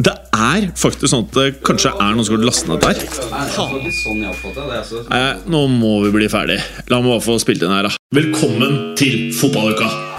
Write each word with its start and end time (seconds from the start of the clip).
Det 0.00 0.12
er 0.32 0.70
faktisk 0.80 1.10
sånn 1.12 1.26
at 1.26 1.34
det 1.36 1.46
kanskje 1.66 1.90
er 1.92 2.14
noen 2.16 2.24
som 2.24 2.38
har 2.38 2.46
lastet 2.48 2.70
ned 2.70 2.80
der. 2.80 2.96
Nei, 5.10 5.24
nå 5.52 5.64
må 5.74 5.96
vi 6.06 6.14
bli 6.14 6.30
ferdig. 6.32 6.56
La 6.88 7.02
meg 7.02 7.12
bare 7.18 7.26
få 7.26 7.36
spilt 7.42 7.66
inn 7.66 7.74
her, 7.74 7.90
da. 7.90 7.92
Velkommen 8.16 8.94
til 8.96 9.28
fotballuka! 9.36 10.09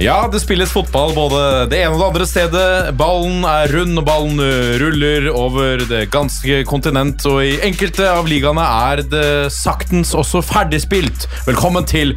Ja, 0.00 0.28
det 0.32 0.38
spilles 0.40 0.70
fotball 0.72 1.10
både 1.12 1.40
det 1.68 1.82
ene 1.82 1.92
og 1.92 2.00
det 2.00 2.06
andre 2.06 2.26
stedet. 2.28 2.68
Ballen 2.96 3.42
er 3.44 3.68
rund, 3.68 3.98
og 4.00 4.06
ballen 4.08 4.38
ruller 4.80 5.26
over 5.28 5.82
det 5.90 6.06
ganske 6.14 6.62
kontinent. 6.64 7.20
Og 7.28 7.42
i 7.44 7.58
enkelte 7.68 8.06
av 8.08 8.24
ligaene 8.30 8.64
er 8.64 9.02
det 9.04 9.26
saktens 9.52 10.14
også 10.16 10.40
ferdigspilt. 10.40 11.26
Velkommen 11.44 11.84
til 11.84 12.14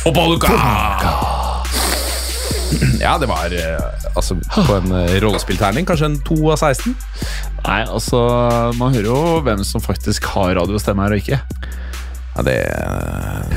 fotballuka! 0.00 0.54
Ja, 2.98 3.18
det 3.20 3.28
var 3.28 3.52
altså 4.14 4.38
på 4.54 4.78
en 4.78 4.96
rollespillterning. 5.20 5.84
Kanskje 5.88 6.08
en 6.08 6.18
2 6.24 6.38
av 6.54 6.62
16? 6.64 6.96
Nei, 7.66 7.82
altså, 7.84 8.22
Man 8.80 8.96
hører 8.96 9.10
jo 9.10 9.20
hvem 9.44 9.68
som 9.68 9.84
faktisk 9.84 10.32
har 10.32 10.56
radiostemme 10.56 11.04
her 11.04 11.18
og 11.18 11.20
ikke. 11.20 11.42
Ja, 12.38 12.44
det 12.46 12.54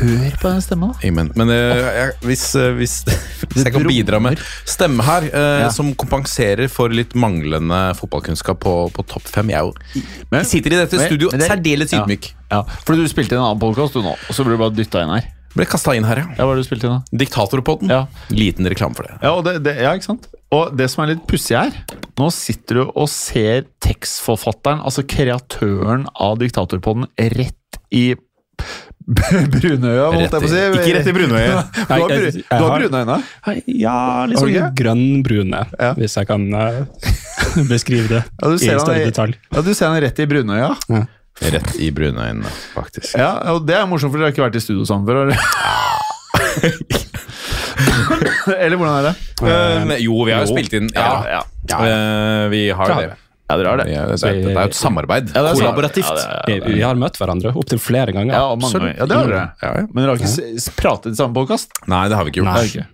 Hør 0.02 0.38
på 0.42 0.50
den 0.50 0.62
stemma. 0.66 0.88
Amen. 1.06 1.28
Men 1.38 1.52
eh, 1.54 1.82
jeg, 2.00 2.14
hvis, 2.26 2.46
eh, 2.58 2.72
hvis, 2.80 2.96
hvis 3.52 3.66
jeg 3.68 3.73
kan 3.76 3.86
bidra 3.86 4.18
med 4.23 4.40
stemme 4.70 5.06
her, 5.06 5.28
eh, 5.30 5.58
Ja. 5.62 5.70
som 5.73 5.92
kompenserer 5.94 6.66
for 6.72 6.90
litt 6.90 7.14
manglende 7.14 7.82
fotballkunnskap 8.00 8.58
på, 8.64 8.73
på 8.96 9.06
topp 9.12 9.28
fem 9.30 9.52
Jeg 9.54 9.62
jo 9.62 10.02
Men- 10.32 10.48
sitter 10.50 10.73
i 10.73 10.80
dette 10.82 10.98
studio 11.06 11.30
det- 11.30 11.46
særdeles 11.46 11.94
ydmyk. 11.94 12.32
Ja, 12.52 12.64
for 12.86 12.98
du 12.98 13.06
spilte 13.12 13.36
i 13.36 13.38
en 13.38 13.44
annen 13.46 13.62
podkast 13.62 13.96
nå, 14.02 14.16
og 14.18 14.34
så 14.34 14.44
ble 14.48 14.58
du 14.58 14.64
bare 14.64 14.73
dytta 14.76 15.04
inn 15.06 15.14
her. 15.14 15.30
Ble 15.54 15.66
kasta 15.68 15.94
inn 15.94 16.06
her, 16.08 16.16
ja. 16.23 16.28
Ja, 16.40 16.45
hva 16.48 16.56
du 16.56 16.64
spilte 16.64 16.88
inn 16.88 16.94
da? 16.95 17.18
Diktatorpodden. 17.22 17.90
Ja. 17.92 18.06
Liten 18.32 18.66
reklame 18.72 18.95
for 18.95 19.04
det. 19.04 19.18
Ja, 19.22 19.34
det, 19.45 19.58
det, 19.68 19.76
ja, 19.84 19.92
ikke 20.00 20.08
sant? 20.08 20.30
Og 20.56 20.73
det 20.80 20.90
som 20.90 21.04
er 21.04 21.14
litt 21.14 21.26
pussig 21.28 21.56
her 21.56 21.72
Nå 22.20 22.28
sitter 22.36 22.82
du 22.82 22.84
og 22.90 23.08
ser 23.12 23.66
tekstforfatteren, 23.84 24.82
altså 24.84 25.04
kreatøren 25.08 26.08
av 26.16 26.40
Diktatorpodden, 26.42 27.06
rett 27.38 27.80
i 27.92 28.16
brunøya, 29.06 30.06
holdt 30.14 30.22
jeg 30.22 30.30
på 30.34 30.38
å 30.48 30.50
si. 30.52 30.58
Ikke 30.78 30.94
rett 30.98 31.08
i 31.10 31.14
brunøyet. 31.16 31.66
Du 31.82 31.86
har, 31.92 31.98
bru, 32.12 32.28
du 32.32 32.38
har 32.52 32.70
brune 32.78 32.98
øyne. 33.02 33.18
Ja, 33.68 34.26
litt 34.30 34.38
sånn 34.40 34.50
okay. 34.52 34.70
grønnbrune, 34.82 35.62
Ja. 35.80 35.90
hvis 35.98 36.14
jeg 36.20 36.26
kan 36.30 36.42
eh, 36.56 36.80
beskrive 37.72 38.08
det 38.12 38.22
Ja, 38.22 38.26
i 38.54 38.56
han 38.72 38.80
større 38.84 39.06
detalj. 39.10 39.34
Ja, 39.52 39.60
du 39.66 39.72
ser 39.74 39.86
han 39.92 40.02
rett 40.04 40.18
i 40.22 40.26
brunøya. 40.30 40.70
Rett 41.42 41.72
i 41.82 41.88
brunøyene, 41.96 42.46
faktisk. 42.76 43.12
Ja, 43.18 43.32
og 43.56 43.60
det 43.68 43.76
er 43.80 43.86
morsomt, 43.90 44.12
for 44.14 44.18
dere 44.22 44.28
har 44.30 44.34
ikke 44.36 44.46
vært 44.46 44.60
i 44.60 44.64
studio 44.64 44.84
sammen 44.88 45.06
før. 45.10 45.16
eller? 45.26 45.38
eller 48.62 48.78
hvordan 48.78 48.96
er 49.00 49.04
det? 49.10 49.16
Um, 49.42 49.90
jo, 50.04 50.14
vi 50.28 50.32
har 50.36 50.42
jo 50.46 50.50
spilt 50.54 50.74
inn. 50.78 50.88
Ja, 50.96 51.02
Ja, 51.26 51.42
ja. 51.72 51.78
Eh, 51.88 52.44
vi 52.54 52.62
har 52.76 52.86
jo 52.94 52.98
det. 53.02 53.12
Ja, 53.52 53.58
dere 53.60 53.74
har 53.74 53.82
det. 53.82 53.88
Ja, 53.92 54.06
det, 54.08 54.18
er, 54.24 54.40
det 54.40 54.54
er 54.54 54.58
jo 54.58 54.72
et 54.72 54.78
samarbeid. 54.78 55.32
Ja, 55.36 55.44
er 55.44 55.60
Kollaborativt. 55.60 56.12
Ja, 56.16 56.40
det 56.48 56.58
Vi, 56.64 56.78
vi 56.78 56.86
har 56.86 57.00
møtt 57.00 57.20
hverandre 57.20 57.52
opptil 57.60 57.82
flere 57.84 58.16
ganger. 58.16 58.32
Ja, 58.38 58.56
mange 58.56 58.94
ja, 58.94 59.08
det 59.10 59.17
har 59.17 59.32
dere. 59.32 59.45
Ja, 59.60 59.72
ja. 59.82 59.86
Men 59.92 60.06
dere 60.06 60.16
har 60.16 60.23
ikke 60.23 60.76
pratet 60.80 61.12
i 61.12 61.20
samme 61.20 61.36
podkast? 61.36 61.76
Nei, 61.92 62.06
det 62.11 62.20
har 62.20 62.28
vi 62.28 62.34
ikke 62.34 62.45
gjort. 62.45 62.54
Nei. 62.56 62.67
ikke. 62.72 62.88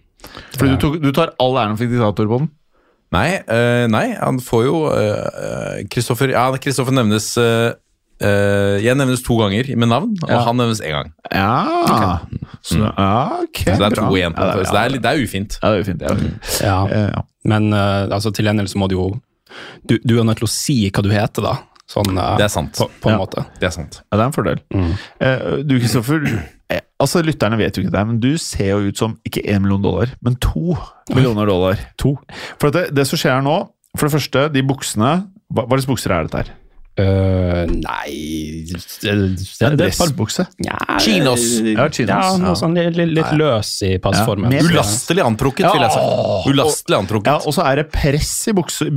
Fordi 0.57 0.71
du, 0.73 0.77
tok, 0.81 1.01
du 1.03 1.11
tar 1.15 1.35
all 1.43 1.59
æren 1.61 1.77
for 1.77 1.93
diktator 1.93 2.31
på 2.31 2.41
den? 2.41 2.53
Nei, 3.13 3.27
uh, 3.47 3.85
nei, 3.87 4.07
han 4.19 4.41
får 4.43 4.63
jo 4.65 4.79
Kristoffer 4.91 5.85
Kristoffer 5.93 6.33
Ja, 6.33 6.47
Kristoffer 6.59 6.95
nevnes 6.97 7.29
uh, 7.39 7.69
eh, 8.23 8.77
Jeg 8.83 8.97
nevnes 8.99 9.23
to 9.25 9.37
ganger 9.39 9.69
med 9.77 9.91
navn, 9.91 10.17
og 10.25 10.43
han 10.49 10.59
nevnes 10.59 10.81
én 10.81 10.95
gang. 10.95 11.13
Ja. 11.31 12.19
Så, 12.61 12.81
okay, 12.81 13.45
ok. 13.45 13.63
Så 13.63 13.77
det 13.77 13.87
er 13.87 13.97
to 13.99 14.09
igjen. 14.17 14.35
så 14.35 14.73
det 14.73 14.81
er, 14.81 14.97
det 14.97 15.11
er 15.13 15.23
ufint. 15.23 15.57
Ja, 15.61 15.71
det 15.71 15.77
er 15.77 15.85
ufint. 15.85 16.03
Eh. 16.03 17.21
Men 17.47 17.71
eh, 17.73 18.07
altså, 18.11 18.33
til 18.35 18.49
gjengjeld 18.49 18.71
så 18.73 18.81
må 18.81 18.89
du 18.91 18.97
jo 18.97 19.07
du, 19.87 19.97
du 20.03 20.17
er 20.19 20.23
nødt 20.27 20.41
til 20.41 20.47
å 20.47 20.51
si 20.51 20.77
hva 20.89 21.03
du 21.05 21.09
heter, 21.13 21.45
da. 21.45 21.55
Sånn, 21.87 22.17
eh, 22.19 22.33
Det 22.39 22.43
er 22.49 22.51
sant. 22.51 22.75
På, 22.75 22.89
på 23.01 23.09
en 23.11 23.15
Ja. 23.15 23.21
måte. 23.21 23.45
Det 23.61 23.69
er 23.69 23.75
sant. 23.75 24.01
Ja, 24.11 24.17
det 24.17 24.23
er 24.23 24.27
en 24.27 24.35
fordel. 24.35 24.59
Mm. 24.73 24.93
du, 25.69 25.79
Kristoffer, 25.79 26.25
eh, 26.69 26.81
altså 26.99 27.21
lytterne 27.23 27.57
vet 27.57 27.77
jo 27.77 27.83
ikke 27.85 27.93
det, 27.95 28.05
men 28.09 28.19
du 28.19 28.33
ser 28.37 28.73
jo 28.73 28.89
ut 28.91 28.97
som 28.99 29.17
ikke 29.27 29.45
én 29.47 29.61
million 29.63 29.81
dollar, 29.81 30.11
men 30.21 30.35
to 30.35 30.75
millioner 31.15 31.47
dollar. 31.47 31.79
To. 32.03 32.17
For 32.59 32.67
at 32.67 32.73
det, 32.73 32.85
det 32.95 33.07
som 33.07 33.17
skjer 33.21 33.37
her 33.37 33.45
nå, 33.45 33.57
for 33.97 34.09
det 34.09 34.17
første, 34.19 34.51
de 34.53 34.61
buksene 34.67 35.13
Hva, 35.47 35.63
hva 35.63 35.77
slags 35.79 35.87
bukser 35.87 36.11
er 36.11 36.25
dette 36.27 36.41
her? 36.43 36.49
Eh, 36.97 37.65
nei 37.69 38.13
det, 38.65 38.79
det, 39.01 39.01
Det 39.01 39.11
er 39.11 39.75
det, 39.75 39.77
det, 39.77 39.77
dressbukse. 39.83 40.47
ja, 40.65 40.77
Chinos. 41.03 41.43
Ja, 41.61 41.85
chinos. 41.93 42.09
Ja, 42.09 42.37
noe 42.41 42.53
Ja. 42.53 42.55
sånn 42.57 42.73
litt, 42.73 42.95
litt, 42.97 43.11
litt 43.19 43.33
løs 43.37 43.69
i 43.85 43.97
passformen. 44.01 44.51
Ja, 44.55 44.63
Ulastelig 44.65 45.21
antrukket, 45.25 45.67
vil 45.73 45.85
jeg 45.85 45.91
si. 45.93 46.49
Ulastelig 46.49 46.97
antrukket. 46.97 47.27
Ja, 47.29 47.37
og 47.45 47.53
så 47.53 47.65
er 47.69 47.83
det 47.83 47.91
press 47.93 48.33
i 48.49 48.53
bukse. 48.57 48.87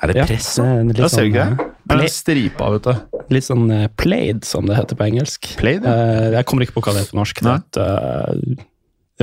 Er 0.00 0.06
det 0.12 0.16
Ja, 0.16 0.24
press? 0.24 0.54
det 0.56 0.64
er 0.64 0.84
litt 0.84 0.96
ser 0.96 1.02
du 1.02 1.08
sånn, 1.08 1.28
ikke 1.28 1.42
eh, 1.44 1.56
det? 1.58 1.68
Det 1.88 2.04
er 2.04 2.14
stripa, 2.14 2.70
vet 2.70 2.82
du. 2.88 3.20
Litt 3.34 3.44
sånn 3.44 3.70
uh, 3.72 3.88
played, 4.00 4.44
som 4.44 4.64
det 4.68 4.76
heter 4.78 4.96
på 4.96 5.04
engelsk. 5.10 5.56
Played? 5.58 5.84
ja. 5.84 5.92
Eh, 5.92 6.30
jeg 6.38 6.46
kommer 6.46 6.64
ikke 6.64 6.76
på 6.80 6.84
hva 6.86 6.94
det 6.96 7.02
er 7.04 7.10
på 7.12 7.18
norsk. 7.18 7.40
Det 7.44 7.52
er 7.52 7.60
et 7.60 7.76
eh, 7.84 8.64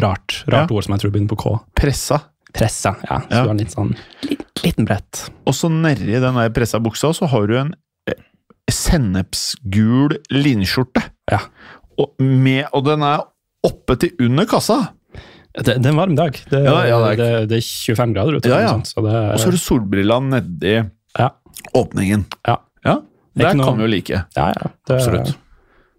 rart, 0.03 0.43
rart 0.51 0.69
Ja. 0.69 0.75
ord 0.75 0.83
som 0.83 0.93
jeg 0.93 1.01
tror 1.01 1.11
begynner 1.15 1.29
på 1.33 1.37
K. 1.41 1.55
Pressa. 1.73 2.21
Pressa, 2.53 2.95
ja. 3.09 3.19
Så 3.21 3.31
Ja. 3.31 3.41
du 3.43 3.47
har 3.49 3.55
litt 3.55 3.71
sånn 3.73 3.95
liten 4.63 4.85
brett. 4.85 5.29
Og 5.45 5.53
så 5.53 5.69
nedi 5.71 6.05
den 6.19 6.35
der 6.35 6.49
pressa 6.49 6.79
buksa, 6.79 7.13
så 7.13 7.27
har 7.27 7.47
du 7.47 7.57
en 7.57 7.73
eh, 7.73 7.77
sennepsgul 8.71 10.17
linskjorte. 10.33 11.03
Ja. 11.31 11.39
Og, 12.01 12.13
med, 12.19 12.65
og 12.75 12.85
den 12.87 13.03
er 13.07 13.23
oppe 13.65 13.95
til 14.01 14.11
under 14.25 14.45
kassa. 14.49 14.79
Det, 15.55 15.77
det 15.79 15.85
er 15.87 15.93
en 15.93 15.99
varm 16.01 16.15
dag. 16.17 16.35
Det, 16.51 16.59
Ja, 16.65 16.81
ja, 16.89 16.97
det 17.15 17.25
er- 17.25 17.45
det, 17.47 17.57
er 17.61 17.67
25 17.95 18.13
grader 18.13 18.35
ute. 18.41 18.49
Ja, 18.51 18.67
sånt, 18.73 18.87
Så 18.91 19.01
det, 19.05 19.13
Og 19.15 19.39
så 19.39 19.45
har 19.47 19.51
du 19.55 19.57
solbrillene 19.57 20.29
nedi 20.41 20.73
ja, 21.17 21.29
åpningen. 21.73 22.25
ja, 22.47 22.57
Ja, 22.85 22.97
Det 23.35 23.45
er 23.45 23.53
noe- 23.55 23.65
kan 23.65 23.77
vi 23.77 23.83
jo 23.83 23.87
like. 23.87 24.09
ja, 24.35 24.47
ja. 24.51 24.69
Det, 24.87 24.95
Absolutt. 24.99 25.25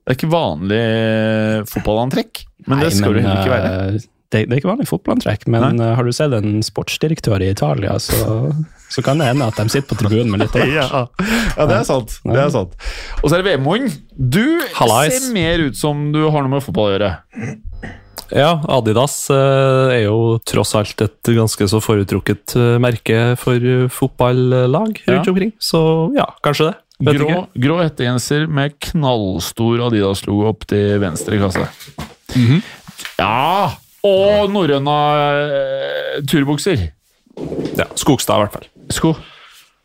Det 0.06 0.12
er 0.12 0.14
ikke 0.14 0.30
vanlig 0.30 1.68
fotballantrekk, 1.68 2.44
men 2.68 2.78
det 2.80 2.92
skal 2.92 3.00
skal 3.00 3.12
du 3.14 3.20
heller 3.20 3.40
ikke 3.42 3.56
eh, 3.56 3.64
være. 3.64 4.00
Det, 4.32 4.40
det 4.48 4.56
er 4.56 4.58
ikke 4.60 4.72
vanlig 4.72 4.88
fotballantrekk, 4.90 5.44
men 5.54 5.78
uh, 5.80 5.92
har 5.94 6.02
du 6.06 6.10
sett 6.12 6.32
en 6.34 6.58
sportsdirektør 6.66 7.42
i 7.46 7.50
Italia, 7.52 7.92
så, 8.02 8.50
så 8.90 9.02
kan 9.06 9.20
det 9.22 9.28
hende 9.28 9.46
at 9.46 9.58
de 9.60 9.68
sitter 9.70 9.86
på 9.92 9.98
tribunen 10.00 10.32
med 10.34 10.42
litt 10.42 10.56
av 10.56 10.64
hvert. 10.66 10.74
Ja, 10.96 11.04
ja, 11.56 11.66
det 11.70 11.76
er 11.78 11.84
sant. 11.86 12.16
Det 12.26 12.40
er 12.42 12.50
sant. 12.50 12.74
Og 13.22 13.30
så 13.30 13.36
er 13.38 13.44
det 13.44 13.52
Vemund. 13.54 13.86
Du 14.16 14.42
Hallais. 14.80 15.14
ser 15.20 15.32
mer 15.36 15.62
ut 15.68 15.78
som 15.78 16.08
du 16.14 16.24
har 16.26 16.42
noe 16.42 16.56
med 16.56 16.64
fotball 16.66 16.90
å 16.90 16.96
gjøre. 16.96 17.12
Ja, 18.34 18.56
Adidas 18.74 19.28
eh, 19.30 19.92
er 19.94 20.00
jo 20.08 20.38
tross 20.42 20.72
alt 20.74 20.98
et 21.04 21.30
ganske 21.30 21.68
så 21.70 21.78
foretrukket 21.78 22.56
eh, 22.58 22.72
merke 22.82 23.20
for 23.38 23.62
fotballag 23.94 24.98
Ja. 25.04 25.12
rundt 25.14 25.30
omkring. 25.30 25.52
Så 25.62 25.78
ja, 26.18 26.26
kanskje 26.42 26.72
det. 26.72 26.74
Vet 27.06 27.18
Grå, 27.20 27.28
ikke. 27.28 27.60
grå 27.60 27.76
hettegenser 27.84 28.46
med 28.48 28.74
knallstor 28.80 29.82
Adidas-logo 29.86 30.48
opp 30.50 30.64
til 30.66 30.96
venstre 31.02 31.38
kasse. 31.38 31.66
-hmm. 32.34 32.62
Ja! 33.20 33.70
Og 34.06 34.50
norrøna 34.54 34.96
eh, 35.24 36.20
turbukser. 36.30 36.86
Ja, 37.76 37.84
Skogstad, 37.98 38.38
i 38.38 38.46
hvert 38.46 38.54
fall. 38.60 38.68
Sko. 38.94 39.16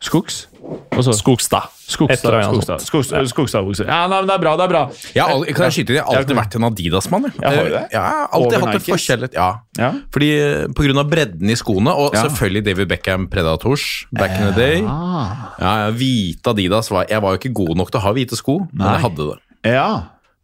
Skogs? 0.02 0.46
Også. 0.92 1.12
så? 1.12 1.14
Skogstad. 1.18 1.68
Skogstad. 1.92 2.36
Skogstad. 2.46 2.80
Skogstad. 2.86 3.26
Skogstad-bukser. 3.30 3.86
Ja, 3.90 4.06
nei, 4.10 4.20
men 4.22 4.28
det 4.30 4.34
er 4.34 4.42
bra. 4.42 4.52
det 4.58 4.64
er 4.64 4.70
bra. 4.72 4.82
Jeg 5.14 5.24
har, 5.28 5.44
kan 5.56 5.66
jeg 5.68 5.74
skyte 5.76 5.92
inn? 5.92 5.98
Jeg 5.98 6.06
har 6.06 6.18
alltid 6.22 6.38
vært 6.38 6.56
en 6.58 6.66
Adidas-mann. 6.68 7.26
jeg. 7.28 7.34
Ja, 7.42 7.50
har 7.50 7.66
du 7.68 7.72
det? 7.74 7.82
Ja, 7.82 7.88
jeg 7.92 8.02
har 8.02 8.28
alltid 8.38 8.46
Over 8.46 8.64
hatt 8.64 8.68
en 8.68 8.78
Nikes? 8.80 8.88
forskjellighet. 8.94 9.36
Ja. 9.38 9.48
Ja. 9.78 9.90
Fordi 10.14 10.30
eh, 10.38 10.64
På 10.78 10.86
grunn 10.86 11.02
av 11.02 11.10
bredden 11.12 11.50
i 11.52 11.58
skoene, 11.58 11.94
og 11.94 12.16
Ja. 12.16 12.22
selvfølgelig 12.26 12.64
David 12.70 12.88
Beckham 12.94 13.28
Predators 13.32 13.84
back 14.12 14.34
in 14.38 14.46
the 14.48 14.54
day. 14.58 14.80
Ja, 14.82 15.26
ja, 15.60 15.90
Hvite 15.98 16.54
Adidas 16.54 16.90
var 16.94 17.06
Jeg 17.10 17.22
var 17.22 17.34
jo 17.36 17.42
ikke 17.42 17.54
god 17.62 17.76
nok 17.82 17.90
til 17.92 18.00
å 18.00 18.04
ha 18.06 18.12
hvite 18.16 18.38
sko, 18.38 18.58
men 18.72 18.86
jeg 18.94 19.04
hadde 19.06 19.28
det. 19.32 19.38
ja. 19.76 19.90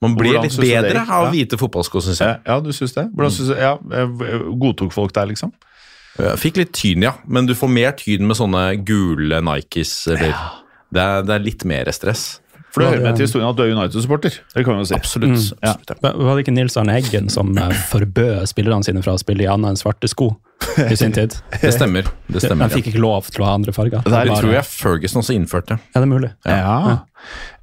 Man 0.03 0.15
blir 0.15 0.37
Hvordan 0.37 0.47
litt 0.47 0.55
synes 0.55 0.71
bedre 0.71 1.01
av 1.03 1.25
Ja. 1.27 1.31
hvite 1.33 1.59
fotballsko, 1.59 2.01
syns 2.05 2.21
jeg. 2.23 2.29
Ja, 2.47 2.55
ja, 2.55 2.61
du 2.63 2.71
syns 2.73 2.95
det? 2.95 3.09
Hvordan 3.15 3.33
synes 3.35 3.49
du, 3.51 3.55
ja, 3.59 3.73
eh, 3.99 4.45
Godtok 4.61 4.93
folk 4.95 5.13
deg, 5.17 5.33
liksom? 5.33 5.53
Jeg 6.19 6.39
fikk 6.39 6.57
litt 6.59 6.73
tyn, 6.75 7.03
ja, 7.03 7.13
men 7.27 7.47
du 7.47 7.55
får 7.55 7.71
mer 7.71 7.93
tyn 7.99 8.27
med 8.27 8.37
sånne 8.39 8.63
gule 8.87 9.39
Nikes. 9.43 9.93
Eller, 10.11 10.35
det, 10.91 11.03
er, 11.03 11.23
det 11.27 11.35
er 11.35 11.45
litt 11.45 11.65
mer 11.65 11.91
stress. 11.95 12.41
For 12.75 12.83
det 12.83 12.89
hører 12.91 13.05
med 13.07 13.17
til 13.17 13.27
historien 13.27 13.49
at 13.49 13.57
du 13.57 13.63
er 13.65 13.71
United-supporter. 13.73 14.35
Det 14.55 14.65
kan 14.67 14.75
vi 14.77 14.83
jo 14.83 14.89
si. 14.91 14.95
Absolutt. 14.99 15.39
Ja. 15.63 15.73
absolutt 15.73 15.91
ja. 15.95 15.97
Men 16.03 16.27
Var 16.27 16.35
det 16.37 16.45
ikke 16.45 16.55
Nils 16.55 16.77
Arne 16.77 16.97
Eggen 16.99 17.31
som 17.33 17.55
eh, 17.59 17.71
forbød 17.91 18.47
spillerne 18.51 18.85
sine 18.87 19.03
fra 19.03 19.15
å 19.17 19.21
spille 19.23 19.47
i 19.47 19.49
annet 19.51 19.73
enn 19.73 19.81
svarte 19.81 20.11
sko? 20.11 20.35
I 20.91 20.97
sin 20.99 21.13
tid. 21.17 21.35
Det 21.63 21.73
stemmer. 21.75 22.07
det 22.29 22.43
stemmer 22.45 22.69
Han 22.69 22.75
fikk 22.75 22.91
ikke 22.93 23.01
lov 23.03 23.29
til 23.33 23.43
å 23.45 23.49
ha 23.49 23.55
andre 23.59 23.73
farger. 23.77 24.03
Det 24.05 24.13
er 24.13 24.29
Bare- 24.33 24.43
tror 24.43 24.53
jeg 24.55 24.65
Ferguson 24.69 25.23
også 25.23 25.35
innførte. 25.39 25.79
Ja, 25.95 26.01
det 26.01 26.07
er 26.07 26.13
mulig. 26.13 26.31
Ja. 26.47 26.99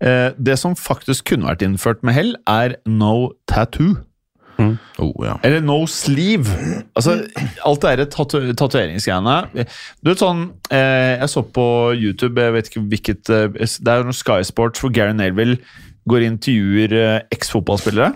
Eh, 0.02 0.32
det 0.38 0.58
som 0.62 0.76
faktisk 0.76 1.26
kunne 1.32 1.48
vært 1.50 1.64
innført 1.66 2.04
med 2.04 2.14
hell, 2.18 2.36
er 2.48 2.76
no 2.86 3.32
tattoo. 3.48 3.96
Oh, 4.58 5.12
ja. 5.20 5.34
Eller 5.44 5.60
no 5.60 5.82
sleeve. 5.92 6.48
Altså, 6.96 7.18
alt 7.68 7.82
det 7.84 7.90
derre 7.98 8.06
tatu 8.08 8.38
tatoveringsgreiene. 8.56 9.66
Du 10.00 10.10
vet 10.14 10.22
sånn 10.24 10.46
eh, 10.72 11.18
Jeg 11.20 11.28
så 11.34 11.44
på 11.44 11.66
YouTube, 12.00 12.40
jeg 12.40 12.54
vet 12.56 12.70
ikke 12.72 12.84
hvilket 12.88 13.32
eh, 13.36 13.50
Det 13.52 13.92
er 13.92 14.00
jo 14.00 14.08
noe 14.08 14.16
Sky 14.16 14.40
Sports 14.48 14.80
hvor 14.80 14.94
Gary 14.96 15.12
Neville 15.18 15.58
går 16.08 16.24
og 16.24 16.28
intervjuer 16.30 16.96
eh, 17.02 17.20
eks-fotballspillere. 17.36 18.14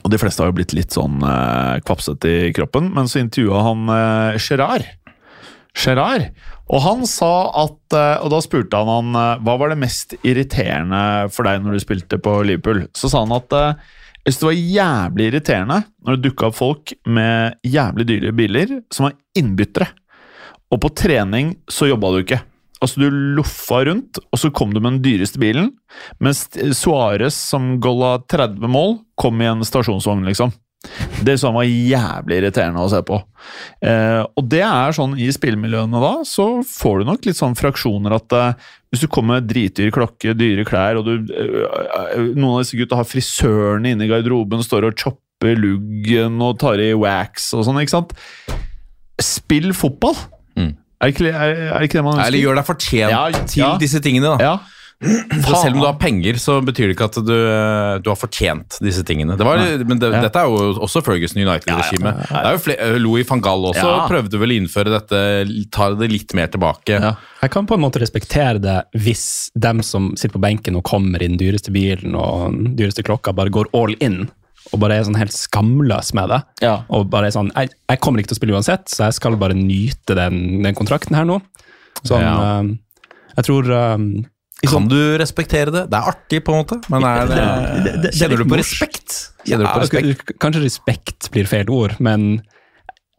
Og 0.00 0.08
de 0.12 0.18
fleste 0.20 0.42
har 0.42 0.50
jo 0.50 0.56
blitt 0.56 0.74
litt 0.76 0.94
sånn 0.94 1.20
eh, 1.26 1.78
kvapsete 1.84 2.32
i 2.48 2.52
kroppen, 2.56 2.90
men 2.96 3.10
så 3.10 3.20
intervjua 3.20 3.62
han 3.68 3.92
eh, 3.92 4.40
Gerard. 4.40 4.88
Gerard. 5.76 6.30
Og 6.72 6.80
han 6.84 7.02
sa 7.08 7.32
at 7.64 7.96
eh, 7.96 8.22
Og 8.24 8.30
da 8.32 8.40
spurte 8.44 8.78
han 8.78 8.90
han 8.90 9.18
eh, 9.18 9.40
hva 9.44 9.56
var 9.60 9.72
det 9.72 9.80
mest 9.82 10.14
irriterende 10.20 11.32
for 11.32 11.48
deg 11.48 11.64
når 11.64 11.76
du 11.76 11.84
spilte 11.84 12.20
på 12.22 12.38
Liverpool. 12.48 12.86
Så 12.96 13.12
sa 13.12 13.24
han 13.24 13.34
at 13.36 13.56
eh, 13.56 13.74
jeg 14.22 14.36
synes 14.36 14.42
det 14.42 14.48
var 14.48 14.60
jævlig 14.76 15.24
irriterende 15.28 15.80
når 16.06 16.16
det 16.16 16.28
dukka 16.28 16.48
opp 16.48 16.54
folk 16.54 16.92
med 17.10 17.58
jævlig 17.66 18.06
dyre 18.06 18.32
biler 18.38 18.76
som 18.94 19.08
var 19.08 19.16
innbyttere. 19.38 19.88
Og 20.72 20.80
på 20.80 20.92
trening 20.96 21.56
så 21.68 21.90
jobba 21.90 22.12
du 22.14 22.20
ikke. 22.22 22.38
Altså 22.82 22.98
Du 22.98 23.20
loffa 23.38 23.84
rundt, 23.86 24.18
og 24.18 24.40
så 24.40 24.50
kom 24.50 24.74
du 24.74 24.80
med 24.80 24.96
den 24.96 25.04
dyreste 25.04 25.38
bilen. 25.42 25.70
Mens 26.22 26.48
Suárez, 26.74 27.36
som 27.52 27.76
golla 27.82 28.16
30 28.26 28.66
mål, 28.66 28.98
kom 29.20 29.38
i 29.42 29.48
en 29.50 29.62
stasjonsvogn, 29.66 30.26
liksom. 30.26 30.50
Det 31.22 31.36
som 31.38 31.54
var 31.54 31.68
jævlig 31.68 32.40
irriterende 32.40 32.82
å 32.82 32.90
se 32.90 32.98
på. 33.06 33.20
Eh, 33.86 34.20
og 34.26 34.48
det 34.50 34.64
er 34.66 34.96
sånn 34.96 35.14
i 35.20 35.28
spillmiljøene 35.34 36.00
da, 36.02 36.12
så 36.26 36.46
får 36.66 37.00
du 37.00 37.10
nok 37.12 37.28
litt 37.28 37.38
sånn 37.38 37.54
fraksjoner 37.58 38.16
at 38.16 38.34
eh, 38.38 38.70
hvis 38.90 39.04
du 39.04 39.10
kommer 39.12 39.38
med 39.38 39.46
dritdyr 39.50 39.92
klokke, 39.94 40.34
dyre 40.34 40.66
klær, 40.66 40.98
og 40.98 41.06
du 41.06 41.30
eh, 41.30 42.18
Noen 42.34 42.56
av 42.56 42.64
disse 42.64 42.80
gutta 42.80 42.98
har 42.98 43.06
frisørene 43.08 43.94
inne 43.94 44.08
i 44.08 44.10
garderoben, 44.10 44.64
står 44.66 44.90
og 44.90 44.98
chopper 44.98 45.54
luggen 45.58 46.42
og 46.42 46.58
tar 46.62 46.82
i 46.82 46.92
wax 46.98 47.52
og 47.54 47.66
sånn, 47.68 47.78
ikke 47.84 47.96
sant? 48.00 48.16
Spill 49.22 49.70
fotball! 49.78 50.18
Mm. 50.58 50.74
Er, 51.02 51.10
det 51.10 51.16
ikke, 51.16 51.32
er, 51.34 51.56
er 51.72 51.78
det 51.82 51.88
ikke 51.90 51.98
det 51.98 52.04
man 52.06 52.14
ønsker? 52.14 52.28
Eller 52.30 52.44
gjør 52.46 52.60
deg 52.60 52.68
fortjent 52.70 53.10
Ja, 53.10 53.24
til 53.50 53.64
ja. 53.64 53.72
disse 53.82 54.00
tingene, 54.04 54.36
da. 54.36 54.38
Ja. 54.52 54.54
For 55.02 55.56
selv 55.58 55.74
om 55.74 55.80
du 55.82 55.86
har 55.88 55.96
penger, 55.98 56.36
så 56.38 56.60
betyr 56.62 56.86
det 56.86 56.94
ikke 56.94 57.08
at 57.08 57.16
du, 57.26 57.32
du 58.04 58.10
har 58.12 58.18
fortjent 58.20 58.76
disse 58.86 59.02
tingene. 59.02 59.34
Det 59.34 59.42
var, 59.48 59.58
men 59.82 59.98
det, 59.98 60.12
Ja. 60.14 60.20
dette 60.22 60.38
er 60.38 60.46
jo 60.46 60.76
også 60.78 61.02
Ferguson 61.02 61.42
United-regimet. 61.42 62.20
Ja, 62.30 62.52
ja, 62.54 62.92
Louis 63.02 63.26
van 63.26 63.42
Gall 63.42 63.66
også 63.72 63.82
Ja. 63.82 64.04
prøvde 64.06 64.38
vel 64.38 64.54
å 64.54 64.58
innføre 64.60 64.92
dette, 64.94 65.22
ta 65.74 65.88
det 65.98 66.06
litt 66.12 66.34
mer 66.38 66.46
tilbake. 66.54 67.00
Ja. 67.02 67.16
Jeg 67.42 67.50
kan 67.50 67.66
på 67.66 67.74
en 67.74 67.82
måte 67.82 67.98
respektere 67.98 68.62
det 68.62 68.76
hvis 68.94 69.50
dem 69.58 69.82
som 69.82 70.12
sitter 70.14 70.38
på 70.38 70.44
benken 70.46 70.78
og 70.78 70.84
kommer 70.86 71.18
i 71.18 71.26
den 71.32 71.40
dyreste 71.40 71.74
bilen 71.74 72.14
og 72.14 72.52
den 72.54 72.76
dyreste 72.78 73.02
klokka, 73.02 73.34
bare 73.34 73.50
går 73.50 73.72
all 73.74 73.96
in 73.98 74.28
og 74.72 74.78
bare 74.80 74.96
er 75.00 75.04
sånn 75.08 75.18
helt 75.18 75.34
skamløs 75.34 76.12
med 76.14 76.28
det. 76.32 76.40
Ja. 76.62 76.74
Og 76.88 77.08
bare 77.12 77.26
er 77.28 77.34
sånn 77.34 77.50
jeg, 77.56 77.72
jeg 77.90 78.00
kommer 78.00 78.22
ikke 78.22 78.32
til 78.32 78.38
å 78.38 78.40
spille 78.40 78.54
uansett, 78.56 78.86
så 78.88 79.08
jeg 79.08 79.18
skal 79.18 79.36
bare 79.40 79.56
nyte 79.58 80.14
den, 80.18 80.62
den 80.62 80.74
kontrakten 80.78 81.16
her 81.18 81.26
nå. 81.28 81.40
Sånn, 82.06 82.22
Ja. 82.22 82.60
uh, 82.62 82.70
jeg 83.36 83.44
tror 83.48 83.64
eh, 83.72 83.96
Kan 84.62 84.70
sånn- 84.70 84.88
du 84.88 85.18
respektere 85.18 85.72
det? 85.74 85.84
Det 85.90 85.98
er 85.98 86.08
artig, 86.12 86.44
på 86.46 86.52
en 86.54 86.60
måte. 86.62 86.78
Men 86.92 87.02
er 87.02 87.26
det, 87.26 87.36
det- 87.36 87.84
det- 87.84 88.02
det 88.02 88.10
er 88.14 88.18
kjenner 88.20 88.38
du 88.38 88.44
på 88.44 88.58
respekt? 88.60 89.18
Ja, 89.46 89.56
på 89.58 89.80
respekt? 89.82 90.38
Kanskje 90.38 90.62
respekt 90.62 91.30
blir 91.34 91.46
feil 91.50 91.68
ord, 91.70 91.96
men 91.98 92.42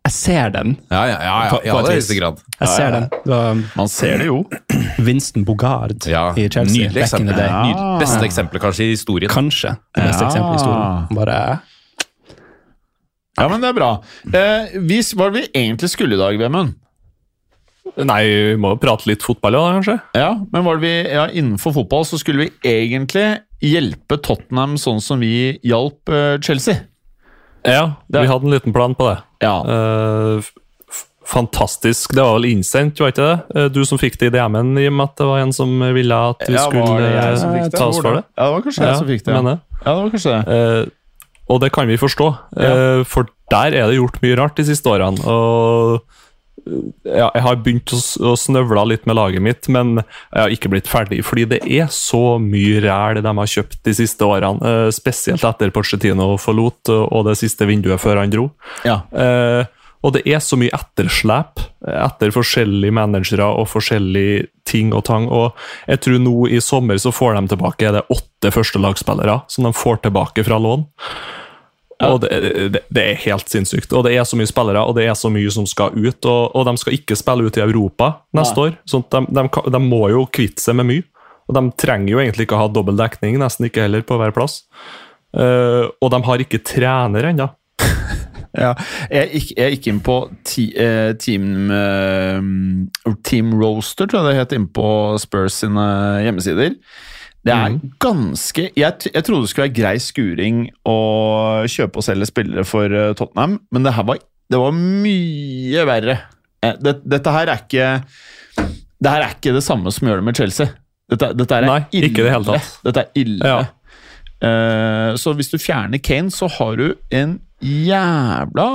jeg 0.03 0.11
ser 0.11 0.49
den. 0.51 0.73
Ja, 0.91 1.03
ja, 1.07 1.17
ja, 1.23 1.35
ja, 1.47 1.59
ja 1.63 1.75
i 1.79 1.91
er 1.93 1.95
vis. 1.95 2.09
grad. 2.19 2.41
Jeg 2.59 2.67
ser 2.73 2.91
den. 2.91 3.05
Det 3.13 3.29
var 3.31 3.61
Man 3.77 3.87
ser 3.87 4.17
det 4.19 4.25
jo. 4.27 4.41
Winston 4.99 5.45
Bogard 5.47 6.05
Ja, 6.11 6.25
i 6.35 6.49
Chelsea 6.49 6.89
Nydelig 6.89 7.05
back 7.05 7.19
in 7.19 7.27
the 7.27 7.33
eksempel. 7.33 7.37
day. 7.37 7.47
Ja. 7.47 7.61
Nydelig. 7.69 7.99
Beste 8.03 8.25
eksempelet 8.27 8.61
kanskje 8.65 8.83
i 8.83 8.89
historien. 8.97 9.31
Kanskje 9.31 9.75
det 9.95 10.03
beste 10.09 10.23
Ja. 10.23 10.27
eksempelet 10.27 10.53
i 10.53 10.59
historien. 10.59 11.15
Bare 11.15 11.59
Ja, 13.39 13.47
men 13.49 13.61
det 13.63 13.69
er 13.71 13.73
bra. 13.73 13.91
Eh, 14.27 14.75
vi, 14.85 14.99
hva 15.01 15.23
var 15.23 15.31
det 15.33 15.41
vi 15.41 15.61
egentlig 15.63 15.89
skulle 15.89 16.13
i 16.13 16.19
dag, 16.21 16.37
Vemund? 16.37 16.75
Nei, 17.97 18.21
vi 18.25 18.55
må 18.61 18.73
jo 18.73 18.79
prate 18.81 19.07
litt 19.09 19.23
fotball, 19.25 19.53
ja, 19.57 19.71
kanskje? 19.75 19.95
Ja, 20.17 20.29
men 20.53 20.63
var 20.65 20.77
det 20.77 20.85
vi, 20.85 20.93
ja, 21.13 21.25
innenfor 21.29 21.73
fotball 21.75 22.05
så 22.05 22.17
skulle 22.21 22.45
vi 22.45 22.51
egentlig 22.63 23.39
hjelpe 23.63 24.17
Tottenham 24.23 24.77
sånn 24.81 25.01
som 25.01 25.19
vi 25.23 25.57
hjalp 25.65 26.09
eh, 26.13 26.37
Chelsea. 26.45 26.75
Ja, 27.65 27.93
Det- 28.11 28.21
vi 28.21 28.27
hadde 28.27 28.45
en 28.45 28.51
liten 28.51 28.73
plan 28.73 28.95
på 28.95 29.07
det. 29.09 29.17
Ja. 29.41 29.63
Eh, 29.63 30.37
f- 30.39 31.05
fantastisk. 31.25 32.11
Det 32.13 32.21
var 32.21 32.33
vel 32.39 32.45
innsendt, 32.51 32.99
var 32.99 33.11
ikke 33.11 33.27
det? 33.27 33.55
Eh, 33.55 33.67
Du 33.69 33.85
som 33.85 33.97
fikk 33.97 34.17
det 34.19 34.27
i 34.33 34.37
DM-en, 34.37 34.77
i 34.77 34.87
og 34.87 34.93
med 34.93 35.03
at 35.09 35.15
det 35.17 35.25
var 35.27 35.39
en 35.39 35.53
som 35.53 35.79
ville 35.79 36.11
at 36.13 36.43
vi 36.47 36.53
Ja, 36.53 36.65
skulle 36.69 36.99
eh, 37.63 37.69
ta 37.69 37.85
oss 37.87 37.99
for 38.01 38.13
det. 38.19 38.23
Ja, 38.37 38.43
det 38.45 38.53
var 38.53 38.61
kanskje 38.61 38.85
jeg 38.87 38.97
som 38.97 39.07
fikk 39.07 39.23
det. 39.23 39.33
mener 39.33 39.49
jeg. 39.51 39.59
Ja, 39.85 39.95
det 39.95 40.03
var 40.03 40.09
kanskje 40.09 40.45
det. 40.45 40.47
Uh, 40.47 40.85
og 41.49 41.59
det 41.61 41.71
kan 41.73 41.87
vi 41.87 41.97
forstå, 41.97 42.27
eh, 42.57 43.03
for 43.03 43.25
der 43.51 43.65
er 43.73 43.87
det 43.87 43.97
gjort 43.99 44.21
mye 44.21 44.37
rart 44.37 44.55
de 44.55 44.63
siste 44.63 44.85
årene. 44.87 45.19
Og 45.27 46.01
ja, 47.03 47.27
jeg 47.33 47.43
har 47.45 47.59
begynt 47.63 47.93
å, 47.95 47.99
å 48.31 48.33
snøvle 48.39 48.85
litt 48.89 49.07
med 49.09 49.17
laget 49.17 49.43
mitt, 49.43 49.69
men 49.71 49.99
jeg 49.99 50.39
har 50.39 50.55
ikke 50.55 50.71
blitt 50.73 50.89
ferdig. 50.91 51.21
Fordi 51.27 51.45
det 51.55 51.61
er 51.67 51.91
så 51.93 52.37
mye 52.41 52.81
ræl 52.83 53.21
de 53.23 53.35
har 53.39 53.53
kjøpt 53.55 53.81
de 53.87 53.95
siste 53.97 54.27
årene. 54.27 54.59
eh, 54.63 54.89
spesielt 54.95 55.43
etter 55.47 55.73
Porcetino 55.75 56.33
forlot 56.41 56.91
og 56.93 57.03
og 57.13 57.27
det 57.27 57.37
siste 57.39 57.67
vinduet 57.69 58.01
før 58.01 58.21
han 58.21 58.31
dro. 58.33 58.49
Ja. 58.87 59.03
Eh, 59.11 59.65
og 60.03 60.15
det 60.17 60.23
er 60.27 60.41
så 60.43 60.57
mye 60.59 60.73
etterslep 60.75 61.61
etter 61.87 62.33
forskjellige 62.35 62.95
managere 62.95 63.45
og 63.47 63.69
forskjellige 63.71 64.49
ting 64.67 64.91
og 64.95 65.05
tang. 65.07 65.29
Og 65.31 65.55
jeg 65.87 66.01
tror 66.03 66.19
nå 66.19 66.35
i 66.51 66.59
sommer 66.63 66.99
så 66.99 67.13
får 67.15 67.37
de 67.37 67.53
tilbake 67.53 67.93
det 67.95 68.03
åtte 68.11 68.51
førstelagsspillere 68.51 69.39
som 69.51 69.67
de 69.67 69.73
får 69.77 70.03
tilbake 70.03 70.43
fra 70.47 70.59
lån. 70.59 70.83
Og 72.11 72.19
det, 72.23 72.29
det, 72.73 72.81
det 72.93 73.03
er 73.03 73.21
helt 73.25 73.51
sinnssykt. 73.51 73.93
Og 73.95 74.05
det 74.07 74.15
er 74.17 74.27
så 74.27 74.39
mye 74.39 74.49
spillere, 74.49 74.83
og 74.83 74.97
det 74.97 75.07
er 75.07 75.15
så 75.17 75.31
mye 75.33 75.51
som 75.53 75.67
skal 75.69 75.95
ut. 75.95 76.19
Og, 76.25 76.43
og 76.53 76.67
de 76.67 76.75
skal 76.81 76.97
ikke 76.97 77.17
spille 77.19 77.47
ut 77.47 77.59
i 77.59 77.63
Europa 77.63 78.11
neste 78.35 78.67
år. 78.67 78.77
sånn 78.89 79.05
at 79.07 79.17
de, 79.17 79.39
de, 79.39 79.65
de 79.77 79.81
må 79.83 80.05
jo 80.13 80.27
kvitte 80.33 80.63
seg 80.63 80.79
med 80.79 80.89
mye. 80.91 81.07
Og 81.49 81.57
de 81.57 81.63
trenger 81.79 82.13
jo 82.13 82.21
egentlig 82.23 82.47
ikke 82.47 82.57
å 82.57 82.63
ha 82.65 82.71
dobbel 82.71 82.99
dekning, 82.99 83.35
nesten 83.41 83.67
ikke 83.67 83.85
heller, 83.85 84.05
på 84.07 84.17
hver 84.19 84.33
plass. 84.35 84.63
Uh, 85.33 85.89
og 85.97 86.11
de 86.13 86.21
har 86.27 86.43
ikke 86.45 86.63
trener 86.65 87.31
ennå. 87.33 87.49
Ja. 88.53 88.75
Jeg, 89.09 89.29
gikk, 89.33 89.47
jeg 89.57 89.73
gikk 89.73 89.87
inn 89.89 89.99
på 90.05 90.15
ti, 90.45 90.67
eh, 90.77 91.15
team, 91.17 91.71
eh, 91.73 93.15
team 93.25 93.55
Roaster, 93.57 94.05
tror 94.05 94.21
jeg 94.21 94.27
det 94.27 94.43
het, 94.43 94.53
inn 94.53 94.67
på 94.69 94.85
Spurs 95.17 95.57
sine 95.63 95.85
hjemmesider. 96.21 96.75
Det 97.43 97.51
er 97.51 97.73
ganske 97.99 98.69
jeg, 98.71 99.09
jeg 99.11 99.23
trodde 99.27 99.43
det 99.43 99.49
skulle 99.51 99.65
være 99.67 99.75
grei 99.75 99.95
skuring 99.99 100.61
å 100.87 100.97
kjøpe 101.67 101.99
og 101.99 102.05
selge 102.05 102.29
spillere 102.29 102.63
for 102.67 102.87
eh, 102.87 103.09
Tottenham, 103.19 103.57
men 103.75 103.83
det 103.83 103.91
her 103.97 104.05
var, 104.07 104.21
det 104.53 104.61
var 104.61 104.71
mye 104.77 105.83
verre. 105.89 106.15
Eh, 106.63 106.77
Det, 106.79 106.93
dette 107.03 107.33
her 107.35 107.51
er 107.51 107.65
ikke 107.65 107.89
Det 109.03 109.11
her 109.11 109.25
er 109.25 109.35
ikke 109.35 109.53
det 109.57 109.63
samme 109.65 109.91
som 109.91 110.07
gjør 110.07 110.21
det 110.21 110.27
med 110.29 110.39
Chelsea. 110.39 110.69
Dette, 111.11 111.33
dette 111.35 111.57
er 111.59 111.67
Nei, 111.67 111.81
ille. 111.91 112.07
ikke 112.07 112.23
det 112.23 112.31
hele 112.31 112.47
tatt. 112.47 112.69
Dette 112.87 113.03
er 113.03 113.19
ille. 113.19 113.43
Ja. 113.43 113.63
Uh, 114.43 115.11
så 115.19 115.31
hvis 115.37 115.51
du 115.51 115.57
fjerner 115.59 115.99
Kane, 116.03 116.31
så 116.31 116.47
har 116.51 116.75
du 116.79 116.89
en 117.15 117.37
jævla 117.63 118.65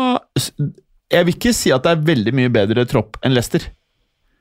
Jeg 1.12 1.26
vil 1.26 1.34
ikke 1.34 1.52
si 1.56 1.72
at 1.74 1.84
det 1.84 1.92
er 1.92 2.06
veldig 2.08 2.32
mye 2.36 2.52
bedre 2.52 2.84
tropp 2.88 3.16
enn 3.24 3.32
Leicester. 3.36 3.64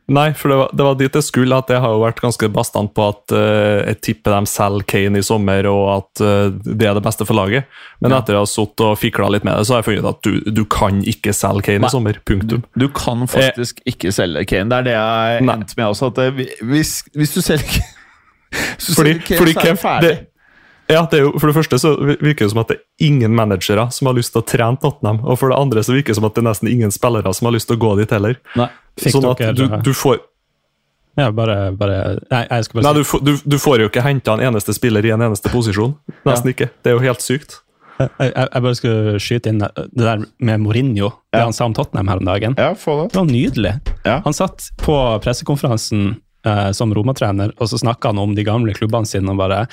Nei, 0.08 0.30
for 0.40 0.48
det 0.48 0.56
var, 0.56 0.70
det 0.72 0.84
var 0.88 0.94
dit 0.96 1.16
jeg 1.20 1.24
skulle. 1.28 1.58
at 1.60 1.68
Jeg 1.74 1.82
har 1.84 1.92
jo 1.92 2.00
vært 2.00 2.22
ganske 2.24 2.48
bastant 2.56 2.94
på 2.96 3.08
at 3.12 3.34
uh, 3.36 3.84
jeg 3.90 3.98
tipper 4.08 4.38
de 4.38 4.48
selger 4.48 4.86
Kane 4.88 5.20
i 5.20 5.26
sommer, 5.28 5.68
og 5.68 5.82
at 5.98 6.22
uh, 6.24 6.48
det 6.64 6.88
er 6.88 6.96
det 6.96 7.04
beste 7.04 7.26
for 7.28 7.36
laget. 7.36 7.68
Men 8.00 8.14
Ja. 8.16 8.22
etter 8.22 8.38
jeg 8.38 8.40
har 8.46 8.48
sittet 8.48 8.86
og 8.88 8.96
fikla 9.02 9.28
litt 9.36 9.44
med 9.44 9.58
det, 9.60 9.66
så 9.68 9.76
har 9.76 9.82
jeg 9.84 9.90
funnet 9.90 10.06
ut 10.06 10.14
at 10.14 10.22
du, 10.24 10.40
du 10.62 10.64
kan 10.72 11.02
ikke 11.04 11.34
selge 11.36 11.66
Kane 11.68 11.84
Nei. 11.84 11.92
i 11.92 11.96
sommer. 11.98 12.22
Punktum. 12.24 12.64
Du 12.80 12.88
kan 12.96 13.28
faktisk 13.28 13.84
ikke 13.86 14.14
selge 14.16 14.46
Kane. 14.48 14.70
Det 14.72 14.80
er 14.80 14.88
det 14.88 14.96
jeg 14.96 15.44
Nei. 15.50 15.58
endte 15.60 15.76
med 15.82 15.92
også. 15.92 16.14
At 16.16 16.40
hvis, 16.72 16.96
hvis 17.12 17.36
du 17.36 17.42
selger 17.44 17.84
Hvis 18.78 18.88
du 18.88 18.94
Fordi, 18.96 19.12
selger 19.20 19.28
Kane, 19.28 19.38
fordi 19.44 19.54
så 19.54 19.60
er 19.60 19.76
du 19.76 19.84
ferdig. 19.84 20.16
det, 20.16 20.28
ja, 20.96 21.02
det 21.12 21.18
er 21.20 21.24
jo, 21.28 21.34
For 21.36 21.52
det 21.52 21.56
første 21.60 21.82
så 21.84 21.92
virker 22.00 22.46
det 22.48 22.52
som 22.56 22.62
at 22.64 22.70
det 22.72 22.78
er 22.80 23.06
ingen 23.12 23.36
managere 23.36 23.90
som 23.92 24.08
har 24.08 24.16
lyst 24.16 24.32
til 24.32 24.40
å 24.40 24.48
trene 24.48 24.80
Tottenham. 24.80 25.20
Og 25.28 25.36
for 25.42 25.52
det 25.52 25.58
andre 25.60 25.84
så 25.84 25.92
virker 25.92 26.16
det 26.16 26.22
som 26.22 26.32
at 26.32 26.38
det 26.40 26.46
er 26.46 26.48
nesten 26.54 26.72
ingen 26.72 26.96
spillere 26.96 27.34
som 27.36 27.50
har 27.52 27.58
lyst 27.60 27.68
til 27.68 27.76
å 27.76 27.82
gå 27.84 27.98
dit 28.00 28.16
heller. 28.16 28.40
Nei. 28.56 28.70
Fikk 28.98 29.14
sånn 29.18 29.30
at 29.32 29.38
dere- 29.38 29.54
du, 29.56 29.68
du 29.84 29.94
får 29.94 30.20
Ja, 31.18 31.32
bare, 31.32 31.72
bare 31.74 32.20
Nei, 32.32 32.44
jeg 32.50 32.66
skal 32.68 32.82
bare 32.82 32.84
Nei, 32.84 32.94
si 32.94 33.00
du, 33.00 33.04
får- 33.12 33.24
du, 33.26 33.32
du 33.56 33.58
får 33.62 33.80
jo 33.82 33.88
ikke 33.90 34.04
henta 34.06 34.34
en 34.38 34.44
eneste 34.52 34.74
spiller 34.78 35.06
i 35.06 35.10
en 35.16 35.22
eneste 35.26 35.50
posisjon. 35.54 35.96
Nesten 36.26 36.52
ikke. 36.54 36.70
Det 36.84 36.92
er 36.92 36.98
jo 37.00 37.02
helt 37.06 37.22
sykt. 37.26 37.60
jeg, 37.98 38.10
jeg, 38.22 38.34
jeg 38.54 38.62
bare 38.68 38.76
skulle 38.78 39.20
skyte 39.20 39.50
inn 39.50 39.58
det 39.64 39.88
der 39.98 40.22
med 40.46 40.62
Mourinho, 40.62 41.10
det 41.34 41.40
Ja. 41.40 41.46
han 41.48 41.54
sa 41.58 41.66
om 41.66 41.74
Tottenham 41.74 42.08
her 42.12 42.18
om 42.22 42.26
dagen. 42.30 42.54
Ja, 42.58 42.74
få 42.78 43.00
det. 43.02 43.08
Det 43.14 43.18
var 43.24 43.26
nydelig. 43.32 43.72
Ja. 44.06 44.20
Han 44.26 44.34
satt 44.38 44.68
på 44.78 44.94
pressekonferansen 45.26 46.04
eh, 46.46 46.72
som 46.78 46.94
Roma-trener, 46.94 47.56
og 47.58 47.70
så 47.72 47.80
snakka 47.82 48.10
han 48.14 48.20
om 48.22 48.36
de 48.38 48.46
gamle 48.46 48.74
klubbene 48.78 49.10
sine 49.10 49.34
og 49.34 49.38
bare 49.42 49.64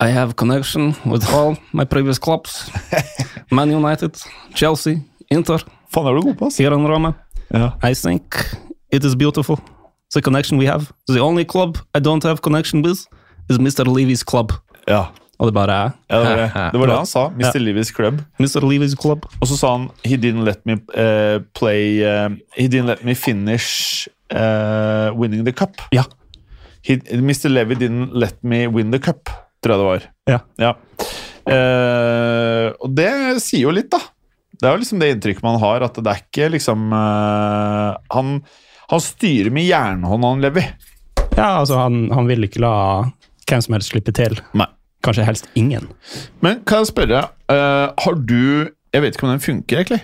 I 0.00 0.08
have 0.12 0.32
connection 0.40 0.94
with 1.04 1.28
all 1.34 1.56
my 1.76 1.84
previous 1.84 2.18
clubs. 2.18 2.70
Man 3.52 3.68
United, 3.70 4.16
Chelsea, 4.54 5.02
Inter, 5.30 5.60
Faen, 5.92 6.08
er 6.08 6.16
du 6.16 6.22
god 6.30 6.38
på, 6.40 6.46
ass. 6.48 6.56
Fioren 6.56 6.88
Roma. 6.88 7.12
Ja. 7.52 7.74
I 7.84 7.92
think 7.94 8.34
it 8.96 9.04
is 9.04 9.14
beautiful. 9.14 9.60
The 10.14 10.22
connection 10.22 10.58
we 10.58 10.66
have. 10.66 10.92
The 11.08 11.20
only 11.20 11.44
club 11.44 11.78
I 11.94 12.00
don't 12.00 12.22
have 12.24 12.40
connection 12.40 12.82
with 12.82 13.06
is 13.50 13.58
Mr. 13.58 13.84
Levy's 13.84 14.24
club. 14.24 14.52
Ja. 14.88 15.06
Og 15.38 15.52
det 15.52 15.60
er 15.60 15.92
Ja, 16.10 16.18
det, 16.18 16.28
var 16.28 16.36
det. 16.36 16.72
det 16.72 16.80
var 16.80 16.86
det 16.86 16.96
han 16.96 17.06
sa. 17.06 17.28
Mr. 17.28 17.58
Levy's 17.60 17.92
Club. 17.92 18.22
Mr. 18.40 18.60
Levy's 18.64 18.94
club. 18.96 19.26
Og 19.40 19.48
så 19.50 19.56
sa 19.56 19.72
han 19.76 19.90
He 20.04 20.16
didn't 20.16 20.44
let 20.44 20.64
me 20.64 20.78
uh, 20.96 21.42
play 21.54 22.00
uh, 22.00 22.30
He 22.56 22.68
didn't 22.68 22.86
let 22.88 23.04
me 23.04 23.14
finish 23.14 24.08
uh, 24.32 25.12
winning 25.12 25.44
the 25.44 25.52
cup. 25.52 25.76
Ja. 25.92 26.04
He, 26.82 26.96
Mr. 27.20 27.50
Levy 27.50 27.74
didn't 27.74 28.14
let 28.14 28.42
me 28.42 28.66
win 28.66 28.92
the 28.92 28.98
cup, 28.98 29.28
tror 29.62 29.74
jeg 29.74 29.78
det 29.78 29.86
var. 29.90 30.40
Ja. 30.56 30.72
Eh, 31.46 32.68
og 32.78 32.92
det 32.94 33.10
sier 33.42 33.66
jo 33.66 33.74
litt, 33.74 33.90
da. 33.90 33.98
Det 34.56 34.68
er 34.68 34.76
jo 34.76 34.80
liksom 34.84 35.02
det 35.02 35.08
inntrykket 35.16 35.44
man 35.44 35.58
har, 35.60 35.82
at 35.82 35.98
det 35.98 36.12
er 36.12 36.22
ikke 36.22 36.48
liksom 36.54 36.86
han, 36.94 38.30
han 38.90 39.02
styrer 39.02 39.50
med 39.54 39.66
jernhånda, 39.66 40.32
han 40.34 40.44
Levi. 40.44 40.64
Ja, 41.36 41.58
altså, 41.60 41.78
han, 41.82 42.06
han 42.14 42.28
vil 42.30 42.46
ikke 42.46 42.62
la 42.64 42.74
hvem 43.46 43.62
som 43.62 43.76
helst 43.76 43.92
slippe 43.92 44.14
til. 44.16 44.38
Nei. 44.58 44.68
Kanskje 45.04 45.26
helst 45.26 45.46
ingen. 45.54 45.86
Men 46.42 46.62
kan 46.66 46.82
jeg 46.82 46.90
spørre, 46.90 47.26
uh, 47.52 47.92
har 47.94 48.14
du 48.26 48.72
Jeg 48.94 49.02
vet 49.04 49.16
ikke 49.16 49.26
om 49.26 49.34
den 49.34 49.42
funker, 49.44 49.82
egentlig. 49.82 50.00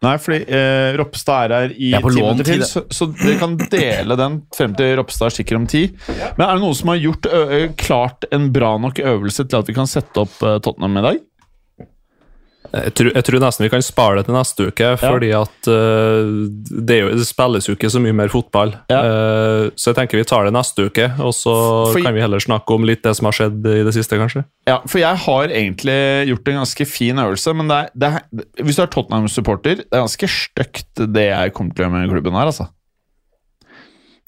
Nei, 0.00 0.12
fordi 0.22 0.44
eh, 0.46 0.92
Ropstad 0.94 1.50
er 1.50 1.52
her 1.56 1.72
i 1.74 1.88
er 1.96 2.04
ti 2.04 2.20
minutter 2.22 2.46
til, 2.46 2.62
så, 2.68 2.84
så 2.94 3.08
dere 3.10 3.34
kan 3.40 3.56
dele 3.58 4.14
den 4.16 4.36
frem 4.54 4.76
til 4.78 4.92
Ropstad 5.00 5.26
er 5.26 5.34
sikker 5.40 5.58
om 5.58 5.66
ti. 5.68 5.80
Men 6.38 6.44
er 6.44 6.52
det 6.54 6.62
noen 6.62 6.76
som 6.78 6.92
har 6.92 7.00
gjort 7.02 7.26
klart 7.80 8.28
en 8.30 8.46
bra 8.54 8.76
nok 8.78 9.02
øvelse 9.02 9.48
til 9.50 9.58
at 9.58 9.68
vi 9.72 9.74
kan 9.74 9.90
sette 9.90 10.22
opp 10.22 10.38
eh, 10.46 10.60
Tottenham 10.62 11.00
i 11.02 11.04
dag? 11.08 11.18
Jeg 12.70 12.92
tror, 12.94 13.08
jeg 13.16 13.26
tror 13.26 13.42
nesten 13.42 13.64
vi 13.64 13.70
kan 13.72 13.82
spare 13.82 14.20
det 14.20 14.28
til 14.28 14.36
neste 14.36 14.66
uke, 14.70 14.90
fordi 15.00 15.30
at 15.34 15.68
uh, 15.70 16.28
det, 16.70 16.98
jo, 17.00 17.08
det 17.18 17.26
spilles 17.26 17.66
jo 17.66 17.74
ikke 17.74 17.90
så 17.90 18.02
mye 18.02 18.14
mer 18.14 18.30
fotball. 18.30 18.76
Ja. 18.92 19.00
Uh, 19.02 19.64
så 19.74 19.90
jeg 19.90 19.98
tenker 19.98 20.20
vi 20.20 20.26
tar 20.30 20.46
det 20.46 20.54
neste 20.54 20.86
uke, 20.86 21.08
og 21.18 21.34
så 21.34 21.54
For- 21.90 22.04
kan 22.06 22.14
vi 22.14 22.22
heller 22.22 22.42
snakke 22.42 22.78
om 22.78 22.86
litt 22.86 23.02
det 23.06 23.16
som 23.18 23.26
har 23.26 23.36
skjedd 23.40 23.66
i 23.66 23.82
det 23.88 23.94
siste, 23.96 24.20
kanskje. 24.20 24.44
Ja, 24.70 24.78
for 24.86 25.02
jeg 25.02 25.22
har 25.26 25.50
egentlig 25.50 25.98
gjort 26.30 26.52
en 26.52 26.60
ganske 26.62 26.86
fin 26.86 27.22
øvelse, 27.26 27.56
men 27.58 27.72
det 27.72 27.80
er, 27.82 27.94
det 27.94 28.12
er, 28.14 28.46
hvis 28.62 28.78
du 28.78 28.84
er 28.86 28.92
Tottenham-supporter, 28.94 29.82
det 29.82 29.90
er 29.90 30.04
ganske 30.06 30.30
stygt 30.30 31.06
det 31.10 31.30
jeg 31.32 31.56
kommer 31.56 31.74
til 31.74 31.84
å 31.84 31.88
gjøre 31.88 31.96
med 31.98 32.14
klubben 32.14 32.38
her, 32.38 32.52
altså. 32.54 32.70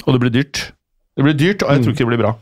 Og 0.02 0.16
det 0.16 0.22
blir 0.24 0.34
dyrt. 0.34 0.72
Det 1.14 1.26
blir 1.28 1.38
dyrt, 1.38 1.62
og 1.62 1.76
jeg 1.76 1.84
tror 1.84 1.94
ikke 1.94 2.02
det 2.02 2.10
blir 2.16 2.24
bra. 2.24 2.34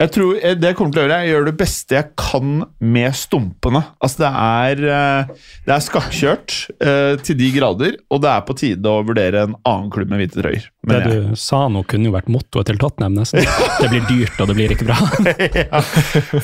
Jeg 0.00 0.10
tror 0.14 0.38
eh, 0.40 0.56
Det 0.58 0.70
jeg 0.72 0.76
kommer 0.78 0.94
til 0.94 1.02
å 1.02 1.04
gjøre, 1.04 1.18
jeg 1.22 1.32
gjør 1.32 1.46
det 1.48 1.54
beste 1.60 1.96
jeg 1.96 2.08
kan 2.18 2.50
med 2.94 3.16
stumpene. 3.18 3.82
Altså, 4.02 4.24
det 4.24 4.30
er, 4.30 4.82
eh, 4.96 5.48
det 5.68 5.74
er 5.76 5.84
skakkjørt 5.86 6.56
eh, 6.74 7.14
til 7.24 7.38
de 7.38 7.50
grader, 7.54 7.98
og 8.10 8.22
det 8.24 8.32
er 8.32 8.44
på 8.48 8.56
tide 8.58 8.90
å 8.90 9.04
vurdere 9.06 9.46
en 9.46 9.56
annen 9.62 9.90
klubb 9.94 10.10
med 10.12 10.22
hvite 10.24 10.40
trøyer. 10.40 10.68
Det 10.90 11.00
du 11.04 11.14
jeg, 11.14 11.38
sa 11.40 11.64
nå, 11.72 11.84
kunne 11.90 12.10
jo 12.10 12.14
vært 12.16 12.30
mottoet 12.32 12.70
til 12.70 12.80
Tottenham, 12.82 13.18
nesten. 13.20 13.46
Det 13.80 13.90
blir 13.92 14.06
dyrt, 14.08 14.38
og 14.40 14.50
det 14.50 14.56
blir 14.58 14.72
ikke 14.74 14.86
bra. 14.88 14.98
ja. 15.64 15.80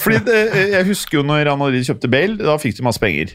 Fordi 0.01 0.21
det, 0.27 0.41
jeg 0.77 0.89
husker 0.91 1.21
jo 1.21 1.27
når 1.27 1.45
Real 1.49 1.61
Madrid 1.61 1.87
kjøpte 1.87 2.11
Bale, 2.13 2.37
da 2.41 2.57
fikk 2.61 2.79
de 2.79 2.87
masse 2.87 3.03
penger. 3.03 3.35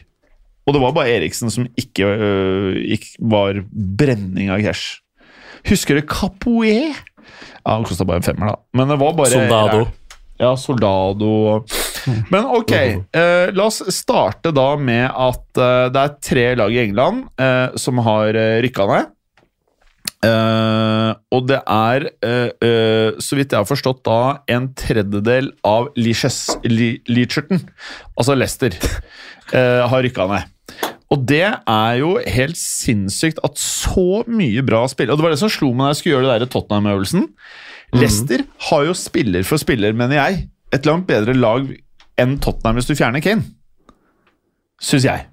Og 0.66 0.74
det 0.74 0.82
var 0.82 0.94
bare 0.96 1.12
Eriksen 1.14 1.52
som 1.52 1.66
ikke, 1.78 2.06
øh, 2.06 2.78
ikke 2.96 3.28
var 3.32 3.60
brenning 3.70 4.50
av 4.50 4.62
cash. 4.64 4.98
Husker 5.66 5.98
du 5.98 6.06
Capoe? 6.06 6.90
Ja, 6.90 7.70
han 7.70 7.86
kosta 7.86 8.06
bare 8.06 8.22
en 8.22 8.26
femmer, 8.26 8.50
da. 8.52 8.58
Men 8.78 8.90
det 8.90 8.98
var 9.00 9.14
bare 9.18 9.30
Soldado. 9.30 9.86
Ja, 10.38 10.52
Soldado. 10.56 11.64
Men 12.30 12.46
ok, 12.58 12.72
eh, 12.72 13.48
la 13.56 13.66
oss 13.66 13.82
starte 13.94 14.52
da 14.54 14.68
med 14.78 15.08
at 15.10 15.58
eh, 15.58 15.86
det 15.90 16.02
er 16.02 16.16
tre 16.22 16.46
lag 16.60 16.74
i 16.74 16.82
England 16.84 17.26
eh, 17.40 17.76
som 17.80 17.98
har 18.06 18.36
uh, 18.36 18.58
rykka 18.62 18.86
ned. 18.92 19.12
Eh, 20.26 21.10
og 21.36 21.46
det 21.50 21.58
er, 21.60 22.08
eh, 22.24 22.50
eh, 22.64 23.18
så 23.20 23.36
vidt 23.36 23.52
jeg 23.52 23.60
har 23.60 23.68
forstått, 23.68 24.02
da 24.06 24.42
en 24.48 24.70
tredjedel 24.74 25.52
av 25.66 25.90
Leacherton, 25.96 27.60
altså 28.16 28.36
Leicester, 28.36 28.74
eh, 29.52 29.82
har 29.86 30.02
rykka 30.02 30.26
ned. 30.32 30.52
Og 31.12 31.22
det 31.22 31.44
er 31.46 31.92
jo 32.00 32.16
helt 32.18 32.58
sinnssykt 32.58 33.38
at 33.46 33.60
så 33.60 34.24
mye 34.26 34.64
bra 34.66 34.80
spill 34.90 35.12
Og 35.12 35.20
det 35.20 35.22
var 35.22 35.30
det 35.30 35.38
som 35.38 35.52
slo 35.52 35.68
meg 35.70 35.84
da 35.84 35.92
jeg 35.92 36.00
skulle 36.00 36.16
gjøre 36.16 36.26
det 36.32 36.40
der 36.40 36.50
Tottenham-øvelsen. 36.50 37.28
Leicester 37.94 38.42
har 38.70 38.84
jo 38.88 38.94
spiller 38.98 39.44
for 39.46 39.56
spiller, 39.62 39.92
mener 39.96 40.16
jeg, 40.18 40.48
et 40.74 40.86
langt 40.86 41.06
bedre 41.06 41.34
lag 41.34 41.68
enn 42.18 42.38
Tottenham 42.42 42.74
hvis 42.80 42.88
du 42.90 42.94
fjerner 42.98 43.22
Kane. 43.24 43.44
Syns 44.82 45.04
jeg. 45.06 45.26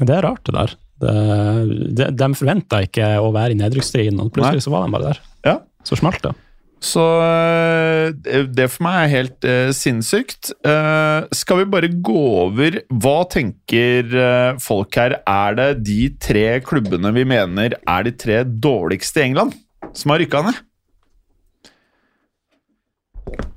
Det 0.00 0.10
er 0.16 0.22
rart, 0.24 0.42
det 0.46 0.54
der. 0.56 0.76
De 1.00 2.06
de 2.12 2.28
forventa 2.36 2.82
ikke 2.84 3.06
å 3.22 3.30
være 3.34 3.54
i 3.54 3.58
nedrykksstriden, 3.60 4.20
og 4.20 4.32
plutselig 4.34 4.64
så 4.66 4.72
var 4.74 4.86
de 4.86 4.94
bare 4.94 5.10
der. 5.12 5.20
Ja. 5.46 5.56
Så 5.86 5.96
smalt 6.00 6.22
det. 6.24 6.32
Så 6.80 7.02
øh, 7.04 8.44
det- 8.56 8.70
for 8.72 8.84
meg 8.86 9.02
er 9.04 9.10
helt 9.12 9.44
øh, 9.44 9.70
sinnssykt. 9.76 10.50
Eh, 10.64 11.26
skal 11.36 11.58
vi 11.60 11.66
bare 11.68 11.90
gå 11.92 12.16
over 12.46 12.78
Hva 12.88 13.18
tenker 13.28 14.08
øh, 14.08 14.58
folk 14.64 14.96
her? 14.96 15.18
Er 15.28 15.54
det 15.58 15.84
de 15.84 15.98
tre 16.20 16.60
klubbene 16.64 17.12
vi 17.12 17.24
mener 17.28 17.76
er 17.86 18.02
de 18.08 18.12
tre 18.16 18.44
dårligste 18.44 19.20
i 19.20 19.26
England, 19.28 19.52
som 19.92 20.10
har 20.14 20.22
rykka 20.24 20.40
ned? 20.46 20.56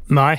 Nei. 0.09 0.35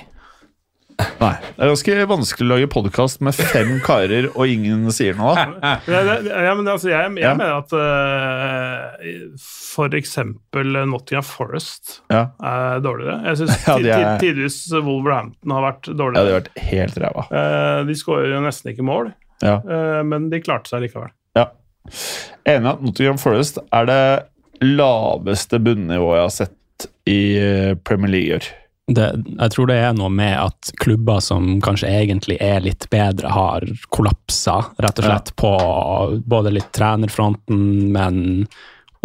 Nei. 1.19 1.33
Det 1.57 1.65
er 1.65 1.71
ganske 1.73 1.95
vanskelig 2.07 2.45
å 2.47 2.51
lage 2.53 2.69
podkast 2.71 3.23
med 3.27 3.35
fem 3.35 3.73
karer, 3.87 4.29
og 4.39 4.47
ingen 4.47 4.85
sier 4.95 5.17
noe. 5.19 5.33
ja, 5.35 6.53
men 6.55 6.69
altså, 6.71 6.93
jeg, 6.93 7.09
jeg 7.19 7.25
Ja. 7.25 7.33
mener 7.35 7.57
at 7.59 7.75
uh, 7.75 9.35
for 9.43 9.97
eksempel 9.99 10.71
Nottingham 10.87 11.27
Forest 11.27 11.97
Ja, 12.13 12.29
er 12.39 12.79
dårligere. 12.85 13.17
Jeg 13.27 13.41
syns 13.43 13.67
Ja, 13.83 13.99
er- 14.15 14.23
tidvis 14.23 14.61
Wolverhampton 14.77 15.57
har 15.57 15.67
vært 15.67 15.89
ja 15.91 15.93
de 15.97 15.99
dårligere. 16.05 16.37
vært 16.39 16.65
helt 16.71 17.01
ræva. 17.03 17.27
Uh, 17.33 17.83
de 17.91 17.99
skårer 17.99 18.31
jo 18.37 18.45
nesten 18.47 18.71
ikke 18.75 18.87
mål, 18.87 19.11
Ja. 19.43 19.57
eh, 19.67 20.01
men 20.07 20.29
de 20.31 20.39
klarte 20.41 20.71
seg 20.71 20.85
likevel. 20.87 21.11
Ja. 21.37 21.49
Enig 22.49 22.71
at 22.71 22.85
Nottingham 22.87 23.19
Forest 23.21 23.59
er 23.75 23.89
det 23.91 24.03
laveste 24.63 25.59
bunnivået 25.61 26.21
jeg 26.21 26.29
har 26.29 26.37
sett 26.39 26.87
i 27.11 27.19
eh, 27.41 27.75
Premier 27.85 28.13
League 28.15 28.31
i 28.31 28.37
år. 28.39 28.47
Det. 28.87 29.09
Jeg 29.39 29.51
tror 29.55 29.69
det 29.71 29.79
er 29.81 29.95
noe 29.97 30.11
med 30.13 30.35
at 30.37 30.71
klubber 30.83 31.21
som 31.25 31.59
kanskje 31.65 31.89
egentlig 31.89 32.37
er 32.43 32.61
litt 32.65 32.87
bedre, 32.93 33.31
har 33.33 33.65
kollapsa, 33.95 34.59
rett 34.83 35.01
og 35.01 35.09
slett, 35.09 35.33
på 35.41 35.53
både 36.27 36.53
litt 36.53 36.71
trenerfronten, 36.77 37.93
men 37.95 38.47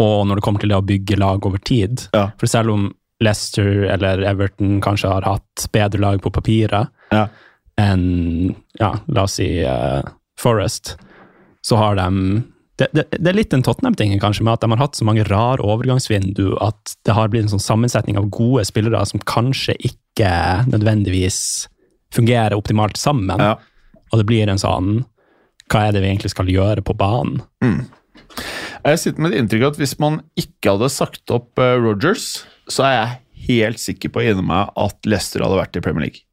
og 0.00 0.26
når 0.26 0.38
det 0.38 0.44
kommer 0.44 0.62
til 0.62 0.70
det 0.72 0.78
å 0.80 0.86
bygge 0.88 1.16
lag 1.20 1.44
over 1.44 1.60
tid. 1.60 2.06
Ja. 2.16 2.30
For 2.40 2.48
selv 2.48 2.72
om 2.72 2.86
Leicester 3.20 3.84
eller 3.92 4.22
Everton 4.24 4.78
kanskje 4.80 5.10
har 5.12 5.26
hatt 5.28 5.66
bedre 5.72 6.00
lag 6.00 6.22
på 6.24 6.32
papiret 6.32 6.88
Ja. 7.12 7.26
enn 7.76 8.54
ja, 8.80 8.94
la 9.12 9.26
oss 9.28 9.36
si 9.36 9.48
uh, 9.60 10.00
Forest, 10.40 10.94
så 11.60 11.76
har 11.76 11.98
de 12.00 12.42
det, 12.80 12.88
det, 12.96 13.04
det 13.12 13.28
er 13.28 13.36
litt 13.36 13.52
den 13.52 13.64
Tottenham-tingen 13.66 14.20
kanskje, 14.22 14.44
med 14.46 14.56
at 14.56 14.64
de 14.64 14.70
har 14.72 14.80
hatt 14.80 14.96
så 14.96 15.04
mange 15.04 15.26
rare 15.28 15.60
overgangsvindu 15.60 16.54
at 16.64 16.94
det 17.04 17.16
har 17.16 17.28
blitt 17.28 17.46
en 17.46 17.54
sånn 17.54 17.66
sammensetning 17.66 18.16
av 18.16 18.30
gode 18.32 18.64
spillere 18.68 19.02
som 19.08 19.20
kanskje 19.28 19.76
ikke 19.84 20.30
nødvendigvis 20.70 21.68
fungerer 22.14 22.56
optimalt 22.56 22.96
sammen. 23.00 23.42
Ja. 23.42 23.58
Og 24.10 24.22
det 24.22 24.26
blir 24.26 24.50
en 24.50 24.58
sånn 24.58 25.04
Hva 25.70 25.84
er 25.86 25.94
det 25.94 26.00
vi 26.02 26.08
egentlig 26.10 26.32
skal 26.32 26.48
gjøre 26.50 26.82
på 26.82 26.96
banen? 26.98 27.44
Jeg 28.80 29.02
sitter 29.02 29.22
med 29.22 29.34
et 29.34 29.42
inntrykk 29.42 29.66
av 29.66 29.74
at 29.74 29.82
hvis 29.82 29.98
man 30.02 30.16
ikke 30.40 30.72
hadde 30.72 30.88
sagt 30.90 31.34
opp 31.34 31.60
uh, 31.60 31.76
Rogers, 31.78 32.40
så 32.70 32.88
er 32.88 32.94
jeg 32.96 33.18
helt 33.50 33.82
sikker 33.82 34.12
på 34.14 34.24
inni 34.24 34.42
meg 34.46 34.72
at 34.78 35.06
Leicester 35.06 35.44
hadde 35.44 35.60
vært 35.60 35.78
i 35.78 35.84
Premier 35.84 36.08
League. 36.08 36.24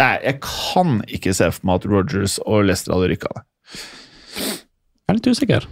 Nei, 0.00 0.14
jeg 0.22 0.38
kan 0.44 1.00
ikke 1.10 1.34
se 1.36 1.48
for 1.52 1.68
meg 1.68 1.80
at 1.80 1.88
Rogers 1.90 2.36
og 2.44 2.68
Leicester 2.68 2.94
hadde 2.94 3.10
rykka 3.12 3.32
ned. 3.34 3.48
Jeg 5.12 5.18
er 5.18 5.20
litt 5.20 5.30
usikker. 5.36 5.66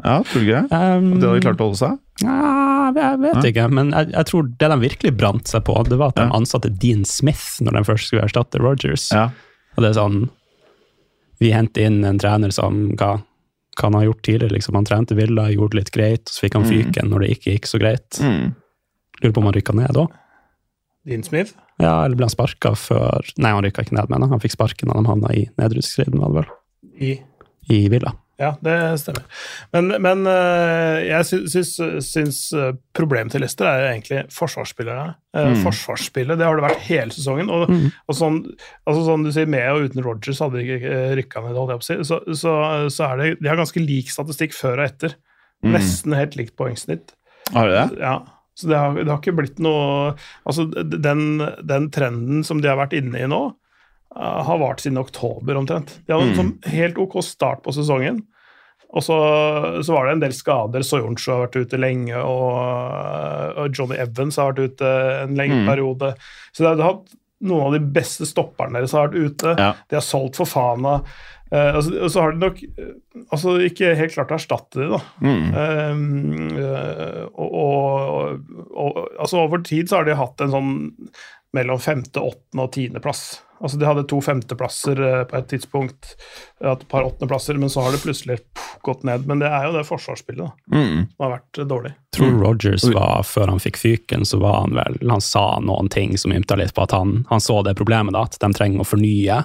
Ja, 0.00 0.14
tror 0.24 0.40
du 0.40 0.46
ikke 0.48 0.60
det? 0.62 0.72
Um, 0.72 1.08
At 1.12 1.20
de 1.20 1.28
hadde 1.28 1.42
klart 1.44 1.60
å 1.60 1.66
holde 1.68 1.76
seg? 1.80 1.98
Ja, 2.24 2.90
jeg 2.96 3.18
vet 3.20 3.44
ikke, 3.50 3.66
men 3.70 3.90
jeg, 3.92 4.10
jeg 4.14 4.26
tror 4.30 4.46
det 4.60 4.68
de 4.72 4.76
virkelig 4.80 5.12
brant 5.20 5.48
seg 5.50 5.64
på, 5.66 5.74
det 5.88 5.98
var 6.00 6.12
at 6.14 6.16
de 6.20 6.24
Ja. 6.28 6.32
ansatte 6.36 6.70
Dean 6.80 7.04
Smith 7.04 7.60
når 7.60 7.76
de 7.76 7.82
først 7.84 8.08
skulle 8.08 8.24
erstatte 8.24 8.60
Rogers. 8.62 9.10
Ja. 9.12 9.26
Og 9.76 9.82
det 9.84 9.90
er 9.92 9.98
sånn 10.00 10.30
Vi 11.40 11.50
henter 11.52 11.86
inn 11.88 12.02
en 12.04 12.18
trener 12.20 12.52
som 12.52 12.90
hva, 13.00 13.14
hva 13.76 13.82
han 13.86 13.94
har 13.96 14.04
gjort 14.10 14.22
tidligere. 14.26 14.52
liksom 14.58 14.74
Han 14.76 14.84
trente 14.84 15.16
Villa, 15.16 15.48
gjorde 15.50 15.70
det 15.72 15.78
litt 15.80 15.92
greit, 15.92 16.24
og 16.28 16.32
så 16.34 16.40
fikk 16.46 16.54
han 16.58 16.64
Mm. 16.64 16.70
fyken 16.70 17.08
når 17.10 17.20
det 17.20 17.30
ikke 17.36 17.52
gikk 17.54 17.66
så 17.70 17.78
greit. 17.80 18.10
Mm. 18.20 18.54
Lurer 19.22 19.32
på 19.32 19.38
om 19.38 19.44
han 19.48 19.54
rykka 19.54 19.74
ned 19.74 19.92
da? 19.96 20.06
Dean 21.06 21.22
Smith? 21.22 21.54
Ja, 21.80 22.04
eller 22.04 22.14
ble 22.16 22.24
han 22.28 22.34
sparka 22.34 22.74
før 22.76 23.24
Nei, 23.38 23.50
han 23.52 23.64
rykka 23.64 23.84
ikke 23.86 23.96
ned, 23.96 24.08
mener 24.10 24.26
jeg. 24.26 24.30
Han 24.30 24.40
fikk 24.40 24.52
sparken 24.56 24.88
da 24.92 25.00
de 25.00 25.08
havna 25.08 25.30
i 25.32 25.46
nedrykksstriden, 25.58 26.20
var 26.20 26.28
det 26.28 26.36
vel? 26.40 26.50
I 27.00 27.20
I 27.70 27.88
Villa. 27.88 28.12
Ja, 28.40 28.54
det 28.64 28.74
stemmer. 29.02 29.26
Men, 29.74 29.90
men 30.00 30.22
eh, 30.30 31.00
jeg 31.10 31.26
sy- 31.28 31.42
syns, 31.52 31.74
syns 32.06 32.38
eh, 32.56 32.70
problemet 32.96 33.34
til 33.34 33.42
Leicester 33.44 33.68
er 33.68 33.90
egentlig 33.90 34.22
forsvarsspillerne. 34.32 35.10
Eh, 35.36 35.50
Mm. 35.50 35.58
Forsvarsspillet, 35.66 36.38
det 36.40 36.46
har 36.48 36.56
det 36.56 36.64
vært 36.64 36.86
hele 36.88 37.12
sesongen. 37.12 37.50
Og, 37.52 37.68
Mm. 37.68 37.90
og 38.08 38.16
sånn, 38.16 38.38
altså 38.88 39.02
sånn 39.06 39.26
du 39.28 39.30
sier, 39.36 39.46
med 39.46 39.68
og 39.74 39.90
uten 39.90 40.02
Rogers 40.02 40.40
hadde 40.40 40.56
de 40.56 40.78
ikke 40.78 40.96
rykka 41.20 41.44
ned, 41.44 41.54
holdt 41.60 41.74
jeg 41.74 41.82
på 41.82 41.84
å 41.84 41.90
si. 41.90 42.08
Så, 42.08 42.20
så, 42.40 42.54
så 42.90 43.10
er 43.10 43.20
det 43.20 43.28
De 43.42 43.48
har 43.52 43.60
ganske 43.60 43.84
lik 43.84 44.08
statistikk 44.10 44.56
før 44.56 44.80
og 44.80 44.88
etter. 44.88 45.14
Nesten 45.62 46.16
helt 46.16 46.36
likt 46.40 46.56
poengsnitt. 46.56 47.12
Har 47.52 47.68
du 47.68 47.76
det? 47.76 47.86
Ja, 48.00 48.16
så 48.56 48.68
det 48.72 48.76
har, 48.80 48.94
det 48.96 49.08
har 49.12 49.20
ikke 49.20 49.36
blitt 49.36 49.58
noe 49.60 50.14
Altså, 50.48 50.64
den, 50.72 51.42
den 51.68 51.90
trenden 51.92 52.40
som 52.48 52.62
de 52.64 52.68
har 52.72 52.80
vært 52.80 52.96
inne 52.96 53.20
i 53.20 53.28
nå, 53.28 53.42
har 54.16 54.58
vart 54.58 54.80
siden 54.82 54.98
oktober 54.98 55.54
omtrent. 55.60 55.92
De 56.08 56.12
hadde 56.16 56.30
en 56.32 56.38
sånn 56.40 56.54
helt 56.72 56.96
ok 56.98 57.20
start 57.22 57.60
på 57.62 57.70
sesongen. 57.76 58.24
Og 58.90 59.04
så, 59.06 59.16
så 59.86 59.94
var 59.94 60.06
det 60.06 60.16
en 60.16 60.22
del 60.24 60.34
skader. 60.34 60.82
Soyuncu 60.86 61.28
har 61.30 61.44
vært 61.44 61.60
ute 61.62 61.78
lenge, 61.78 62.18
og, 62.18 62.56
og 63.62 63.76
Johnny 63.76 64.00
Evans 64.02 64.40
har 64.40 64.50
vært 64.50 64.72
ute 64.72 64.92
en 65.22 65.36
lenge 65.38 65.60
periode. 65.68 66.14
Så 66.50 66.64
de 66.64 66.72
har 66.72 66.82
hatt 66.82 67.12
noen 67.46 67.68
av 67.68 67.76
de 67.76 67.92
beste 67.94 68.26
stopperne 68.28 68.80
deres 68.80 68.94
har 68.96 69.08
vært 69.08 69.30
ute. 69.30 69.54
Ja. 69.56 69.74
De 69.88 69.98
har 70.00 70.04
solgt 70.04 70.40
for 70.40 70.50
Fana. 70.50 70.98
Eh, 71.50 71.74
altså, 71.74 71.94
og 71.98 72.10
så 72.12 72.22
har 72.22 72.34
de 72.34 72.44
nok 72.44 72.60
eh, 72.62 72.90
altså, 73.34 73.56
ikke 73.66 73.94
helt 73.98 74.14
klart 74.14 74.30
å 74.30 74.38
erstatte 74.38 74.82
dem, 74.82 74.92
da. 74.94 75.00
Um, 75.90 76.50
eh, 76.54 77.22
og, 77.34 77.56
og, 77.62 78.60
og 78.70 79.00
altså 79.18 79.42
over 79.42 79.64
tid 79.66 79.90
så 79.90 79.98
har 80.00 80.06
de 80.06 80.18
hatt 80.18 80.44
en 80.44 80.52
sånn 80.54 80.74
mellom 81.56 81.80
femte, 81.82 82.22
åttende 82.22 82.68
og 82.68 82.74
tiendeplass. 82.76 83.24
Altså 83.60 83.76
de 83.76 83.84
hadde 83.84 84.06
to 84.08 84.20
femteplasser 84.24 85.00
eh, 85.04 85.24
på 85.28 85.36
et 85.36 85.48
tidspunkt, 85.50 86.14
et 86.64 86.84
par 86.88 87.04
åttendeplasser, 87.04 87.58
men 87.60 87.68
så 87.72 87.82
har 87.84 87.92
det 87.92 88.00
plutselig 88.00 88.38
gått 88.86 89.02
ned. 89.04 89.26
Men 89.28 89.42
det 89.42 89.50
er 89.52 89.66
jo 89.66 89.74
det 89.74 89.82
forsvarsspillet 89.88 90.40
da, 90.46 90.50
Mm. 90.72 91.02
som 91.16 91.26
har 91.26 91.34
vært 91.34 91.58
eh, 91.58 91.68
dårlig. 91.68 91.92
tror 92.16 92.40
Rogers 92.40 92.84
var, 92.94 93.22
før 93.28 93.52
han 93.52 93.60
fikk 93.60 93.76
fyken, 93.76 94.24
så 94.24 94.40
var 94.40 94.60
han 94.62 94.74
vel 94.74 94.96
Han 95.10 95.20
sa 95.20 95.60
noen 95.60 95.90
ting 95.92 96.16
som 96.18 96.32
ymta 96.32 96.56
litt 96.56 96.72
på 96.74 96.82
at 96.82 96.94
han, 96.96 97.26
han 97.28 97.40
så 97.40 97.60
det 97.62 97.76
problemet, 97.76 98.16
da, 98.16 98.24
at 98.24 98.40
de 98.40 98.52
trenger 98.56 98.80
å 98.80 98.88
fornye 98.88 99.42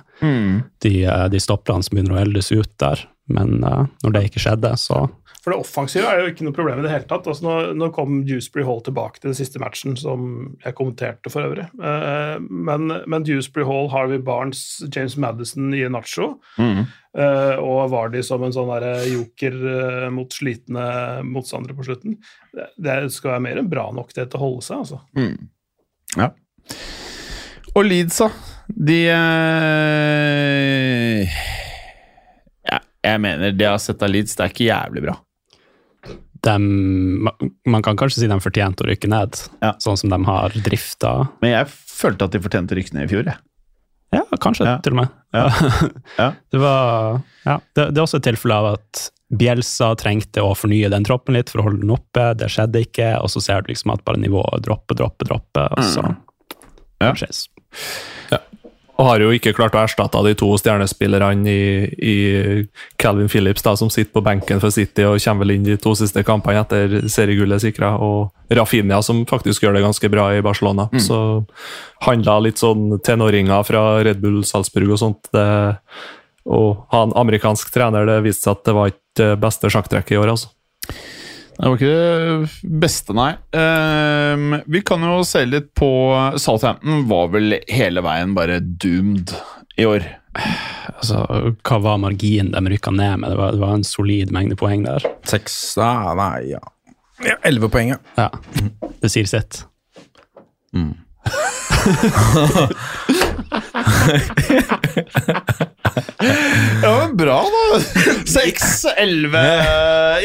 de, 0.81 0.95
eh, 1.03 1.27
de 1.27 1.39
stopperne 1.43 1.83
som 1.83 1.95
begynner 1.97 2.15
å 2.15 2.23
eldes 2.23 2.51
ut 2.55 2.71
der. 2.79 3.03
Men 3.27 3.63
uh, 3.63 3.87
når 4.03 4.11
det 4.13 4.23
ikke 4.27 4.41
skjedde, 4.43 4.69
så 4.77 5.07
For 5.45 5.53
det 5.53 5.61
offensive 5.61 6.09
er 6.09 6.23
jo 6.23 6.31
ikke 6.31 6.41
noe 6.47 6.55
problem 6.57 6.79
i 6.81 6.83
det 6.87 6.89
hele 6.89 7.05
tatt. 7.05 7.27
Altså, 7.29 7.45
nå, 7.45 7.73
nå 7.77 7.91
kom 7.93 8.23
Dewsbury 8.25 8.63
Hall 8.65 8.79
tilbake 8.81 9.21
til 9.21 9.29
den 9.29 9.37
siste 9.37 9.61
matchen, 9.61 9.93
som 9.99 10.55
jeg 10.63 10.73
kommenterte 10.73 11.29
for 11.29 11.45
øvrig. 11.45 11.67
Uh, 11.77 12.41
men, 12.49 12.89
men 13.05 13.27
Dewsbury 13.27 13.67
Hall, 13.69 13.91
Harvey 13.93 14.17
Barnes, 14.25 14.63
James 14.89 15.13
Madison, 15.21 15.69
i 15.75 15.83
Nacho 15.91 16.31
eh, 16.57 17.55
og 17.61 17.91
Vardy 17.91 18.23
som 18.25 18.41
en 18.45 18.53
sånn 18.55 18.71
der 18.73 19.05
joker 19.11 19.53
uh, 19.61 20.07
mot 20.13 20.33
slitne 20.33 20.87
motstandere 21.29 21.77
på 21.77 21.85
slutten. 21.85 22.17
Det, 22.49 22.71
det 22.81 22.97
skal 23.13 23.35
være 23.35 23.45
mer 23.45 23.61
enn 23.61 23.69
bra 23.69 23.85
nok 23.93 24.09
det 24.17 24.25
til 24.31 24.41
å 24.41 24.45
holde 24.47 24.65
seg, 24.65 24.81
altså. 24.81 24.97
Ja. 26.17 26.31
Og 27.75 27.85
Leeds, 27.85 28.17
da. 28.23 28.29
De 28.67 28.97
eh, 29.13 29.17
Ja, 32.65 32.79
jeg 33.05 33.21
mener 33.21 33.51
det 33.53 33.65
jeg 33.67 33.73
har 33.75 33.83
sett 33.83 34.01
av 34.01 34.09
Leeds, 34.09 34.33
det 34.33 34.43
er 34.47 34.53
ikke 34.55 34.69
jævlig 34.71 35.05
bra. 35.05 35.15
Dem, 36.45 37.27
Man 37.65 37.81
kan 37.85 37.97
kanskje 37.97 38.21
si 38.23 38.27
de 38.31 38.37
fortjente 38.43 38.85
å 38.85 38.89
rykke 38.89 39.09
ned, 39.11 39.35
Ja. 39.61 39.73
sånn 39.81 39.97
som 39.99 40.09
de 40.13 40.19
har 40.29 40.49
drifta. 40.65 41.29
Men 41.41 41.51
jeg 41.57 41.67
følte 41.73 42.25
at 42.29 42.31
de 42.37 42.39
fortjente 42.45 42.71
å 42.75 42.79
rykke 42.79 42.93
ned 42.95 43.09
i 43.09 43.11
fjor, 43.13 43.25
jeg. 43.25 43.37
Ja, 44.13 44.21
kanskje 44.39 44.65
Ja. 44.69 44.77
til 44.85 44.93
og 44.93 45.01
med. 45.01 45.09
Ja. 45.33 45.49
Ja. 46.21 46.29
Det, 46.53 46.59
var, 46.61 47.21
ja, 47.45 47.57
det, 47.75 47.89
det 47.93 47.97
er 47.99 48.05
også 48.05 48.21
et 48.21 48.27
tilfelle 48.29 48.55
av 48.55 48.73
at 48.77 49.09
Bjelsa 49.35 49.89
trengte 49.97 50.39
å 50.45 50.53
fornye 50.55 50.87
den 50.93 51.03
troppen 51.03 51.33
litt 51.35 51.49
for 51.49 51.59
å 51.59 51.65
holde 51.65 51.81
den 51.81 51.89
oppe. 51.91 52.27
Det 52.37 52.47
skjedde 52.53 52.83
ikke, 52.85 53.07
og 53.19 53.27
så 53.33 53.41
ser 53.41 53.61
du 53.65 53.71
liksom 53.73 53.91
at 53.91 54.03
bare 54.05 54.21
nivået 54.21 54.61
dropper, 54.63 54.95
dropper, 55.01 55.25
dropper. 55.33 55.73
Og 55.75 55.83
så 55.83 56.03
Mm. 56.05 56.15
Ja. 57.01 57.11
skjes. 57.17 57.47
Og 58.95 59.09
har 59.09 59.19
jo 59.19 59.31
ikke 59.35 59.51
klart 59.55 59.75
å 59.75 59.81
erstatte 59.83 60.21
de 60.23 60.31
to 60.39 60.47
stjernespillerne 60.55 61.51
i, 61.51 61.63
i 61.99 62.15
Calvin 63.01 63.27
Phillips, 63.27 63.63
da, 63.65 63.73
som 63.75 63.89
sitter 63.91 64.13
på 64.15 64.23
benken 64.23 64.61
for 64.63 64.71
City 64.71 65.03
og 65.03 65.19
kommer 65.19 65.43
vel 65.43 65.57
inn 65.57 65.65
de 65.67 65.75
to 65.81 65.91
siste 65.99 66.23
kampene 66.23 66.61
etter 66.63 67.09
seriegullet 67.11 67.63
sikra, 67.65 67.97
og 67.99 68.31
Rafinha, 68.55 69.01
som 69.03 69.25
faktisk 69.27 69.65
gjør 69.65 69.75
det 69.75 69.83
ganske 69.83 70.11
bra 70.13 70.29
i 70.37 70.43
Barcelona. 70.45 70.87
Så 71.01 71.17
handla 72.07 72.37
litt 72.45 72.61
sånn 72.61 73.01
tenåringer 73.03 73.67
fra 73.67 73.83
Red 74.05 74.23
Bull 74.23 74.45
Salzburg 74.47 74.95
og 74.95 75.01
sånt. 75.01 75.27
Det, 75.35 75.45
og 76.45 76.85
ha 76.93 77.03
en 77.03 77.15
amerikansk 77.19 77.73
trener, 77.73 78.07
det 78.07 78.21
viste 78.23 78.47
seg 78.47 78.59
at 78.59 78.65
det 78.69 78.77
var 78.77 78.93
ikke 78.93 79.31
beste 79.41 79.71
sjakktrekket 79.73 80.15
i 80.15 80.21
år, 80.21 80.35
altså. 80.37 80.53
Det 81.55 81.69
var 81.69 81.77
ikke 81.77 81.95
det 81.95 82.49
beste, 82.83 83.13
nei. 83.15 83.31
Um, 83.55 84.57
vi 84.67 84.81
kan 84.85 85.03
jo 85.07 85.21
se 85.27 85.45
litt 85.47 85.69
på 85.77 85.87
Southampton. 86.41 87.05
Var 87.07 87.27
vel 87.31 87.59
hele 87.71 88.03
veien 88.03 88.33
bare 88.35 88.59
doomed 88.59 89.31
i 89.79 89.85
år. 89.87 90.03
Altså, 90.91 91.21
hva 91.63 91.77
var 91.83 91.97
marginen 92.03 92.51
de 92.51 92.59
rykka 92.73 92.91
ned 92.91 93.21
med? 93.21 93.31
Det 93.31 93.37
var, 93.39 93.49
det 93.55 93.61
var 93.63 93.73
en 93.77 93.87
solid 93.87 94.31
mengde 94.35 94.55
poeng 94.59 94.83
der. 94.87 95.01
Seks 95.27 95.77
Nei, 95.79 96.51
ja. 96.51 96.59
Ja, 97.23 97.35
Elleve 97.47 97.69
poeng, 97.71 97.89
ja. 97.95 97.99
Ja, 98.19 98.29
det 98.99 99.09
sier 99.13 99.27
sitt. 99.31 99.63
Ja, 106.81 106.91
men 107.07 107.17
bra, 107.17 107.41
da! 107.43 107.79
Seks, 108.27 108.85
elleve 108.97 109.41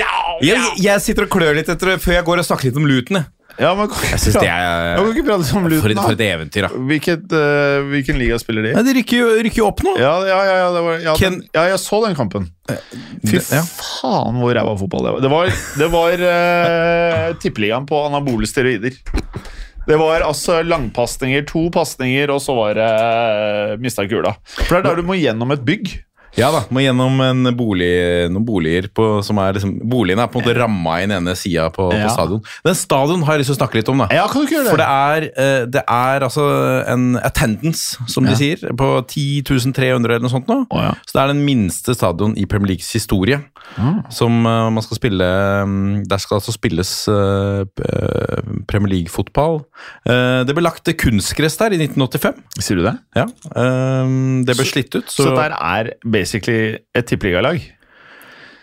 Ja! 0.01 0.15
Jeg, 0.45 0.63
jeg 0.81 1.03
sitter 1.05 1.27
og 1.27 1.33
klør 1.35 1.55
litt 1.59 1.69
etter 1.73 1.99
før 2.01 2.17
jeg 2.19 2.27
går 2.27 2.43
og 2.43 2.47
snakker 2.49 2.71
litt 2.71 2.79
om 2.81 2.89
luten. 2.89 3.21
Ja, 3.61 3.75
men 3.77 3.91
jeg 3.93 4.21
synes 4.23 4.37
det 4.41 4.47
Ja, 4.47 4.57
er 4.95 5.01
kan 5.03 5.09
ikke 5.11 5.25
prate 5.27 5.45
om 5.59 5.67
for, 5.69 5.95
for 6.01 6.15
et 6.15 6.23
eventyr, 6.25 6.65
da. 6.65 6.71
Hvilket, 6.89 7.27
uh, 7.35 7.89
hvilken 7.91 8.17
liga 8.21 8.39
spiller 8.41 8.65
de? 8.65 8.71
Ja, 8.73 8.81
de 8.87 8.95
rykker 8.97 9.19
jo, 9.21 9.27
rykker 9.45 9.67
opp 9.67 9.83
nå. 9.85 9.97
Ja, 10.01 10.13
ja, 10.25 10.39
ja, 10.49 10.55
ja, 10.63 10.69
det 10.77 10.85
var, 10.87 10.97
ja, 11.05 11.17
Ken- 11.21 11.41
den, 11.43 11.49
ja, 11.59 11.67
jeg 11.75 11.81
så 11.83 12.01
den 12.07 12.17
kampen. 12.17 12.47
Fy 12.71 13.35
det- 13.37 13.45
ja. 13.59 13.61
faen 13.67 14.39
hvor 14.41 14.55
ræva 14.57 14.73
fotball 14.81 15.09
det 15.11 15.13
var. 15.17 15.25
Det 15.27 15.33
var, 15.35 15.53
det 15.83 15.91
var 15.93 16.25
uh, 16.31 17.27
tippeligaen 17.43 17.89
på 17.91 18.01
anabole 18.07 18.49
steroider. 18.49 18.97
Det 19.91 19.97
var 19.99 20.23
altså 20.23 20.61
langpasninger, 20.63 21.43
to 21.51 21.65
pasninger, 21.75 22.31
og 22.31 22.39
så 22.45 22.55
var 22.55 22.77
det 22.79 22.91
uh, 22.95 23.73
mista 23.83 24.05
kula. 24.07 24.37
For 24.61 24.77
det 24.77 24.79
er 24.79 24.87
da 24.87 24.93
du 25.01 25.03
må 25.09 25.17
gjennom 25.19 25.51
et 25.51 25.65
bygg. 25.67 25.91
Ja 26.39 26.51
da, 26.55 26.63
må 26.71 26.83
gjennom 26.85 27.19
en 27.25 27.51
bolig, 27.59 27.91
noen 28.31 28.45
boliger 28.47 28.87
på, 28.95 29.07
som 29.27 29.41
er 29.43 29.57
liksom 29.57 29.73
Boligene 29.91 30.25
er 30.25 30.31
på 30.31 30.39
en 30.39 30.45
måte 30.45 30.55
ramma 30.59 30.99
i 31.01 31.07
den 31.07 31.17
ene 31.19 31.35
sida 31.39 31.67
på, 31.75 31.89
på 31.91 32.13
stadion. 32.13 32.43
Den 32.67 32.77
stadion 32.79 33.25
har 33.27 33.37
jeg 33.37 33.43
lyst 33.43 33.53
til 33.53 33.57
å 33.57 33.61
snakke 33.61 33.81
litt 33.81 33.91
om, 33.91 34.03
da. 34.05 34.09
Ja, 34.15 34.27
kan 34.31 34.43
du 34.43 34.47
ikke 34.47 34.59
gjøre 34.59 34.69
det? 34.69 34.75
For 34.75 34.83
det 34.83 34.89
er, 34.91 35.27
eh, 35.45 35.65
det 35.75 35.83
er 35.83 36.27
altså 36.27 36.47
en 36.93 37.07
attendance, 37.19 37.99
som 38.11 38.29
de 38.29 38.37
sier, 38.39 38.63
på 38.79 38.91
10.300 39.11 39.99
eller 39.99 40.23
noe 40.23 40.33
sånt 40.33 40.51
nå. 40.51 40.61
Oh, 40.71 40.83
ja. 40.85 40.93
Så 41.09 41.17
det 41.17 41.25
er 41.25 41.33
den 41.33 41.43
minste 41.47 41.97
stadion 41.97 42.37
i 42.39 42.47
Premier 42.51 42.75
Leagues 42.75 42.91
historie. 42.95 43.41
Som 44.15 44.41
eh, 44.49 44.69
man 44.73 44.83
skal 44.83 44.99
spille 44.99 45.27
mm, 45.69 46.01
Der 46.11 46.19
skal 46.19 46.41
altså 46.41 46.51
spilles 46.55 46.91
eh, 47.13 47.61
Premier 48.71 48.95
League-fotball. 48.95 49.61
Det 50.07 50.55
ble 50.57 50.65
lagt 50.65 50.89
kunstgress 51.01 51.59
der 51.61 51.75
i 51.75 51.79
1985. 51.81 52.41
Sier 52.61 52.81
du 52.81 52.85
det? 52.87 52.95
Ja, 53.17 53.27
Det 54.47 54.57
ble 54.57 54.67
slitt 54.69 54.95
ut. 54.97 55.11
Så, 55.13 55.29
dette 55.29 55.47
er 55.51 55.93
basically 56.21 56.79
et 56.95 57.09
tippeligalag? 57.11 57.63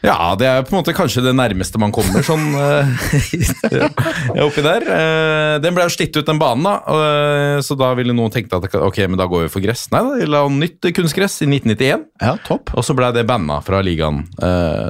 Ja, 0.06 0.36
det 0.38 0.46
er 0.46 0.62
på 0.62 0.76
en 0.76 0.78
måte 0.78 0.94
kanskje 0.96 1.24
det 1.26 1.34
nærmeste 1.36 1.80
man 1.82 1.92
kommer 1.92 2.22
sånn 2.26 2.52
uh, 2.54 4.44
oppi 4.46 4.62
der. 4.66 4.86
Uh, 4.86 5.56
Den 5.64 5.74
ble 5.76 5.88
jo 5.88 5.94
slitt 5.96 6.14
ut, 6.16 6.26
den 6.28 6.40
banen, 6.42 6.68
da. 6.68 6.76
Uh, 6.86 7.58
Så 7.66 7.76
da 7.80 7.90
ville 7.98 8.14
noen 8.16 8.32
tenkt 8.34 8.54
at 8.54 8.70
ok, 8.78 9.00
men 9.10 9.18
da 9.20 9.26
går 9.30 9.48
vi 9.48 9.54
for 9.56 9.66
gress. 9.66 9.88
Nei 9.94 10.04
da, 10.06 10.14
de 10.22 10.30
la 10.30 10.44
nytt 10.54 10.92
kunstgress 10.96 11.40
i 11.42 11.50
1991. 11.50 12.06
Ja, 12.22 12.36
topp. 12.46 12.76
Og 12.78 12.86
så 12.86 12.96
ble 12.98 13.10
det 13.16 13.26
banna 13.30 13.60
fra 13.66 13.82
ligaen. 13.86 14.24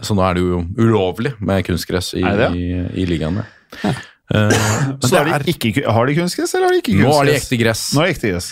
Så 0.03 0.17
nå 0.17 0.27
er 0.27 0.37
det 0.37 0.43
jo 0.43 0.61
ulovlig 0.83 1.33
med 1.39 1.65
kunstgress 1.67 2.13
i, 2.19 2.27
i, 2.27 2.67
i 2.99 3.09
ligaen. 3.09 3.41
ja. 3.85 3.95
Uh, 4.27 4.51
Så 5.07 5.15
er, 5.15 5.29
de, 5.29 5.35
er, 5.37 5.45
ikke, 5.47 5.71
har 5.87 6.09
de 6.09 6.15
kunstgress, 6.17 6.53
eller 6.57 6.67
har 6.67 6.75
de 6.75 6.81
ikke 6.81 6.97
kunstgress? 6.97 7.07
nå 7.07 7.15
har 7.15 7.29
det 7.29 7.35
ekte 7.39 7.59
gress. 7.61 7.83
Nå 7.95 8.03
er 8.03 8.09
det 8.09 8.15
ekte 8.17 8.31
gress. 8.33 8.49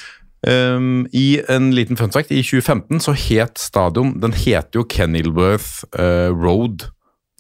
Um, 0.48 1.08
I 1.12 1.42
en 1.50 1.72
liten 1.74 1.98
fun 1.98 2.12
fact, 2.12 2.30
i 2.32 2.42
2015 2.44 3.00
så 3.02 3.12
het 3.18 3.58
stadion 3.60 4.12
Den 4.22 4.34
heter 4.34 4.80
jo 4.80 4.84
Kenilworth 4.84 5.84
uh, 6.00 6.30
Road. 6.30 6.92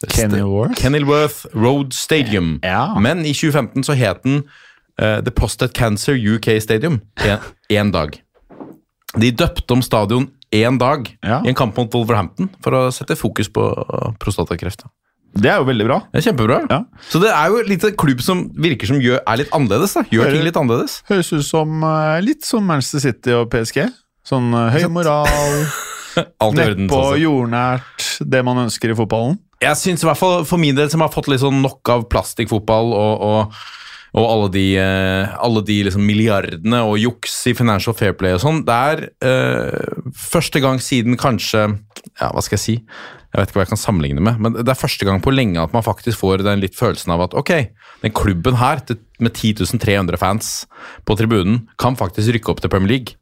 Kenilworth? 0.07 0.75
Kenilworth 0.81 1.45
Road 1.53 1.93
Stadium. 1.93 2.57
Ja. 2.63 2.99
Men 2.99 3.25
i 3.25 3.33
2015 3.33 3.83
så 3.83 3.93
het 3.93 4.23
den 4.23 4.41
uh, 5.01 5.17
The 5.21 5.31
Prostate 5.31 5.73
Cancer 5.73 6.17
UK 6.17 6.49
Stadium 6.61 7.01
én 7.69 7.91
dag. 7.91 8.09
De 9.19 9.31
døpte 9.31 9.73
om 9.73 9.81
stadion 9.81 10.29
én 10.55 10.77
dag 10.77 11.07
Ja. 11.21 11.41
i 11.43 11.47
en 11.47 11.55
kamp 11.55 11.77
mot 11.77 11.93
Wolverhampton 11.93 12.49
for 12.63 12.71
å 12.73 12.91
sette 12.91 13.15
fokus 13.15 13.49
på 13.49 13.69
prostatakreft. 14.19 14.83
Det 15.35 15.49
er 15.51 15.59
jo 15.59 15.65
veldig 15.67 15.85
bra. 15.87 15.97
Det 16.13 16.21
er 16.21 16.25
kjempebra. 16.29 16.57
Ja. 16.71 16.79
Så 17.11 17.19
det 17.19 17.31
er 17.35 17.51
jo 17.51 17.63
litt 17.67 17.83
en 17.83 17.95
klubb 17.99 18.21
som 18.23 18.45
virker 18.55 18.87
som 18.87 19.01
gjør, 19.03 19.19
er 19.19 19.41
litt 19.41 19.51
annerledes. 19.55 19.95
da. 19.97 20.05
Gjør 20.15 20.31
ting 20.31 20.45
litt 20.47 20.59
annerledes. 20.59 21.01
Høres 21.09 21.31
ut 21.35 21.43
som 21.47 21.83
eh, 21.83 22.19
litt 22.23 22.47
som 22.47 22.63
Manchester 22.63 23.03
City 23.03 23.35
og 23.35 23.49
PSG. 23.51 23.81
Sånn 24.25 24.47
eh, 24.55 24.77
høy 24.77 24.87
moral, 24.95 25.65
nedpå, 26.55 27.01
sånn 27.11 27.19
jordnært, 27.21 28.05
det 28.23 28.41
man 28.47 28.63
ønsker 28.63 28.93
i 28.93 28.97
fotballen. 28.97 29.35
Jeg 29.63 29.79
synes 29.79 30.03
i 30.03 30.07
hvert 30.07 30.19
fall 30.19 30.45
for 30.47 30.61
min 30.61 30.75
del, 30.77 30.87
som 30.91 31.03
har 31.03 31.11
fått 31.13 31.29
litt 31.31 31.43
sånn 31.43 31.61
nok 31.63 31.91
av 31.91 32.07
plastikkfotball 32.11 32.91
og, 32.95 33.25
og, 33.27 33.59
og 34.15 34.25
alle 34.31 34.49
de, 34.55 34.65
eh, 34.79 35.35
alle 35.43 35.63
de 35.67 35.77
liksom 35.87 36.03
milliardene 36.07 36.81
og 36.87 36.97
juks 37.01 37.35
i 37.51 37.55
Financial 37.57 37.95
Fair 37.97 38.15
Play 38.19 38.35
og 38.35 38.43
sånn. 38.43 38.63
Det 38.67 38.79
er 38.91 39.03
eh, 39.27 40.01
første 40.31 40.63
gang 40.63 40.79
siden 40.83 41.19
kanskje 41.19 41.67
Ja, 42.21 42.31
hva 42.31 42.43
skal 42.45 42.55
jeg 42.59 42.65
si? 42.65 42.77
Jeg 43.35 43.41
vet 43.41 43.49
ikke 43.51 43.59
hva 43.59 43.63
jeg 43.65 43.71
kan 43.73 43.81
sammenligne 43.81 44.21
med, 44.23 44.37
men 44.39 44.53
det 44.55 44.71
er 44.71 44.79
første 44.79 45.03
gang 45.03 45.19
på 45.19 45.33
lenge 45.33 45.59
at 45.59 45.73
man 45.75 45.83
faktisk 45.83 46.21
får 46.21 46.45
den 46.45 46.61
litt 46.63 46.77
følelsen 46.77 47.11
av 47.11 47.25
at 47.25 47.33
ok, 47.35 47.51
den 48.05 48.13
klubben 48.15 48.55
her 48.61 48.79
med 49.19 49.35
10.300 49.35 50.15
fans 50.21 50.51
på 51.03 51.17
tribunen 51.19 51.65
kan 51.81 51.99
faktisk 51.99 52.31
rykke 52.31 52.53
opp 52.53 52.63
til 52.63 52.71
Premier 52.71 52.93
League. 52.93 53.19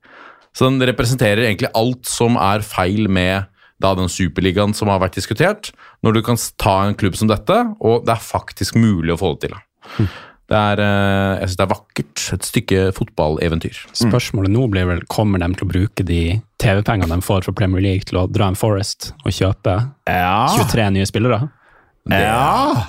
Så 0.54 0.70
den 0.70 0.78
representerer 0.86 1.48
egentlig 1.48 1.72
alt 1.74 2.06
som 2.06 2.38
er 2.38 2.62
feil 2.62 3.10
med 3.10 3.50
da 3.82 3.96
den 3.98 4.12
superligaen 4.12 4.76
som 4.78 4.92
har 4.94 5.02
vært 5.02 5.18
diskutert, 5.18 5.72
når 6.06 6.20
du 6.20 6.22
kan 6.30 6.38
ta 6.62 6.76
en 6.86 6.94
klubb 7.00 7.18
som 7.18 7.32
dette, 7.32 7.58
og 7.82 8.06
det 8.06 8.14
er 8.14 8.22
faktisk 8.22 8.78
mulig 8.78 9.16
å 9.16 9.20
få 9.20 9.34
det 9.34 9.50
til. 9.50 9.58
Hm. 9.98 10.12
Det 10.54 10.60
er, 10.62 10.80
eh, 10.84 11.40
jeg 11.42 11.50
synes 11.50 11.58
det 11.58 11.66
er 11.66 11.72
vakkert. 11.72 12.24
Et 12.36 12.46
stykke 12.46 12.82
fotballeventyr. 12.94 13.80
Spørsmålet 13.98 14.54
nå 14.54 14.68
blir 14.70 14.86
vel 14.86 15.02
kommer 15.10 15.42
de 15.42 15.50
til 15.58 15.66
å 15.66 15.72
bruke 15.72 16.06
de 16.06 16.20
TV-pengene 16.62 17.10
de 17.10 17.26
får 17.26 17.48
fra 17.48 17.56
Premier 17.58 17.82
League 17.82 18.06
til 18.06 18.22
å 18.22 18.28
dra 18.30 18.52
en 18.52 18.60
Forest 18.60 19.12
og 19.26 19.34
kjøpe 19.34 19.80
Ja. 20.08 20.46
23 20.54 20.92
nye 20.94 21.10
spillere? 21.10 21.50
ja. 22.12 22.86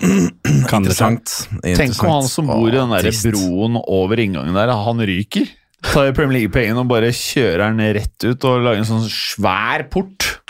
Kan 0.69 0.83
det 0.85 0.93
skje? 0.99 1.09
Interessant. 1.15 1.35
Tenk 1.63 2.01
om 2.03 2.11
han 2.19 2.29
som 2.29 2.49
bor 2.51 2.69
i 2.69 2.75
den 2.75 2.91
der 2.91 3.11
broen 3.31 3.79
over 3.87 4.21
inngangen 4.21 4.57
der, 4.59 4.75
han 4.75 5.01
ryker. 5.01 5.49
Tar 5.85 6.13
Premier 6.17 6.41
League-pengene 6.43 6.81
og 6.85 6.89
bare 6.91 7.13
kjører 7.15 7.71
den 7.73 7.95
rett 7.97 8.25
ut 8.29 8.45
og 8.49 8.65
lager 8.65 8.83
en 8.83 8.89
sånn 8.89 9.09
svær 9.09 9.87
port. 9.93 10.41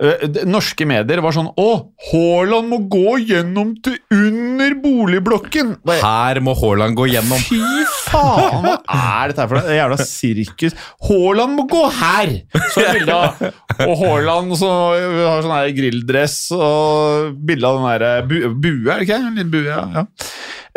Eh, 0.00 0.22
Norske 0.48 0.86
medier 0.88 1.20
var 1.20 1.34
sånn 1.36 1.50
Å, 1.60 1.68
Haaland 2.08 2.70
må 2.70 2.78
gå 2.88 3.18
gjennom 3.28 3.74
til 3.84 3.98
under 4.16 4.72
boligblokken! 4.80 5.74
Her 6.00 6.40
må 6.44 6.54
Haaland 6.56 6.96
gå 6.96 7.10
gjennom. 7.10 7.42
Fy 7.44 7.60
faen, 8.06 8.64
hva 8.64 8.78
er 8.96 9.32
dette 9.32 9.44
her 9.44 9.50
for 9.50 9.60
noe? 9.60 9.76
Jævla 9.76 10.00
sirkus. 10.08 10.78
Haaland 11.04 11.58
må 11.58 11.66
gå 11.68 11.84
her! 11.98 12.34
Så 12.72 12.86
bilde 12.86 13.18
av 13.18 13.44
Og 13.90 13.94
Haaland 14.00 14.56
som 14.56 14.72
har 14.72 15.44
sånn 15.44 15.56
her 15.58 15.70
grilldress 15.76 16.40
og 16.56 17.36
bilde 17.44 17.68
av 17.68 17.80
den 17.80 17.88
der 17.90 18.28
bu 18.30 18.36
bue, 18.56 18.88
er 18.88 19.02
det 19.02 19.08
ikke? 19.10 19.20
En 19.20 19.36
liten 19.36 19.52
bue, 19.52 19.68
ja. 19.68 19.84
ja. 20.00 20.06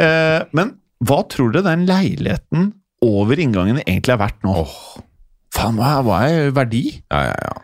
Eh, 0.04 0.40
men 0.58 0.76
hva 1.04 1.24
tror 1.32 1.52
dere 1.54 1.70
den 1.72 1.88
leiligheten 1.88 2.72
over 3.04 3.40
inngangen 3.40 3.80
egentlig 3.86 4.18
er 4.18 4.26
verdt 4.28 4.44
nå? 4.44 4.64
Faen, 5.54 5.80
hva 5.80 5.96
er, 5.96 6.04
hva 6.08 6.24
er 6.28 6.56
verdi? 6.56 6.90
Ja, 7.08 7.30
ja, 7.32 7.38
ja. 7.48 7.62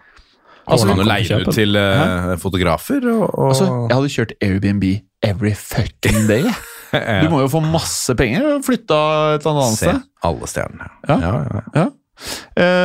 Altså, 0.69 0.85
Altså, 0.85 0.87
kan 0.87 0.97
du 0.97 1.03
kan 1.03 1.09
leie 1.11 1.39
ut 1.41 1.53
til 1.55 1.75
uh, 1.75 2.33
fotografer? 2.41 3.05
Og, 3.11 3.23
og 3.39 3.47
Altså, 3.49 3.69
jeg 3.89 3.95
hadde 3.97 4.11
kjørt 4.15 4.33
Airbnb 4.45 4.83
every 5.23 5.53
fucking 5.57 6.27
day. 6.29 6.43
Ja. 6.45 6.57
Du 7.23 7.29
må 7.29 7.43
jo 7.43 7.47
få 7.53 7.59
masse 7.61 8.15
penger 8.17 8.47
og 8.55 8.63
flytta 8.65 8.95
et 9.35 9.43
eller 9.45 9.59
annet 9.61 9.77
se 9.77 9.85
sted. 9.91 9.99
alle 10.25 10.47
stjernene. 10.49 10.87
Ja. 11.05 11.17
Ja, 11.21 11.61
ja. 11.75 11.83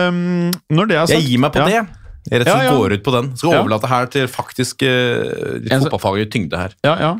Um, 0.08 0.50
når 0.70 0.90
det 0.90 0.96
er 0.98 1.06
sagt 1.08 1.16
Jeg 1.16 1.28
gir 1.30 1.40
meg 1.40 1.54
på 1.54 1.62
ja. 1.64 1.68
det. 1.70 2.02
Jeg 2.30 2.40
rett 2.40 2.48
og 2.48 2.52
slett 2.52 2.64
Ja, 2.64 2.68
ja. 2.68 2.74
går 2.78 2.94
ut 2.98 3.02
på 3.06 3.14
den. 3.16 3.30
Skal 3.36 3.56
overlate 3.62 3.88
her 3.90 4.06
til 4.12 4.28
faktisk 4.32 4.84
uh, 4.84 5.56
En- 5.72 5.84
fotballfaglig 5.86 6.28
tyngde 6.32 6.60
her. 6.60 6.76
Ja, 6.84 6.94
ja. 7.00 7.14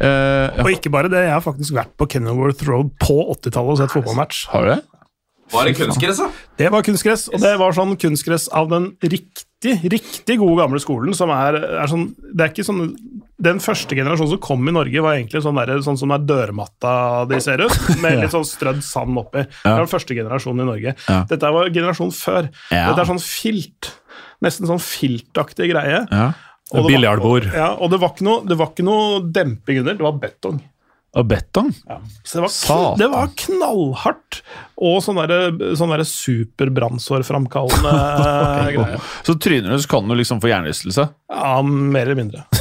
Eh, 0.00 0.62
Og 0.64 0.70
ikke 0.72 0.88
bare 0.94 1.10
det, 1.12 1.18
jeg 1.26 1.32
har 1.34 1.42
faktisk 1.44 1.74
vært 1.76 1.90
på 2.00 2.06
Kenilworth 2.08 2.62
Road 2.64 2.88
på 3.02 3.18
80-tallet 3.34 3.74
og 3.74 3.78
sett 3.82 3.92
fotballmatch. 3.92 4.46
har 4.48 4.62
du 4.64 4.70
det? 4.70 4.78
Var 5.52 5.68
det 5.68 5.76
kunstgress, 5.78 6.18
da? 6.22 6.26
Det 6.60 6.68
var 6.72 6.84
kunstgress, 6.86 7.28
og 7.32 7.40
det 7.42 7.52
var 7.60 7.74
sånn 7.76 7.96
kunstgress 8.00 8.48
av 8.56 8.68
den 8.70 8.90
riktig, 9.02 9.76
riktig 9.92 10.36
gode 10.40 10.58
gamle 10.62 10.80
skolen, 10.82 11.14
som 11.16 11.32
er, 11.34 11.58
er 11.82 11.90
sånn 11.90 12.06
Det 12.18 12.44
er 12.44 12.52
ikke 12.52 12.64
sånn 12.64 12.82
Den 13.40 13.60
første 13.64 13.96
generasjonen 13.98 14.34
som 14.34 14.42
kom 14.44 14.68
i 14.68 14.74
Norge, 14.76 15.02
var 15.04 15.16
egentlig 15.18 15.42
sånn, 15.44 15.58
der, 15.58 15.80
sånn 15.84 15.98
som 16.00 16.12
er 16.14 16.26
dørmatta 16.28 16.94
de 17.30 17.40
ser 17.42 17.64
ut, 17.64 17.78
med 18.02 18.20
litt 18.20 18.34
sånn 18.34 18.46
strødd 18.46 18.82
sand 18.84 19.16
oppi. 19.20 19.46
Det 19.48 19.72
var 19.72 19.82
den 19.84 19.90
første 19.94 20.16
generasjonen 20.18 20.66
i 20.66 20.68
Norge. 20.70 20.94
Dette 21.30 21.54
var 21.56 21.72
generasjonen 21.72 22.14
før. 22.14 22.50
Dette 22.68 23.04
er 23.04 23.10
sånn 23.10 23.22
filt. 23.24 23.94
Nesten 24.44 24.68
sånn 24.68 24.80
filtaktig 24.80 25.70
greie. 25.72 26.04
Ja. 26.08 26.28
Og 26.76 26.86
Biljardbord. 26.86 27.48
Ja, 27.50 27.72
og 27.82 27.90
det 27.90 27.98
var 28.02 28.12
ikke 28.14 28.26
noe, 28.28 28.44
det 28.46 28.56
var 28.60 28.70
ikke 28.70 28.84
noe 28.86 29.22
demping 29.34 29.80
under, 29.82 29.96
det 29.98 30.06
var 30.06 30.20
betong. 30.22 30.60
Og 31.18 31.26
betong? 31.26 31.72
Så 32.22 32.38
det 32.38 32.42
var, 32.44 32.52
Satan. 32.54 32.98
det 33.00 33.08
var 33.10 33.30
knallhardt! 33.42 34.42
Og 34.80 35.00
sånn 35.02 35.18
derre 35.18 35.74
sånn 35.76 36.04
superbrannsårframkallende 36.06 37.94
greier. 38.76 39.08
Så 39.26 39.34
tryner 39.42 39.74
du, 39.74 39.80
så 39.82 39.90
kan 39.90 40.06
du 40.06 40.14
liksom 40.14 40.38
få 40.42 40.52
hjernerystelse. 40.52 41.08
Ja, 41.34 41.56
mer 41.66 42.06
eller 42.06 42.20
mindre. 42.22 42.46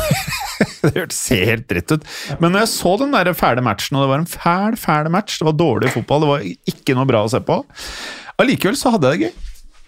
Det 0.79 0.91
hørtes 0.95 1.19
helt 1.31 1.67
dritt 1.71 1.91
ut. 1.91 2.03
Men 2.39 2.51
når 2.51 2.65
jeg 2.65 2.71
så 2.73 2.91
den 2.99 3.13
der 3.15 3.29
fæle 3.37 3.63
matchen, 3.63 3.95
og 3.95 4.03
det 4.03 4.09
var 4.11 4.21
en 4.21 4.27
fæl, 4.27 4.75
fæl 4.79 5.09
match, 5.11 5.37
det 5.39 5.47
var 5.47 5.55
dårlig 5.59 5.91
fotball, 5.93 6.23
det 6.23 6.29
var 6.31 6.43
ikke 6.73 6.95
noe 6.97 7.07
bra 7.07 7.21
å 7.23 7.31
se 7.31 7.39
på, 7.43 7.57
allikevel 8.39 8.77
så 8.79 8.91
hadde 8.95 9.11
jeg 9.11 9.19
det 9.19 9.27
gøy. 9.29 9.33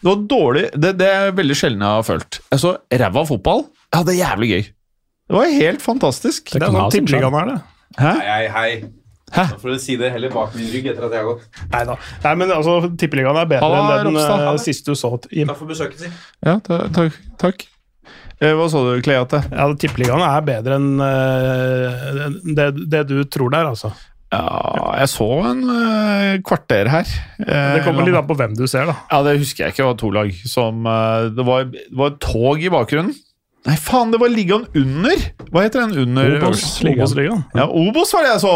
Det 0.01 0.09
var 0.09 0.21
dårlig, 0.31 0.63
det, 0.83 0.93
det 0.99 1.09
er 1.11 1.35
veldig 1.37 1.57
sjelden 1.59 1.83
jeg 1.85 1.99
har 1.99 2.07
følt. 2.07 2.39
Jeg 2.53 2.63
så 2.63 2.71
ræva 3.03 3.25
fotball, 3.27 3.65
jeg 3.87 3.97
hadde 3.99 4.11
det 4.13 4.19
jævlig 4.21 4.51
gøy. 4.51 4.63
Det 5.31 5.37
var 5.37 5.53
helt 5.55 5.83
fantastisk. 5.83 6.51
Det 6.51 6.59
er 6.59 6.65
kan 6.65 6.75
ha 6.75 6.87
sånn 6.87 6.95
tippeligaen 6.95 7.37
er 7.39 7.51
det. 7.53 7.59
Hæ? 7.99 8.11
Hei, 8.23 8.47
hei. 8.55 8.71
Hæ? 9.31 9.43
Da 9.53 9.57
får 9.61 9.69
du 9.75 9.79
si 9.79 9.95
det 9.99 10.09
heller 10.11 10.29
bak 10.33 10.53
min 10.59 10.67
rygg 10.73 10.89
etter 10.91 11.05
at 11.07 11.13
jeg 11.15 11.23
har 11.23 11.27
gått. 11.29 11.43
Neida. 11.71 11.95
Nei 12.25 12.33
men 12.41 12.49
altså, 12.51 12.73
tippeligaen 12.99 13.37
er 13.39 13.45
bedre 13.47 13.63
Halla, 13.63 13.97
enn 14.01 14.09
den 14.09 14.17
Ropstad. 14.19 14.47
eh, 14.53 14.57
siste 14.65 14.91
du 14.91 14.99
så. 14.99 15.11
Jim. 15.31 15.47
Takk 15.47 15.57
for 15.61 15.71
besøket, 15.71 15.99
si. 16.03 16.09
Ja, 16.45 16.57
ta- 16.59 16.87
takk. 16.91 17.15
takk. 17.39 17.67
Eh, 18.41 18.51
Hva 18.57 18.65
så 18.73 18.81
du, 18.87 19.01
Kleate? 19.05 19.43
Ja, 19.53 19.67
tippeligaen 19.79 20.23
er 20.25 20.41
bedre 20.47 20.75
enn 20.81 20.99
eh, 20.99 22.29
det, 22.57 22.69
det 22.91 23.03
du 23.11 23.21
tror 23.31 23.51
det 23.53 23.59
er, 23.61 23.69
altså. 23.71 23.91
Ja, 24.31 24.93
jeg 25.01 25.09
så 25.11 25.27
en 25.49 25.63
eh, 25.69 26.37
kvarter 26.47 26.87
her. 26.91 27.07
Eh, 27.43 27.73
Det 27.77 27.83
kommer 27.85 28.05
litt 28.07 28.15
an 28.15 28.27
på 28.29 28.35
hvem 28.39 28.53
du 28.55 28.63
ser, 28.71 28.87
da. 28.87 28.95
Ja, 29.11 29.19
det 29.27 29.37
husker 29.41 29.65
jeg 29.65 29.73
ikke. 29.75 29.83
Det 29.83 29.89
var 29.89 29.97
to 29.99 30.11
lag 30.15 30.31
som 30.47 30.85
eh, 30.87 31.29
Det 31.35 31.45
var, 31.47 31.65
det 31.71 31.83
var 31.99 32.13
et 32.13 32.19
tog 32.23 32.63
i 32.63 32.71
bakgrunnen. 32.71 33.15
Nei, 33.67 33.75
faen, 33.77 34.09
det 34.09 34.17
var 34.17 34.31
ligaen 34.33 34.63
under! 34.73 35.19
Hva 35.53 35.61
heter 35.67 35.83
den 35.85 36.07
under? 36.07 36.31
Obos-ligaen. 36.47 37.43
Ja, 37.53 37.67
Obos 37.69 38.13
var 38.15 38.25
det 38.25 38.31
jeg 38.33 38.41
så! 38.41 38.53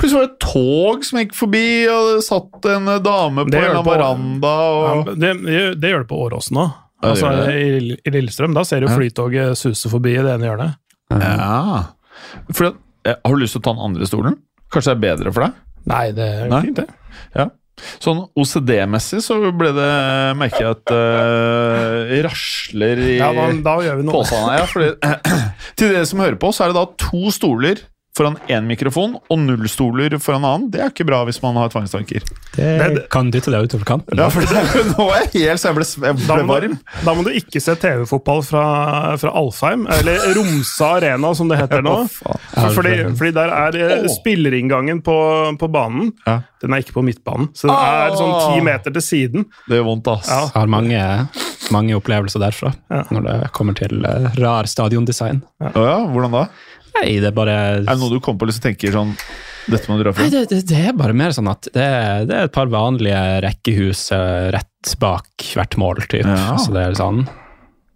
Plutselig 0.00 0.16
var 0.18 0.24
det 0.26 0.32
et 0.32 0.40
tog 0.42 1.04
som 1.06 1.20
gikk 1.20 1.34
forbi, 1.38 1.64
og 1.92 2.08
det 2.16 2.24
satt 2.26 2.68
en 2.72 2.90
dame 3.04 3.44
på 3.46 3.60
en 3.60 3.78
veranda. 3.86 4.54
Og... 4.74 5.10
det, 5.14 5.32
det, 5.44 5.60
det 5.78 5.92
gjør 5.92 6.02
det 6.02 6.10
på 6.10 6.18
Åråsen 6.26 6.58
òg. 6.64 6.72
Altså, 7.06 7.30
i, 7.48 7.62
Lill- 7.78 8.00
I 8.04 8.12
Lillestrøm 8.12 8.52
da 8.56 8.64
ser 8.68 8.82
du 8.84 8.90
flytoget 8.90 9.56
suse 9.56 9.88
forbi 9.92 10.16
i 10.18 10.24
det 10.24 10.34
ene 10.34 10.50
hjørnet. 10.50 10.74
Ja. 11.14 11.84
For, 12.52 12.74
eh, 13.06 13.16
har 13.16 13.36
du 13.36 13.40
lyst 13.40 13.56
til 13.56 13.62
å 13.62 13.66
ta 13.68 13.72
den 13.76 13.86
andre 13.86 14.08
stolen? 14.10 14.36
Kanskje 14.74 14.92
det 14.92 14.98
er 14.98 15.04
bedre 15.06 15.32
for 15.32 15.46
deg? 15.46 15.62
Nei, 15.90 16.02
det 16.16 16.26
er 16.42 16.50
Nei. 16.52 16.60
fint, 16.66 16.82
det. 16.82 16.88
Ja. 17.38 17.46
Sånn 18.02 18.22
OCD-messig 18.38 19.22
så 19.24 19.38
ble 19.52 19.72
det 19.76 19.90
merker 20.40 20.66
jeg 20.66 20.76
at 20.78 20.92
uh, 20.94 22.14
rasler 22.26 23.02
i 23.06 23.14
Ja, 23.18 23.30
da, 23.36 23.48
da 23.66 23.76
gjør 23.84 24.00
vi 24.00 24.06
noe. 24.08 24.18
påstanden. 24.20 24.52
Ja, 24.58 24.66
fordi, 24.70 24.90
til 25.80 25.94
dere 25.94 26.06
som 26.08 26.22
hører 26.24 26.38
på, 26.40 26.52
så 26.54 26.66
er 26.66 26.72
det 26.72 26.80
da 26.80 26.86
to 27.08 27.32
stoler 27.34 27.82
foran 28.16 28.34
én 28.50 28.66
mikrofon 28.66 29.14
og 29.30 29.38
null 29.38 29.68
stoler 29.70 30.16
foran 30.20 30.42
annen. 30.44 30.70
Det 30.74 30.80
er 30.82 30.90
ikke 30.90 31.06
bra 31.06 31.20
hvis 31.28 31.38
man 31.44 31.54
har 31.60 31.68
tvangstanker. 31.70 32.24
Det 32.56 32.66
Det- 32.96 33.04
kan 33.10 33.30
dytte 33.30 33.50
deg 33.54 33.68
utover 33.68 33.84
kanten. 33.86 34.18
Ja, 34.18 34.28
for 34.28 34.40
det, 34.40 34.96
nå 34.98 35.06
er 35.14 35.28
jeg 35.32 35.46
helt 35.48 35.60
så 35.62 35.70
jeg 35.70 35.76
ble, 35.78 35.86
jeg 36.08 36.26
Da 36.26 36.34
ble 36.34 36.44
må, 36.44 36.54
varm. 36.56 36.74
du, 36.74 37.04
da 37.06 37.14
må 37.14 37.24
du 37.24 37.30
ikke 37.30 37.60
se 37.62 37.74
TV-fotball 37.76 38.42
fra, 38.44 39.16
fra 39.16 39.30
Alfheim, 39.38 39.86
eller 39.86 40.34
Romsa 40.34 40.96
Arena, 40.98 41.32
som 41.38 41.48
det 41.48 41.58
heter 41.62 41.82
nå. 41.86 41.96
For, 42.10 42.38
fordi, 42.74 42.96
fordi 43.16 43.32
der 43.38 43.48
er 43.54 43.78
eh, 43.78 44.08
spillerinngangen 44.10 45.02
på, 45.06 45.16
på 45.58 45.70
banen. 45.70 46.12
Ja. 46.26 46.40
Den 46.60 46.74
er 46.74 46.82
ikke 46.82 46.92
på 46.98 47.04
midtbanen, 47.06 47.48
så 47.56 47.70
den 47.70 47.76
er 47.78 48.16
sånn 48.18 48.34
ti 48.54 48.60
meter 48.66 48.92
til 48.92 49.00
siden. 49.06 49.46
Det 49.68 49.78
gjør 49.78 49.86
vondt, 49.86 50.10
ass. 50.12 50.28
Ja. 50.28 50.40
Jeg 50.50 50.58
har 50.60 50.66
mange, 50.74 51.28
mange 51.72 51.94
opplevelser 51.96 52.42
derfra 52.42 52.74
Ja. 52.90 53.04
når 53.14 53.22
det 53.30 53.52
kommer 53.56 53.78
til 53.78 54.04
eh, 54.04 54.26
rar 54.42 54.68
stadiondesign. 54.68 55.40
Ja, 55.62 55.94
hvordan 56.10 56.34
da? 56.34 56.42
Nei, 56.98 57.20
det 57.22 57.30
er 57.30 57.36
bare 57.36 57.54
Er 57.80 57.86
det 57.86 57.98
noe 58.00 58.12
du 58.12 58.18
kommer 58.20 58.42
på 58.42 58.48
og 58.48 58.50
liksom 58.50 58.64
tenker 58.66 58.94
sånn 58.94 59.14
Dette 59.70 59.90
må 59.90 59.98
du 59.98 60.04
dra 60.04 60.12
Nei, 60.18 60.28
det, 60.32 60.44
det, 60.50 60.60
det 60.70 60.80
er 60.90 60.96
bare 60.98 61.14
mer 61.16 61.34
sånn 61.36 61.50
at 61.52 61.68
det, 61.70 61.86
det 62.30 62.36
er 62.36 62.48
et 62.48 62.54
par 62.54 62.70
vanlige 62.72 63.20
rekkehus 63.44 64.06
eh, 64.16 64.48
rett 64.56 64.94
bak 65.00 65.44
hvert 65.54 65.76
mål, 65.78 66.00
typ. 66.08 66.24
Ja. 66.24 66.56
Så 66.58 66.72
det 66.74 66.82
er 66.88 66.96
sånn 66.98 67.24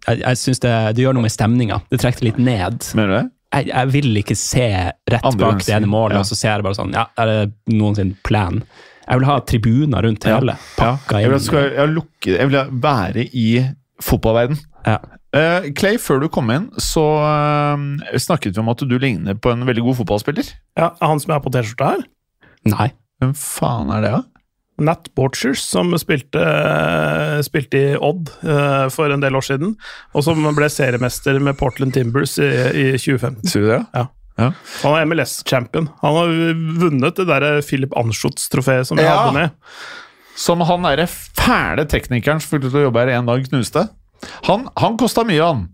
Jeg, 0.05 0.21
jeg 0.21 0.41
syns 0.41 0.61
det, 0.63 0.73
det 0.95 1.05
gjør 1.05 1.17
noe 1.17 1.25
med 1.25 1.33
stemninga. 1.33 1.79
Det 1.89 1.97
trekker 2.03 2.21
det 2.21 2.27
litt 2.29 2.43
ned. 2.45 2.85
Mener 2.95 3.09
du 3.09 3.15
det? 3.17 3.23
Jeg, 3.55 3.69
jeg 3.71 3.91
vil 3.93 4.19
ikke 4.19 4.35
se 4.37 4.67
rett 5.11 5.25
Andre 5.25 5.47
bak 5.49 5.63
det 5.65 5.73
ene 5.77 5.89
målet, 5.89 6.17
ja. 6.17 6.21
og 6.25 6.29
så 6.29 6.37
ser 6.37 6.53
jeg 6.57 6.65
bare 6.65 6.77
sånn 6.77 6.93
Ja, 6.95 7.07
er 7.21 7.31
det 7.31 7.75
noen 7.77 7.97
sin 7.97 8.13
plan? 8.27 8.61
Jeg 9.05 9.21
vil 9.21 9.27
ha 9.29 9.35
tribuner 9.45 10.05
rundt 10.05 10.25
hele. 10.25 10.55
Ja. 10.57 10.73
Pakka 10.79 11.21
Jeg 11.21 11.29
vil, 11.29 11.37
inn. 11.37 11.45
skal, 11.45 11.67
jeg, 11.75 11.91
lukke, 11.93 12.31
jeg 12.35 12.49
vil 12.49 12.71
være 12.85 13.25
i 13.37 13.49
fotballverden. 14.03 14.57
Ja. 14.85 14.97
Eh, 15.35 15.65
Clay, 15.75 15.97
før 15.99 16.21
du 16.23 16.29
kom 16.31 16.47
inn, 16.53 16.69
så 16.79 17.03
uh, 17.19 17.75
snakket 18.21 18.55
vi 18.55 18.61
om 18.61 18.69
at 18.71 18.83
du 18.87 18.95
ligner 19.01 19.35
på 19.35 19.51
en 19.51 19.65
veldig 19.67 19.83
god 19.89 19.97
fotballspiller. 19.99 20.53
Ja, 20.79 20.93
Han 21.03 21.19
som 21.19 21.35
er 21.35 21.43
på 21.43 21.51
T-skjorta 21.51 21.95
her, 21.95 22.05
Nei. 22.65 22.87
Hvem 23.21 23.35
faen 23.37 23.91
er 23.93 24.01
det, 24.05 24.13
da? 24.15 24.23
Nat 24.85 25.05
Borchers, 25.15 25.61
som 25.63 25.93
spilte, 26.01 26.41
spilte 27.45 27.79
i 27.79 27.93
Odd 27.95 28.27
for 28.91 29.13
en 29.13 29.21
del 29.23 29.37
år 29.37 29.45
siden, 29.47 29.75
og 30.11 30.25
som 30.25 30.41
ble 30.57 30.67
seriemester 30.73 31.37
med 31.39 31.55
Portland 31.59 31.93
Timbers 31.95 32.33
i, 32.43 32.49
i 32.75 32.85
2015. 32.97 33.45
Sier 33.47 33.63
du 33.63 33.69
det? 33.69 33.81
Ja. 33.95 34.07
Ja. 34.35 34.49
Han 34.81 34.97
er 34.97 35.05
MLS-champion. 35.07 35.87
Han 36.01 36.17
har 36.19 36.33
vunnet 36.81 37.21
det 37.21 37.27
der 37.29 37.45
Philip 37.63 37.93
Anschutz-trofeet 37.95 38.89
som 38.89 38.99
vi 38.99 39.05
Ja. 39.07 39.13
hadde 39.21 39.37
med. 39.37 39.53
Som 40.35 40.59
han 40.67 40.83
derre 40.83 41.07
fæle 41.07 41.85
teknikeren 41.87 42.41
som 42.43 42.57
fulgte 42.57 42.73
til 42.73 42.81
å 42.81 42.87
jobbe 42.89 43.05
her 43.05 43.13
en 43.15 43.29
dag, 43.31 43.45
knuste. 43.47 43.85
Han, 44.47 44.67
han 44.79 44.99
kosta 44.99 45.25
mye, 45.27 45.41
han. 45.41 45.65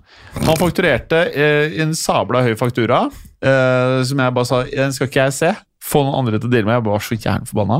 Han 0.45 0.60
fakturerte 0.60 1.25
eh, 1.32 1.82
en 1.84 1.95
sabla 1.97 2.43
høy 2.45 2.56
faktura, 2.60 3.04
eh, 3.43 3.97
som 4.08 4.23
jeg 4.23 4.36
bare 4.38 4.47
sa 4.47 4.63
Den 4.69 4.95
skal 4.95 5.10
ikke 5.12 5.27
jeg 5.27 5.38
se. 5.38 5.51
Få 5.82 6.04
noen 6.06 6.19
andre 6.21 6.38
til 6.38 6.47
å 6.47 6.51
deale 6.54 6.67
med. 6.69 6.77
Jeg 6.77 6.86
var 6.86 7.04
så 7.04 7.17
jævlig. 7.17 7.80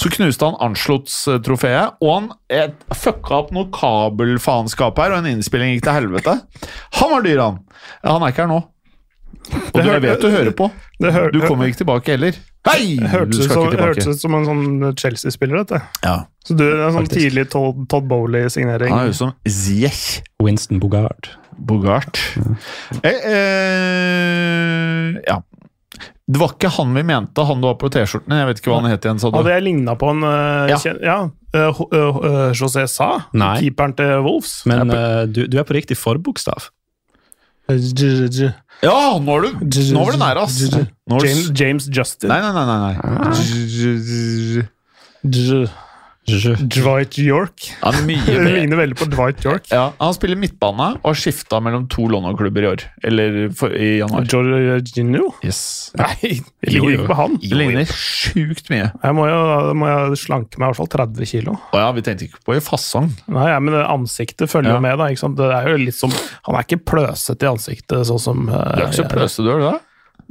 Så 0.00 0.10
knuste 0.14 0.48
han 0.48 0.60
Anschlutz-trofeet, 0.66 1.98
og 2.00 2.12
han 2.14 2.28
eh, 2.48 2.72
fucka 2.96 3.42
opp 3.42 3.52
noe 3.54 3.68
kabelfaenskap 3.74 4.98
her, 5.02 5.14
og 5.14 5.22
en 5.22 5.34
innspilling 5.34 5.76
gikk 5.76 5.86
til 5.86 5.98
helvete. 6.00 6.38
Han 6.98 7.12
var 7.12 7.26
dyr, 7.26 7.42
han! 7.44 7.60
Han 8.06 8.24
er 8.24 8.32
ikke 8.32 8.46
her 8.46 8.54
nå. 8.54 8.62
Og 9.52 9.78
du, 9.80 9.88
jeg 9.88 10.02
vet 10.04 10.22
du 10.22 10.30
hører 10.30 10.54
på. 10.56 10.68
Det 11.02 11.12
hør, 11.12 11.30
Du 11.34 11.40
kommer 11.44 11.68
ikke 11.70 11.82
tilbake 11.82 12.14
heller. 12.14 12.36
Hei! 12.68 12.96
Det 13.00 13.10
hørtes 13.10 14.06
ut 14.06 14.20
som, 14.20 14.34
en 14.38 14.44
sånn 14.46 14.92
Chelsea-spiller, 14.98 15.64
dette. 15.64 15.80
Ja, 16.04 16.16
Så 16.46 16.54
du, 16.54 16.62
det 16.62 16.68
er 16.76 16.84
en 16.86 16.94
sånn 16.94 17.08
Faktisk. 17.08 17.24
tidlig 17.26 17.46
Todd, 17.50 17.80
Todd 17.90 18.06
Bowley-signering. 18.10 18.92
Han 18.94 19.08
er 19.08 19.10
jo 19.10 19.16
som 19.18 19.32
Ziech. 19.48 20.22
Winston 20.42 20.78
Bogart. 20.82 21.32
Bogart. 21.58 22.20
Eh, 23.02 23.18
eh, 23.32 25.08
ja. 25.26 25.40
Det 26.32 26.40
var 26.40 26.54
ikke 26.54 26.70
han 26.78 26.94
vi 26.94 27.02
mente, 27.04 27.44
han 27.44 27.60
du 27.60 27.66
har 27.68 27.76
på 27.80 27.90
T-skjorten. 27.92 28.34
Jeg 28.38 28.48
vet 28.48 28.62
ikke 28.62 28.70
hva 28.70 28.78
han 28.84 28.92
het 28.92 29.04
igjen, 29.08 29.18
sa 29.20 29.32
du. 29.32 29.40
Hadde 29.40 29.56
jeg 29.56 29.66
ligna 29.66 29.96
på 29.98 30.12
en 30.14 30.22
uh, 30.24 30.70
Ja. 30.70 30.78
ja. 30.86 30.98
ja 31.12 31.20
Uh, 31.52 31.68
eh, 31.92 32.54
José 32.56 32.86
Sa, 32.88 33.26
Nei. 33.36 33.58
keeperen 33.60 33.92
til 33.92 34.22
Wolves. 34.24 34.62
Men 34.64 34.88
du, 35.28 35.42
du 35.44 35.58
er 35.60 35.66
på 35.68 35.74
riktig 35.76 35.98
forbokstav. 36.00 36.70
Ja, 38.82 39.18
nå, 39.22 39.36
er 39.36 39.40
du, 39.46 39.50
nå 39.94 40.00
var 40.04 40.12
du 40.16 40.18
nær, 40.18 40.38
ass. 40.42 40.56
James, 41.22 41.46
James 41.54 41.84
Justin. 41.92 42.28
Nei, 42.32 42.40
nei, 42.42 42.52
nei. 42.56 42.64
nei, 42.66 42.78
nei. 42.82 42.94
Dwight 46.26 47.16
York. 47.18 47.64
Ja, 47.82 47.90
er 47.90 48.44
ligner 48.56 48.78
veldig 48.78 48.96
på 49.00 49.08
Dwight 49.10 49.42
York. 49.44 49.66
Ja, 49.72 49.88
han 49.98 50.14
spiller 50.14 50.38
midtbane 50.38 50.92
og 51.00 51.08
har 51.10 51.18
skifta 51.18 51.58
mellom 51.64 51.88
to 51.90 52.06
London-klubber 52.10 52.62
i 52.62 52.68
år. 52.70 52.84
Eller 53.08 53.38
for, 53.58 53.74
i 53.74 53.98
januar. 53.98 54.28
Jorginho? 54.30 55.32
Yes. 55.42 55.90
Nei, 55.98 56.38
det 56.62 56.74
ligner 56.76 56.94
ikke 56.96 57.08
på 57.10 57.18
han. 57.18 57.36
Det 57.42 57.58
ligner 57.58 57.90
sjukt 57.90 58.70
mye. 58.72 58.88
Jeg 59.02 59.18
må 59.18 59.26
jo 59.28 59.42
må 59.78 59.90
jeg 59.90 60.20
slanke 60.22 60.62
meg 60.62 60.68
i 60.68 60.70
hvert 60.70 60.80
fall 60.82 60.92
30 60.94 61.30
kilo. 61.34 61.56
Å 61.74 61.82
ja, 61.84 61.90
vi 61.96 62.06
tenkte 62.06 62.28
ikke 62.28 62.42
på 62.46 62.56
i 62.58 62.62
fasong. 62.64 63.10
Nei, 63.32 63.48
ja, 63.50 63.58
men 63.62 63.76
ansiktet 63.82 64.50
følger 64.52 64.76
Ja. 64.76 64.78
jo 64.78 64.86
med. 64.86 64.98
da? 65.02 65.10
Det 65.42 65.54
er 65.58 65.70
jo 65.74 65.80
litt 65.82 65.98
som, 65.98 66.12
Han 66.46 66.56
er 66.58 66.66
ikke 66.66 66.84
pløsete 66.92 67.48
i 67.48 67.50
ansiktet, 67.50 68.06
sånn 68.08 68.22
som 68.22 68.46
Du 68.46 68.54
er 68.54 68.86
ikke 68.86 69.02
så 69.02 69.08
pløsete, 69.10 69.44
du 69.48 69.56
er 69.56 69.64
det? 69.72 69.80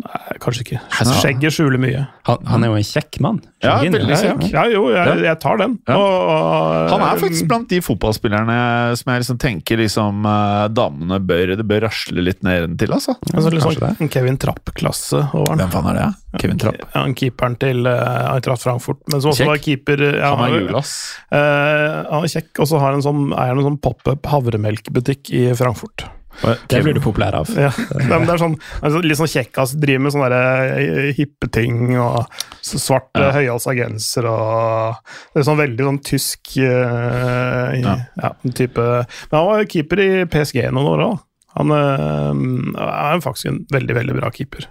Nei, 0.01 0.35
kanskje 0.41 0.63
ikke. 0.65 0.79
Skjegget 1.21 1.53
skjuler 1.55 1.81
mye. 1.81 2.03
Han, 2.27 2.39
han 2.49 2.63
er 2.65 2.71
jo 2.71 2.77
en 2.79 2.85
kjekk 2.87 3.19
mann. 3.23 3.39
Ja, 3.61 3.75
veldig 3.83 4.17
kjekk. 4.17 4.45
ja, 4.49 4.63
jo, 4.71 4.87
jeg, 4.93 5.19
jeg 5.27 5.37
tar 5.43 5.59
den. 5.61 5.75
Ja. 5.89 5.97
Og, 5.97 6.31
og, 6.33 6.89
Han 6.93 7.03
er 7.05 7.21
faktisk 7.21 7.49
blant 7.51 7.69
de 7.69 7.81
fotballspillerne 7.85 8.57
som 8.97 9.11
jeg 9.13 9.23
liksom 9.23 9.39
tenker 9.41 9.81
liksom, 9.81 10.25
eh, 10.25 10.65
damene 10.73 11.19
bør 11.21 11.53
Det 11.59 11.65
bør 11.69 11.85
rasle 11.85 12.25
litt 12.25 12.41
ned 12.45 12.77
til, 12.81 12.93
altså. 12.95 13.15
altså, 13.33 13.53
liksom, 13.53 13.77
sånn 13.77 14.11
Kevin 14.13 14.39
Trapp-klasse 14.41 15.21
over 15.29 15.53
han. 15.53 15.61
Hvem 15.61 15.73
faen 15.75 15.91
er 15.93 15.99
det? 15.99 16.07
Kevin 16.41 16.61
Trapp. 16.63 16.79
Ja, 16.87 17.03
han 17.03 17.13
keeperen 17.17 17.57
til 17.61 17.85
uh, 17.89 18.31
Eintracht 18.31 18.63
Frankfurt, 18.63 19.01
men 19.11 19.21
som 19.21 19.33
også 19.33 19.43
Kjekk. 19.43 19.51
var 19.51 19.61
keeper 19.65 20.05
ja, 20.07 20.31
Han 20.33 20.45
er 20.47 20.55
jo- 20.55 20.63
jul, 20.65 20.79
ass. 20.79 20.95
Eh, 21.29 21.99
han 22.07 22.25
er 22.25 22.33
kjekk, 22.33 22.51
og 22.63 22.69
så 22.71 22.79
han 22.81 22.97
en 22.97 23.05
sånn, 23.05 23.21
eier 23.35 23.53
han 23.53 23.61
en 23.61 23.69
sånn 23.73 23.81
pop-up 23.83 24.31
havremelkbutikk 24.31 25.33
i 25.35 25.45
Frankfurt. 25.59 26.07
Det 26.41 26.79
blir 26.83 26.95
du 26.97 27.01
populær 27.03 27.35
av. 27.41 27.49
Ja, 27.53 27.69
det 27.75 28.07
er 28.33 28.39
sånn, 28.41 28.55
altså, 28.81 29.01
litt 29.05 29.19
sånn 29.19 29.29
kjekkas, 29.29 29.75
driver 29.77 30.03
med 30.05 30.13
sånne 30.15 30.39
eh, 30.79 31.09
hippe 31.17 31.49
ting, 31.53 31.97
og 32.01 32.25
så 32.65 32.79
svart 32.81 33.09
Ja. 33.19 33.31
høyhalsa 33.35 33.75
genser, 33.77 34.25
og 34.31 34.95
det 35.33 35.41
er 35.43 35.47
sånn 35.49 35.59
veldig 35.59 35.87
sånn 35.89 36.01
tysk 36.07 36.53
eh, 36.63 37.81
Ja. 37.81 37.97
ja. 38.23 38.31
type 38.53 38.81
Men 38.81 39.37
han 39.37 39.49
var 39.51 39.65
keeper 39.69 39.99
i 39.99 40.09
PSG 40.31 40.63
noen 40.71 40.91
år 40.95 41.05
òg. 41.09 41.19
Han 41.59 41.71
uh, 41.75 42.31
er 42.79 43.19
faktisk 43.19 43.49
en 43.49 43.65
veldig, 43.73 43.95
veldig 43.97 44.13
bra 44.21 44.29
keeper. 44.31 44.69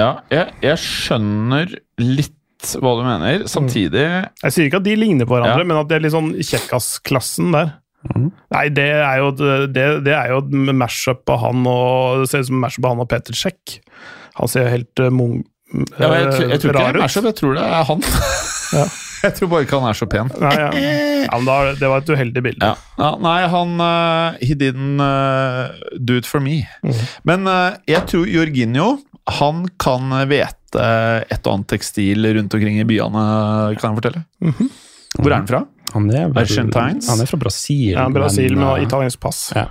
Ja, 0.00 0.22
jeg, 0.32 0.54
jeg 0.64 0.80
skjønner 0.80 1.74
litt 2.00 2.38
hva 2.80 2.92
du 2.96 3.02
mener. 3.04 3.44
Samtidig 3.50 4.02
Jeg 4.06 4.54
sier 4.54 4.68
ikke 4.70 4.78
at 4.80 4.86
de 4.86 4.94
ligner 4.96 5.26
på 5.28 5.34
hverandre, 5.36 5.64
Ja. 5.64 5.68
men 5.68 5.76
at 5.76 5.88
det 5.90 5.98
er 5.98 6.04
litt 6.06 6.14
sånn 6.14 6.32
kjekkas-klassen 6.40 7.52
der. 7.52 7.74
Mhm. 8.02 8.26
Nei, 8.54 8.64
det 8.74 8.88
er 8.98 9.18
jo 9.22 9.30
det, 9.38 9.86
det 10.04 10.14
er 10.16 10.32
jo 10.32 10.40
et 10.42 10.50
mash-up 10.74 11.28
av 11.30 11.38
han 11.44 11.62
og 11.70 12.22
Det 12.24 12.30
ser 12.32 12.42
ut 12.42 12.48
som 12.50 12.60
mash-up 12.64 12.84
av 12.88 12.96
han 12.96 13.04
og 13.04 13.08
Peter 13.12 13.32
Czech. 13.36 13.78
Han 14.40 14.48
ser 14.50 14.68
helt 14.72 14.98
uh, 15.00 15.10
mung, 15.14 15.44
ja, 15.72 16.08
jeg, 16.08 16.24
jeg, 16.24 16.32
tror- 16.32 16.50
jeg 16.50 16.60
tror 16.60 16.72
ikke 16.72 16.78
det 16.78 16.88
er. 16.88 17.00
Mashup, 17.04 17.24
jeg 17.30 17.36
tror 17.38 17.54
det 17.60 17.64
er 17.68 17.88
han. 17.92 18.04
Ja. 18.72 18.84
Jeg 19.22 19.36
tror 19.36 19.50
bare 19.52 19.62
ikke 19.62 19.78
han 19.78 19.84
er 19.86 19.94
så 19.94 20.06
pen. 20.10 20.30
Nei, 20.42 20.50
ja. 20.58 20.70
ja, 20.74 21.36
men 21.38 21.44
da, 21.46 21.56
det 21.78 21.86
var 21.92 22.00
et 22.02 22.08
uheldig 22.10 22.42
bilde. 22.42 22.66
Ja. 22.66 22.74
Ja, 22.98 23.10
nei, 23.22 23.36
han 23.52 23.76
uh, 23.78 24.34
He 24.42 24.56
didn't 24.58 24.98
uh, 24.98 25.70
do 25.94 26.16
it 26.18 26.26
for 26.26 26.42
me. 26.42 26.64
Mm. 26.82 26.96
Men 27.30 27.46
uh, 27.46 27.76
jeg 27.86 28.02
tror 28.10 28.26
Jorginho 28.26 28.88
han 29.38 29.60
kan 29.78 30.10
Vete 30.26 30.88
et 31.30 31.46
og 31.46 31.52
annet 31.52 31.68
tekstil 31.70 32.26
rundt 32.34 32.56
omkring 32.58 32.80
i 32.82 32.88
byene, 32.88 33.22
kan 33.78 33.92
jeg 33.92 34.00
fortelle. 34.00 34.24
Mhm. 34.42 34.72
Hvor 35.20 35.30
er 35.30 35.36
han 35.38 35.46
fra? 35.52 35.62
Han 35.92 36.10
er, 36.10 36.28
vel, 36.28 36.38
Argentines? 36.42 37.08
han 37.10 37.20
er 37.20 37.28
fra 37.28 37.38
Brasil. 37.40 37.92
Ja, 37.92 38.08
Brasil 38.10 38.54
men, 38.54 38.64
med 38.64 38.78
eh, 38.78 38.86
italiensk 38.86 39.20
pass. 39.20 39.50
Ja. 39.56 39.66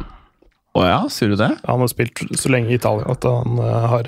Å 0.71 0.81
ja, 0.87 0.99
sier 1.11 1.33
du 1.33 1.35
det? 1.35 1.49
Han 1.67 1.81
har 1.83 1.89
spilt 1.91 2.21
så 2.39 2.51
lenge 2.51 2.71
i 2.71 2.77
Italia 2.77 3.03
at 3.11 3.25
han 3.27 3.57
uh, 3.59 3.89
har 3.91 4.07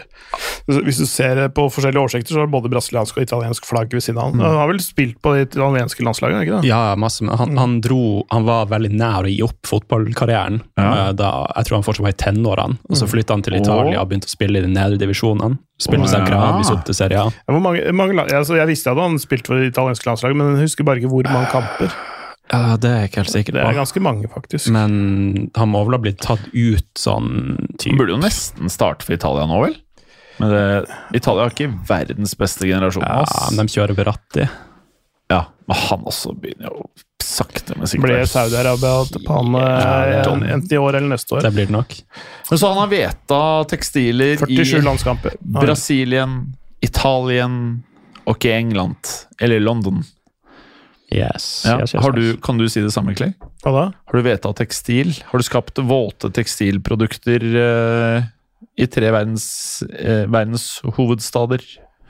Hvis 0.70 1.02
du 1.02 1.08
ser 1.10 1.42
på 1.52 1.66
forskjellige 1.68 2.00
oversikter, 2.00 2.38
så 2.38 2.46
har 2.46 2.52
både 2.54 2.72
brasiliansk 2.72 3.20
og 3.20 3.26
italiensk 3.26 3.68
flagg 3.68 3.92
ved 3.92 4.06
siden 4.06 4.22
av 4.22 4.32
han. 4.32 4.44
Han 4.46 4.60
har 4.62 4.72
vel 4.72 4.80
spilt 4.84 5.20
på 5.20 5.34
det 5.36 5.50
italienske 5.50 6.06
landslaget, 6.08 6.46
ikke 6.46 6.62
det? 6.62 6.72
Ja, 6.72 6.96
masse, 7.00 7.26
men 7.26 7.36
han, 7.40 7.58
han 7.60 7.76
dro 7.84 8.24
Han 8.32 8.48
var 8.48 8.70
veldig 8.72 8.94
nær 8.96 9.28
å 9.28 9.32
gi 9.32 9.42
opp 9.44 9.60
fotballkarrieren 9.68 10.62
Ja. 10.80 10.88
eh, 11.10 11.12
da 11.20 11.34
Jeg 11.58 11.68
tror 11.68 11.80
han 11.82 11.86
fortsatt 11.90 12.08
var 12.08 12.16
i 12.16 12.20
tenårene. 12.24 12.80
Og 12.88 13.00
så 13.00 13.10
flytta 13.12 13.36
han 13.36 13.44
til 13.44 13.60
Italia 13.60 14.00
og 14.00 14.08
begynte 14.12 14.32
å 14.32 14.34
spille 14.34 14.62
i 14.62 14.64
de 14.64 14.72
nedre 14.72 15.02
divisjonene. 15.02 15.60
Spilte 15.84 16.08
seg 16.14 16.24
ja. 16.24 16.32
gradvis 16.32 16.72
opp 16.72 16.88
til 16.88 16.96
Serie 16.96 17.26
A. 17.26 17.28
Ja, 17.28 17.58
Hvor 17.58 17.64
mange, 17.66 17.84
mange, 17.98 18.24
altså 18.30 18.56
jeg 18.56 18.72
visste 18.72 18.94
at 18.94 19.04
han 19.04 19.20
spilte 19.20 19.52
for 19.52 19.60
det 19.60 19.74
italienske 19.74 20.08
landslaget, 20.08 20.40
men 20.40 20.56
jeg 20.56 20.70
husker 20.70 20.88
bare 20.88 21.04
ikke 21.04 21.12
hvor 21.12 21.28
mange 21.34 21.52
kamper. 21.52 21.92
Ja, 22.52 22.76
Det 22.78 22.90
er 22.90 23.00
jeg 23.02 23.10
ikke 23.12 23.22
helt 23.22 23.34
sikker 23.34 23.56
Det 23.56 23.64
er 23.64 23.78
ganske 23.78 24.02
mange, 24.04 24.28
faktisk. 24.30 24.68
Men 24.76 25.50
han 25.56 25.72
må 25.72 25.86
vel 25.88 25.98
ha 25.98 26.02
blitt 26.04 26.20
tatt 26.22 26.44
ut 26.52 26.90
sånn 27.00 27.32
Han 27.56 27.80
typ 27.80 27.98
burde 27.98 28.16
jo 28.18 28.20
nesten 28.22 28.70
starte 28.74 29.08
for 29.08 29.16
Italia 29.16 29.48
nå, 29.50 29.62
vel? 29.64 29.78
Men 30.42 30.50
det, 30.52 30.62
Italia 31.16 31.46
har 31.46 31.54
ikke 31.54 31.72
verdens 31.88 32.34
beste 32.38 32.68
generasjon. 32.68 33.06
Ja, 33.06 33.24
men 33.54 33.68
de 33.68 33.74
kjører 33.76 33.98
Verratti. 33.98 34.48
Ja, 35.32 35.44
men 35.70 35.82
han 35.88 36.08
også 36.10 36.34
begynner 36.36 36.72
jo 36.74 36.88
sakte, 37.24 37.78
men 37.78 37.88
sikkert. 37.88 38.10
Blir 38.10 38.26
Saudi-Arabia 38.30 39.22
på 39.24 39.38
han 39.38 39.56
eh, 39.56 39.86
Ja, 40.14 40.34
enten 40.34 40.74
i 40.74 40.78
år 40.82 40.98
eller 41.00 41.14
neste 41.16 41.38
år. 41.38 41.46
Det 41.46 41.54
blir 41.56 41.70
det 41.70 41.76
nok. 41.76 41.96
Men 42.50 42.60
så 42.60 42.74
han 42.74 42.82
har 42.82 42.92
veta 42.92 43.40
tekstiler 43.72 44.36
47 44.44 44.78
i 44.78 44.84
landskamper. 44.86 45.38
Brasilien, 45.40 46.36
Italien 46.84 47.56
og 48.26 48.36
ikke 48.38 48.54
England. 48.58 49.14
Eller 49.42 49.64
London. 49.64 50.04
Yes. 51.14 51.64
Ja. 51.68 51.78
yes, 51.80 51.94
yes, 51.94 52.04
Har 52.04 52.16
du, 52.18 52.24
kan 52.42 52.58
du 52.58 52.66
si 52.72 52.82
det 52.82 52.94
samme, 52.96 53.14
Clay? 53.18 53.36
Hva 53.64 53.74
da? 53.76 53.86
Har 54.10 54.18
du 54.18 54.26
vedtatt 54.26 54.58
tekstil? 54.60 55.14
Har 55.30 55.42
du 55.42 55.46
skapt 55.46 55.80
våte 55.86 56.32
tekstilprodukter 56.34 57.46
uh, 57.54 58.26
i 58.74 58.90
tre 58.90 59.14
verdens, 59.14 59.48
uh, 59.86 60.26
verdens 60.26 60.68
hovedstader? 60.98 61.64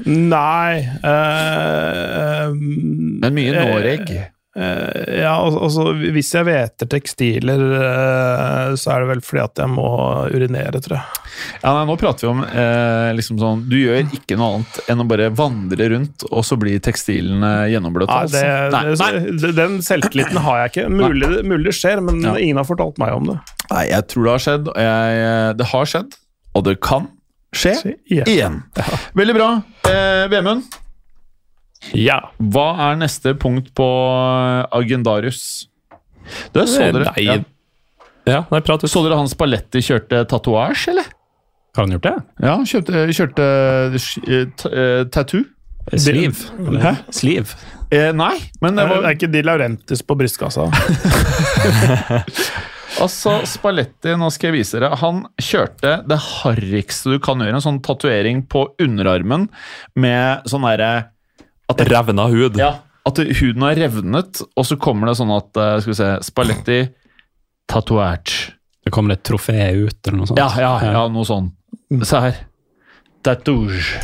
Nei 0.03 0.81
eh, 1.05 2.47
Men 2.49 3.35
mye 3.35 3.51
Noreg. 3.53 4.09
Eh, 4.55 5.21
ja, 5.23 5.33
altså 5.41 5.91
hvis 5.97 6.29
jeg 6.35 6.45
hveter 6.47 6.89
tekstiler, 6.91 7.63
eh, 7.79 8.75
så 8.79 8.91
er 8.93 9.03
det 9.03 9.09
vel 9.13 9.23
fordi 9.25 9.41
at 9.43 9.61
jeg 9.63 9.71
må 9.73 9.87
urinere, 10.33 10.81
tror 10.83 10.99
jeg. 10.99 11.21
Ja, 11.63 11.71
nei, 11.73 11.85
nå 11.89 11.95
prater 11.97 12.27
vi 12.27 12.29
om 12.29 12.43
eh, 12.45 13.07
liksom 13.17 13.39
sånn 13.41 13.63
Du 13.71 13.73
gjør 13.79 14.03
ikke 14.13 14.35
noe 14.37 14.59
annet 14.59 14.75
enn 14.93 15.01
å 15.01 15.07
bare 15.09 15.31
vandre 15.33 15.87
rundt, 15.95 16.25
og 16.29 16.45
så 16.45 16.57
blir 16.61 16.77
tekstilene 16.85 17.53
gjennombløte. 17.73 18.13
Nei, 18.13 18.29
det, 18.29 18.43
altså. 18.83 19.09
nei, 19.09 19.23
nei. 19.41 19.51
den 19.57 19.79
selvtilliten 19.85 20.37
har 20.45 20.61
jeg 20.63 20.73
ikke. 20.75 20.85
Mulig, 20.93 21.31
mulig 21.49 21.71
det 21.71 21.75
skjer, 21.79 22.03
men 22.05 22.21
Ja. 22.23 22.35
ingen 22.37 22.61
har 22.61 22.69
fortalt 22.69 23.01
meg 23.01 23.15
om 23.17 23.31
det. 23.33 23.39
nei, 23.71 23.87
jeg 23.89 24.07
tror 24.13 24.27
det 24.29 24.35
har 24.35 24.45
skjedd. 24.45 24.69
Og 24.73 24.79
jeg, 24.85 25.57
det 25.63 25.69
har 25.73 25.91
skjedd, 25.95 26.15
og 26.53 26.65
det 26.69 26.77
kan 26.85 27.09
skje 27.53 27.73
skje 27.81 27.91
igjen. 28.09 28.29
igjen. 28.29 28.55
Veldig 29.17 29.35
bra. 29.37 29.49
Eh, 29.89 30.23
Vemund, 30.31 30.63
Ja. 31.91 32.19
hva 32.39 32.67
er 32.89 32.99
neste 33.01 33.33
punkt 33.39 33.73
på 33.75 33.87
Agendarius? 34.71 35.67
Du, 36.55 36.61
så 36.63 36.85
dere, 36.87 37.09
Nei, 37.11 37.25
ja. 37.25 37.35
Ja, 38.23 38.43
nei, 38.51 38.61
prat 38.63 38.85
ut. 38.85 38.89
så 38.91 39.01
dere 39.03 39.17
Hans 39.19 39.35
Paletti 39.35 39.81
kjørte 39.83 40.23
tatuasje, 40.31 40.93
eller? 40.93 41.09
Har 41.75 41.83
han 41.87 41.95
gjort 41.97 42.05
det? 42.05 42.15
Ja, 42.39 42.53
han 42.55 42.67
kjørte, 42.69 43.03
kjørte 43.17 43.47
eh, 43.97 44.43
eh, 44.71 45.03
tattoo. 45.11 45.43
Sliv? 45.99 46.45
Hæ? 46.79 46.93
Sliv? 47.11 47.51
Eh, 47.91 48.13
nei, 48.15 48.37
men 48.63 48.77
det 48.77 48.85
Det 48.85 48.93
var 48.93 49.07
er 49.09 49.17
ikke 49.17 49.31
De 49.33 49.41
Laurentis 49.43 50.05
på 50.07 50.15
brystkassa. 50.15 50.69
Altså, 53.01 53.39
Spalletti, 53.49 54.11
nå 54.19 54.27
skal 54.29 54.51
jeg 54.51 54.59
vise 54.59 54.77
dere. 54.77 54.93
Han 55.01 55.23
kjørte 55.41 55.95
det 56.07 56.17
harrigste 56.21 57.15
du 57.15 57.17
kan 57.23 57.41
gjøre. 57.41 57.57
En 57.57 57.63
sånn 57.65 57.79
tatovering 57.83 58.43
på 58.45 58.67
underarmen 58.81 59.47
med 59.99 60.45
sånn 60.49 60.67
derre 60.67 60.91
at 61.73 61.81
det- 61.81 61.91
Revna 61.91 62.27
hud. 62.31 62.57
Ja, 62.59 62.71
at 63.03 63.19
huden 63.19 63.65
har 63.65 63.75
revnet, 63.75 64.41
og 64.55 64.65
så 64.67 64.77
kommer 64.79 65.09
det 65.11 65.17
sånn 65.19 65.33
at 65.35 65.57
eh, 65.59 65.79
Skal 65.83 65.91
vi 65.91 65.99
se 65.99 66.09
Spalletti 66.23 66.79
tatuert. 67.67 68.31
Det 68.83 68.91
kommer 68.93 69.15
et 69.15 69.23
trofé 69.23 69.57
ut, 69.75 69.99
eller 70.07 70.17
noe 70.19 70.29
sånt. 70.29 70.39
Ja, 70.39 70.49
ja, 70.59 70.73
ja, 70.91 71.03
noe 71.11 71.27
sånn. 71.27 71.51
Se 72.03 72.19
her. 72.19 72.41
Tatouge. 73.23 74.01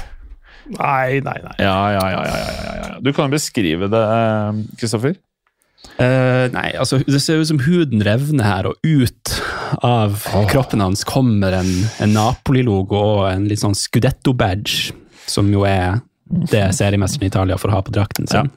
Nei, 0.70 1.20
nei, 1.26 1.40
nei. 1.44 1.56
Ja, 1.60 1.80
ja, 1.96 2.04
ja, 2.14 2.22
ja, 2.30 2.76
ja. 2.78 2.92
Du 3.04 3.12
kan 3.16 3.28
jo 3.28 3.36
beskrive 3.36 3.90
det, 3.92 4.04
eh, 4.04 4.62
Kristoffer. 4.80 5.18
Uh, 6.00 6.48
nei, 6.52 6.74
altså 6.80 7.00
det 7.04 7.20
ser 7.24 7.40
ut 7.40 7.48
som 7.50 7.60
huden 7.64 8.04
revner 8.04 8.44
her, 8.46 8.68
og 8.68 8.76
ut 8.84 9.32
av 9.84 10.22
kroppen 10.52 10.84
hans 10.84 11.06
kommer 11.08 11.56
en, 11.56 11.70
en 12.04 12.14
Napoli-logo 12.16 13.00
og 13.00 13.24
en 13.32 13.48
litt 13.48 13.62
sånn 13.64 13.76
Scudetto-badge, 13.76 14.94
som 15.28 15.50
jo 15.52 15.66
er 15.68 16.02
det 16.30 16.64
seriemesteren 16.78 17.26
i 17.26 17.32
Italia 17.32 17.58
får 17.58 17.74
ha 17.74 17.82
på 17.86 17.92
drakten 17.96 18.28
sin. 18.30 18.50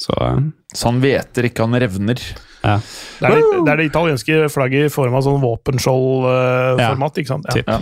Så 0.00 0.14
eh, 0.26 0.38
Så 0.74 0.88
han 0.88 1.00
vet 1.02 1.38
ikke, 1.44 1.62
han 1.66 1.74
revner. 1.80 2.20
ja. 2.62 2.76
Det 3.20 3.26
er 3.28 3.34
det, 3.36 3.42
det, 3.64 3.72
er 3.72 3.76
det 3.80 3.88
italienske 3.90 4.38
flagget 4.52 4.86
i 4.88 4.92
form 4.92 5.14
av 5.18 5.22
sånn 5.26 5.40
våpenskjold-format, 5.42 7.18
ikke 7.20 7.32
sant? 7.34 7.50
Ja. 7.66 7.78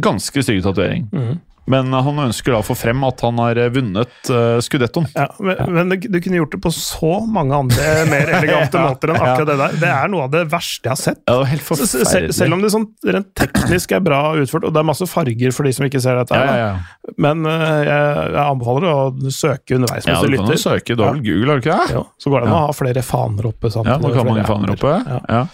Ganske 0.00 0.42
stygg 0.46 0.62
tatovering. 0.64 1.08
Mhm. 1.12 1.38
Men 1.70 1.92
eh, 1.94 2.02
han 2.06 2.18
ønsker 2.26 2.54
da 2.54 2.60
å 2.62 2.66
få 2.66 2.74
frem 2.78 3.02
at 3.06 3.22
han 3.24 3.38
har 3.42 3.58
eh, 3.62 3.68
vunnet 3.72 4.30
uh, 4.32 4.58
Scudettoen. 4.64 5.06
Ja, 5.14 5.28
men, 5.38 5.60
men 5.76 5.92
du, 5.92 5.96
du 6.10 6.18
kunne 6.24 6.40
gjort 6.40 6.56
det 6.56 6.60
på 6.64 6.72
så 6.74 7.12
mange 7.30 7.54
andre 7.56 7.92
mer 8.10 8.32
elegante 8.40 8.80
måter 8.82 9.12
enn 9.14 9.20
akkurat 9.20 9.50
det 9.52 9.56
der. 9.60 9.76
Det 9.84 9.90
er 9.94 10.10
noe 10.12 10.26
av 10.26 10.32
det 10.34 10.44
verste 10.52 10.88
jeg 10.90 10.94
har 10.96 11.00
sett. 11.00 11.20
Ja, 11.24 11.34
det 11.36 11.40
var 11.44 11.50
helt 11.52 11.68
Så- 11.70 12.04
Sel. 12.10 12.28
Selv 12.34 12.56
om 12.58 12.64
det 12.64 12.72
sånn 12.74 12.88
rent 13.06 13.30
teknisk 13.38 13.94
er 13.96 14.02
bra 14.04 14.20
utført, 14.40 14.66
og 14.68 14.74
det 14.74 14.82
er 14.82 14.88
masse 14.90 15.06
farger 15.10 15.54
for 15.54 15.68
de 15.68 15.72
som 15.76 15.86
ikke 15.86 16.00
ser 16.02 16.18
dette, 16.20 16.36
ja, 16.36 16.56
ja, 16.56 16.70
ja. 16.72 17.12
men 17.20 17.44
uh, 17.46 17.52
jeg, 17.86 18.26
jeg 18.34 18.42
anbefaler 18.44 18.88
å 18.90 19.30
søke 19.32 19.78
underveis 19.78 20.06
ja, 20.08 20.14
mens 20.16 20.24
du 20.24 20.30
du 20.30 20.36
kan 20.36 20.44
jo 20.44 20.50
lytter. 20.50 20.62
søke. 20.64 20.96
Du 20.98 21.04
har 21.06 21.14
vel 21.16 21.22
Google, 21.26 21.50
har 21.54 21.60
du 21.60 21.66
ikke 21.68 21.76
det? 21.78 21.96
Ja, 21.98 22.02
så 22.20 22.32
går 22.34 22.42
det 22.44 22.48
an 22.50 22.54
Ja. 22.54 22.60
å 22.60 22.70
ha 22.70 22.76
flere 22.80 23.04
faner 23.06 23.50
oppe. 23.52 23.70
Sant? 23.74 23.88
Ja, 23.90 23.98
du 24.00 24.08
kan 24.10 24.20
ha 24.22 24.26
mange 24.32 24.46
faner 24.48 24.74
oppe. 24.74 24.96
Ja. 25.30 25.44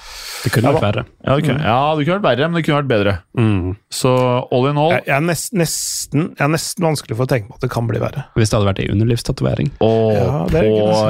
Det 0.45 0.53
kunne 0.55 0.73
vært 0.75 0.85
verre. 0.85 1.05
Ja, 1.25 1.37
det 1.37 1.45
kunne, 1.47 1.63
ja, 1.65 1.79
det 1.97 2.07
kunne 2.07 2.17
vært 2.19 2.27
verre, 2.27 2.49
men 2.51 2.59
det 2.59 2.65
kunne 2.67 2.81
vært 2.83 2.91
bedre. 2.91 3.15
Mm. 3.39 3.77
Så 3.93 4.13
all 4.53 4.69
in 4.71 4.79
all 4.81 4.93
Jeg, 4.95 5.05
jeg, 5.07 5.17
er 5.17 5.25
nest, 5.27 5.53
nesten, 5.57 6.27
jeg 6.37 6.45
er 6.47 6.53
nesten 6.53 6.87
vanskelig 6.87 7.17
for 7.19 7.27
å 7.27 7.31
tenke 7.33 7.51
på 7.51 7.59
at 7.59 7.67
det 7.67 7.71
kan 7.73 7.89
bli 7.91 8.01
verre. 8.03 8.27
Hvis 8.39 8.53
det 8.53 8.59
hadde 8.59 8.69
vært 8.71 8.83
ei 8.85 8.89
underlivstatovering. 8.95 9.71
Og 9.87 10.13
Ja, 10.17 10.39
på 10.51 10.63
noe 10.63 11.07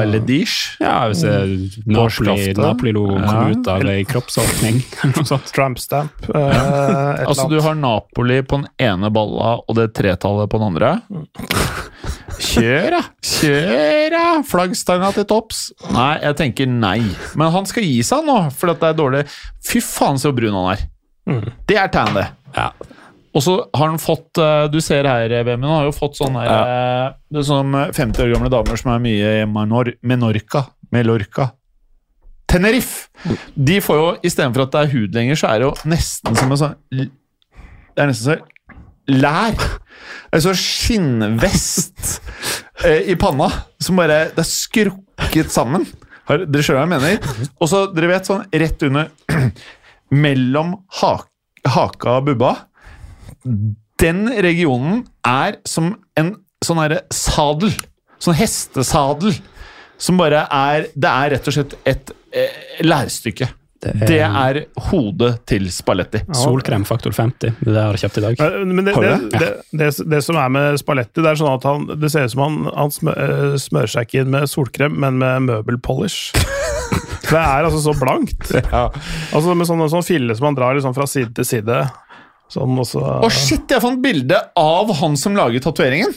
Ja, 0.80 0.96
hvis 1.10 1.22
det- 1.22 1.86
Napoli-logoen 1.86 2.56
Napoli 2.56 2.92
ja. 2.92 3.26
kom 3.26 3.50
ut 3.60 3.68
av 3.68 3.86
ei 3.92 4.04
kroppsåpning. 4.04 4.82
eller 5.02 5.16
noe 5.16 5.30
sånt. 5.32 5.52
Tramp 5.56 5.78
stamp. 5.82 6.12
eh, 6.32 7.20
et 7.20 7.26
Altså, 7.26 7.48
du 7.50 7.60
har 7.60 7.74
Napoli 7.74 8.40
på 8.42 8.62
den 8.62 8.68
ene 8.78 9.10
balla 9.10 9.56
og 9.66 9.74
det 9.76 9.92
tretallet 9.94 10.50
på 10.50 10.58
den 10.60 10.72
andre. 10.72 10.94
Kjør, 12.42 12.90
da! 12.96 13.02
Kjør, 13.24 14.12
da! 14.12 14.24
Flaggstanga 14.46 15.12
til 15.16 15.26
topps. 15.28 15.62
Nei, 15.94 16.12
jeg 16.24 16.38
tenker 16.40 16.68
nei. 16.70 16.98
Men 17.38 17.52
han 17.54 17.68
skal 17.68 17.86
gi 17.86 18.02
seg 18.06 18.26
nå, 18.26 18.36
for 18.56 18.72
det 18.72 18.90
er 18.90 18.98
dårlig. 18.98 19.24
Fy 19.66 19.82
faen, 19.84 20.20
så 20.20 20.34
brun 20.36 20.56
han 20.56 20.70
er. 20.74 20.84
Mm. 21.26 21.42
Det 21.68 21.78
er 21.80 21.90
tegn, 21.92 22.14
det. 22.18 22.26
Ja. 22.56 22.70
Og 23.36 23.44
så 23.44 23.56
har 23.76 23.90
han 23.90 23.98
fått 24.00 24.38
eh, 24.40 24.64
Du 24.72 24.78
ser 24.80 25.04
her, 25.04 25.32
Vemund, 25.44 25.66
han 25.68 25.82
har 25.82 25.88
jo 25.90 25.92
fått 25.92 26.16
sånn 26.16 26.38
her 26.38 26.46
ja. 26.48 26.60
Det 27.28 27.42
er 27.42 27.44
sånn 27.44 27.74
50 27.74 28.22
år 28.24 28.30
gamle 28.32 28.48
damer 28.54 28.80
som 28.80 28.94
er 28.94 29.02
mye 29.04 29.32
i 29.42 29.46
Manor 29.50 29.90
Menorca. 30.00 30.62
Melorca. 30.94 31.50
Tenerife! 32.48 33.10
De 33.54 33.80
får 33.82 33.98
jo, 33.98 34.10
istedenfor 34.24 34.64
at 34.64 34.72
det 34.72 34.82
er 34.84 34.92
hud 34.94 35.16
lenger, 35.18 35.38
så 35.40 35.50
er 35.50 35.60
det 35.60 35.66
jo 35.66 35.72
nesten 35.90 36.38
som 36.38 36.52
en 36.54 36.60
sånn 36.60 36.76
Det 36.94 37.08
er 37.98 38.08
nesten 38.08 38.28
så 38.30 38.36
lær. 39.10 39.56
En 40.34 40.42
sånn 40.42 40.58
skinnvest 40.58 42.18
eh, 42.84 43.06
i 43.12 43.16
panna 43.18 43.48
som 43.82 43.98
bare 43.98 44.26
Det 44.34 44.42
er 44.42 44.48
skrukket 44.48 45.52
sammen. 45.54 45.86
Har, 46.26 46.42
dere 46.44 46.64
skjønner 46.66 46.82
hva 46.82 46.86
jeg 46.86 46.92
mener? 46.92 47.50
Og 47.62 47.70
så, 47.70 47.84
dere 47.94 48.10
vet, 48.10 48.28
sånn 48.28 48.46
rett 48.50 48.86
under 48.86 49.10
Mellom 50.24 50.72
ha, 51.00 51.12
haka 51.74 52.16
og 52.20 52.28
bubba 52.28 52.52
Den 54.02 54.26
regionen 54.44 55.04
er 55.26 55.60
som 55.66 55.94
en 56.18 56.34
sånn 56.64 56.80
herre 56.82 57.04
sadel. 57.14 57.72
Sånn 58.22 58.36
hestesadel. 58.38 59.36
Som 59.98 60.18
bare 60.20 60.44
er 60.52 60.90
Det 60.94 61.12
er 61.12 61.32
rett 61.36 61.48
og 61.48 61.56
slett 61.56 61.78
et 61.88 62.12
eh, 62.34 62.58
lærstykke. 62.84 63.48
Det 63.82 64.18
er 64.24 64.58
hodet 64.88 65.32
til 65.46 65.66
Spalletti. 65.72 66.22
Solkrem 66.34 66.84
faktor 66.88 67.12
50. 67.14 67.56
Det 67.60 67.74
har 67.74 67.76
jeg 67.76 67.92
har 67.92 67.98
kjøpt 68.02 68.18
i 68.18 68.24
dag. 68.24 68.40
Men 68.66 68.84
det, 68.86 68.94
det, 68.96 69.12
det, 69.36 69.50
det, 69.82 69.90
det 70.14 70.20
som 70.24 70.38
er 70.40 70.52
med 70.54 70.78
Spalletti, 70.80 71.22
det 71.22 71.32
er 71.32 71.40
sånn 71.42 71.52
at 71.52 71.66
han, 71.68 71.84
det 72.00 72.10
ser 72.12 72.26
ut 72.26 72.34
som 72.34 72.44
han, 72.46 72.56
han 72.72 72.94
eh, 73.12 73.56
smører 73.60 73.92
seg 73.92 74.08
ikke 74.08 74.24
inn 74.24 74.32
med 74.34 74.48
solkrem, 74.50 74.96
men 75.04 75.20
med 75.22 75.48
møbelpolish. 75.50 76.32
Det 77.26 77.34
er 77.34 77.66
altså 77.66 77.80
så 77.82 77.92
blankt. 77.98 78.52
Altså 78.70 79.54
Med 79.58 79.66
sånn, 79.66 79.80
sånn 79.90 80.04
fille 80.06 80.34
som 80.38 80.46
han 80.46 80.54
drar 80.54 80.76
liksom 80.78 80.92
fra 80.94 81.08
side 81.10 81.32
til 81.34 81.48
side. 81.48 81.80
Sånn, 82.52 82.76
og 82.78 82.86
så 82.86 83.00
Å, 83.02 83.30
shit! 83.34 83.64
Jeg 83.74 83.82
fant 83.82 83.98
bilde 83.98 84.38
av 84.62 84.92
han 85.00 85.16
som 85.18 85.34
lager 85.34 85.64
tatoveringen! 85.64 86.14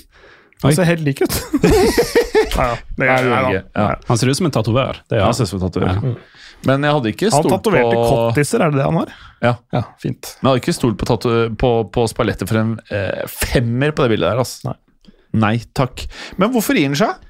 Han 0.61 0.75
ser 0.75 0.89
helt 0.89 1.01
lik 1.01 1.21
ut. 1.23 1.35
ja, 1.63 2.65
ja, 2.67 2.75
det 2.99 3.07
er, 3.07 3.23
det 3.23 3.53
ja. 3.55 3.61
Ja. 3.73 3.87
Han 4.09 4.19
ser 4.19 4.29
ut 4.29 4.37
som 4.37 4.49
en 4.49 4.53
tatovør. 4.53 4.99
Det 5.07 5.15
Ja, 5.15 5.21
gjør 5.21 5.23
han 5.23 5.31
han. 5.31 5.37
ser 5.39 5.47
ut 5.47 5.51
som 5.53 5.61
en 5.61 5.65
tatoverer. 5.65 6.17
Men 6.67 6.83
jeg 6.83 6.95
hadde 6.97 7.11
ikke 7.13 7.29
stolt 7.31 7.47
på 7.47 7.53
Han 7.53 7.61
tatoverte 7.61 8.01
kottiser, 8.01 8.63
er 8.65 8.73
det 8.73 8.81
det 8.81 8.87
han 8.89 8.99
har? 8.99 9.13
Ja. 9.39 9.53
Ja, 9.75 9.83
fint. 10.01 10.33
Men 10.39 10.49
jeg 10.49 10.51
hadde 10.51 10.63
ikke 10.65 10.75
stolt 10.75 10.99
på, 10.99 11.17
på, 11.61 11.71
på 11.95 12.05
spalettet 12.11 12.49
for 12.51 12.59
en 12.59 12.75
eh, 12.91 13.23
femmer 13.31 13.95
på 13.95 14.03
det 14.05 14.13
bildet 14.15 14.27
der. 14.27 14.41
Altså. 14.43 14.71
Nei. 14.73 15.13
Nei 15.39 15.55
takk. 15.77 16.03
Men 16.41 16.51
hvorfor 16.53 16.75
gir 16.75 16.89
han 16.89 16.99
seg? 16.99 17.25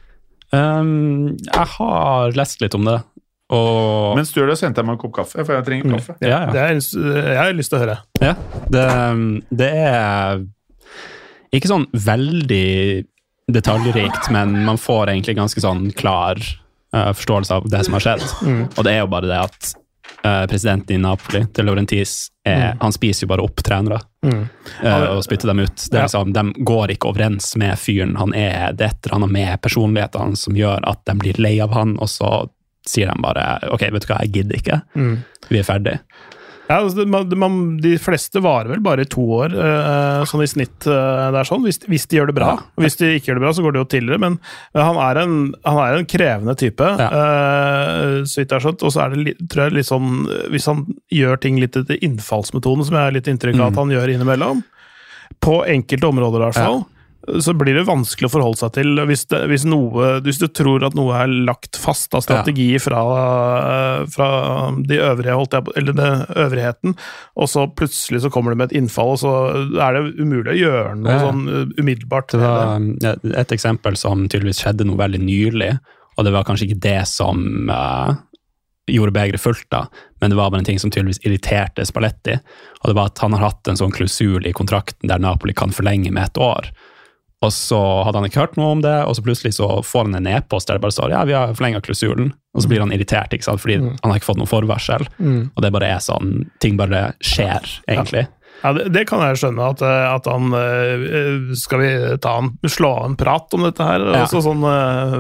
Um, 0.50 1.36
jeg 1.46 1.68
har 1.76 2.34
lest 2.34 2.64
litt 2.64 2.74
om 2.74 2.88
det, 2.88 2.98
og 3.54 4.16
Mens 4.18 4.30
du 4.30 4.40
gjør 4.40 4.52
det, 4.52 4.60
så 4.60 4.68
henter 4.68 4.84
jeg 4.84 4.90
meg 4.90 4.98
en 4.98 5.02
kopp 5.02 5.14
kaffe. 5.18 5.42
For 5.42 5.56
jeg 5.58 5.66
trenger 5.66 5.96
kaffe. 5.98 6.16
ja, 6.22 6.44
ja. 6.46 6.50
Det 6.54 6.62
er, 6.62 6.82
jeg 7.34 7.38
har 7.40 7.56
lyst 7.58 7.74
til 7.74 7.80
å 7.80 7.84
høre. 7.84 7.96
Ja, 8.22 8.34
det, 8.70 8.84
det 9.62 9.70
er 9.90 10.44
ikke 11.58 11.72
sånn 11.72 11.88
veldig 11.94 13.06
detaljrikt, 13.50 14.30
men 14.34 14.54
man 14.68 14.78
får 14.78 15.10
egentlig 15.16 15.40
ganske 15.40 15.64
sånn 15.64 15.88
klar 15.98 16.38
eh, 16.96 17.12
forståelse 17.14 17.56
av 17.56 17.70
det 17.70 17.84
som 17.86 17.98
har 17.98 18.06
skjedd. 18.08 18.26
Og 18.78 18.84
det 18.86 18.96
er 18.96 19.04
jo 19.04 19.12
bare 19.12 19.30
det 19.30 19.40
at 19.40 19.72
uh, 20.26 20.46
presidenten 20.50 20.96
i 20.96 21.02
Napoli, 21.02 21.46
til 21.54 21.68
Laurentis, 21.70 22.30
er, 22.48 22.74
han 22.82 22.96
spiser 22.96 23.26
jo 23.26 23.34
bare 23.34 23.46
opp 23.46 23.64
trenere 23.66 24.02
Mm. 24.20 24.42
uh, 24.84 25.04
og 25.16 25.22
spytter 25.24 25.48
dem 25.48 25.62
ut. 25.64 25.86
Det 25.92 25.96
er 25.96 26.02
liksom, 26.10 26.34
de 26.36 26.64
går 26.68 26.92
ikke 26.92 27.08
overens 27.08 27.54
med 27.56 27.80
fyren 27.80 28.18
han 28.20 28.34
er. 28.36 28.74
Det 28.76 28.84
er 28.84 28.92
et 28.92 29.06
eller 29.08 29.16
annet 29.16 29.32
med 29.32 29.62
personlighetene 29.64 30.36
som 30.36 30.58
gjør 30.60 30.84
at 30.92 31.06
de 31.08 31.16
blir 31.22 31.40
lei 31.40 31.54
av 31.64 31.72
han, 31.72 31.94
og 32.04 32.10
så 32.12 32.32
sier 32.84 33.08
de 33.08 33.16
bare 33.24 33.46
ok, 33.72 33.86
vet 33.96 34.04
du 34.04 34.10
hva, 34.10 34.20
jeg 34.26 34.34
gidder 34.36 34.60
ikke. 34.60 34.82
Mm. 35.00 35.14
Vi 35.48 35.62
er 35.62 35.68
ferdig. 35.68 35.96
Ja, 36.70 36.84
altså, 36.84 37.02
man, 37.10 37.32
man, 37.42 37.54
de 37.82 37.96
fleste 37.98 38.42
varer 38.46 38.70
vel 38.70 38.82
bare 38.86 39.08
to 39.10 39.24
år, 39.40 39.56
uh, 39.58 40.22
sånn 40.30 40.44
i 40.46 40.50
snitt. 40.52 40.86
Uh, 40.86 41.32
det 41.34 41.40
er 41.42 41.48
sånn, 41.50 41.64
hvis, 41.66 41.82
hvis 41.90 42.06
de 42.12 42.20
gjør 42.20 42.30
det 42.30 42.36
bra. 42.38 42.52
Hvis 42.78 43.00
de 43.00 43.10
ikke 43.16 43.32
gjør 43.32 43.40
det 43.40 43.44
bra, 43.48 43.54
så 43.58 43.64
går 43.66 43.74
det 43.74 43.82
jo 43.82 43.88
tidligere. 43.96 44.22
Men 44.22 44.36
han 44.78 45.00
er 45.02 45.22
en, 45.24 45.34
han 45.66 45.80
er 45.82 45.98
en 45.98 46.06
krevende 46.10 46.54
type, 46.60 46.92
eh, 47.08 48.20
så 48.22 48.42
vidt 48.42 48.54
jeg 48.54 48.54
har 48.54 48.66
skjønt. 48.68 48.86
Og 48.86 48.94
så 48.94 49.02
er 49.02 49.16
det 49.16 49.34
tror 49.50 49.66
jeg 49.66 49.78
litt 49.80 49.90
sånn 49.90 50.14
Hvis 50.54 50.68
han 50.70 50.86
gjør 51.14 51.42
ting 51.42 51.58
litt 51.62 51.78
etter 51.80 51.98
innfallsmetoden, 52.06 52.86
som 52.86 53.00
jeg 53.00 53.08
har 53.08 53.18
litt 53.18 53.32
inntrykk 53.32 53.58
av 53.58 53.72
at 53.72 53.82
han 53.82 53.96
gjør 53.96 54.14
innimellom, 54.14 54.62
på 55.42 55.60
enkelte 55.74 56.14
områder 56.14 56.44
i 56.44 56.48
hvert 56.52 56.62
fall, 56.62 56.84
så 57.44 57.54
blir 57.58 57.78
det 57.78 57.86
vanskelig 57.88 58.30
å 58.30 58.32
forholde 58.34 58.60
seg 58.62 58.74
til 58.78 59.02
hvis, 59.10 59.26
det, 59.32 59.42
hvis, 59.52 59.66
noe, 59.70 60.12
hvis 60.26 60.40
du 60.42 60.48
tror 60.52 60.84
at 60.88 60.96
noe 60.98 61.16
er 61.18 61.32
lagt 61.48 61.80
fast 61.80 62.16
av 62.18 62.24
strategi 62.26 62.68
fra, 62.82 63.02
eh, 63.60 64.04
fra 64.14 64.30
de 64.78 65.00
øvrige, 65.00 65.38
holdt 65.40 65.58
eller 65.80 65.98
det 65.98 66.12
øvrigheten, 66.46 66.96
og 67.40 67.52
så 67.52 67.66
plutselig 67.70 68.24
så 68.26 68.32
kommer 68.34 68.54
det 68.54 68.62
med 68.62 68.72
et 68.72 68.80
innfall, 68.82 69.16
og 69.16 69.22
så 69.22 69.34
er 69.82 69.98
det 69.98 70.06
umulig 70.20 70.56
å 70.56 70.60
gjøre 70.60 70.96
noe 71.00 71.14
Ja. 71.14 71.20
sånn 71.28 71.44
eh, 71.48 71.76
umiddelbart. 71.82 72.32
Det 72.34 72.42
var 72.42 72.80
ja, 73.04 73.16
et 73.42 73.56
eksempel 73.56 73.98
som 74.00 74.28
tydeligvis 74.28 74.64
skjedde 74.64 74.88
noe 74.88 75.00
veldig 75.00 75.22
nylig, 75.24 75.74
og 76.18 76.26
det 76.28 76.34
var 76.36 76.48
kanskje 76.48 76.68
ikke 76.68 76.84
det 76.84 77.00
som 77.08 77.70
uh, 77.72 78.12
gjorde 78.92 79.14
begeret 79.16 79.42
fullt, 79.42 79.68
da, 79.72 79.86
men 80.20 80.32
det 80.32 80.38
var 80.40 80.52
bare 80.52 80.64
en 80.64 80.68
ting 80.68 80.80
som 80.82 80.92
tydeligvis 80.92 81.22
irriterte 81.24 81.86
Spalletti. 81.88 82.36
Og 82.82 82.92
det 82.92 82.96
var 82.98 83.12
at 83.12 83.22
han 83.24 83.36
har 83.38 83.46
hatt 83.50 83.70
en 83.72 83.80
sånn 83.80 83.94
klausul 83.96 84.48
i 84.48 84.56
kontrakten 84.56 85.12
der 85.12 85.22
Napoli 85.24 85.56
kan 85.56 85.72
forlenge 85.76 86.12
med 86.12 86.28
et 86.28 86.42
år. 86.44 86.68
Og 87.46 87.54
så 87.56 87.80
hadde 88.04 88.20
han 88.20 88.28
ikke 88.28 88.42
hørt 88.42 88.58
noe 88.60 88.74
om 88.76 88.82
det, 88.84 88.96
og 89.08 89.16
så 89.16 89.24
plutselig 89.24 89.54
så 89.56 89.70
får 89.86 90.10
han 90.10 90.18
en 90.20 90.28
e-post 90.28 90.68
der 90.68 90.76
det 90.76 90.84
bare 90.84 90.96
står 90.96 91.14
ja, 91.14 91.22
vi 91.28 91.38
har 91.38 91.54
forlenga 91.56 91.80
klausulen, 91.86 92.34
og 92.52 92.66
så 92.66 92.72
blir 92.72 92.84
han 92.84 92.92
irritert, 92.92 93.32
ikke 93.32 93.48
sant, 93.48 93.64
fordi 93.64 93.78
han 93.80 94.12
har 94.12 94.20
ikke 94.20 94.32
fått 94.34 94.42
noe 94.42 94.50
forvarsel. 94.50 95.08
Mm. 95.24 95.46
Og 95.54 95.64
det 95.64 95.72
bare 95.72 95.94
er 95.96 96.04
sånn, 96.04 96.50
ting 96.60 96.76
bare 96.80 97.14
skjer, 97.24 97.80
egentlig. 97.88 98.26
Ja, 98.62 98.74
det, 98.76 98.90
det 98.92 99.06
kan 99.08 99.22
jeg 99.24 99.38
skjønne, 99.40 99.70
at, 99.72 99.82
eh, 99.86 100.06
at 100.10 100.26
han 100.28 100.52
eh, 100.58 101.54
Skal 101.56 101.80
vi 101.80 101.92
ta 102.20 102.34
en, 102.42 102.50
slå 102.68 102.90
av 102.98 103.06
en 103.08 103.16
prat 103.20 103.56
om 103.56 103.64
dette 103.64 103.86
her? 103.86 104.04
Ja. 104.12 104.26
Også 104.26 104.42
sånn, 104.44 104.66
eh, 104.68 105.16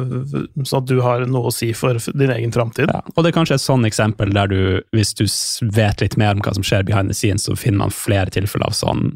sånn 0.65 0.81
at 0.81 0.89
du 0.89 0.97
har 1.05 1.23
noe 1.29 1.47
å 1.47 1.55
si 1.55 1.71
for 1.77 2.01
din 2.11 2.33
egen 2.35 2.51
framtid? 2.55 2.91
Ja. 2.91 2.99
Og 3.15 3.23
det 3.23 3.31
er 3.31 3.37
kanskje 3.39 3.59
et 3.59 3.63
sånn 3.63 3.87
eksempel 3.87 4.33
der 4.35 4.51
du, 4.51 4.59
hvis 4.95 5.15
du 5.15 5.23
vet 5.75 6.03
litt 6.03 6.19
mer 6.19 6.35
om 6.35 6.43
hva 6.43 6.57
som 6.57 6.67
skjer 6.67 6.83
behind 6.87 7.11
the 7.11 7.15
scenes, 7.15 7.47
så 7.47 7.55
finner 7.59 7.85
man 7.85 7.95
flere 7.95 8.33
tilfeller 8.35 8.67
av 8.67 8.75
sånn, 8.75 9.13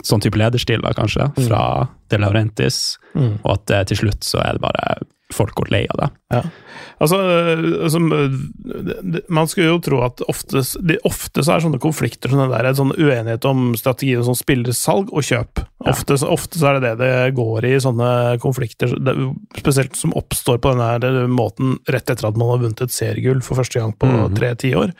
sånn 0.00 0.20
type 0.24 0.38
lederstil, 0.40 0.80
da, 0.82 0.92
kanskje, 0.96 1.30
fra 1.48 1.88
De 2.08 2.18
Laurentis, 2.18 2.98
Mm. 3.14 3.40
og 3.44 3.50
at 3.58 3.70
eh, 3.70 3.84
til 3.84 3.96
slutt 3.96 4.24
så 4.24 4.40
er 4.40 4.52
det 4.56 4.62
bare 4.62 5.02
folk 5.32 5.54
går 5.54 5.70
lei 5.72 5.86
av 5.88 5.96
det. 6.00 6.42
Altså, 7.00 7.16
øh, 7.16 7.82
altså 7.84 8.00
det- 9.12 9.22
Man 9.30 9.46
skulle 9.48 9.66
jo 9.68 9.78
tro 9.80 10.02
at 10.04 10.20
ofte, 10.28 10.60
ofte 11.04 11.40
så 11.42 11.54
er 11.56 11.60
sånne 11.60 11.80
konflikter 11.80 12.28
som 12.28 12.38
den 12.38 12.50
der, 12.50 12.66
en 12.66 12.74
sånn 12.74 12.92
uenighet 12.98 13.44
om 13.48 13.74
strategi 13.74 14.14
og 14.16 14.24
sånn 14.26 14.36
spillersalg 14.36 15.08
og 15.12 15.22
kjøp. 15.22 15.64
Ofte, 15.86 16.18
så- 16.18 16.28
ofte 16.30 16.58
så 16.58 16.68
er 16.68 16.80
det 16.80 16.98
det 16.98 16.98
det 16.98 17.34
går 17.34 17.64
i 17.64 17.80
sånne 17.80 18.38
konflikter, 18.40 18.88
det, 19.02 19.16
spesielt 19.56 19.96
som 19.96 20.12
oppstår 20.12 20.58
på 20.58 20.72
denne 20.76 21.28
måten 21.28 21.78
rett 21.88 22.10
etter 22.10 22.28
at 22.28 22.36
man 22.36 22.48
har 22.48 22.58
vunnet 22.58 22.82
et 22.82 22.90
seriegull 22.90 23.42
for 23.42 23.54
første 23.56 23.80
gang 23.80 23.92
på 23.92 24.06
Mhm. 24.06 24.34
tre 24.36 24.54
tiår. 24.54 24.92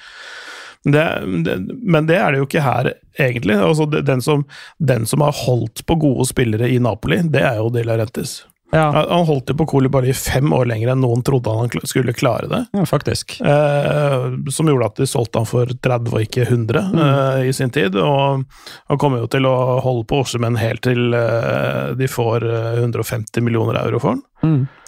Det, 0.85 1.03
det, 1.47 1.59
men 1.83 2.07
det 2.09 2.17
er 2.19 2.33
det 2.33 2.41
jo 2.43 2.47
ikke 2.49 2.65
her, 2.65 2.93
egentlig. 3.21 3.55
Altså, 3.55 3.87
den, 3.87 4.23
som, 4.25 4.47
den 4.79 5.07
som 5.07 5.23
har 5.23 5.37
holdt 5.45 5.85
på 5.87 5.99
gode 6.03 6.27
spillere 6.31 6.71
i 6.71 6.81
Napoli, 6.83 7.21
det 7.31 7.45
er 7.47 7.61
jo 7.61 7.71
De 7.71 7.85
Laurentiis. 7.87 8.41
Ja, 8.73 9.07
Han 9.11 9.27
holdt 9.29 9.51
jo 9.53 9.55
på 9.57 9.67
Koulibaly 9.69 10.09
i 10.09 10.17
fem 10.17 10.49
år 10.57 10.65
lenger 10.71 10.95
enn 10.95 11.03
noen 11.05 11.21
trodde 11.27 11.53
han 11.53 11.69
skulle 11.85 12.15
klare 12.17 12.49
det. 12.49 12.87
faktisk. 12.89 13.35
Eh, 13.45 14.23
som 14.49 14.71
gjorde 14.71 14.89
at 14.89 15.03
de 15.03 15.09
solgte 15.11 15.43
han 15.43 15.49
for 15.49 15.69
30 15.69 16.15
og 16.17 16.25
ikke 16.25 16.47
100 16.47 16.81
eh, 17.05 17.43
i 17.51 17.53
sin 17.53 17.71
tid. 17.71 17.99
Og 18.01 18.47
han 18.89 19.01
kommer 19.03 19.21
jo 19.21 19.29
til 19.29 19.45
å 19.45 19.55
holde 19.85 20.07
på 20.09 20.23
Ossemenn 20.25 20.57
helt 20.57 20.81
til 20.89 21.13
eh, 21.13 21.93
de 22.01 22.09
får 22.09 22.49
eh, 22.49 22.81
150 22.81 23.45
millioner 23.45 23.77
euro 23.83 24.01
for 24.01 24.15
han. 24.15 24.25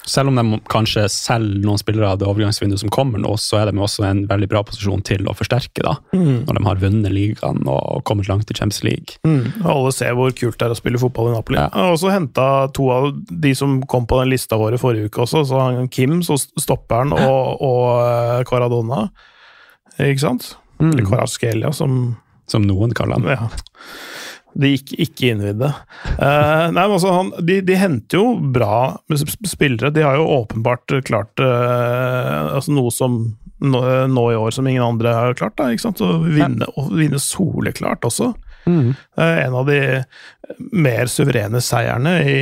Selv 0.05 0.29
om 0.29 0.37
de 0.37 0.59
kanskje 0.69 1.07
selger 1.09 1.63
noen 1.65 1.81
spillere 1.81 2.11
av 2.13 2.19
det 2.21 2.27
overgangsvinduet 2.29 2.83
som 2.83 2.91
kommer 2.93 3.23
nå, 3.23 3.31
så 3.41 3.63
er 3.63 3.71
de 3.71 3.81
også 3.81 4.05
i 4.05 4.11
en 4.11 4.25
veldig 4.29 4.49
bra 4.53 4.61
posisjon 4.69 5.01
til 5.07 5.25
å 5.31 5.35
forsterke, 5.37 5.81
da. 5.81 5.95
Når 6.13 6.59
de 6.59 6.65
har 6.67 6.83
vunnet 6.83 7.15
ligaen 7.15 7.63
og 7.65 8.03
kommet 8.05 8.29
langt 8.29 8.53
i 8.53 8.57
Champions 8.59 8.83
League. 8.85 9.17
Mm. 9.25 9.65
Alle 9.65 9.95
ser 9.97 10.13
hvor 10.19 10.35
kult 10.37 10.59
det 10.61 10.69
er 10.69 10.75
å 10.75 10.77
spille 10.77 11.01
fotball 11.01 11.31
i 11.31 11.37
Napoli. 11.39 11.57
Ja. 11.57 11.71
Jeg 11.73 11.87
har 11.87 11.97
også 11.97 12.13
henta 12.13 12.49
to 12.77 12.91
av 12.93 13.09
de 13.31 13.55
som 13.57 13.79
kom 13.89 14.05
på 14.11 14.21
den 14.21 14.35
lista 14.35 14.61
vår 14.61 14.77
i 14.77 14.83
forrige 14.83 15.09
uke 15.09 15.25
også. 15.25 15.47
Så 15.49 15.63
han 15.63 15.89
Kim, 15.89 16.19
så 16.27 16.37
stopperen, 16.37 17.15
og, 17.17 17.65
og 17.65 17.87
eh, 18.05 18.43
Caradonna. 18.51 19.07
Ikke 19.97 20.27
sant? 20.27 20.51
Eller 20.83 21.07
Kvaraskelia, 21.07 21.73
som 21.73 22.19
Som 22.51 22.67
noen 22.69 22.93
kaller 22.93 23.17
han. 23.17 23.25
Ja. 23.25 23.47
De 24.55 24.71
gikk 24.75 24.93
ikke 25.07 25.33
innvidde. 25.33 25.71
Uh, 26.19 26.71
nei, 26.71 26.85
men 26.85 26.97
altså, 26.97 27.13
han, 27.15 27.33
de, 27.43 27.61
de 27.67 27.79
henter 27.79 28.21
jo 28.21 28.35
bra 28.55 28.97
spillere. 29.47 29.93
De 29.95 30.05
har 30.07 30.19
jo 30.21 30.29
åpenbart 30.41 30.95
klart 31.09 31.43
uh, 31.43 32.55
altså 32.55 32.75
noe 32.77 32.93
som 32.95 33.19
nå, 33.65 33.81
nå 34.11 34.25
i 34.33 34.39
år 34.39 34.55
som 34.55 34.67
ingen 34.69 34.85
andre 34.85 35.15
har 35.15 35.37
klart. 35.39 35.57
Da, 35.59 35.71
ikke 35.73 35.89
sant? 35.89 36.03
Å 36.05 36.21
vinne, 36.23 36.69
og 36.79 36.95
vinne 36.95 37.21
soleklart 37.23 38.07
også. 38.07 38.33
Mm. 38.65 38.95
Er 39.21 39.43
en 39.45 39.57
av 39.59 39.69
de 39.69 39.79
mer 40.75 41.09
suverene 41.11 41.61
seierne 41.65 42.13
i, 42.27 42.37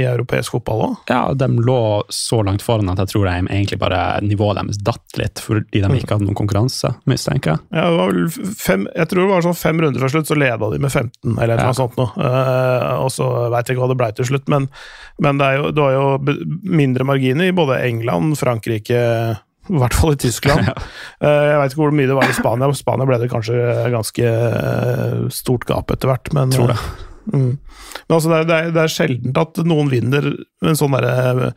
i 0.00 0.04
europeisk 0.06 0.54
fotball 0.56 0.82
òg. 0.86 0.94
Ja, 1.10 1.20
de 1.34 1.48
lå 1.64 1.78
så 2.12 2.40
langt 2.46 2.64
foran 2.64 2.90
at 2.92 3.00
jeg 3.02 3.12
tror 3.12 3.26
de 3.28 3.34
egentlig 3.50 3.78
bare 3.80 4.02
nivået 4.24 4.60
deres 4.60 4.80
datt 4.86 5.18
litt, 5.20 5.42
fordi 5.42 5.82
de 5.82 6.00
ikke 6.00 6.16
hadde 6.16 6.28
noen 6.28 6.38
konkurranse, 6.38 6.92
mistenker 7.10 7.54
jeg. 7.56 7.64
Ja, 7.76 7.86
det 7.90 7.98
var 8.00 8.14
vel 8.14 8.54
fem, 8.60 8.86
jeg 8.94 9.10
tror 9.12 9.24
det 9.24 9.34
var 9.34 9.46
sånn 9.48 9.58
fem 9.60 9.82
runder 9.84 10.04
fra 10.04 10.12
slutt, 10.12 10.30
så 10.30 10.38
leda 10.38 10.70
de 10.72 10.80
med 10.82 10.92
15, 10.92 11.36
eller 11.36 11.56
Ja. 11.56 11.68
noe 11.68 11.78
sånt 11.80 11.96
noe. 12.00 12.10
Uh, 12.16 13.04
og 13.04 13.12
så 13.14 13.28
veit 13.52 13.66
jeg 13.68 13.76
ikke 13.76 13.84
hva 13.86 13.92
det 13.92 14.00
blei 14.00 14.10
til 14.16 14.30
slutt, 14.30 14.48
men, 14.52 14.70
men 15.22 15.40
det, 15.40 15.52
jo, 15.58 15.70
det 15.76 15.86
var 15.86 15.94
jo 15.96 16.34
mindre 16.80 17.06
marginer 17.08 17.50
i 17.50 17.56
både 17.56 17.80
England, 17.86 18.36
Frankrike 18.40 19.04
i 19.70 19.78
hvert 19.78 19.94
fall 19.94 20.16
i 20.16 20.20
Tyskland. 20.20 20.70
Eh, 21.20 21.28
jeg 21.50 21.56
veit 21.60 21.74
ikke 21.74 21.82
hvor 21.82 21.92
mye 21.92 22.08
det 22.08 22.14
var 22.16 22.30
i 22.30 22.32
Spania. 22.32 22.64
I 22.72 22.76
Spania 22.78 23.04
ble 23.04 23.18
det 23.20 23.26
kanskje 23.28 23.56
ganske 23.92 24.24
eh, 24.24 25.18
stort 25.36 25.66
gap 25.68 25.92
etter 25.92 26.08
hvert, 26.08 26.30
men 26.32 26.48
Tror 26.54 26.72
det. 26.72 26.78
Mm. 27.30 27.52
Men 27.56 28.16
altså, 28.16 28.30
det 28.32 28.38
er, 28.40 28.48
det, 28.48 28.58
er, 28.58 28.74
det 28.74 28.82
er 28.84 28.94
sjeldent 28.94 29.40
at 29.40 29.62
noen 29.66 29.90
vinner 29.92 30.30
en 30.66 30.78
sånn 30.78 30.96
derre 30.96 31.54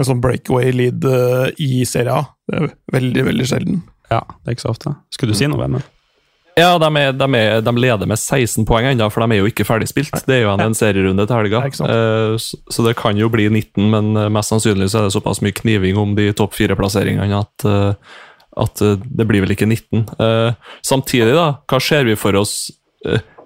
en 0.00 0.08
sånn 0.08 0.20
breakaway 0.22 0.72
lead 0.74 1.04
eh, 1.06 1.48
i 1.60 1.84
Serie 1.88 2.20
A. 2.20 2.26
Det 2.48 2.58
er 2.58 2.68
veldig, 2.96 3.24
veldig 3.30 3.48
sjelden. 3.48 3.80
Ja, 4.10 4.22
det 4.40 4.50
er 4.52 4.56
ikke 4.56 4.66
så 4.66 4.74
ofte. 4.74 4.94
Skulle 5.14 5.34
du 5.34 5.38
si 5.40 5.48
noe, 5.50 5.60
Vemund? 5.60 5.86
Ja, 6.58 6.74
de, 6.82 6.88
er, 6.98 7.12
de, 7.16 7.26
er, 7.38 7.60
de 7.64 7.72
leder 7.78 8.08
med 8.10 8.18
16 8.18 8.66
poeng 8.68 8.88
ennå, 8.90 9.06
for 9.12 9.22
de 9.22 9.36
er 9.36 9.40
jo 9.40 9.48
ikke 9.48 9.64
ferdigspilt. 9.64 10.24
Det 10.26 10.40
er 10.40 10.42
jo 10.44 10.50
en, 10.52 10.64
en 10.64 10.76
serierunde 10.76 11.24
til 11.28 11.38
helga. 11.38 11.62
Eh, 11.68 12.34
så, 12.40 12.84
det 12.86 12.96
kan 12.98 13.20
jo 13.20 13.30
bli 13.32 13.46
19, 13.48 13.86
men 13.92 14.10
eh, 14.18 14.32
mest 14.32 14.52
sannsynlig 14.52 14.90
så 14.90 15.00
er 15.00 15.08
det 15.08 15.14
såpass 15.14 15.42
mye 15.44 15.56
kniving 15.62 16.00
om 16.00 16.16
de 16.18 16.30
topp 16.36 16.58
fire-plasseringene 16.58 17.38
at, 17.38 17.68
at 18.64 18.82
det 18.82 19.28
blir 19.28 19.44
vel 19.46 19.54
ikke 19.54 19.68
19. 19.70 20.04
Eh, 20.18 20.74
Samtidig, 20.86 21.32
da, 21.36 21.52
hva 21.70 21.82
ser 21.84 22.08
vi 22.08 22.18
for 22.18 22.40
oss 22.40 22.56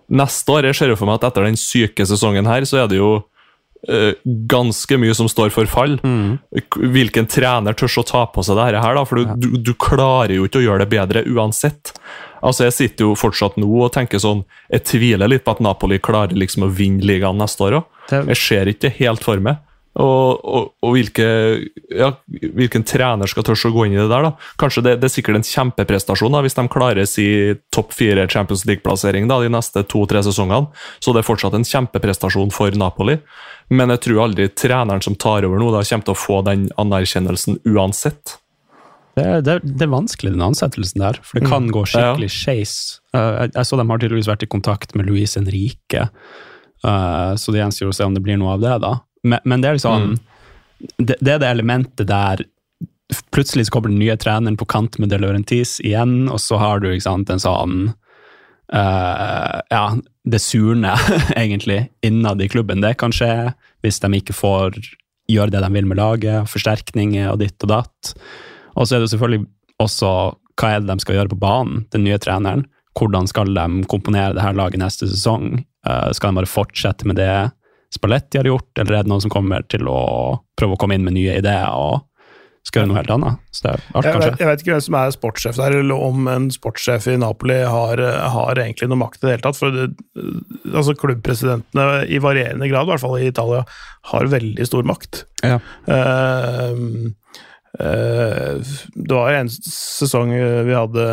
neste 0.08 0.52
år? 0.52 0.68
Jeg 0.70 0.78
ser 0.80 0.92
jo 0.92 0.98
for 1.00 1.08
meg 1.10 1.20
at 1.20 1.30
etter 1.30 1.46
den 1.48 1.56
syke 1.60 2.06
sesongen 2.08 2.46
her, 2.50 2.66
så 2.68 2.82
er 2.82 2.90
det 2.90 2.98
jo 2.98 3.12
eh, 3.88 4.12
ganske 4.50 4.98
mye 5.00 5.14
som 5.16 5.28
står 5.30 5.52
for 5.54 5.66
fall. 5.70 5.96
Hvilken 6.76 7.26
trener 7.30 7.76
tør 7.76 8.00
å 8.02 8.06
ta 8.08 8.24
på 8.32 8.44
seg 8.44 8.58
dette 8.60 8.82
her, 8.84 8.94
da? 8.98 9.04
For 9.08 9.20
du, 9.20 9.34
du, 9.36 9.48
du 9.70 9.72
klarer 9.74 10.36
jo 10.36 10.46
ikke 10.48 10.62
å 10.62 10.66
gjøre 10.66 10.84
det 10.84 10.92
bedre 10.94 11.24
uansett. 11.28 11.94
Altså, 12.44 12.66
Jeg 12.68 12.76
sitter 12.76 13.08
jo 13.08 13.14
fortsatt 13.16 13.56
nå 13.56 13.68
og 13.86 13.92
tenker 13.94 14.20
sånn 14.20 14.42
Jeg 14.68 14.84
tviler 14.84 15.30
litt 15.32 15.44
på 15.46 15.54
at 15.54 15.62
Napoli 15.64 15.96
klarer 15.98 16.36
liksom 16.36 16.66
å 16.66 16.72
vinne 16.72 17.04
ligaen 17.04 17.40
neste 17.40 17.64
år 17.64 17.78
òg. 17.80 17.86
Jeg 18.28 18.36
ser 18.36 18.68
ikke 18.68 18.92
helt 18.98 19.24
for 19.24 19.40
meg. 19.40 19.62
Og, 19.94 20.40
og, 20.42 20.70
og 20.82 20.94
hvilke, 20.96 21.24
ja, 21.94 22.08
hvilken 22.26 22.82
trener 22.82 23.30
skal 23.30 23.44
tørre 23.46 23.70
å 23.70 23.74
gå 23.76 23.84
inn 23.86 23.94
i 23.94 24.00
det 24.00 24.08
der, 24.10 24.26
da? 24.26 24.32
Kanskje 24.58 24.82
det, 24.82 24.94
det 24.98 25.06
er 25.06 25.14
sikkert 25.14 25.38
en 25.38 25.46
kjempeprestasjon 25.46 26.34
da, 26.34 26.40
hvis 26.42 26.58
de 26.58 26.64
klarer 26.72 27.06
si 27.06 27.26
topp 27.74 27.94
fire 27.94 28.26
Champions 28.26 28.64
League-plassering 28.66 29.30
da, 29.30 29.38
de 29.38 29.52
neste 29.54 29.84
to-tre 29.86 30.24
sesongene. 30.26 30.72
Så 30.98 31.14
det 31.14 31.22
er 31.22 31.28
fortsatt 31.28 31.54
en 31.54 31.68
kjempeprestasjon 31.68 32.50
for 32.54 32.74
Napoli. 32.74 33.20
Men 33.70 33.94
jeg 33.94 34.02
tror 34.08 34.24
aldri 34.26 34.48
treneren 34.50 35.04
som 35.04 35.14
tar 35.14 35.46
over 35.46 35.62
nå, 35.62 35.70
da, 35.70 35.84
kommer 35.86 36.10
til 36.10 36.16
å 36.16 36.22
få 36.24 36.40
den 36.50 36.66
anerkjennelsen 36.80 37.62
uansett. 37.70 38.40
Det, 39.14 39.24
det, 39.46 39.60
det 39.62 39.86
er 39.86 39.94
vanskelig, 39.94 40.34
den 40.34 40.42
ansettelsen 40.42 41.04
der, 41.04 41.22
for 41.22 41.38
det 41.38 41.46
kan 41.46 41.70
gå 41.70 41.84
skikkelig 41.86 42.32
skeis. 42.34 42.74
Uh, 43.14 43.44
jeg, 43.44 43.54
jeg 43.54 43.68
så 43.70 43.78
de 43.78 43.86
har 43.86 44.02
tydeligvis 44.02 44.30
vært 44.32 44.42
i 44.42 44.50
kontakt 44.50 44.98
med 44.98 45.06
Luis 45.06 45.36
Henrique, 45.38 46.08
uh, 46.82 47.32
så 47.38 47.54
det 47.54 47.62
gjenstår 47.62 47.92
å 47.92 47.94
se 47.94 48.08
om 48.08 48.16
det 48.16 48.24
blir 48.26 48.40
noe 48.42 48.56
av 48.56 48.64
det, 48.64 48.74
da. 48.82 48.96
Men, 49.24 49.40
men 49.44 49.62
det 49.62 49.70
er 49.70 49.78
liksom 49.78 50.14
det, 50.98 51.16
det 51.20 51.32
er 51.32 51.40
det 51.40 51.48
elementet 51.48 52.08
der 52.10 52.44
plutselig 53.34 53.66
så 53.66 53.74
kommer 53.74 53.92
den 53.92 54.00
nye 54.00 54.16
treneren 54.20 54.56
på 54.56 54.66
kant 54.68 54.98
med 54.98 55.12
De 55.12 55.18
Laurentis 55.20 55.78
igjen, 55.84 56.26
og 56.32 56.40
så 56.40 56.58
har 56.60 56.82
du 56.82 56.88
sant, 57.00 57.30
en 57.30 57.42
sånn 57.42 57.78
uh, 58.72 59.60
Ja, 59.70 59.84
det 60.24 60.40
surne, 60.42 60.94
egentlig, 61.36 61.88
innad 62.02 62.42
i 62.42 62.48
klubben. 62.48 62.82
Det 62.84 62.96
kan 63.00 63.14
skje 63.14 63.52
hvis 63.84 64.00
de 64.00 64.12
ikke 64.18 64.36
får 64.36 64.78
gjøre 65.30 65.52
det 65.54 65.64
de 65.64 65.72
vil 65.72 65.88
med 65.88 66.00
laget, 66.00 66.48
forsterkninger 66.52 67.30
og 67.32 67.40
ditt 67.40 67.60
og 67.64 67.72
datt. 67.72 68.14
Og 68.74 68.88
så 68.88 68.96
er 68.96 69.04
det 69.04 69.12
selvfølgelig 69.12 69.46
også 69.82 70.14
hva 70.60 70.70
er 70.70 70.82
det 70.82 70.92
de 70.92 71.02
skal 71.02 71.18
gjøre 71.18 71.32
på 71.32 71.42
banen, 71.42 71.84
den 71.92 72.04
nye 72.06 72.18
treneren. 72.22 72.64
Hvordan 72.94 73.26
skal 73.26 73.50
de 73.56 73.84
komponere 73.90 74.36
det 74.36 74.44
her 74.44 74.56
laget 74.56 74.80
neste 74.80 75.08
sesong? 75.10 75.64
Uh, 75.86 76.10
skal 76.14 76.32
de 76.32 76.40
bare 76.40 76.50
fortsette 76.50 77.08
med 77.08 77.18
det 77.20 77.50
Spalletti 77.94 78.40
har 78.40 78.48
gjort, 78.48 78.72
eller 78.80 78.98
er 78.98 79.06
det 79.06 79.12
noen 79.12 79.22
som 79.22 79.32
kommer 79.32 79.62
til 79.70 79.86
å 79.90 80.00
prøve 80.58 80.74
å 80.74 80.80
komme 80.80 80.98
inn 80.98 81.06
med 81.06 81.14
nye 81.16 81.38
ideer 81.38 81.70
og 81.78 82.02
skal 82.64 82.80
gjøre 82.80 82.90
noe 82.90 82.98
helt 82.98 83.12
annet? 83.12 83.40
Er 83.64 83.82
alt 83.92 84.06
Jeg 84.08 84.20
vet, 84.20 84.38
jeg 84.40 84.48
vet 84.48 84.62
ikke 84.62 84.72
hvem 84.72 84.84
som 84.86 84.96
er 84.98 85.12
sportssjef 85.14 85.58
der, 85.60 85.76
eller 85.82 86.04
om 86.08 86.28
en 86.32 86.46
sportssjef 86.52 87.06
i 87.12 87.16
Napoli 87.20 87.58
har, 87.60 88.00
har 88.34 88.60
egentlig 88.60 88.88
noe 88.90 89.02
makt 89.02 89.20
i 89.20 89.26
det 89.26 89.34
hele 89.34 89.44
tatt. 89.44 89.60
For 89.60 89.74
det, 89.74 89.88
altså 90.72 90.96
klubbpresidentene, 90.98 91.84
i 92.08 92.20
varierende 92.24 92.70
grad, 92.72 92.88
i 92.88 92.94
hvert 92.94 93.04
fall 93.04 93.18
i 93.20 93.28
Italia, 93.28 93.62
har 94.12 94.32
veldig 94.32 94.68
stor 94.68 94.88
makt. 94.88 95.26
Ja. 95.44 95.60
Uh, 95.84 97.12
det 97.74 99.10
var 99.10 99.34
en 99.34 99.50
sesong 99.50 100.30
vi 100.32 100.76
hadde 100.76 101.06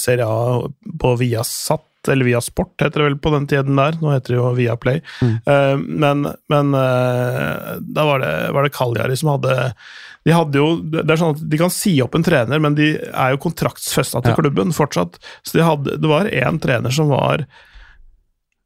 Serie 0.00 0.26
A 0.28 0.68
på 1.02 1.14
Viasat, 1.18 1.86
eller 2.08 2.24
via 2.24 2.40
Sport, 2.40 2.72
heter 2.82 2.98
det 3.02 3.08
vel 3.10 3.18
på 3.22 3.30
den 3.34 3.46
tiden 3.46 3.76
der, 3.78 3.92
nå 4.00 4.10
heter 4.14 4.34
det 4.34 4.38
jo 4.40 4.48
Viaplay. 4.56 5.02
Eh, 5.22 5.76
men 5.78 6.24
men 6.50 6.74
eh, 6.74 7.76
da 7.80 8.04
var 8.08 8.18
det, 8.24 8.32
var 8.56 8.62
det 8.66 8.72
Kaljari 8.74 9.16
som 9.16 9.30
hadde 9.36 9.72
de 10.24 10.30
hadde 10.30 10.54
jo, 10.60 10.76
det 10.92 11.02
er 11.10 11.18
sånn 11.18 11.34
at 11.34 11.40
de 11.50 11.58
kan 11.58 11.70
si 11.74 11.96
opp 12.04 12.14
en 12.14 12.22
trener, 12.22 12.60
men 12.62 12.76
de 12.78 12.92
er 13.10 13.32
jo 13.34 13.40
kontraktsfesta 13.42 14.20
til 14.22 14.30
Ja. 14.30 14.36
klubben 14.38 14.70
fortsatt. 14.70 15.16
Så 15.42 15.58
de 15.58 15.64
hadde, 15.66 15.96
det 15.98 16.06
var 16.10 16.26
én 16.30 16.60
trener 16.62 16.90
som 16.94 17.08
var 17.10 17.42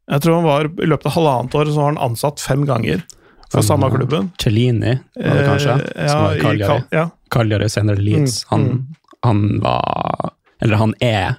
Jeg 0.07 0.21
tror 0.23 0.35
han 0.37 0.45
var 0.45 0.69
i 0.69 0.87
løpet 0.87 1.07
av 1.09 1.15
halvannet 1.17 1.55
år 1.59 1.65
så 1.73 1.81
var 1.81 1.89
han 1.95 2.03
ansatt 2.11 2.41
fem 2.41 2.65
ganger 2.69 3.03
Mm. 3.55 3.63
samme 3.63 3.89
klubben. 3.91 4.33
Cellini, 4.43 4.99
var 5.17 5.35
det 5.39 5.45
kanskje? 5.47 5.75
Eh, 5.97 6.09
som 6.11 6.23
var 6.25 6.37
Cagliari. 6.43 6.69
Cal- 6.81 6.89
ja. 6.91 7.05
Cagliari 7.31 7.69
senere 7.71 7.97
Leeds. 8.03 8.45
Mm, 8.45 8.49
Han, 8.51 8.87
han 9.23 9.61
var 9.63 10.33
Eller 10.61 10.77
han 10.77 10.95
er 11.01 11.37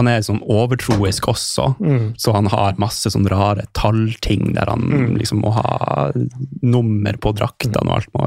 han 0.00 0.08
er 0.10 0.24
sånn 0.26 0.42
overtroisk 0.48 1.28
også, 1.30 1.70
Mm. 1.80 2.14
så 2.18 2.32
han 2.34 2.48
har 2.52 2.78
masse 2.80 3.12
sånn 3.12 3.28
rare 3.30 3.66
tallting 3.76 4.54
der 4.56 4.66
han 4.72 4.80
Mm. 4.90 5.18
liksom 5.20 5.42
må 5.44 5.52
ha 5.54 6.10
nummer 6.62 7.16
på 7.20 7.34
draktene 7.36 7.76
og 7.84 7.92
alt. 7.98 8.08
Må 8.16 8.26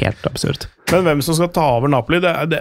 helt 0.00 0.24
absurd. 0.26 0.66
Men 0.92 1.06
hvem 1.06 1.22
som 1.24 1.34
skal 1.38 1.48
ta 1.48 1.62
over 1.78 1.88
Napoli, 1.88 2.18
det, 2.20 2.32
det, 2.52 2.58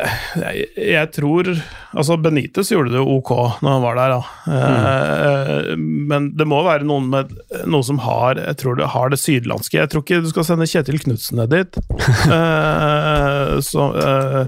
jeg, 0.79 1.09
tror 1.11 1.49
Altså, 1.93 2.15
Benitez 2.23 2.71
gjorde 2.71 2.93
det 2.95 3.01
ok 3.03 3.29
når 3.61 3.73
han 3.75 3.83
var 3.83 3.97
der, 3.99 4.13
da. 4.13 4.21
Eh, 4.47 5.75
men 5.77 6.31
det 6.39 6.47
må 6.49 6.63
være 6.65 6.87
noen 6.87 7.09
med 7.11 7.33
noe 7.69 7.83
som 7.85 7.99
har 8.01 8.39
Jeg 8.39 8.55
tror 8.63 8.79
det 8.79 8.87
har 8.95 9.11
det 9.13 9.19
sydlandske. 9.21 9.77
Jeg 9.81 9.91
tror 9.91 10.01
ikke 10.05 10.21
du 10.23 10.29
skal 10.31 10.47
sende 10.47 10.65
Kjetil 10.71 11.01
Knutsen 11.03 11.37
ned 11.43 11.51
dit. 11.53 11.77
Eh, 12.33 13.59
så 13.61 13.83
eh, 13.99 14.47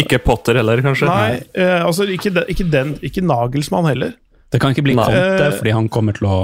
Ikke 0.00 0.18
Potter 0.24 0.54
heller, 0.60 0.80
kanskje? 0.84 1.06
Nei, 1.10 1.42
eh, 1.54 1.78
altså 1.84 2.06
ikke, 2.08 2.30
de, 2.32 2.46
ikke 2.48 2.64
den 2.72 2.94
Ikke 3.04 3.20
Nagelsmann 3.24 3.84
heller. 3.90 4.14
Det 4.52 4.60
kan 4.60 4.72
ikke 4.74 4.84
bli 4.84 4.94
Nei. 4.96 5.04
Conte, 5.04 5.46
Eh. 5.46 5.56
fordi 5.58 5.72
han 5.72 5.88
kommer 5.92 6.12
til 6.16 6.26
å 6.28 6.36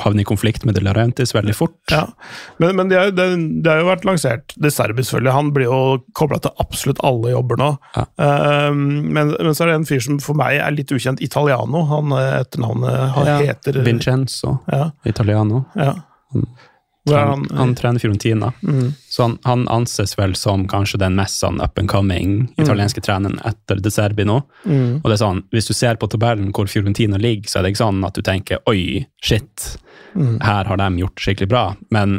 havne 0.00 0.22
i 0.22 0.24
konflikt 0.24 0.64
med 0.64 0.72
De 0.74 0.80
Laurentiis 0.80 1.34
veldig 1.36 1.52
fort. 1.54 1.74
Ja, 1.92 2.06
Men, 2.58 2.76
men 2.78 2.88
det, 2.88 2.96
har, 2.96 3.10
det, 3.12 3.26
det 3.62 3.68
har 3.70 3.82
jo 3.82 3.88
vært 3.90 4.06
lansert 4.08 4.54
De 4.56 4.70
Serbi, 4.72 5.02
selvfølgelig. 5.04 5.32
Han 5.36 5.50
blir 5.52 5.66
jo 5.68 5.80
kobla 6.16 6.38
til 6.40 6.54
absolutt 6.64 7.02
alle 7.04 7.34
jobber 7.34 7.60
nå. 7.60 7.68
Ja. 7.98 8.06
Eh, 8.24 8.70
men, 8.72 9.34
men 9.36 9.52
så 9.54 9.66
er 9.66 9.72
det 9.72 9.74
en 9.82 9.84
fyr 9.90 10.00
som 10.00 10.18
for 10.24 10.38
meg 10.38 10.56
er 10.64 10.72
litt 10.72 10.90
ukjent. 10.96 11.20
Italiano. 11.20 11.84
Han 11.92 12.14
eh, 12.16 12.38
etternavnet 12.40 13.12
han 13.18 13.26
Ja, 13.34 13.36
heter 13.52 13.82
Vincenzo, 13.84 14.58
Ja, 14.72 14.90
Italiano. 15.04 15.66
ja. 15.76 15.92
Han, 17.10 17.46
han? 17.50 17.74
trener 17.74 17.98
Fiorentina. 17.98 18.52
Mm. 18.62 18.92
Så 19.10 19.22
han, 19.22 19.38
han 19.42 19.64
anses 19.68 20.12
vel 20.18 20.34
som 20.38 20.68
kanskje 20.70 21.00
den 21.02 21.16
mest 21.18 21.40
sånn 21.42 21.58
up 21.60 21.78
and 21.78 21.88
coming 21.90 22.52
italienske 22.62 23.02
treneren 23.02 23.40
etter 23.44 23.80
De 23.82 23.90
Serbi 23.90 24.22
nå. 24.28 24.36
Mm. 24.64 25.00
Og 25.00 25.08
det 25.10 25.16
er 25.16 25.22
sånn, 25.24 25.42
Hvis 25.50 25.66
du 25.66 25.74
ser 25.74 25.98
på 25.98 26.06
tabellen 26.12 26.52
hvor 26.54 26.70
Fiorentina 26.70 27.18
ligger, 27.18 27.48
så 27.50 27.58
er 27.58 27.62
det 27.66 27.72
ikke 27.74 27.82
sånn 27.84 28.04
at 28.06 28.14
du 28.14 28.22
tenker 28.22 28.62
oi, 28.70 29.06
shit, 29.22 29.78
Mm. 30.14 30.42
her 30.44 30.64
har 30.68 30.76
de 30.76 30.86
gjort 31.00 31.16
skikkelig 31.24 31.48
bra. 31.48 31.60
Men 31.90 32.18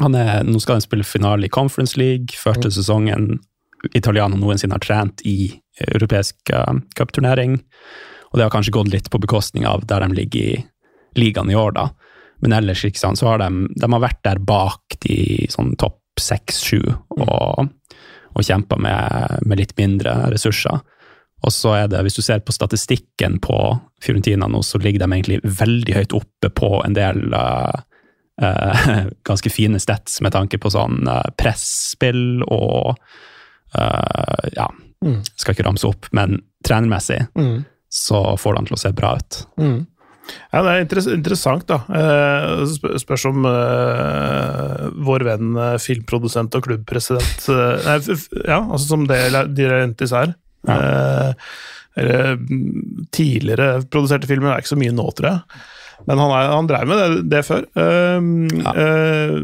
han 0.00 0.14
er, 0.18 0.42
nå 0.42 0.58
skal 0.60 0.74
han 0.74 0.80
spille 0.82 1.04
finale 1.06 1.46
i 1.46 1.48
Conference 1.48 1.96
League, 1.96 2.34
første 2.34 2.66
Mm. 2.66 2.72
sesongen 2.74 3.38
Italiano 3.94 4.36
noensinne 4.36 4.72
har 4.74 4.80
trent 4.82 5.22
i 5.24 5.52
europeisk 5.88 6.50
uh, 6.52 6.74
cupturnering. 6.96 7.60
Og 8.32 8.38
det 8.38 8.42
har 8.42 8.50
kanskje 8.50 8.72
gått 8.74 8.90
litt 8.92 9.08
på 9.10 9.20
bekostning 9.22 9.64
av 9.66 9.86
der 9.86 10.00
de 10.00 10.14
ligger 10.14 10.40
i 10.40 10.64
ligaen 11.16 11.50
i 11.50 11.54
år, 11.54 11.72
da. 11.74 11.88
Men 12.42 12.52
ellers 12.56 12.82
ikke 12.84 12.98
sant, 13.00 13.18
så 13.20 13.28
har 13.30 13.38
de, 13.42 13.48
de 13.78 13.88
har 13.92 14.02
vært 14.02 14.22
der 14.26 14.40
bak 14.42 14.96
de 15.06 15.46
sånn 15.52 15.76
topp 15.80 16.00
seks-sju 16.20 16.80
og, 17.22 17.68
og 18.34 18.42
kjempa 18.44 18.76
med, 18.82 19.38
med 19.46 19.60
litt 19.62 19.72
mindre 19.78 20.16
ressurser. 20.32 20.80
Og 21.42 21.50
så 21.54 21.72
er 21.80 21.88
det, 21.90 22.02
hvis 22.06 22.18
du 22.18 22.22
ser 22.22 22.42
på 22.46 22.54
statistikken 22.54 23.40
på 23.42 23.56
Fiorentina 24.02 24.46
nå, 24.50 24.60
så 24.62 24.78
ligger 24.78 25.02
de 25.02 25.08
egentlig 25.16 25.40
veldig 25.42 25.96
høyt 25.96 26.12
oppe 26.18 26.50
på 26.54 26.68
en 26.84 26.94
del 26.94 27.24
uh, 27.34 27.72
ganske 29.28 29.50
fine 29.50 29.80
stats 29.82 30.20
med 30.22 30.34
tanke 30.36 30.58
på 30.62 30.70
sånn 30.70 31.02
uh, 31.08 31.22
presspill 31.38 32.42
og 32.46 32.94
uh, 33.78 34.48
Ja, 34.56 34.68
Mm. 35.02 35.16
skal 35.34 35.56
ikke 35.56 35.64
ramse 35.66 35.88
opp, 35.88 36.06
men 36.14 36.36
trenermessig 36.62 37.24
Mm. 37.34 37.64
så 37.90 38.36
får 38.38 38.54
de 38.54 38.60
til 38.68 38.76
å 38.76 38.78
se 38.78 38.92
bra 38.94 39.16
ut. 39.18 39.38
Mm. 39.58 39.80
Ja, 40.52 40.62
det 40.62 40.72
er 40.72 40.84
interess 40.84 41.08
interessant, 41.10 41.66
da. 41.70 41.80
Eh, 41.88 42.62
sp 42.68 42.94
spørs 43.02 43.26
om 43.30 43.46
eh, 43.48 44.86
vår 45.06 45.26
venn 45.26 45.52
eh, 45.58 45.76
filmprodusent 45.82 46.54
og 46.58 46.66
klubbpresident 46.68 47.46
eh, 47.52 47.86
Nei, 47.88 47.98
ja, 48.46 48.60
altså 48.60 48.86
som 48.86 49.06
det 49.10 49.20
De 49.56 49.68
Laurentiis 49.68 50.14
er. 50.16 50.34
Eh, 50.68 51.52
eller 52.02 52.38
mm, 52.38 53.08
tidligere 53.12 53.82
produserte 53.92 54.30
filmer 54.30 54.54
er 54.54 54.62
ikke 54.62 54.72
så 54.74 54.80
mye 54.80 54.94
nå, 54.96 55.08
tror 55.16 55.32
jeg. 55.32 55.62
Men 56.08 56.18
han, 56.18 56.32
er, 56.34 56.48
han 56.50 56.70
drev 56.70 56.88
med 56.90 57.02
det, 57.02 57.20
det 57.30 57.42
før. 57.46 57.66
Eh, 57.78 58.24
eh, 58.72 59.36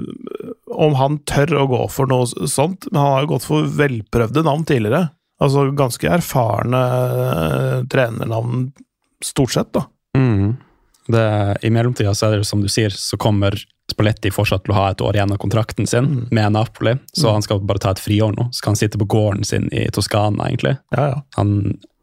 om 0.78 0.96
han 0.98 1.20
tør 1.28 1.54
å 1.62 1.68
gå 1.70 1.82
for 1.90 2.10
noe 2.10 2.48
sånt 2.50 2.86
Men 2.90 2.98
han 3.00 3.12
har 3.14 3.24
jo 3.24 3.30
gått 3.32 3.46
for 3.46 3.68
velprøvde 3.78 4.44
navn 4.46 4.64
tidligere. 4.68 5.08
Altså 5.42 5.68
ganske 5.78 6.10
erfarne 6.10 6.80
eh, 7.24 7.76
trenernavn, 7.90 8.70
stort 9.24 9.54
sett, 9.54 9.70
da. 9.76 9.86
Det, 11.08 11.24
I 11.64 11.70
mellomtida 11.72 12.14
så 12.14 12.28
er 12.28 12.40
det 12.42 12.48
som 12.48 12.60
du 12.64 12.68
sier, 12.68 12.92
så 12.94 13.16
kommer 13.20 13.56
Spalletti 13.88 14.28
fortsatt 14.28 14.66
til 14.66 14.74
å 14.74 14.76
ha 14.76 14.88
et 14.92 15.00
år 15.00 15.16
igjen 15.16 15.30
av 15.32 15.38
kontrakten 15.40 15.86
sin 15.88 16.26
med 16.28 16.52
Napoli, 16.52 16.92
så 17.16 17.30
han 17.32 17.40
skal 17.44 17.62
bare 17.64 17.80
ta 17.80 17.94
et 17.94 18.02
friår 18.04 18.34
nå. 18.36 18.44
Så 18.52 18.60
kan 18.60 18.74
han 18.74 18.80
sitte 18.82 19.00
på 19.00 19.06
gården 19.08 19.46
sin 19.48 19.70
i 19.72 19.86
Toskana, 19.96 20.50
egentlig. 20.50 20.74
Ja, 20.92 21.06
ja. 21.14 21.22
Han, 21.38 21.54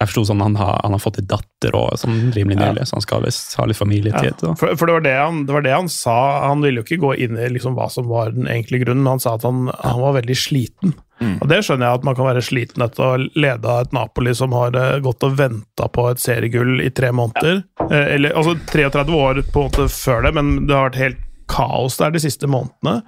jeg 0.02 0.10
forsto 0.10 0.24
sånn 0.32 0.42
han 0.42 0.58
har, 0.58 0.80
han 0.82 0.96
har 0.98 1.04
fått 1.04 1.20
en 1.22 1.30
datter 1.30 1.78
og, 1.78 1.94
sånn 2.02 2.34
rimelig 2.34 2.58
Ja. 2.58 2.72
nylig, 2.72 2.88
så 2.90 2.98
han 2.98 3.06
skal 3.06 3.22
visst 3.28 3.54
ha 3.62 3.68
litt 3.70 3.78
familietid. 3.78 4.34
Ja, 4.42 4.56
for, 4.58 4.74
for 4.74 4.90
det, 4.90 4.98
var 4.98 5.06
det, 5.06 5.14
han, 5.22 5.44
det 5.46 5.54
var 5.60 5.68
det 5.68 5.76
han 5.78 5.92
sa. 5.94 6.18
Han 6.48 6.66
ville 6.66 6.82
jo 6.82 6.88
ikke 6.90 7.04
gå 7.06 7.14
inn 7.28 7.38
i 7.38 7.52
liksom 7.54 7.78
hva 7.78 7.86
som 7.94 8.10
var 8.10 8.34
den 8.34 8.50
egentlige 8.50 8.88
grunnen, 8.88 9.06
men 9.06 9.20
han 9.20 9.22
sa 9.28 9.36
at 9.38 9.46
han, 9.46 9.68
han 9.70 10.02
var 10.02 10.18
veldig 10.18 10.40
sliten. 10.42 10.98
Og 11.42 11.48
Det 11.48 11.62
skjønner 11.64 11.88
jeg 11.88 12.00
at 12.00 12.08
man 12.08 12.16
kan 12.18 12.28
være 12.28 12.44
sliten 12.44 12.84
etter 12.84 13.04
å 13.04 13.12
ha 13.14 13.20
leda 13.40 13.78
et 13.82 13.94
Napoli 13.96 14.34
som 14.36 14.56
har 14.58 14.76
eh, 14.76 14.98
gått 15.04 15.24
og 15.24 15.38
venta 15.40 15.88
på 15.92 16.10
et 16.12 16.22
seriegull 16.22 16.82
i 16.84 16.92
tre 16.96 17.12
måneder. 17.16 17.62
Eh, 17.88 18.16
eller 18.18 18.36
altså 18.36 18.58
33 18.72 19.16
år 19.16 19.42
på 19.48 19.64
en 19.64 19.70
måte 19.70 19.88
før 19.96 20.28
det, 20.28 20.34
men 20.36 20.54
det 20.68 20.76
har 20.76 20.90
vært 20.90 21.02
helt 21.02 21.24
kaos 21.52 22.00
der 22.02 22.12
de 22.16 22.24
siste 22.24 22.50
månedene. 22.52 23.00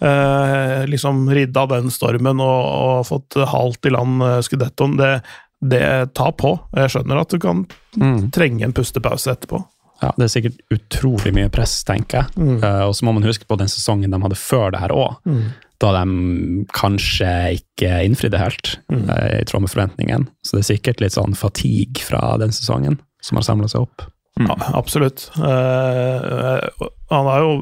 Eh, 0.00 0.84
liksom 0.92 1.24
ridda 1.32 1.64
den 1.72 1.88
stormen 1.94 2.42
og, 2.44 2.66
og 2.68 3.06
fått 3.08 3.38
halt 3.48 3.88
i 3.88 3.94
land 3.94 4.20
eh, 4.26 4.40
skudettoen. 4.44 4.98
Det, 5.00 5.12
det 5.72 5.86
tar 6.18 6.34
på. 6.36 6.52
Jeg 6.76 6.92
skjønner 6.92 7.22
at 7.22 7.32
du 7.32 7.40
kan 7.40 7.64
trenge 8.36 8.66
en 8.66 8.76
pustepause 8.76 9.32
etterpå. 9.32 9.62
Ja, 10.02 10.10
det 10.18 10.26
er 10.26 10.32
sikkert 10.34 10.58
utrolig 10.74 11.30
mye 11.32 11.48
press, 11.52 11.78
tenker 11.88 12.26
jeg. 12.26 12.48
Eh, 12.60 12.82
og 12.84 12.92
så 12.98 13.06
må 13.08 13.14
man 13.16 13.24
huske 13.24 13.48
på 13.48 13.56
den 13.56 13.70
sesongen 13.72 14.12
de 14.12 14.20
hadde 14.20 14.36
før 14.36 14.74
det 14.74 14.82
her 14.82 14.92
òg, 14.92 15.16
da 15.82 15.92
de 15.98 16.64
kanskje 16.76 17.30
ikke 17.58 18.02
innfridde 18.06 18.40
helt, 18.40 18.76
mm. 18.92 19.06
i 19.40 19.44
tråd 19.48 19.66
med 19.66 19.72
forventningen. 19.72 20.28
Så 20.44 20.56
det 20.56 20.64
er 20.64 20.70
sikkert 20.74 21.02
litt 21.04 21.16
sånn 21.16 21.36
fatigue 21.38 22.04
fra 22.04 22.36
den 22.40 22.54
sesongen 22.54 23.00
som 23.24 23.40
har 23.40 23.46
samla 23.46 23.70
seg 23.72 23.86
opp. 23.86 24.06
Ja, 24.40 24.56
absolutt. 24.76 25.30
Uh, 25.38 26.60
han 27.12 27.30
har 27.30 27.44
jo 27.44 27.52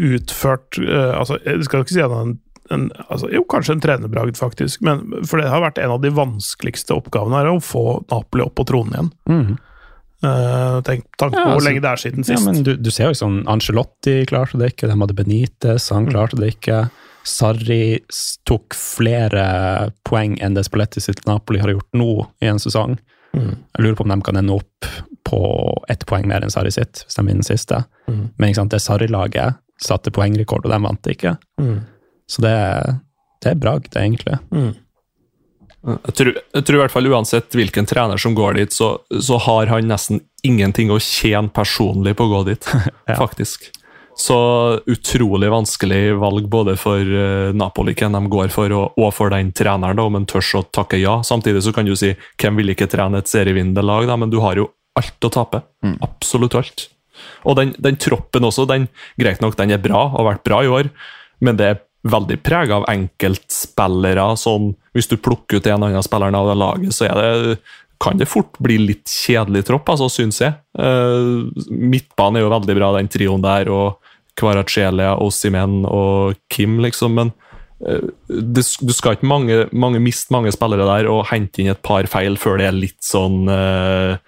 utført 0.00 0.78
uh, 0.80 1.12
altså, 1.20 1.36
Jeg 1.44 1.66
skal 1.66 1.82
jo 1.82 1.84
ikke 1.84 1.94
si 1.94 2.00
at 2.02 2.14
han 2.14 2.30
en, 2.32 2.38
en 2.72 2.86
altså, 3.04 3.28
Jo, 3.30 3.44
kanskje 3.52 3.76
en 3.76 3.84
trenerbragd, 3.84 4.38
faktisk. 4.40 4.80
Men, 4.86 5.04
for 5.28 5.40
det 5.40 5.52
har 5.52 5.64
vært 5.64 5.80
en 5.82 5.92
av 5.96 6.00
de 6.02 6.12
vanskeligste 6.14 6.96
oppgavene 6.96 7.42
her, 7.42 7.52
å 7.52 7.60
få 7.62 8.00
Napoli 8.08 8.46
opp 8.46 8.56
på 8.56 8.66
tronen 8.70 8.96
igjen. 8.96 9.56
Eh, 10.24 10.76
tenk 10.80 11.04
tanke 11.20 11.36
på 11.36 11.40
Ja, 11.40 11.44
hvor 11.50 11.58
altså- 11.58 11.68
lenge 11.68 11.82
det 11.84 11.90
er 11.90 12.00
siden 12.00 12.24
Ja, 12.24 12.36
sist. 12.36 12.46
men 12.46 12.62
du, 12.62 12.76
du 12.76 12.90
ser 12.90 13.12
jo 13.12 13.18
sånn 13.18 13.44
Angelotti 13.46 14.24
klarte 14.26 14.56
det 14.58 14.72
ikke, 14.72 14.88
de 14.88 14.96
hadde 14.96 15.16
Benitez, 15.18 15.90
han 15.92 16.06
klarte 16.06 16.38
det 16.40 16.54
ikke. 16.56 16.88
Sarri 17.24 17.98
tok 18.48 18.74
flere 18.76 19.44
poeng 20.04 20.36
enn 20.44 20.56
det 20.56 20.66
Spalletti 20.66 21.00
sitt 21.00 21.22
Napoli 21.28 21.62
har 21.62 21.72
gjort 21.72 21.96
nå 21.96 22.08
i 22.44 22.50
en 22.50 22.60
sesong. 22.60 22.98
Mm. 23.34 23.54
Jeg 23.56 23.82
lurer 23.84 23.96
på 23.98 24.04
om 24.06 24.12
de 24.12 24.18
kan 24.26 24.36
ende 24.38 24.58
opp 24.60 24.88
på 25.24 25.40
ett 25.88 26.04
poeng 26.06 26.28
mer 26.28 26.44
enn 26.44 26.52
Sarri 26.52 26.70
sitt, 26.74 27.04
hvis 27.06 27.16
de 27.16 27.24
vinner 27.26 27.46
siste. 27.46 27.80
Mm. 28.06 28.26
Men 28.36 28.50
ikke 28.50 28.60
sant, 28.60 28.74
det 28.76 28.82
Sarri-laget 28.84 29.56
satte 29.82 30.12
poengrekord, 30.14 30.66
og 30.68 30.70
de 30.74 30.78
vant 30.84 31.10
ikke. 31.10 31.34
Mm. 31.60 31.78
Så 32.30 32.44
det, 32.44 32.54
det 33.42 33.54
er 33.54 33.60
bragd, 33.60 33.96
egentlig. 33.98 34.36
Mm. 34.54 34.72
Jeg 35.84 36.14
tror, 36.16 36.30
jeg 36.56 36.64
tror 36.64 36.78
i 36.78 36.80
hvert 36.80 36.92
fall 36.94 37.08
uansett 37.12 37.56
hvilken 37.58 37.88
trener 37.88 38.20
som 38.20 38.36
går 38.36 38.56
dit, 38.60 38.72
så, 38.72 38.94
så 39.20 39.36
har 39.48 39.68
han 39.72 39.88
nesten 39.90 40.22
ingenting 40.46 40.92
å 40.94 41.00
tjene 41.02 41.52
personlig 41.52 42.14
på 42.16 42.28
å 42.28 42.32
gå 42.36 42.42
dit, 42.52 42.68
Ja. 43.10 43.18
faktisk. 43.18 43.68
Så 44.14 44.36
utrolig 44.86 45.50
vanskelig 45.50 46.14
valg 46.22 46.46
både 46.50 46.76
for 46.78 47.02
eh, 47.02 47.50
Napoli, 47.56 47.96
hvem 47.98 48.14
de 48.14 48.30
går 48.30 48.52
for, 48.54 48.70
og, 48.76 48.98
og 49.00 49.10
for 49.16 49.34
den 49.34 49.50
treneren, 49.56 49.98
da, 49.98 50.06
om 50.06 50.18
en 50.20 50.26
tør 50.30 50.60
å 50.60 50.64
takke 50.74 51.00
ja. 51.02 51.18
Samtidig 51.26 51.64
så 51.66 51.74
kan 51.74 51.88
du 51.88 51.96
si 51.98 52.12
hvem 52.40 52.60
vil 52.60 52.74
ikke 52.74 52.88
trene 52.90 53.20
et 53.20 53.30
serievinnende 53.30 53.82
lag, 53.82 54.06
da, 54.10 54.18
men 54.20 54.30
du 54.30 54.38
har 54.44 54.60
jo 54.60 54.68
alt 54.94 55.26
å 55.26 55.32
tape. 55.34 55.64
Absolutt 56.06 56.54
alt. 56.60 56.86
Og 57.42 57.58
den, 57.58 57.74
den 57.82 57.98
troppen 58.00 58.46
også, 58.46 58.68
den, 58.70 58.86
greit 59.20 59.42
nok, 59.42 59.58
den 59.58 59.74
er 59.74 59.82
bra, 59.82 60.06
og 60.06 60.20
har 60.20 60.30
vært 60.32 60.46
bra 60.46 60.62
i 60.62 60.70
år, 60.70 60.90
men 61.44 61.58
det 61.58 61.70
er 61.72 61.82
veldig 62.04 62.38
prega 62.44 62.78
av 62.78 62.86
enkeltspillere. 62.92 64.28
Sånn, 64.38 64.74
hvis 64.94 65.10
du 65.10 65.16
plukker 65.18 65.58
ut 65.58 65.70
en 65.70 65.88
annen 65.88 66.04
spiller 66.04 66.36
av 66.36 66.52
det 66.52 66.58
laget, 66.60 66.94
så 66.96 67.08
er 67.08 67.18
det, 67.18 67.58
kan 68.02 68.18
det 68.20 68.28
fort 68.28 68.58
bli 68.62 68.76
litt 68.82 69.10
kjedelig 69.10 69.64
tropp, 69.70 69.88
altså, 69.94 70.10
syns 70.12 70.42
jeg. 70.42 70.56
Uh, 70.76 71.48
midtbanen 71.70 72.40
er 72.40 72.44
jo 72.44 72.52
veldig 72.52 72.78
bra, 72.78 72.90
den 72.98 73.10
trioen 73.10 73.44
der, 73.44 73.70
og 73.72 74.03
Kvaratskhelia, 74.40 75.14
Ossimen 75.22 75.82
og 75.86 76.38
Kim, 76.52 76.80
liksom, 76.82 77.18
men 77.18 77.32
eh, 77.86 78.08
du 78.28 78.62
skal 78.64 79.16
ikke 79.16 79.30
mange, 79.30 79.60
mange, 79.72 80.02
miste 80.02 80.34
mange 80.34 80.52
spillere 80.54 80.88
der 80.88 81.10
og 81.10 81.28
hente 81.30 81.62
inn 81.62 81.72
et 81.74 81.84
par 81.86 82.08
feil 82.10 82.38
før 82.40 82.58
det 82.60 82.70
er 82.70 82.76
litt 82.76 83.00
sånn 83.04 83.46
uh, 83.50 84.18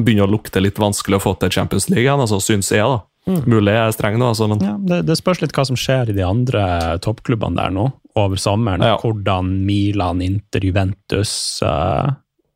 Begynner 0.00 0.24
å 0.24 0.32
lukte 0.32 0.62
litt 0.62 0.78
vanskelig 0.80 1.18
å 1.18 1.24
få 1.26 1.34
til 1.36 1.52
Champions 1.52 1.90
League 1.90 2.06
igjen, 2.06 2.22
altså, 2.22 2.38
syns 2.40 2.70
jeg. 2.72 2.86
da. 2.86 3.02
Mulig 3.26 3.74
jeg 3.74 3.82
er 3.82 3.92
streng 3.92 4.16
nå, 4.20 4.28
altså, 4.30 4.46
men 4.48 4.62
Ja, 4.62 4.76
det, 4.78 5.00
det 5.08 5.18
spørs 5.18 5.42
litt 5.42 5.52
hva 5.56 5.66
som 5.66 5.76
skjer 5.76 6.12
i 6.12 6.14
de 6.16 6.22
andre 6.24 6.62
toppklubbene 7.04 7.58
der 7.58 7.74
nå 7.74 7.88
over 8.16 8.40
sommeren. 8.40 8.84
Ja. 8.86 8.94
Hvordan 9.02 9.50
Milan, 9.66 10.22
Inter, 10.24 10.64
Juventus 10.64 11.34
uh, 11.66 12.14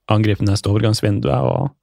angriper 0.09 0.47
neste 0.47 0.71
overgangsvinduet. 0.71 1.43
og 1.43 1.75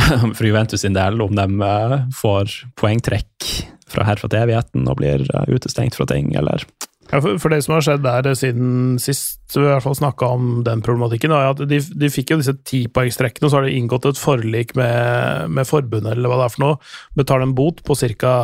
for 0.36 0.46
Juventus 0.46 0.86
sin 0.86 0.96
del, 0.96 1.20
om 1.20 1.34
de 1.36 1.46
uh, 1.60 1.98
får 2.14 2.54
poengtrekk 2.80 3.50
fra 3.90 4.06
her 4.06 4.20
fra 4.20 4.30
til 4.30 4.44
evigheten 4.44 4.88
og 4.90 5.00
blir 5.00 5.26
eh, 5.26 5.50
utestengt 5.50 5.98
fra 5.98 6.08
ting, 6.10 6.32
eller 6.38 6.64
Ja, 7.10 7.18
for, 7.18 7.40
for 7.42 7.50
det 7.50 7.64
som 7.66 7.74
har 7.74 7.82
skjedd 7.82 8.04
der 8.04 8.28
siden 8.38 8.98
sist, 9.02 9.40
vi 9.56 9.64
i 9.64 9.66
hvert 9.66 9.82
fall 9.82 9.98
snakka 9.98 10.28
om 10.36 10.50
den 10.66 10.82
problematikken, 10.86 11.34
er 11.34 11.50
at 11.50 11.62
de, 11.66 11.80
de 11.82 12.10
fikk 12.12 12.34
jo 12.34 12.38
disse 12.38 12.54
tipoengstrekkene, 12.70 13.48
og 13.48 13.50
så 13.50 13.58
har 13.58 13.66
de 13.66 13.74
inngått 13.74 14.06
et 14.12 14.20
forlik 14.20 14.76
med, 14.78 15.50
med 15.50 15.66
forbundet, 15.66 16.14
eller 16.14 16.30
hva 16.30 16.38
det 16.38 16.46
er 16.46 16.54
for 16.54 16.66
noe. 16.66 16.78
Betaler 17.18 17.48
en 17.48 17.56
bot 17.58 17.82
på 17.82 17.98
ca. 17.98 18.34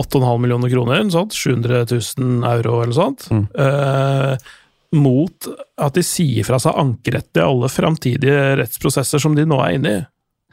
8,5 0.00 0.40
millioner 0.40 0.72
kroner, 0.72 1.04
sånt, 1.12 1.36
700 1.36 1.84
000 1.92 2.46
euro 2.48 2.78
eller 2.80 2.96
sånt. 2.96 3.26
Mm. 3.28 3.44
Eh, 3.60 4.48
mot 4.96 5.48
at 5.80 5.96
de 5.96 6.04
sier 6.04 6.46
fra 6.48 6.58
seg 6.60 6.76
ankerett 6.80 7.40
i 7.40 7.44
alle 7.44 7.68
framtidige 7.72 8.56
rettsprosesser 8.60 9.22
som 9.22 9.36
de 9.36 9.46
nå 9.48 9.60
er 9.64 9.76
inne 9.76 9.94
i. 9.98 10.00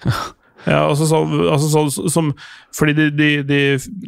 Ja, 0.66 0.82
altså, 0.90 1.06
så, 1.08 1.22
altså 1.52 1.70
så, 1.72 2.10
som, 2.12 2.34
fordi 2.76 2.94
de, 2.98 3.06
de, 3.16 3.30
de, 3.48 3.60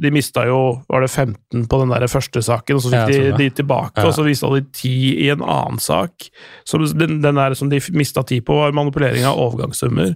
de 0.04 0.12
mista 0.12 0.44
jo 0.50 0.82
Var 0.92 1.06
det 1.06 1.12
15 1.12 1.68
på 1.72 1.80
den 1.80 1.94
der 1.94 2.08
første 2.12 2.44
saken, 2.44 2.76
og 2.80 2.84
så 2.84 2.92
fikk 2.92 3.14
ja, 3.16 3.28
de, 3.32 3.36
de 3.40 3.50
tilbake, 3.62 4.02
Ja. 4.02 4.10
og 4.10 4.18
så 4.18 4.26
viste 4.28 4.50
de 4.52 4.66
10 4.68 4.96
i 5.26 5.30
en 5.32 5.46
annen 5.46 5.80
sak. 5.80 6.28
Så 6.68 6.82
den, 6.92 7.22
den 7.24 7.40
der 7.40 7.56
som 7.56 7.72
de 7.72 7.80
mista 7.96 8.24
10 8.24 8.42
på, 8.48 8.58
var 8.60 8.76
manipulering 8.76 9.24
av 9.28 9.40
overgangssummer. 9.40 10.16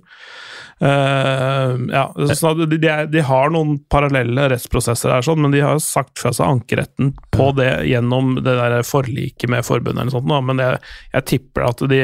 Uh, 0.84 1.80
ja, 1.88 2.36
så 2.36 2.52
de, 2.54 2.78
de, 3.08 3.22
har 3.24 3.54
noen 3.56 3.78
parallelle 3.88 4.50
rettsprosesser 4.52 5.14
her, 5.14 5.24
sånn, 5.24 5.40
men 5.46 5.56
de 5.56 5.62
har 5.64 5.80
sagt 5.80 6.20
fra 6.20 6.34
seg 6.36 6.50
ankeretten 6.50 7.14
på 7.32 7.54
det 7.56 7.86
gjennom 7.88 8.36
det 8.42 8.58
der 8.60 8.82
forliket 8.84 9.48
med 9.52 9.64
forbundet. 9.64 10.04
eller 10.04 10.18
sånt, 10.18 10.28
Men 10.28 10.60
jeg, 10.60 10.82
jeg 11.16 11.28
tipper 11.32 11.70
at 11.70 11.86
de 11.88 12.02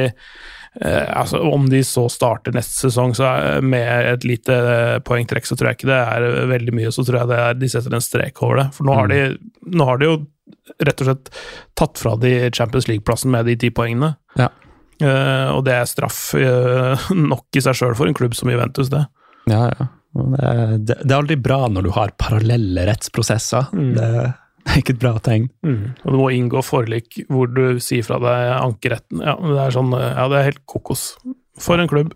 altså, 0.79 1.39
om 1.51 1.65
de 1.69 1.81
så 1.83 2.05
starter 2.09 2.55
neste 2.55 2.87
sesong 2.87 3.15
så 3.17 3.25
er, 3.27 3.65
med 3.65 4.13
et 4.13 4.27
lite 4.27 4.55
eh, 4.55 4.99
poengtrekk, 5.03 5.47
så 5.47 5.57
tror 5.59 5.71
jeg 5.71 5.81
ikke 5.81 5.91
det 5.91 5.99
er 5.99 6.27
veldig 6.51 6.75
mye. 6.77 6.93
Så 6.95 7.03
tror 7.07 7.21
jeg 7.21 7.31
det 7.31 7.39
er, 7.43 7.57
de 7.59 7.71
setter 7.73 7.97
en 7.97 8.05
strek 8.05 8.39
over 8.45 8.61
det. 8.61 8.67
For 8.77 8.87
nå 8.87 8.95
har, 8.95 9.11
de, 9.11 9.21
nå 9.67 9.87
har 9.89 9.99
de 9.99 10.07
jo 10.07 10.17
rett 10.87 11.03
og 11.03 11.09
slett 11.09 11.31
tatt 11.79 11.99
fra 11.99 12.15
de 12.21 12.33
Champions 12.55 12.87
League-plassen 12.87 13.33
med 13.33 13.49
de 13.51 13.57
ti 13.59 13.71
poengene. 13.75 14.13
Ja. 14.39 14.47
Eh, 15.01 15.49
og 15.51 15.65
det 15.67 15.75
er 15.75 15.89
straff 15.89 16.23
eh, 16.39 17.09
nok 17.33 17.59
i 17.59 17.65
seg 17.65 17.77
sjøl 17.77 17.97
for 17.97 18.07
en 18.07 18.17
klubb 18.17 18.37
som 18.37 18.51
Juventus, 18.53 18.93
det. 18.93 19.03
Ja, 19.51 19.65
ja. 19.75 19.91
Det, 20.11 20.47
det, 20.83 20.95
det 21.07 21.13
er 21.13 21.21
aldri 21.21 21.37
bra 21.39 21.65
når 21.71 21.85
du 21.87 21.93
har 21.95 22.11
parallelle 22.19 22.83
rettsprosesser. 22.89 23.69
Mm. 23.71 23.91
Det, 23.95 24.09
det 24.61 24.71
er 24.73 24.81
ikke 24.81 24.95
et 24.95 25.01
bra 25.01 25.13
tegn. 25.23 25.47
Og 25.65 26.07
du 26.13 26.17
må 26.19 26.31
inngå 26.35 26.63
forlik 26.65 27.21
hvor 27.31 27.49
du 27.51 27.79
sier 27.83 28.05
fra 28.07 28.19
deg 28.23 28.51
ankeretten. 28.59 29.23
Ja, 29.25 29.37
det 29.41 29.61
er 29.65 29.77
sånn, 29.77 29.93
eh, 29.97 30.11
ja, 30.13 30.27
det 30.31 30.39
er 30.39 30.49
helt 30.51 30.65
kokos. 30.69 31.05
For 31.61 31.81
en 31.81 31.89
klubb. 31.91 32.13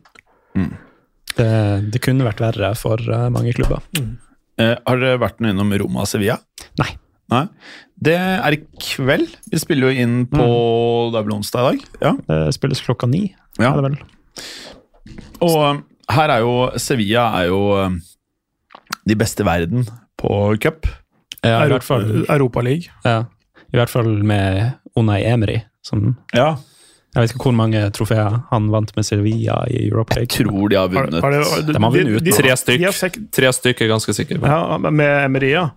Det, 1.36 1.50
det 1.92 2.02
kunne 2.04 2.28
vært 2.28 2.44
verre 2.44 2.72
for 2.80 3.02
eh, 3.02 3.28
mange 3.34 3.56
klubber. 3.58 3.84
Eh, 4.62 4.76
har 4.78 5.02
dere 5.02 5.20
vært 5.20 5.42
noe 5.44 5.52
innom 5.52 5.74
Roma 5.82 6.06
og 6.06 6.10
Sevilla? 6.10 6.38
Nei. 6.80 6.94
Nei. 7.34 7.46
Det 7.96 8.16
er 8.16 8.56
i 8.56 8.62
kveld. 8.82 9.34
Vi 9.52 9.60
spiller 9.60 9.90
jo 9.90 10.04
inn 10.06 10.16
på 10.30 10.46
Det 11.12 11.20
er 11.20 11.26
vel 11.26 11.36
onsdag 11.40 11.64
i 11.64 11.68
dag? 11.72 11.86
Ja. 12.04 12.14
Det 12.30 12.56
spilles 12.56 12.84
klokka 12.86 13.10
ni, 13.10 13.28
ja. 13.58 13.72
er 13.72 13.80
det 13.80 13.90
vel? 13.90 13.98
Og 15.46 15.58
eh, 15.64 15.82
her 16.16 16.36
er 16.36 16.44
jo 16.46 16.54
Sevilla 16.82 17.30
er 17.40 17.50
jo 17.50 17.62
eh, 17.82 17.98
de 19.10 19.18
beste 19.20 19.44
i 19.44 19.48
verden 19.48 19.88
på 20.20 20.56
cup. 20.64 20.88
Ja, 21.46 21.64
i 21.66 21.70
hvert 21.70 21.84
fall, 21.86 22.26
Europaliga. 22.30 22.92
ja, 23.06 23.20
i 23.74 23.78
hvert 23.78 23.90
fall 23.94 24.10
med 24.24 24.74
Unai 24.98 25.22
Emery. 25.24 25.62
Som, 25.86 26.16
Ja. 26.34 26.56
jeg 27.16 27.22
vet 27.22 27.32
ikke 27.36 27.44
hvor 27.46 27.54
mange 27.56 27.82
trofeer 27.94 28.44
han 28.50 28.70
vant 28.74 28.92
med 28.96 29.06
Sevilla 29.06 29.60
i 29.70 29.88
Europa 29.90 30.16
League. 30.16 30.28
Jeg 30.34 30.48
tror 30.48 30.70
de 30.70 30.76
har 30.76 30.88
Har- 30.88 31.06
vunnet. 31.06 31.22
har 31.22 31.32
det- 31.32 31.74
De 31.74 31.80
har 31.80 31.92
vunnet 31.92 32.16
ut. 32.18 32.24
de- 32.24 32.32
Tre 32.32 32.56
stykk. 32.58 32.84
har 32.86 32.92
sek- 32.94 33.32
Tre 33.32 33.52
stykk 33.54 33.82
er 33.82 33.88
ganske 33.94 34.14
sikker 34.14 34.40
på. 34.40 34.48
Ja, 34.48 34.78
med 34.78 35.26
Emeria. 35.26 35.72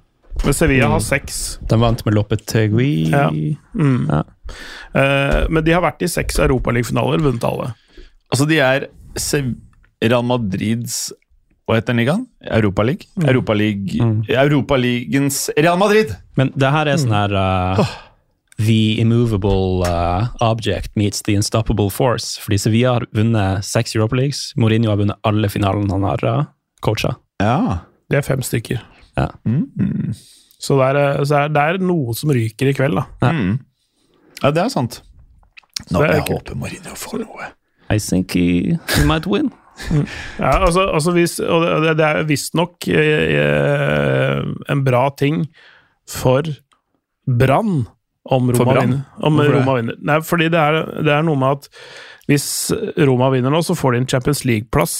Men 0.45 0.55
Sevilla 0.55 0.87
har 0.89 1.01
seks. 1.01 1.59
De 1.67 1.77
vant 1.77 2.05
med 2.07 2.15
Lopetegui. 2.15 3.11
Ja. 3.11 3.29
Mm. 3.75 4.07
Ja. 4.09 4.23
Uh, 4.95 5.47
men 5.51 5.65
de 5.65 5.73
har 5.73 5.83
vært 5.83 6.01
i 6.03 6.07
seks 6.07 6.39
Europaliga-finaler, 6.39 7.19
vunnet 7.19 7.45
alle. 7.45 7.75
Altså, 8.33 8.47
de 8.49 8.59
er 8.61 8.87
Sev 9.17 9.55
Real 10.01 10.23
Madrids 10.23 11.13
Hva 11.69 11.77
heter 11.77 11.93
den 11.93 12.01
ligaen? 12.01 12.23
Europaliga? 12.49 13.05
Europaliga 13.29 14.05
Mm. 14.05 14.23
Europaligens 14.29 15.51
Real 15.57 15.77
Madrid! 15.79 16.15
Men 16.37 16.53
det 16.57 16.71
her 16.73 16.89
er 16.89 16.97
sånn 17.01 17.13
her 17.13 17.35
uh, 17.37 17.83
The 18.59 18.99
immovable 19.03 19.85
uh, 19.87 20.31
object 20.43 20.97
meets 20.99 21.21
the 21.23 21.37
unstoppable 21.37 21.91
force. 21.95 22.41
Fordi 22.43 22.57
Sevilla 22.59 22.95
har 22.97 23.05
vunnet 23.15 23.65
seks 23.69 23.95
Europa 23.95 24.17
Leagues. 24.19 24.41
Mourinho 24.57 24.91
har 24.91 24.99
vunnet 24.99 25.21
alle 25.29 25.51
finalene 25.53 25.93
han 25.93 26.07
har 26.09 26.25
uh, 26.27 26.41
coacha. 26.83 27.13
Ja. 27.45 27.85
Det 28.11 28.19
er 28.19 28.27
fem 28.27 28.43
stykker. 28.43 28.81
Mm. 29.45 30.15
Så 30.59 30.75
det 30.81 30.89
er, 30.89 30.97
eh, 31.03 31.21
så 31.23 31.35
det 31.37 31.39
er, 31.45 31.53
det 31.55 31.63
er 31.63 31.79
noe 31.87 32.15
som 32.19 32.31
ryker 32.35 32.71
i 32.71 32.75
kveld, 32.75 32.97
da. 32.99 33.05
Ja. 33.23 33.31
Mm. 33.35 33.59
ja, 34.43 34.51
det 34.57 34.63
er 34.65 34.73
sant. 34.75 35.03
Nå, 35.93 36.01
Det 36.01 36.09
er 36.09 36.15
jeg 36.17 36.25
kult. 36.27 36.49
håper 36.49 36.59
Mourinho 36.59 36.97
får 36.99 37.21
noe. 37.23 37.53
I 37.95 37.99
think 38.03 38.35
he, 38.35 38.75
he 38.97 39.05
might 39.07 39.27
win. 39.31 39.53
Ja, 40.39 40.53
altså, 40.67 40.85
altså 40.95 41.13
hvis, 41.17 41.37
og 41.41 41.63
det, 41.85 41.95
det 42.01 42.07
er 42.09 42.27
visstnok 42.29 42.89
eh, 42.91 44.43
en 44.73 44.83
bra 44.87 45.05
ting 45.19 45.45
for 46.09 46.43
Brann 47.29 47.87
om 48.29 48.51
Roma 48.53 48.75
vinner. 48.81 49.01
Om 49.25 49.41
Roma 49.41 49.75
vinner. 49.79 49.97
Nei, 50.05 50.19
fordi 50.25 50.51
det 50.53 50.61
er, 50.61 50.83
det 51.05 51.13
er 51.15 51.25
noe 51.25 51.39
med 51.41 51.59
at 51.61 51.71
hvis 52.29 52.49
Roma 53.09 53.31
vinner 53.33 53.53
nå, 53.55 53.63
så 53.65 53.73
får 53.79 53.95
de 53.95 54.01
en 54.03 54.09
Champions 54.11 54.43
League-plass. 54.45 54.97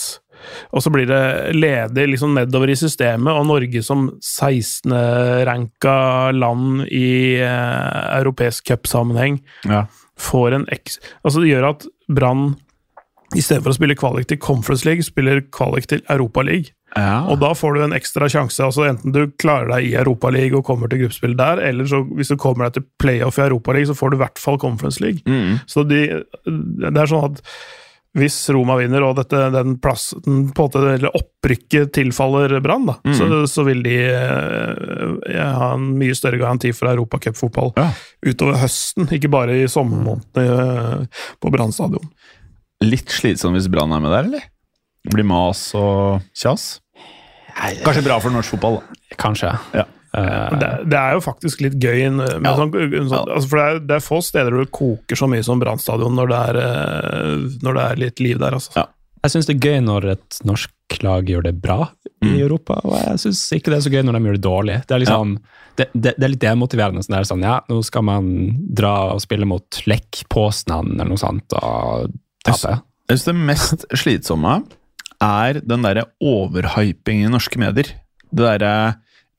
Og 0.73 0.81
så 0.85 0.89
blir 0.95 1.05
det 1.11 1.21
ledig 1.57 2.07
liksom 2.13 2.33
nedover 2.39 2.71
i 2.73 2.77
systemet, 2.79 3.33
og 3.35 3.45
Norge 3.51 3.83
som 3.85 4.07
16.-ranka 4.25 5.97
land 6.37 6.87
i 6.89 7.11
eh, 7.43 8.19
europeisk 8.21 8.71
cupsammenheng 8.71 9.41
Ja. 9.69 9.85
får 10.19 10.57
en 10.61 10.67
eks... 10.73 10.99
Altså, 11.25 11.43
det 11.43 11.53
gjør 11.53 11.69
at 11.75 11.87
Brann 12.09 12.55
i 13.37 13.43
stedet 13.45 13.61
for 13.63 13.75
å 13.75 13.77
spille 13.77 13.97
kvalik 13.99 14.29
til 14.31 14.39
Conference 14.41 14.87
League, 14.89 15.05
spiller 15.05 15.43
kvalik 15.53 15.87
til 15.91 16.01
Europa 16.09 16.41
League. 16.47 16.73
Ja. 16.97 17.19
Og 17.29 17.37
da 17.43 17.51
får 17.53 17.75
du 17.77 17.83
en 17.85 17.93
ekstra 17.93 18.25
sjanse. 18.33 18.63
altså 18.65 18.87
Enten 18.89 19.13
du 19.13 19.27
klarer 19.37 19.69
deg 19.75 19.91
i 19.91 19.97
Europa 20.01 20.31
League 20.33 20.57
og 20.57 20.65
kommer 20.65 20.89
til 20.89 21.03
gruppespill 21.03 21.35
der, 21.37 21.61
eller 21.69 21.85
så 21.91 22.01
hvis 22.17 22.33
du 22.33 22.39
kommer 22.41 22.65
deg 22.71 22.79
til 22.79 22.87
playoff 23.03 23.37
i 23.39 23.45
Europa 23.45 23.75
League, 23.77 23.91
så 23.91 23.99
får 23.99 24.11
du 24.11 24.17
i 24.17 24.23
hvert 24.23 24.41
fall 24.41 24.57
Conference 24.63 25.03
League. 25.05 25.21
Mm. 25.29 25.59
Så 25.69 25.85
de, 25.85 26.01
det 26.49 26.95
er 26.97 27.13
sånn 27.13 27.29
at 27.35 27.45
hvis 28.19 28.39
Roma 28.57 28.75
vinner, 28.81 29.05
og 29.05 29.19
dette, 29.21 29.37
den 29.53 29.75
plassen, 29.85 30.23
på 30.25 30.33
en 30.33 30.49
måte, 30.57 30.81
eller 30.97 31.13
opprykket 31.15 31.93
tilfaller 31.95 32.57
Brann, 32.65 32.89
Mm. 33.05 33.13
så, 33.15 33.27
så 33.47 33.63
vil 33.69 33.83
de 33.85 33.99
ja, 34.01 35.47
ha 35.61 35.69
en 35.77 35.91
mye 36.01 36.17
større 36.17 36.41
garanti 36.41 36.73
for 36.75 36.89
europacupfotball 36.91 37.75
Ja. 37.77 37.91
utover 38.27 38.59
høsten, 38.63 39.07
ikke 39.15 39.31
bare 39.31 39.61
i 39.61 39.69
sommermånedene 39.71 41.05
eh, 41.05 41.23
på 41.39 41.53
Brann 41.55 41.73
stadion. 41.77 42.09
Litt 42.85 43.11
slitsom 43.11 43.57
hvis 43.57 43.67
Brann 43.73 43.93
er 43.93 44.01
med 44.05 44.13
der, 44.15 44.29
eller? 44.31 44.45
Blir 45.11 45.27
mas 45.27 45.63
og 45.79 46.21
kjas? 46.37 46.81
Kanskje 47.83 48.05
bra 48.07 48.19
for 48.23 48.31
norsk 48.35 48.55
fotball, 48.55 48.79
da. 48.81 49.17
Kanskje. 49.19 49.51
Ja. 49.75 49.85
Eh, 50.15 50.59
Det, 50.61 50.69
det 50.93 50.99
er 50.99 51.17
jo 51.17 51.23
faktisk 51.25 51.61
litt 51.65 51.75
gøy, 51.83 52.05
med 52.15 52.45
Ja. 52.47 52.55
sånn, 52.57 52.71
sånn, 52.73 53.11
Ja. 53.11 53.35
altså 53.35 53.49
for 53.49 53.59
det 53.59 53.67
er, 53.67 53.79
det 53.81 53.97
er 53.97 54.05
få 54.07 54.21
steder 54.23 54.51
hvor 54.55 54.65
det 54.65 54.73
koker 54.73 55.17
så 55.19 55.29
mye 55.29 55.45
som 55.45 55.59
Brann 55.61 55.79
stadion 55.83 56.15
når, 56.15 56.29
det 56.29 56.63
eh, 56.63 57.59
når 57.67 57.75
det 57.75 57.85
er 57.91 57.97
litt 58.05 58.21
liv 58.21 58.39
der. 58.39 58.53
Altså. 58.53 58.73
Ja. 58.77 58.87
jeg 59.25 59.31
syns 59.35 59.47
det 59.51 59.57
er 59.57 59.67
gøy 59.69 59.81
når 59.85 60.05
et 60.13 60.39
norsk 60.47 60.71
lag 61.03 61.27
gjør 61.27 61.43
det 61.45 61.61
bra 61.61 61.91
i 62.23 62.27
Mm. 62.31 62.39
Europa, 62.41 62.81
og 62.85 62.95
jeg 62.99 63.19
syns 63.19 63.41
ikke 63.53 63.71
det 63.71 63.77
er 63.79 63.85
så 63.91 63.93
gøy 63.93 64.03
når 64.05 64.13
de 64.19 64.25
gjør 64.25 64.39
det 64.39 64.47
dårlig. 64.47 64.77
Det 64.87 64.95
er 64.95 64.99
liksom, 65.05 65.39
det, 65.77 65.87
det, 65.95 66.15
det 66.19 66.25
er 66.25 66.33
litt 66.33 66.41
demotiverende. 66.47 67.03
Sånn, 67.05 67.15
der, 67.17 67.27
sånn, 67.29 67.43
ja, 67.43 67.61
nå 67.69 67.83
skal 67.85 68.03
man 68.03 68.31
dra 68.75 69.13
og 69.13 69.21
spille 69.21 69.47
mot 69.47 69.83
Lech 69.87 70.25
Poznan 70.31 70.95
eller 70.95 71.11
noe 71.13 71.19
sånt, 71.21 71.53
og 71.59 72.11
tape. 72.47 72.79
Jeg 73.09 73.19
synes 73.19 73.29
det 73.29 73.49
mest 73.51 73.87
slitsomme 74.03 74.61
er 75.25 75.61
den 75.65 75.87
derre 75.87 76.07
overhypingen 76.23 77.29
i 77.29 77.35
norske 77.35 77.61
medier. 77.61 77.95
Det 78.31 78.45
derre 78.45 78.75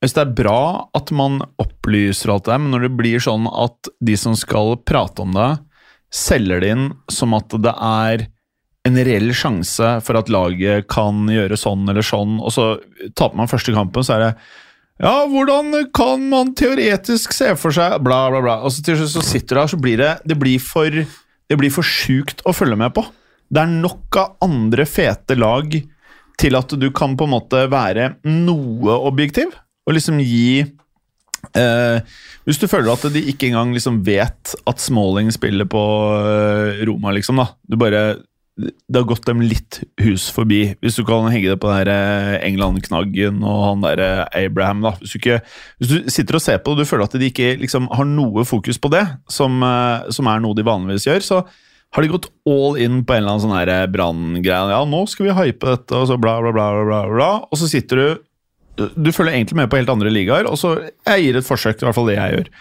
Jeg 0.00 0.08
synes 0.08 0.16
det 0.16 0.22
er 0.22 0.36
bra 0.40 0.60
at 0.96 1.10
man 1.12 1.42
opplyser 1.60 2.32
alt 2.32 2.46
det 2.46 2.54
der, 2.54 2.60
men 2.64 2.72
når 2.72 2.86
det 2.86 2.96
blir 2.96 3.20
sånn 3.20 3.44
at 3.48 3.90
de 4.00 4.14
som 4.16 4.36
skal 4.38 4.78
prate 4.88 5.20
om 5.20 5.34
det, 5.36 5.50
selger 6.10 6.62
det 6.62 6.70
inn 6.74 6.86
som 7.12 7.36
at 7.36 7.52
det 7.52 7.74
er 7.76 8.24
en 8.88 8.96
reell 8.96 9.28
sjanse 9.36 9.90
for 10.06 10.16
at 10.16 10.32
laget 10.32 10.88
kan 10.90 11.28
gjøre 11.28 11.58
sånn 11.60 11.84
eller 11.92 12.06
sånn, 12.06 12.38
og 12.40 12.48
så 12.54 12.66
taper 13.12 13.36
man 13.36 13.50
første 13.50 13.74
kampen, 13.76 14.06
så 14.06 14.16
er 14.16 14.24
det 14.24 14.32
ja, 15.00 15.24
hvordan 15.28 15.72
kan 15.96 16.24
man 16.28 16.54
teoretisk 16.56 17.32
se 17.32 17.54
for 17.56 17.72
seg 17.72 17.94
Bla, 18.04 18.26
bla, 18.28 18.42
bla. 18.44 18.58
Og 18.68 18.74
så 18.74 18.82
til 18.84 18.98
slutt 19.00 19.14
så 19.14 19.22
sitter 19.24 19.56
du 19.56 19.60
der, 19.62 19.70
så 19.72 19.78
blir 19.80 19.96
det 19.96 20.10
Det 20.28 20.36
blir 20.36 20.60
for 20.60 20.98
Det 21.50 21.58
blir 21.58 21.72
for 21.74 21.86
sjukt 21.86 22.44
å 22.46 22.54
følge 22.54 22.78
med 22.78 22.94
på. 22.94 23.02
Det 23.50 23.64
er 23.64 23.72
nok 23.82 24.18
av 24.20 24.36
andre 24.46 24.86
fete 24.86 25.34
lag 25.34 25.74
til 26.40 26.56
at 26.56 26.74
du 26.78 26.86
kan 26.94 27.16
på 27.18 27.26
en 27.26 27.34
måte 27.34 27.64
være 27.72 28.12
noe 28.28 28.94
objektiv, 29.10 29.50
og 29.84 29.96
liksom 29.96 30.20
gi 30.22 30.62
eh, 30.62 31.98
Hvis 32.46 32.60
du 32.62 32.68
føler 32.70 32.92
at 32.92 33.04
de 33.12 33.22
ikke 33.32 33.50
engang 33.50 33.74
liksom 33.74 34.00
vet 34.06 34.54
at 34.68 34.82
Smalling 34.82 35.32
spiller 35.34 35.66
på 35.68 35.82
eh, 36.20 36.84
Roma, 36.88 37.12
liksom, 37.16 37.42
da. 37.42 37.50
Du 37.66 37.76
bare 37.80 38.04
det 38.60 38.98
har 38.98 39.08
gått 39.08 39.26
dem 39.28 39.40
litt 39.44 39.80
hus 40.02 40.28
forbi. 40.34 40.74
Hvis 40.82 40.98
du 40.98 41.04
kan 41.08 41.28
henge 41.32 41.52
det 41.52 41.58
på 41.62 41.70
eh, 41.70 42.36
England-knaggen 42.46 43.40
og 43.46 43.64
han 43.64 43.84
der 43.84 44.02
eh, 44.04 44.44
Abraham. 44.44 44.84
da. 44.84 44.94
Hvis 45.00 45.14
du, 45.14 45.18
ikke, 45.20 45.40
hvis 45.80 45.90
du 45.90 46.12
sitter 46.12 46.38
og 46.38 46.44
ser 46.44 46.60
på 46.60 46.74
det 46.74 46.80
og 46.80 46.84
du 46.84 46.90
føler 46.90 47.08
at 47.08 47.18
de 47.20 47.30
ikke 47.30 47.54
liksom, 47.60 47.90
har 47.96 48.08
noe 48.08 48.44
fokus 48.48 48.80
på 48.80 48.92
det, 48.92 49.04
som, 49.30 49.60
eh, 49.66 50.10
som 50.14 50.30
er 50.30 50.42
noe 50.44 50.56
de 50.58 50.66
vanligvis 50.66 51.08
gjør, 51.08 51.26
så 51.26 51.42
har 51.90 52.06
de 52.06 52.12
gått 52.12 52.30
all 52.46 52.78
in 52.78 53.00
på 53.02 53.16
en 53.16 53.22
eller 53.22 53.34
annen 53.34 53.44
sånn 53.44 53.94
branngreie. 53.94 54.74
Ja, 54.74 54.82
nå 54.86 55.04
skal 55.10 55.26
vi 55.26 55.38
hype 55.38 55.72
dette, 55.72 55.96
og 55.98 56.06
så 56.10 56.18
bla, 56.20 56.36
bla, 56.44 56.52
bla, 56.54 56.68
bla, 56.86 57.00
bla. 57.10 57.30
Og 57.50 57.60
så 57.60 57.70
sitter 57.70 58.02
du 58.02 58.26
Du 58.80 59.10
følger 59.12 59.34
egentlig 59.34 59.58
med 59.58 59.68
på 59.68 59.76
helt 59.76 59.90
andre 59.92 60.08
ligaer, 60.08 60.46
og 60.48 60.56
så 60.56 60.76
Jeg 61.04 61.24
gir 61.24 61.36
et 61.36 61.44
forsøk, 61.44 61.82
i 61.82 61.84
hvert 61.84 61.96
fall 61.96 62.06
det 62.08 62.16
jeg 62.16 62.36
gjør. 62.36 62.52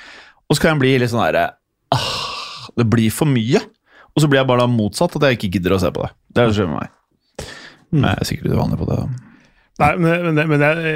Og 0.49 0.55
så 0.55 0.61
kan 0.61 0.73
jeg 0.73 0.81
bli 0.81 0.95
litt 0.99 1.13
sånn 1.13 1.21
herre 1.21 1.45
ah, 1.93 2.71
Det 2.75 2.87
blir 2.89 3.13
for 3.13 3.29
mye. 3.29 3.61
Og 4.15 4.23
så 4.23 4.27
blir 4.29 4.41
jeg 4.41 4.49
bare 4.49 4.65
da 4.65 4.67
motsatt, 4.71 5.15
at 5.15 5.27
jeg 5.29 5.37
ikke 5.39 5.53
gidder 5.57 5.77
å 5.77 5.81
se 5.81 5.91
på 5.95 6.03
det. 6.05 6.11
Det 6.33 6.41
er 6.43 6.47
det 6.49 6.53
som 6.55 6.61
skjer 6.63 6.71
med 6.73 6.79
meg. 6.83 7.49
Men 7.91 8.07
jeg 8.11 8.21
er 8.21 8.29
sikkert 8.29 8.53
uvanlig 8.55 8.77
på 8.83 8.87
det. 8.91 8.99
Nei, 9.79 9.93
men, 9.95 10.25
men, 10.35 10.49
men 10.51 10.59
jeg, 10.59 10.95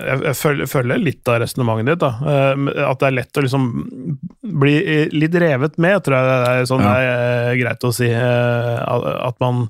jeg, 0.00 0.20
jeg 0.24 0.66
følger, 0.72 0.96
litt 1.04 1.28
av 1.28 1.42
resonnementet 1.42 1.90
ditt. 1.90 2.00
da. 2.00 2.08
Eh, 2.32 2.86
At 2.88 3.02
det 3.02 3.10
er 3.10 3.16
lett 3.18 3.36
å 3.36 3.42
liksom 3.44 3.66
bli 4.62 4.72
litt 5.12 5.36
revet 5.42 5.76
med, 5.76 5.98
tror 6.06 6.16
jeg 6.16 6.30
det 6.30 6.54
er 6.54 6.64
sånn 6.70 6.80
Ja. 6.86 6.94
det 6.96 7.10
er 7.50 7.58
greit 7.60 7.84
å 7.84 7.90
si. 7.92 8.08
eh, 8.08 8.80
At 9.28 9.36
man 9.44 9.66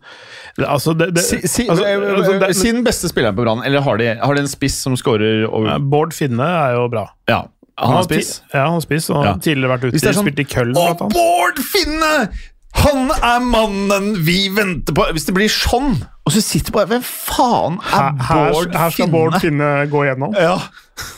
Altså, 0.63 0.95
det, 0.95 1.11
det, 1.17 1.25
Si, 1.27 1.41
si, 1.51 1.67
altså, 1.67 1.83
eh, 1.85 2.07
altså, 2.15 2.39
det- 2.45 2.55
si 2.61 2.71
den 2.71 2.85
beste 2.87 3.11
spilleren 3.11 3.35
på 3.35 3.43
Brann, 3.49 3.65
eller 3.67 3.83
har 3.83 3.99
de, 3.99 4.13
har 4.23 4.35
de 4.39 4.45
en 4.47 4.53
spiss 4.55 4.79
som 4.87 4.95
scorer 5.01 5.49
over 5.51 5.83
Bård 5.83 6.15
Finne 6.15 6.47
er 6.47 6.77
jo 6.79 6.87
bra. 6.93 7.09
Ja, 7.27 7.43
han 7.87 7.97
har 7.97 8.05
spiss. 8.05 8.31
Ja, 8.55 8.65
han 8.65 8.73
har 8.79 8.81
spiss, 8.85 9.11
og 9.11 9.25
Ja. 9.25 9.35
tidligere 9.35 9.73
vært 9.79 9.85
ute 9.89 9.97
er 10.09 10.13
sånn- 10.13 10.27
spilt 10.29 10.41
i 10.41 10.45
Köln. 10.45 10.75
Å. 10.77 11.09
Bård 11.11 11.59
Finne! 11.59 12.31
Han 12.73 13.11
er 13.11 13.41
mannen 13.43 14.13
vi 14.25 14.49
venter 14.49 14.95
på! 14.95 15.03
Hvis 15.13 15.27
det 15.27 15.35
blir 15.35 15.49
sånn, 15.51 15.97
og 16.25 16.33
så 16.33 16.41
sitter 16.41 16.71
bare 16.73 16.87
Hvem 16.87 17.03
faen 17.03 17.79
er 17.81 17.91
Her, 17.91 18.13
her, 18.29 18.53
Bård 18.53 18.75
her 18.77 18.91
skal 18.91 19.07
Finne? 19.07 19.13
Bård 19.13 19.41
Finne 19.43 19.71
gå 19.91 20.05
gjennom. 20.07 20.35
Ja. 20.39 20.59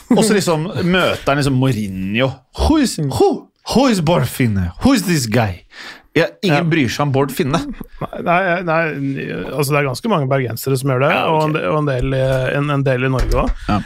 Og 0.09 0.23
så 0.23 0.33
liksom 0.33 0.65
møter 0.83 1.25
han 1.27 1.37
liksom 1.37 1.59
Mourinho. 1.59 2.31
Who 2.57 2.77
is, 2.77 2.97
who, 2.97 3.47
who 3.75 3.85
is 3.87 4.01
Bård 4.01 4.25
Finne? 4.25 4.71
Who 4.81 4.93
is 4.93 5.03
this 5.03 5.27
guy? 5.27 5.63
Ja, 6.15 6.27
ingen 6.45 6.57
Ja. 6.59 6.63
bryr 6.69 6.89
seg 6.93 7.07
om 7.07 7.11
Bård 7.15 7.31
Finne. 7.33 7.57
Nei, 8.21 8.61
nei, 8.61 8.81
altså 9.49 9.73
det 9.73 9.79
er 9.79 9.87
ganske 9.89 10.09
mange 10.11 10.27
bergensere 10.29 10.77
som 10.77 10.91
gjør 10.93 10.99
det, 11.07 11.09
Ja, 11.15 11.23
okay. 11.25 11.33
og, 11.33 11.43
en, 11.47 11.53
del- 11.57 11.69
og 11.71 11.77
en, 11.79 11.85
del, 11.89 12.13
i- 12.13 12.51
en, 12.59 12.69
en 12.69 12.83
del 12.85 13.07
i 13.07 13.09
Norge 13.09 13.33
òg. 13.45 13.49
Ja. 13.69 13.79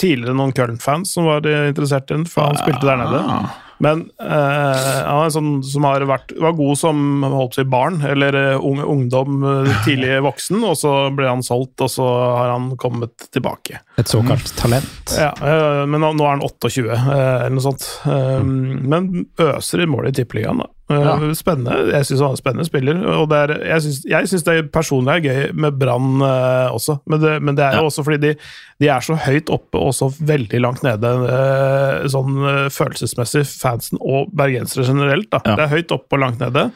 tidligere 0.00 0.34
noen 0.34 0.52
Köln-fans 0.56 1.12
som 1.14 1.28
var 1.28 1.46
interessert 1.46 2.10
i 2.10 2.16
den, 2.18 2.26
for 2.30 2.48
han 2.50 2.58
spilte 2.58 2.86
der 2.88 2.98
nede. 3.04 3.22
Ah. 3.22 3.46
Men 3.78 4.06
uh, 4.16 5.04
han 5.04 5.26
er 5.26 5.32
sånn 5.34 5.50
som 5.68 5.84
har 5.84 6.00
vært, 6.08 6.32
var 6.40 6.54
god 6.56 6.78
som 6.80 7.00
holdt 7.28 7.58
seg 7.58 7.68
barn, 7.68 7.98
eller 8.08 8.32
eh, 8.40 8.56
ung, 8.64 8.78
ungdom, 8.80 9.42
eh, 9.44 9.68
tidlig 9.84 10.14
voksen, 10.30 10.62
og 10.64 10.78
så 10.80 10.92
ble 11.14 11.28
han 11.28 11.44
solgt, 11.44 11.84
og 11.84 11.90
så 11.92 12.06
har 12.08 12.54
han 12.54 12.70
kommet 12.80 13.28
tilbake. 13.36 13.82
Et 14.00 14.08
såkalt 14.08 14.48
talent. 14.56 15.12
Ja, 15.18 15.28
uh, 15.42 15.84
Men 15.86 16.00
nå, 16.00 16.14
nå 16.16 16.24
er 16.24 16.38
han 16.38 16.46
28, 16.46 16.86
uh, 16.88 17.12
eller 17.44 17.52
noe 17.58 17.66
sånt. 17.68 17.84
Eh, 18.08 18.40
Men 18.42 19.26
øser 19.44 19.84
i 19.84 19.90
mål 19.92 20.08
i 20.08 20.14
Tippeligaen, 20.22 20.64
da. 20.64 20.72
Eh, 20.88 21.00
Ja. 21.02 21.16
Spennende. 21.34 21.90
Jeg 21.90 22.06
syns 22.06 22.20
han 22.22 22.28
er 22.28 22.36
en 22.36 22.38
spennende 22.38 22.66
spiller. 22.68 23.00
Og 23.18 23.24
det 23.32 23.38
er, 23.42 23.52
jeg 23.72 23.82
syns- 23.82 24.28
syns 24.30 24.44
det 24.46 24.54
personlig 24.70 25.16
er 25.16 25.24
gøy 25.24 25.52
med 25.58 25.78
Brann 25.80 26.20
uh, 26.22 26.70
også, 26.76 27.00
men 27.10 27.20
det, 27.24 27.32
men 27.42 27.56
det 27.58 27.64
er 27.66 27.74
jo 27.80 27.82
Ja. 27.82 27.88
også 27.90 28.04
fordi 28.06 28.20
de, 28.22 28.30
de 28.78 28.88
er 28.94 29.00
så 29.02 29.16
høyt 29.18 29.50
oppe 29.50 29.78
og 29.82 29.90
så 29.98 30.12
veldig 30.14 30.60
langt 30.62 30.82
nede, 30.86 31.10
uh, 31.26 32.06
sånn 32.06 32.38
uh, 32.38 32.68
følelsesmessig, 32.70 33.42
fansen 33.50 33.98
og 34.00 34.30
bergensere 34.32 34.86
generelt. 34.86 35.28
da. 35.34 35.42
Ja. 35.44 35.56
Det 35.58 35.66
er 35.66 35.74
høyt 35.74 35.90
oppe 35.98 36.14
og 36.16 36.22
langt 36.22 36.38
nede. 36.40 36.68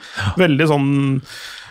Veldig 0.42 0.68
sånn 0.74 0.92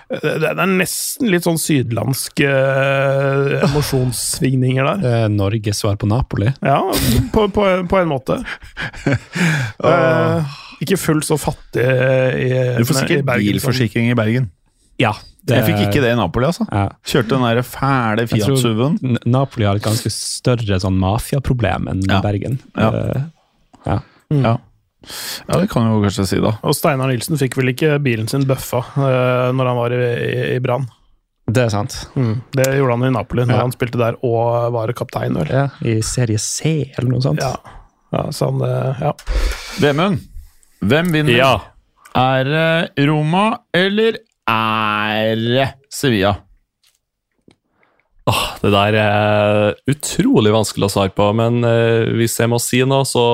det 0.10 0.42
er 0.42 0.66
nesten 0.66 1.28
litt 1.30 1.44
sånn 1.46 1.60
sydlandske 1.62 2.48
eh, 2.50 3.60
emosjonssvingninger 3.68 4.88
der. 4.88 5.04
Er 5.26 5.30
Norges 5.30 5.84
svar 5.84 6.00
på 6.02 6.08
Napoli. 6.10 6.50
Ja, 6.66 6.80
på, 7.30 7.44
på, 7.54 7.68
på 7.86 8.00
en 8.02 8.10
måte. 8.10 8.40
Eh, 9.80 10.44
ikke 10.86 10.98
fullt 11.00 11.26
så 11.28 11.38
fattig 11.40 11.84
i, 11.84 12.50
Du 12.80 12.86
får 12.88 13.02
sikkert 13.04 13.26
Bergen, 13.28 13.54
bilforsikring 13.54 14.12
i 14.12 14.16
Bergen. 14.20 14.50
Ja. 15.00 15.14
Jeg 15.50 15.64
fikk 15.66 15.80
ikke 15.88 16.02
det 16.04 16.12
i 16.14 16.18
Napoli, 16.20 16.46
altså. 16.46 16.66
Ja. 16.70 16.88
Kjørte 17.08 17.32
den 17.34 17.46
der 17.48 17.62
fæle 17.66 18.26
Fiat-SUV-en. 18.30 19.18
Napoli 19.26 19.66
har 19.66 19.80
et 19.80 19.86
ganske 19.86 20.12
større 20.14 20.78
sånn 20.84 20.98
mafiaproblem 21.02 21.88
enn 21.90 22.04
Ja. 22.10 22.20
Bergen. 22.22 22.60
Ja. 22.78 22.90
Uh, 22.92 23.22
ja. 23.88 23.96
Ja. 24.30 24.52
ja, 25.48 25.56
det 25.64 25.70
kan 25.72 25.88
jo 25.90 26.02
kanskje 26.04 26.28
si, 26.30 26.38
da. 26.44 26.52
Og 26.62 26.76
Steinar 26.78 27.10
Nilsen 27.10 27.40
fikk 27.40 27.56
vel 27.58 27.72
ikke 27.74 27.96
bilen 28.04 28.28
sin 28.30 28.44
bøffa 28.46 28.84
uh, 29.00 29.50
når 29.56 29.72
han 29.72 29.80
var 29.80 29.96
i, 29.96 30.02
i, 30.28 30.32
i 30.58 30.60
Brann. 30.62 30.86
Det 31.50 31.64
er 31.66 31.72
sant. 31.74 31.96
Det 32.54 32.68
gjorde 32.78 32.94
han 33.00 33.08
i 33.08 33.14
Napoli, 33.16 33.42
når 33.48 33.56
Ja. 33.58 33.62
han 33.64 33.74
spilte 33.74 33.98
der 33.98 34.20
og 34.22 34.68
var 34.76 34.92
kaptein. 34.94 35.34
Vel. 35.40 35.50
Ja, 35.50 35.64
I 35.82 35.96
serie 36.06 36.38
C 36.38 36.92
eller 36.94 37.10
noe 37.16 37.24
sånt. 37.26 37.42
Ja. 37.42 37.56
ja, 38.14 38.28
så 38.36 38.52
han 38.52 38.62
uh, 38.62 39.02
Ja. 39.02 39.16
Vemund, 39.82 40.20
hvem 40.80 41.12
vinner? 41.14 41.36
Ja. 41.36 41.54
Er 42.18 42.48
det 42.48 43.08
Roma, 43.10 43.46
eller 43.76 44.20
er 44.50 45.36
det 45.36 45.68
Sevilla? 45.94 46.38
Åh, 48.30 48.46
det 48.62 48.72
der 48.74 48.96
er 49.02 49.78
utrolig 49.90 50.52
vanskelig 50.54 50.90
å 50.90 50.94
svare 50.94 51.14
på, 51.16 51.30
men 51.38 51.64
eh, 51.66 52.10
hvis 52.18 52.38
jeg 52.42 52.52
må 52.52 52.60
si 52.62 52.82
noe, 52.86 53.08
så 53.08 53.26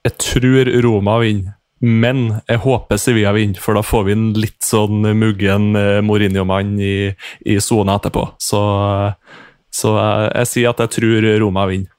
Jeg 0.00 0.16
tror 0.16 0.70
Roma 0.80 1.18
vinner. 1.20 1.58
Men 1.80 2.40
jeg 2.48 2.60
håper 2.60 2.96
Sevilla 3.00 3.32
vinner, 3.36 3.60
for 3.60 3.76
da 3.76 3.82
får 3.84 4.04
vi 4.06 4.12
en 4.16 4.26
litt 4.36 4.64
sånn 4.64 5.04
muggen 5.16 5.76
eh, 5.76 6.00
Mourinho-mann 6.04 6.74
i, 6.80 7.12
i 7.48 7.56
sona 7.60 7.98
etterpå. 8.00 8.26
Så, 8.40 8.60
eh, 8.84 9.40
så 9.72 9.94
eh, 9.96 10.26
jeg 10.42 10.50
sier 10.52 10.72
at 10.72 10.80
jeg 10.84 10.94
tror 10.96 11.28
Roma 11.44 11.66
vinner. 11.68 11.92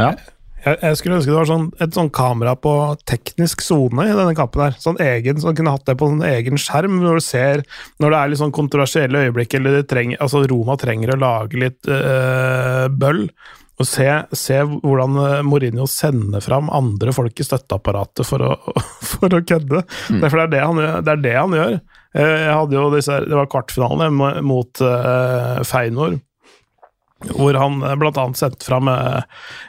Ja. 0.00 0.12
Jeg, 0.64 0.78
jeg 0.82 0.98
skulle 0.98 1.18
ønske 1.18 1.30
det 1.30 1.38
var 1.38 1.48
sånn, 1.48 1.68
et 1.84 1.94
sånn 1.94 2.10
kamera 2.14 2.54
på 2.58 2.72
teknisk 3.08 3.62
sone 3.62 4.08
i 4.08 4.16
denne 4.16 4.34
kampen. 4.38 4.64
her, 4.66 4.78
sånn 4.82 4.98
egen, 5.02 5.38
Sånn 5.42 5.54
kunne 5.58 5.74
hatt 5.76 5.86
det 5.86 5.94
på 6.00 6.08
en 6.10 6.24
egen 6.26 6.58
skjerm, 6.60 6.98
når 7.04 7.20
du 7.20 7.24
ser 7.24 7.62
når 8.02 8.10
det 8.10 8.18
er 8.18 8.32
litt 8.32 8.42
sånn 8.42 8.56
kontroversielle 8.56 9.22
øyeblikk, 9.28 9.54
eller 9.54 9.78
det 9.78 9.86
trenger, 9.92 10.18
altså 10.24 10.42
Roma 10.50 10.76
trenger 10.80 11.14
å 11.14 11.20
lage 11.22 11.62
litt 11.62 11.88
øh, 11.88 12.88
bøll. 12.90 13.28
Og 13.78 13.86
se, 13.86 14.08
se 14.34 14.56
hvordan 14.66 15.18
øh, 15.22 15.42
Mourinho 15.46 15.86
sender 15.86 16.42
fram 16.42 16.66
andre 16.74 17.14
folk 17.14 17.38
i 17.38 17.46
støtteapparatet 17.46 18.26
for 18.26 18.42
å, 18.42 18.56
for 19.12 19.30
å 19.38 19.44
kødde. 19.46 19.84
Er 20.18 20.24
det 20.26 20.32
er 20.42 20.54
det 20.56 20.64
han, 20.66 20.82
det 21.06 21.14
er 21.14 21.22
det 21.28 21.36
han 21.38 21.54
gjør. 21.54 21.76
Eh, 22.18 22.38
Jeg 22.48 22.56
hadde 22.58 22.74
jo 22.74 22.88
disse, 22.96 23.20
Det 23.30 23.38
var 23.38 23.46
kvartfinalen 23.52 24.18
mot 24.48 24.82
øh, 24.82 25.60
Feinor 25.68 26.18
hvor 27.34 27.56
han 27.58 27.80
bl.a. 27.80 27.96
blant 27.98 28.18
annet 28.22 28.38
sendte 28.38 28.64
fram 28.68 28.86
eh, 28.92 29.22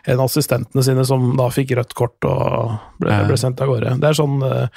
en 0.06 0.20
av 0.20 0.28
assistentene 0.28 0.84
sine 0.86 1.06
som 1.08 1.32
da 1.39 1.47
fikk 1.50 1.72
rødt 1.80 1.95
kort 1.97 2.28
og 2.30 2.76
ble, 3.02 3.16
ble 3.26 3.38
sendt 3.41 3.62
av 3.66 3.72
gårde. 3.72 3.95
Det 4.04 4.12
er 4.12 4.20
sånn 4.20 4.36
eh, 4.45 4.68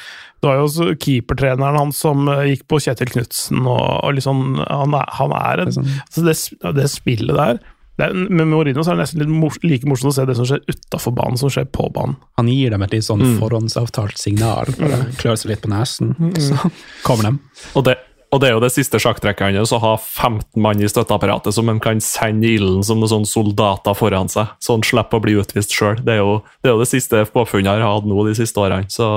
Det 0.41 0.49
var 0.49 0.57
jo 0.57 0.65
også 0.71 0.87
keepertreneren 0.97 1.77
hans 1.77 2.01
som 2.01 2.25
eh, 2.33 2.47
gikk 2.55 2.65
på 2.73 2.81
Kjetil 2.81 3.13
Knutsen, 3.13 3.61
og, 3.67 3.85
og 4.07 4.17
liksom 4.17 4.41
Han 4.65 4.97
er, 4.97 5.07
han 5.21 5.37
er 5.37 5.67
er 5.67 5.75
sånn- 5.77 5.91
altså 6.01 6.25
det, 6.31 6.37
det 6.81 6.89
spillet 6.91 7.37
der 7.37 7.61
det 8.01 8.07
er, 8.09 8.15
Med 8.33 8.49
Mourinho 8.49 8.81
så 8.81 8.95
er 8.95 8.97
det 8.97 9.05
nesten 9.05 9.21
litt 9.21 9.29
mors, 9.37 9.59
like 9.69 9.85
morsomt 9.87 10.15
å 10.15 10.17
se 10.17 10.25
det 10.25 10.35
som 10.39 10.47
skjer 10.49 10.63
utafor 10.73 11.13
banen, 11.13 11.37
som 11.37 11.51
skjer 11.53 11.67
på 11.77 11.91
banen. 11.93 12.15
Han 12.41 12.49
gir 12.49 12.73
dem 12.73 12.81
et 12.87 12.95
litt 12.97 13.05
sånn 13.05 13.21
Mm. 13.21 13.35
forhåndsavtalt 13.43 14.17
signal. 14.17 14.73
Bare 14.81 15.03
klør 15.21 15.37
seg 15.37 15.51
litt 15.53 15.61
på 15.61 15.69
nesen, 15.71 16.15
så 16.41 16.57
kommer 17.05 17.29
de. 17.29 17.35
Og 17.77 17.85
det, 17.85 17.99
og 18.33 18.41
det 18.41 18.49
er 18.49 18.55
jo 18.55 18.63
det 18.65 18.71
siste 18.73 18.97
sjakktrekket 19.03 19.53
hans, 19.59 19.73
å 19.77 19.81
ha 19.83 19.91
15 20.01 20.57
mann 20.65 20.81
i 20.81 20.89
støtteapparatet 20.89 21.53
som 21.53 21.69
han 21.69 21.81
kan 21.85 22.01
sende 22.01 22.49
i 22.49 22.55
ilden 22.57 22.81
som 22.87 22.97
noen 23.03 23.11
sånne 23.11 23.29
soldater 23.29 23.97
foran 23.99 24.31
seg, 24.33 24.55
så 24.63 24.79
han 24.79 24.85
slipper 24.89 25.21
å 25.21 25.25
bli 25.27 25.35
utvist 25.43 25.75
sjøl. 25.77 25.99
Det, 26.01 26.17
det 26.17 26.71
er 26.71 26.73
jo 26.73 26.81
det 26.81 26.89
siste 26.89 27.21
påfunnet 27.35 27.69
jeg 27.69 27.85
har 27.85 27.93
hatt 27.99 28.09
nå 28.09 28.25
de 28.25 28.33
siste 28.39 28.63
årene. 28.63 28.89
Så 28.93 29.09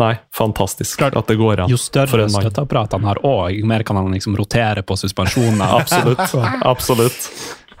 nei, 0.00 0.14
fantastisk 0.32 1.04
at 1.08 1.20
det 1.28 1.36
går 1.36 1.66
an. 1.66 1.72
Jo 1.72 1.76
større 1.80 2.28
støtteapparat 2.32 2.96
han 2.96 3.08
har 3.10 3.20
òg, 3.28 3.60
mer 3.68 3.84
kan 3.84 4.00
han 4.00 4.08
liksom 4.16 4.38
rotere 4.40 4.86
på 4.88 4.96
suspensjoner. 4.96 5.76
Absolutt. 5.80 6.24
absolutt. 6.64 7.30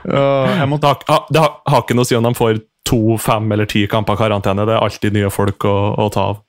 jeg 0.04 0.68
må 0.68 0.76
Det, 0.80 0.92
har, 0.92 1.02
ha- 1.08 1.26
det 1.30 1.40
har, 1.40 1.56
har 1.72 1.84
ikke 1.86 1.96
noe 1.96 2.04
å 2.04 2.10
si 2.10 2.16
om 2.20 2.28
de 2.28 2.34
får 2.36 2.60
to, 2.90 3.16
fem 3.22 3.52
eller 3.52 3.68
ti 3.70 3.86
kamper 3.88 4.16
karantene. 4.18 4.64
Det 4.68 4.76
er 4.76 4.84
alltid 4.84 5.16
nye 5.16 5.30
folk 5.32 5.64
å, 5.68 5.76
å 6.04 6.08
ta 6.12 6.30
av. 6.32 6.40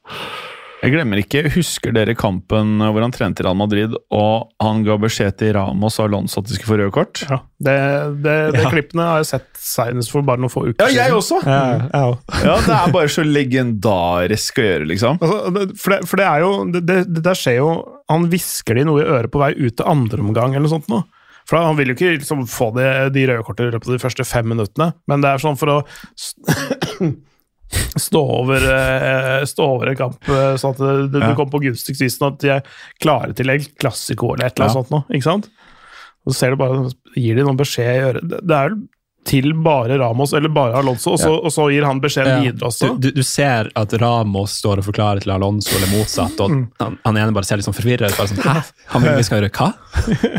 Jeg 0.82 0.96
glemmer 0.96 1.20
ikke, 1.22 1.44
Husker 1.54 1.94
dere 1.94 2.16
kampen 2.18 2.80
hvor 2.82 3.04
han 3.04 3.14
trente 3.14 3.44
i 3.44 3.46
Real 3.46 3.58
Madrid, 3.60 3.94
og 4.18 4.50
han 4.64 4.82
ga 4.88 4.96
beskjed 5.02 5.36
til 5.38 5.52
Ramos 5.54 6.00
og 6.02 6.08
Alonso 6.08 6.42
at 6.42 6.50
de 6.50 6.56
skulle 6.58 6.72
få 6.72 6.78
røde 6.80 6.94
kort? 6.96 7.22
Ja, 7.30 7.38
det, 7.62 7.76
det, 8.26 8.36
det 8.56 8.64
klippene 8.74 9.06
har 9.06 9.22
jeg 9.22 9.30
sett 9.30 9.62
senest 9.62 10.10
for 10.14 10.26
bare 10.26 10.42
noen 10.42 10.50
få 10.54 10.64
uker 10.72 10.82
siden. 10.82 10.98
Ja, 10.98 11.06
jeg 11.06 11.18
også! 11.20 11.38
Ja, 11.46 11.62
jeg 11.86 12.10
òg. 12.10 12.18
Ja, 12.48 12.58
Det 12.66 12.76
er 12.80 12.96
bare 12.98 13.14
så 13.14 13.26
legendarisk 13.28 14.58
å 14.58 14.66
gjøre, 14.66 14.90
liksom. 14.90 15.22
Altså, 15.22 15.66
for, 15.84 15.94
det, 15.94 16.02
for 16.10 16.22
det 16.24 16.30
er 16.32 16.46
jo 16.48 16.52
det, 16.74 16.84
det, 16.90 17.00
det 17.14 17.26
der 17.30 17.38
skjer 17.38 17.60
jo 17.60 17.72
Han 18.12 18.26
hvisker 18.34 18.78
de 18.82 18.86
noe 18.90 19.04
i 19.04 19.10
øret 19.20 19.32
på 19.32 19.42
vei 19.44 19.54
ut 19.62 19.78
til 19.78 19.88
andre 19.88 20.24
omgang, 20.26 20.56
eller 20.56 20.66
noe 20.66 20.74
sånt 20.80 20.90
nå. 20.92 21.04
For 21.50 21.62
Han 21.62 21.78
vil 21.78 21.94
jo 21.94 22.00
ikke 22.00 22.16
liksom 22.18 22.48
få 22.50 22.72
de, 22.74 22.88
de 23.14 23.30
røde 23.30 23.46
kortene 23.46 23.70
i 23.70 23.76
løpet 23.78 23.92
av 23.92 24.00
de 24.00 24.02
første 24.02 24.26
fem 24.26 24.50
minuttene, 24.50 24.96
men 25.10 25.22
det 25.22 25.30
er 25.36 25.46
sånn 25.46 25.62
for 25.62 25.78
å 25.78 25.82
stå 27.98 28.22
over, 28.42 28.64
eh, 28.76 29.46
stå 29.48 29.66
over 29.76 29.92
en 29.92 30.00
kamp 30.00 30.30
eh, 30.30 30.54
sånn 30.62 30.76
at 30.76 30.82
det, 30.84 31.12
det, 31.16 31.22
Ja. 31.26 31.34
kommer 31.36 31.52
på 31.56 31.64
gunstigst 31.66 32.02
vis, 32.04 32.18
sånn 32.20 32.34
at 32.34 32.40
de 32.44 32.50
er 32.58 32.64
klare 33.02 33.34
til 33.38 33.50
en 33.50 33.68
klassiko 33.80 34.34
eller 34.36 34.46
et 34.52 34.56
eller 34.58 34.68
annet 34.70 34.76
Ja. 34.76 34.82
sånt 34.82 34.92
noe, 34.92 35.04
ikke 35.16 35.30
sant? 35.30 35.50
Og 36.26 36.34
så 36.34 36.38
ser 36.40 36.50
du 36.52 36.58
bare, 36.62 36.90
gir 37.18 37.36
de 37.36 37.44
noen 37.48 37.58
beskjed 37.58 37.94
i 37.96 38.02
øret. 38.12 38.28
Det 38.30 38.42
det 38.48 38.58
er 38.58 38.70
jo 38.76 38.82
til 39.24 39.52
bare 39.54 40.00
Ramos 40.02 40.32
eller 40.34 40.50
bare 40.50 40.80
Alonso, 40.80 41.12
og 41.14 41.20
så, 41.22 41.30
og 41.46 41.52
så 41.54 41.68
gir 41.70 41.86
han 41.86 42.00
beskjeden 42.02 42.42
videre 42.42 42.66
også. 42.72 42.88
Du, 42.98 43.12
du, 43.12 43.20
du 43.20 43.24
ser 43.24 43.70
at 43.78 43.94
Ramos 44.02 44.56
står 44.58 44.82
og 44.82 44.88
forklarer 44.88 45.22
til 45.22 45.30
Alonso, 45.36 45.76
eller 45.78 45.92
motsatt, 45.94 46.40
og 46.42 46.50
Mm. 46.50 46.64
han, 46.82 46.98
han 47.06 47.18
ene 47.22 47.32
bare 47.36 47.46
ser 47.46 47.58
litt 47.62 47.68
sånn 47.68 47.78
forvirret 47.78 48.10
ut. 48.10 48.18
Sånn, 48.32 48.42
Hæ? 48.42 48.64
Han 48.96 49.04
vil 49.06 49.20
vi 49.20 49.24
skal 49.28 49.44
gjøre 49.44 49.52
hva? 49.54 49.70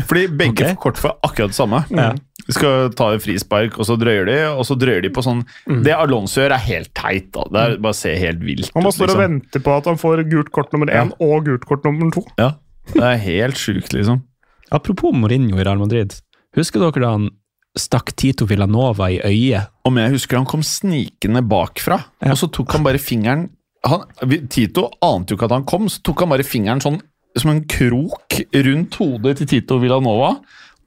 Fordi 0.09 0.27
begge 0.27 0.51
okay. 0.51 0.73
får 0.75 0.81
kort 0.83 0.99
for 0.99 1.15
akkurat 1.23 1.53
det 1.53 1.55
samme. 1.55 1.79
Ja. 1.95 2.09
Skal 2.51 2.89
ta 2.91 3.13
en 3.13 3.21
frispark, 3.23 3.77
og 3.79 3.85
så 3.87 3.95
drøyer 3.95 4.25
de, 4.27 4.37
og 4.51 4.65
så 4.67 4.75
drøyer 4.75 5.01
de 5.05 5.09
på 5.15 5.21
sånn 5.23 5.45
Det 5.85 5.93
Alonso 5.95 6.41
gjør, 6.41 6.51
er 6.57 6.63
helt 6.65 6.91
teit. 6.93 7.29
da. 7.31 7.45
Det 7.51 7.61
er 7.63 7.77
bare 7.85 7.93
ser 7.95 8.17
helt 8.19 8.41
vilt 8.43 8.71
Han 8.73 8.83
bare 8.83 8.91
ut, 8.91 8.99
liksom. 8.99 9.15
og 9.15 9.23
venter 9.23 9.59
på 9.63 9.77
at 9.77 9.85
han 9.85 9.95
får 10.01 10.23
gult 10.29 10.51
kort 10.51 10.73
nummer 10.73 10.87
én 10.91 11.13
og 11.19 11.45
gult 11.45 11.65
kort 11.65 11.85
nummer 11.87 12.11
to. 12.11 12.25
Ja, 12.37 12.55
det 12.93 13.03
er 13.03 13.17
helt 13.17 13.55
sjukt, 13.55 13.93
liksom. 13.95 14.23
Apropos 14.71 15.13
Mourinho 15.15 15.57
i 15.59 15.63
Real 15.63 15.79
Madrid. 15.79 16.17
Husker 16.57 16.79
dere 16.83 17.01
da 17.05 17.11
han 17.15 17.29
stakk 17.77 18.11
Tito 18.15 18.45
Villanova 18.45 19.07
i 19.09 19.19
øyet? 19.23 19.69
Om 19.85 19.97
jeg 19.97 20.11
husker 20.17 20.37
han 20.37 20.45
kom 20.49 20.61
snikende 20.61 21.41
bakfra, 21.47 22.03
Ja. 22.21 22.31
og 22.31 22.37
så 22.37 22.51
tok 22.51 22.71
han 22.73 22.83
bare 22.83 22.99
fingeren 22.99 23.49
han, 23.85 24.03
Tito 24.49 24.89
ante 25.01 25.31
jo 25.33 25.35
ikke 25.37 25.45
at 25.49 25.51
han 25.57 25.65
kom, 25.65 25.87
så 25.91 25.99
tok 26.03 26.19
han 26.23 26.29
bare 26.29 26.43
fingeren 26.43 26.79
sånn 26.81 27.01
som 27.35 27.49
en 27.51 27.63
krok 27.67 28.37
rundt 28.53 28.95
hodet 28.95 29.37
til 29.39 29.47
Tito 29.47 29.79
Villanova, 29.81 30.37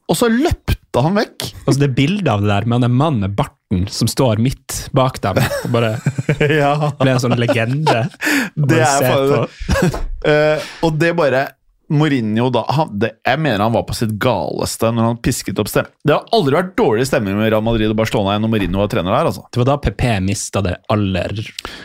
og 0.09 0.17
så 0.17 0.29
løpte 0.31 0.77
han 1.05 1.19
vekk. 1.19 1.51
Altså 1.67 1.81
Det 1.83 1.91
bildet 1.97 2.31
av 2.33 2.45
det 2.45 2.51
der 2.51 2.67
med 2.67 2.77
han 2.79 2.87
mannen 2.87 2.97
mann 2.97 3.21
med 3.25 3.37
barten 3.37 3.87
som 3.91 4.09
står 4.09 4.41
midt 4.43 4.87
bak 4.95 5.19
dem, 5.25 5.41
og 5.67 5.73
bare 5.75 5.97
ja. 6.61 6.73
ble 7.01 7.17
en 7.17 7.23
sånn 7.23 7.37
legende. 7.41 8.07
Det 8.55 8.83
er 8.83 9.09
faen-. 9.11 10.03
Eh, 10.27 10.59
og 10.83 10.97
det 10.99 11.13
bare 11.15 11.41
Mourinho 11.89 12.49
da 12.51 12.65
han, 12.69 12.91
det, 12.99 13.13
Jeg 13.27 13.39
mener 13.39 13.63
han 13.63 13.75
var 13.75 13.85
på 13.87 13.95
sitt 13.95 14.17
galeste 14.23 14.89
når 14.95 15.07
han 15.11 15.19
pisket 15.23 15.61
opp 15.63 15.71
stemmen. 15.71 15.93
Det 16.03 16.15
har 16.17 16.25
aldri 16.35 16.57
vært 16.57 16.73
dårlig 16.79 17.07
stemning 17.07 17.37
med 17.39 17.51
Real 17.53 17.63
Madrid 17.65 17.93
og 17.93 17.99
Barcelona 17.99 18.37
når 18.43 18.53
Mourinho 18.53 18.81
var 18.83 18.91
trener 18.91 19.15
der. 19.15 19.29
altså. 19.31 19.45
Det 19.53 19.61
var 19.63 19.69
da 19.71 19.77
PP 19.85 20.05
mista 20.27 20.63
det 20.67 20.75
aller 20.93 21.35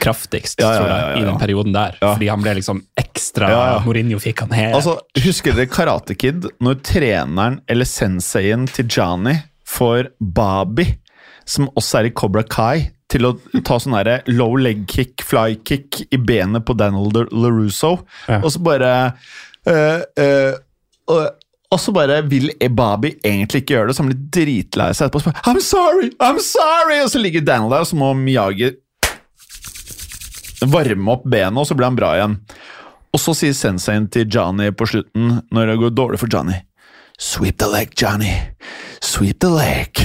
kraftigst, 0.01 0.61
Ja, 0.63 0.71
ja, 0.73 0.87
ja, 0.87 1.11
i 1.19 1.25
den 1.27 1.37
perioden 1.41 1.75
der. 1.75 1.99
Fordi 2.01 2.31
han 2.31 2.41
ble 2.41 2.55
liksom 2.61 2.81
ekstra. 2.97 3.51
Mourinho 3.85 4.21
fikk 4.21 4.45
han 4.45 4.55
helt 4.57 4.79
Altså, 4.79 4.97
Husker 5.21 5.53
dere 5.57 5.69
Karate 5.71 6.17
Kid? 6.17 6.49
Når 6.63 6.81
treneren 6.87 7.61
eller 7.69 7.85
senseien 7.89 8.65
til 8.71 8.89
Jani 8.89 9.37
får 9.69 10.09
Babi, 10.19 10.87
som 11.47 11.69
også 11.77 12.01
er 12.01 12.09
i 12.09 12.15
Cobra 12.15 12.43
Kai, 12.47 12.89
til 13.11 13.27
å 13.27 13.33
ta 13.67 13.77
sånn 13.81 13.97
low 14.31 14.55
leg 14.59 14.85
kick, 14.89 15.23
fly 15.27 15.57
kick 15.67 16.01
i 16.11 16.17
benet 16.17 16.63
på 16.67 16.75
Daniel 16.79 17.11
LaRusso, 17.31 17.97
og 18.39 18.49
så 18.53 18.61
bare 18.63 18.91
eh, 19.69 20.01
eh, 20.23 20.59
og, 21.11 21.77
så 21.79 21.93
bare 21.95 22.21
vil 22.27 22.51
Ebabi 22.59 23.13
egentlig 23.23 23.63
ikke 23.63 23.77
gjøre 23.77 23.89
det, 23.89 23.95
så 23.95 24.03
han 24.03 24.11
blir 24.11 24.23
dritlei 24.37 24.89
seg 24.97 25.09
etterpå. 25.09 25.33
I'm 25.47 25.61
sorry! 25.63 26.11
I'm 26.19 26.41
sorry! 26.43 26.99
Og 27.03 27.11
så 27.13 27.21
ligger 27.21 27.45
Daniel 27.45 27.71
der, 27.71 27.85
og 27.85 27.91
så 27.91 27.99
må 27.99 28.11
Miyagi 28.17 28.73
varme 30.69 31.15
opp 31.15 31.23
benet, 31.25 31.57
og 31.57 31.65
så 31.69 31.77
blir 31.77 31.89
han 31.89 31.97
bra 31.97 32.11
igjen. 32.17 32.35
Og 33.11 33.19
så 33.19 33.33
sier 33.35 33.55
senseien 33.57 34.05
til 34.11 34.27
Johnny 34.31 34.69
på 34.75 34.87
slutten, 34.87 35.39
når 35.51 35.71
det 35.71 35.79
går 35.81 35.95
dårlig 35.97 36.21
for 36.21 36.31
Johnny 36.31 36.61
Sweep 37.21 37.59
the 37.61 37.67
leg, 37.69 37.91
Johnny. 38.01 38.33
Sweep 38.99 39.39
the 39.43 39.49
leg. 39.53 39.99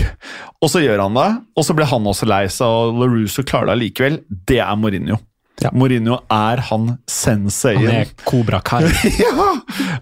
Og 0.60 0.68
så 0.68 0.82
gjør 0.82 1.00
han 1.06 1.14
det, 1.16 1.28
og 1.56 1.64
så 1.64 1.72
blir 1.72 1.88
han 1.88 2.08
også 2.10 2.28
lei 2.28 2.42
seg, 2.52 2.68
og 2.68 2.98
LaRusso 3.00 3.44
klarer 3.46 3.70
det 3.70 3.76
allikevel. 3.76 4.18
Det 4.28 4.58
er 4.60 4.76
Mourinho. 4.76 5.16
Ja. 5.64 5.70
Mourinho 5.72 6.18
er 6.32 6.60
han 6.68 6.88
senseien. 7.08 7.86
Han 7.86 8.02
er 8.02 8.10
Cobra 8.28 8.60
Kai. 8.64 8.82
ja! 9.24 9.46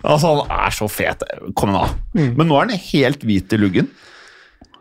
Altså, 0.03 0.33
han 0.35 0.57
er 0.67 0.75
så 0.75 0.89
fet. 0.91 1.23
Kom 1.55 1.71
igjen, 1.71 1.85
da. 1.85 2.19
Mm. 2.19 2.33
Men 2.41 2.51
nå 2.51 2.59
er 2.59 2.73
han 2.73 2.87
helt 2.89 3.27
hvit 3.27 3.55
i 3.55 3.61
luggen. 3.61 3.93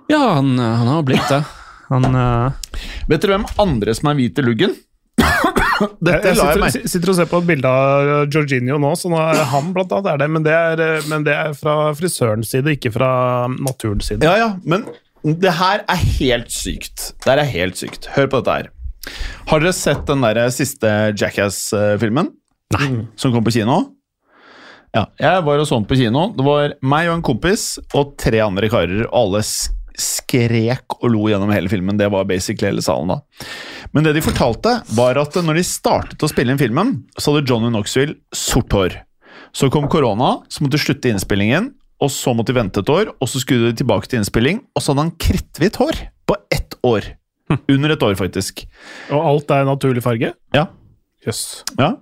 Ja, 0.09 0.39
han, 0.39 0.55
han 0.57 0.89
har 0.89 1.05
blitt 1.05 1.29
det. 1.29 1.43
Han 1.91 2.09
uh... 2.15 2.73
Vet 3.09 3.21
dere 3.21 3.37
hvem 3.37 3.45
andre 3.61 3.93
som 3.95 4.09
er 4.09 4.17
hvit 4.17 4.41
i 4.41 4.45
luggen? 4.45 4.73
Dette 6.03 6.31
Jeg 6.31 6.37
sitter, 6.39 6.63
jeg 6.65 6.89
sitter, 6.89 7.11
og 7.11 7.17
ser 7.17 7.29
på 7.29 7.39
et 7.43 7.47
bilde 7.47 7.69
av 7.69 8.27
Jorginho 8.33 8.79
nå, 8.81 8.93
så 8.97 9.11
nå 9.11 9.19
er 9.21 9.43
han 9.51 9.71
blant 9.75 9.93
annet 9.93 10.11
er 10.13 10.21
det, 10.23 10.29
men 10.33 10.45
det 10.45 10.53
er, 10.57 10.83
men 11.11 11.25
det 11.27 11.35
er 11.37 11.57
fra 11.57 11.91
frisørens 11.97 12.53
side, 12.53 12.77
ikke 12.77 12.93
fra 12.95 13.09
naturens 13.53 14.09
side. 14.09 14.25
Ja, 14.25 14.37
ja, 14.39 14.49
men 14.65 14.87
det 15.23 15.53
her 15.59 15.85
er 15.87 16.07
helt 16.17 16.51
sykt. 16.51 17.11
Det 17.23 17.29
her 17.29 17.43
er 17.43 17.51
helt 17.51 17.79
sykt. 17.79 18.09
Hør 18.15 18.29
på 18.31 18.41
dette 18.41 18.57
her. 18.57 18.71
Har 19.49 19.63
dere 19.63 19.75
sett 19.75 20.05
den 20.07 20.23
der 20.23 20.39
siste 20.55 20.89
Jackass-filmen? 21.19 22.31
Nei. 22.77 22.89
Som 23.19 23.33
kom 23.35 23.45
på 23.45 23.53
kino? 23.53 23.81
Ja, 24.93 25.07
jeg 25.17 25.45
var 25.45 25.61
og 25.61 25.65
så 25.65 25.79
den 25.79 25.87
på 25.89 25.97
kino. 25.97 26.27
Det 26.37 26.45
var 26.45 26.75
meg 26.85 27.09
og 27.09 27.17
en 27.17 27.25
kompis 27.25 27.63
og 27.97 28.13
tre 28.21 28.43
andre 28.45 28.69
karer, 28.69 29.07
og 29.07 29.15
alle 29.23 29.41
skrek 29.93 30.97
og 30.99 31.07
lo 31.13 31.27
gjennom 31.29 31.51
hele 31.53 31.69
filmen. 31.69 31.97
Det 31.97 32.09
var 32.13 32.27
basically 32.29 32.69
hele 32.69 32.83
salen 32.85 33.11
da. 33.13 33.19
Men 33.93 34.05
det 34.05 34.15
de 34.17 34.25
fortalte, 34.25 34.79
var 34.97 35.19
at 35.21 35.37
når 35.37 35.59
de 35.59 35.65
startet 35.65 36.25
å 36.25 36.29
spille 36.29 36.53
inn 36.53 36.61
filmen, 36.61 36.95
så 37.17 37.33
hadde 37.33 37.49
Johnny 37.49 37.69
Knoxville 37.73 38.17
sort 38.33 38.73
hår. 38.73 38.99
Så 39.53 39.69
kom 39.73 39.89
korona, 39.89 40.39
så 40.49 40.63
måtte 40.63 40.77
de 40.77 40.85
slutte 40.85 41.11
innspillingen, 41.13 41.73
og 42.01 42.09
så 42.13 42.33
måtte 42.33 42.53
de 42.53 42.57
vente 42.57 42.81
et 42.81 42.93
år, 42.93 43.13
og 43.21 43.29
så 43.29 43.41
skulle 43.41 43.69
de 43.69 43.81
tilbake 43.81 44.09
til 44.09 44.21
innspilling, 44.21 44.63
og 44.73 44.81
så 44.81 44.93
hadde 44.93 45.07
han 45.07 45.17
kritthvitt 45.21 45.77
hår 45.81 46.01
på 46.29 46.37
ett 46.53 46.77
år. 46.85 47.13
Under 47.73 47.93
et 47.95 48.05
år, 48.05 48.15
faktisk. 48.19 48.65
Og 49.13 49.29
alt 49.33 49.53
er 49.55 49.67
naturlig 49.69 50.03
farge? 50.05 50.33
Ja. 50.55 50.67
Yes. 51.27 51.63
ja. 51.79 51.93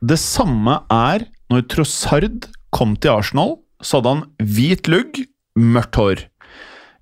Det 0.00 0.16
samme 0.16 0.78
er 0.88 1.26
når 1.52 1.66
Trossard 1.68 2.46
kom 2.72 2.94
til 2.96 3.12
Arsenal, 3.12 3.58
så 3.82 3.98
hadde 3.98 4.14
han 4.14 4.48
hvit 4.56 4.88
lugg, 4.88 5.20
mørkt 5.58 5.98
hår. 6.00 6.22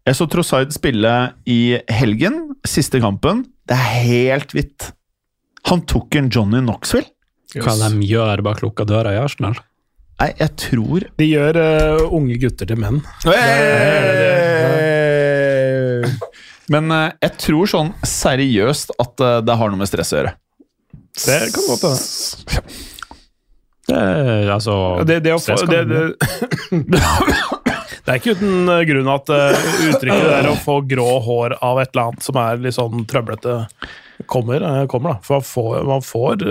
Jeg 0.09 0.17
så 0.17 0.27
Trossard 0.31 0.73
spille 0.75 1.15
i 1.47 1.79
helgen, 1.93 2.41
siste 2.67 3.01
kampen. 3.03 3.45
Det 3.69 3.77
er 3.77 3.91
helt 4.09 4.55
hvitt. 4.57 4.91
Han 5.69 5.85
tok 5.87 6.17
en 6.17 6.31
Johnny 6.33 6.63
Knoxville. 6.65 7.11
Hva 7.59 7.75
de 7.81 8.05
gjør 8.05 8.43
bak 8.45 8.63
lukka 8.65 8.85
døra 8.89 9.15
i 9.15 9.21
Arsenal. 9.21 9.57
Nei, 10.19 10.33
jeg 10.35 10.51
tror 10.59 11.05
De 11.21 11.27
gjør 11.29 11.57
uh, 11.63 12.09
unge 12.17 12.37
gutter 12.43 12.67
til 12.69 12.81
menn. 12.83 12.99
Men 16.73 16.93
eh, 16.93 17.09
jeg 17.25 17.37
tror 17.41 17.71
sånn 17.71 17.91
seriøst 18.07 18.95
at 19.01 19.25
eh, 19.25 19.41
det 19.45 19.57
har 19.61 19.73
noe 19.73 19.81
med 19.81 19.91
stress 19.91 20.13
å 20.13 20.21
gjøre. 20.21 20.35
Det 21.19 21.39
kan 21.55 21.69
godt 21.69 21.87
hende. 21.89 22.77
Det 23.89 24.01
altså 24.53 24.75
Det, 25.09 25.17
det, 25.25 25.33
stress 25.41 25.63
kan 25.65 25.71
det, 25.73 25.85
det 25.89 26.01
det, 26.93 26.99
det 28.05 28.13
er 28.13 28.19
ikke 28.19 28.35
uten 28.37 28.73
eh, 28.75 28.83
grunn 28.91 29.09
at 29.15 29.33
uttrykket 29.33 30.29
der 30.29 30.51
å 30.51 30.59
få 30.61 30.83
grå 30.91 31.09
hår 31.25 31.57
av 31.65 31.81
et 31.81 31.95
eller 31.95 32.11
annet 32.11 32.27
som 32.27 32.41
er 32.43 32.61
litt 32.67 32.77
sånn 32.77 33.07
trøblete, 33.09 33.63
kommer. 34.29 34.67
kommer 34.93 35.17
da. 35.17 35.23
For 35.25 35.41
man 35.41 35.49
får, 35.49 35.73
man 35.89 36.05
får 36.05 36.45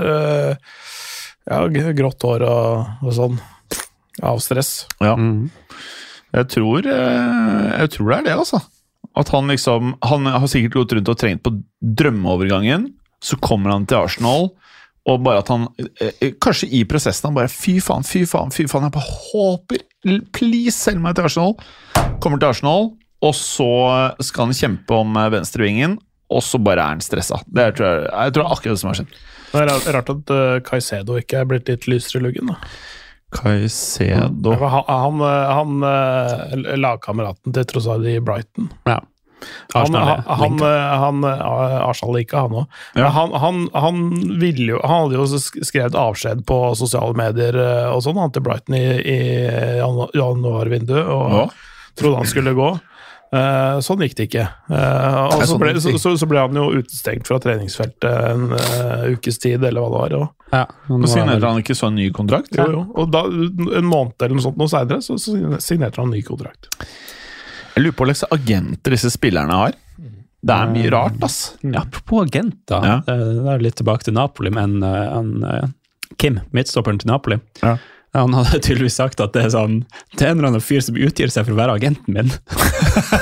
ja, 1.47 1.61
grått 2.01 2.25
hår 2.25 2.47
og, 2.47 2.97
og 3.05 3.15
sånn 3.19 3.37
av 4.25 4.41
stress. 4.41 4.87
Ja. 4.97 5.13
Mm. 5.13 5.51
Jeg 6.33 6.49
tror, 6.51 6.89
jeg 6.89 7.93
tror 7.93 8.09
det 8.09 8.17
er 8.17 8.25
det, 8.25 8.33
altså. 8.41 8.63
At 9.17 9.31
han 9.33 9.49
liksom 9.49 9.95
Han 10.05 10.27
har 10.29 10.47
sikkert 10.51 10.75
gått 10.77 10.93
rundt 10.97 11.09
og 11.09 11.17
trengt 11.17 11.43
på 11.45 11.55
drømmeovergangen. 11.81 12.91
Så 13.23 13.37
kommer 13.41 13.73
han 13.73 13.87
til 13.89 13.97
Arsenal, 13.97 14.51
og 15.09 15.23
bare 15.25 15.41
at 15.41 15.47
han 15.49 15.63
eh, 16.03 16.33
Kanskje 16.43 16.67
i 16.77 16.83
prosessen 16.85 17.29
han 17.31 17.37
bare 17.37 17.49
Fy 17.49 17.79
faen, 17.81 18.05
fy 18.05 18.25
faen, 18.29 18.51
fy 18.53 18.67
faen. 18.69 18.85
Jeg 18.87 18.93
bare 18.93 19.15
håper 19.31 19.85
Please, 20.37 20.75
selg 20.77 21.01
meg 21.03 21.17
til 21.17 21.25
Arsenal. 21.27 21.55
Kommer 22.23 22.37
til 22.39 22.51
Arsenal, 22.51 22.91
og 23.25 23.33
så 23.35 23.69
skal 24.23 24.47
han 24.51 24.59
kjempe 24.59 24.99
om 25.01 25.17
eh, 25.17 25.31
venstrevingen, 25.33 25.97
og 26.29 26.43
så 26.45 26.59
bare 26.61 26.83
er 26.83 26.93
han 26.93 27.01
stressa. 27.03 27.41
Det 27.47 27.71
tror 27.79 27.87
jeg, 27.89 28.05
jeg 28.11 28.35
tror 28.35 28.43
det 28.43 28.45
er 28.45 28.53
akkurat 28.57 28.75
det 28.77 28.83
som 28.83 28.91
har 28.91 28.99
skjedd. 29.01 29.17
Det 29.47 29.63
er 29.63 29.95
rart- 29.95 30.09
at 30.13 30.31
Caicedo 30.67 31.15
ikke 31.17 31.39
er 31.41 31.47
blitt 31.49 31.69
litt 31.71 31.87
lysere 31.89 32.19
i 32.21 32.25
luggen. 32.27 32.51
da. 32.51 32.57
Caicedo 33.35 34.53
Han, 34.55 34.85
han, 34.87 35.21
han 35.83 36.79
lagkameraten 36.79 37.53
til 37.55 37.65
Trossard 37.67 38.05
i 38.07 38.19
Brighton. 38.23 38.69
Ja. 38.87 39.01
Han, 39.73 39.81
Arsenal 39.95 40.23
han, 40.25 40.59
han, 40.59 41.23
han, 41.23 41.25
Arsenal 41.85 42.15
liker 42.17 42.39
han 42.45 42.55
òg. 42.61 42.77
Ja. 42.97 43.09
Han, 43.13 43.33
han, 43.37 43.59
han, 43.75 43.99
jo, 44.41 44.79
han 44.81 45.03
hadde 45.03 45.19
jo 45.19 45.27
skrevet 45.67 45.97
avskjed 45.99 46.41
på 46.49 46.57
sosiale 46.79 47.13
medier 47.19 47.57
eh, 47.61 47.89
og 47.91 48.01
sånn, 48.05 48.17
han 48.17 48.33
til 48.33 48.45
Brighton 48.47 48.79
i, 48.79 48.85
i 48.97 49.19
janu- 49.81 50.09
januarvinduet, 50.17 51.05
og 51.05 51.35
Ja. 51.35 51.45
trodde 51.99 52.23
han 52.23 52.31
skulle 52.31 52.55
gå. 52.57 52.71
Uh, 53.27 53.81
sånn 53.83 53.99
gikk 54.05 54.13
det 54.15 54.25
ikke. 54.29 54.45
Uh, 54.71 55.27
og 55.27 55.41
så 55.41 55.47
sånn 55.51 55.59
ble, 55.59 55.73
så, 55.83 55.91
så, 55.99 56.13
så 56.15 56.27
ble 56.31 56.45
han 56.45 56.55
jo 56.55 56.69
utestengt 56.79 57.27
fra 57.27 57.41
treningsfeltet 57.43 58.07
en 58.07 58.53
uh, 58.55 59.03
ukes 59.11 59.41
tid, 59.43 59.59
eller 59.67 59.83
hva 59.83 60.05
det 60.07 60.21
var. 60.21 60.29
Ja, 60.53 60.63
nå 60.87 61.01
er 61.03 61.09
signerte 61.11 61.49
han 61.49 61.59
ikke 61.59 61.75
så 61.75 61.89
en 61.89 61.97
ny 61.99 62.07
kontrakt? 62.15 62.53
jo, 62.55 62.65
jo. 62.71 62.83
og 62.95 63.09
da, 63.11 63.25
en 63.27 63.87
måned 63.89 64.15
eller 64.23 64.37
noe 64.37 64.45
sånt 64.45 64.57
noe 64.61 64.71
seinere, 64.71 65.01
så, 65.03 65.17
så 65.19 65.35
signerte 65.63 65.99
han 65.99 66.13
ny 66.13 66.21
kontrakt. 66.23 66.69
Jeg 67.75 67.83
lurer 67.83 67.97
på 67.99 68.07
hva 68.07 68.15
slags 68.15 68.31
agenter 68.37 68.95
disse 68.95 69.11
spillerne 69.13 69.53
har. 69.59 69.75
Det 70.47 70.53
er 70.55 70.69
mye 70.71 70.89
rart, 70.93 71.17
ass. 71.25 71.37
Ja, 71.65 71.81
apropos 71.83 72.23
agenter, 72.29 72.79
Ja. 72.85 72.95
det 73.05 73.17
det 73.43 73.51
er 73.57 73.59
litt 73.65 73.75
tilbake 73.81 74.07
til 74.07 74.15
Napoli, 74.15 74.49
men 74.53 74.79
eh, 74.85 75.09
han, 75.11 75.33
eh, 75.43 75.67
Kim, 76.17 76.39
midtstopperen 76.55 76.99
til 77.01 77.09
Napoli, 77.11 77.39
Ja. 77.61 77.75
han 78.15 78.33
hadde 78.37 78.61
tydeligvis 78.63 78.95
sagt 79.01 79.19
at 79.19 79.33
det 79.35 79.43
er 79.45 79.49
sånn 79.53 79.81
Det 80.15 80.23
er 80.25 80.31
en 80.31 80.37
eller 80.39 80.47
annen 80.53 80.63
fyr 80.63 80.79
som 80.81 80.95
utgir 80.95 81.29
seg 81.33 81.45
for 81.45 81.53
å 81.53 81.59
være 81.59 81.75
agenten 81.81 82.13
min. 82.15 82.31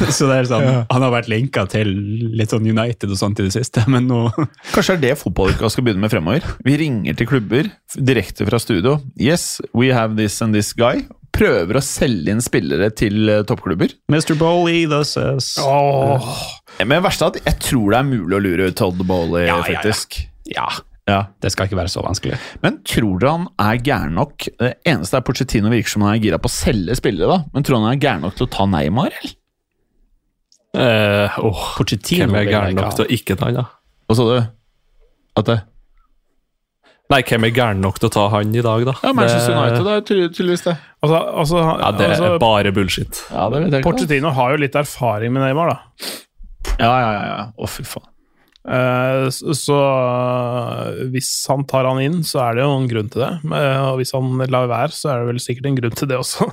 Så 0.16 0.26
det 0.30 0.36
er 0.40 0.48
sånn, 0.48 0.66
Han 0.90 1.04
har 1.04 1.12
vært 1.12 1.28
linka 1.30 1.66
til 1.70 1.90
litt 2.38 2.50
sånn 2.54 2.66
United 2.66 3.10
og 3.12 3.18
sånt 3.20 3.40
i 3.42 3.46
det 3.48 3.54
siste, 3.54 3.84
men 3.90 4.06
nå 4.10 4.22
Kanskje 4.74 4.96
det 4.96 4.98
er 4.98 5.02
det 5.14 5.20
fotballuka 5.22 5.70
skal 5.70 5.86
begynne 5.86 6.02
med 6.04 6.12
fremover. 6.12 6.44
Vi 6.66 6.76
ringer 6.80 7.16
til 7.18 7.28
klubber 7.30 7.68
direkte 7.96 8.46
fra 8.48 8.58
studio. 8.62 8.98
Yes, 9.20 9.60
we 9.76 9.92
have 9.94 10.16
this 10.18 10.40
and 10.44 10.56
this 10.56 10.72
guy. 10.76 11.04
Prøver 11.36 11.78
å 11.78 11.82
selge 11.84 12.32
inn 12.34 12.40
spillere 12.42 12.88
til 12.98 13.28
eh, 13.30 13.44
toppklubber. 13.46 13.92
Mr. 14.10 14.34
Bowley, 14.40 14.82
this 14.90 15.12
is 15.20 15.52
Åh, 15.62 16.26
Men 16.82 16.96
det 16.98 17.04
verste 17.06 17.28
er 17.28 17.34
at 17.36 17.42
jeg 17.46 17.60
tror 17.68 17.92
det 17.94 18.00
er 18.00 18.08
mulig 18.08 18.36
å 18.36 18.42
lure 18.42 18.70
Todd 18.76 18.98
Bowley, 19.06 19.44
Ja, 19.46 19.54
ja, 19.54 19.62
ja. 19.62 19.66
faktisk. 19.78 20.18
Ja, 20.50 20.66
Ja. 21.06 21.20
det 21.42 21.50
skal 21.54 21.66
ikke 21.70 21.78
være 21.78 21.90
så 21.90 22.02
vanskelig. 22.04 22.36
Men 22.62 22.80
tror 22.86 23.18
dere 23.22 23.30
han 23.36 23.46
er 23.62 23.78
gæren 23.86 24.14
nok? 24.18 24.48
Det 24.60 24.72
eneste 24.90 25.16
er 25.20 25.24
Pochettino 25.26 25.70
virker 25.72 25.94
som 25.94 26.02
han 26.06 26.16
er 26.18 26.22
gira 26.22 26.38
på 26.42 26.50
å 26.50 26.54
selge 26.54 26.98
spillere, 26.98 27.30
da. 27.30 27.38
Men 27.54 27.66
tror 27.66 27.78
han 27.78 27.86
han 27.88 27.96
er 27.96 28.02
gæren 28.04 28.26
nok 28.26 28.36
til 28.38 28.46
å 28.46 28.50
ta 28.58 28.66
Neymar, 28.70 29.14
eller? 29.14 29.36
Eh, 30.70 31.38
oh, 31.42 31.62
Pochettino 31.76 32.28
hvem 32.28 32.36
er 32.38 32.46
gæren 32.46 32.76
nok 32.78 32.94
til 32.94 33.06
å 33.06 33.10
ikke 33.10 33.34
ta 33.38 33.48
han, 33.48 33.56
da? 33.58 33.64
Hva 34.06 34.16
sa 34.18 34.26
du? 34.28 34.36
At 35.40 35.48
det 35.50 35.58
Nei, 37.10 37.24
hvem 37.26 37.42
er 37.48 37.50
gæren 37.56 37.80
nok 37.82 37.96
til 37.98 38.06
å 38.06 38.12
ta 38.14 38.28
han 38.36 38.52
i 38.54 38.62
dag, 38.62 38.84
da? 38.86 38.92
Ja, 39.02 39.10
Manchester 39.18 39.56
Det- 39.56 39.62
United 39.64 39.88
er 39.90 40.04
tydeligvis 40.06 40.62
det. 40.68 40.76
altså, 41.02 41.18
altså, 41.42 41.56
Ja, 41.80 41.90
det 41.90 42.06
er 42.06 42.12
altså 42.14 42.38
bare 42.38 42.70
bullshit. 42.72 43.24
Ja, 43.32 43.48
det 43.50 43.64
vet 43.64 43.72
jeg 43.72 43.82
Pochettino 43.82 44.30
har 44.36 44.52
jo 44.54 44.60
litt 44.62 44.78
erfaring 44.78 45.32
med 45.34 45.42
Neymar, 45.42 45.72
da. 45.74 46.06
Ja, 46.78 46.92
ja, 47.00 47.10
ja. 47.10 47.24
ja. 47.26 47.40
Å, 47.58 47.68
fy 47.68 47.82
faen. 47.82 48.06
Eh, 48.70 49.24
Så 49.34 49.76
hvis 51.10 51.30
han 51.50 51.64
tar 51.66 51.88
han 51.88 51.98
inn, 52.04 52.20
så 52.26 52.38
er 52.44 52.54
det 52.58 52.62
jo 52.64 52.74
en 52.78 52.88
grunn 52.90 53.08
til 53.10 53.22
det. 53.24 53.30
Og 53.50 53.96
hvis 53.98 54.12
han 54.14 54.28
lar 54.52 54.68
være, 54.70 54.92
så 54.94 55.10
er 55.10 55.22
det 55.24 55.30
vel 55.32 55.40
sikkert 55.42 55.66
en 55.70 55.78
grunn 55.80 55.96
til 55.98 56.10
det 56.10 56.18
også, 56.20 56.46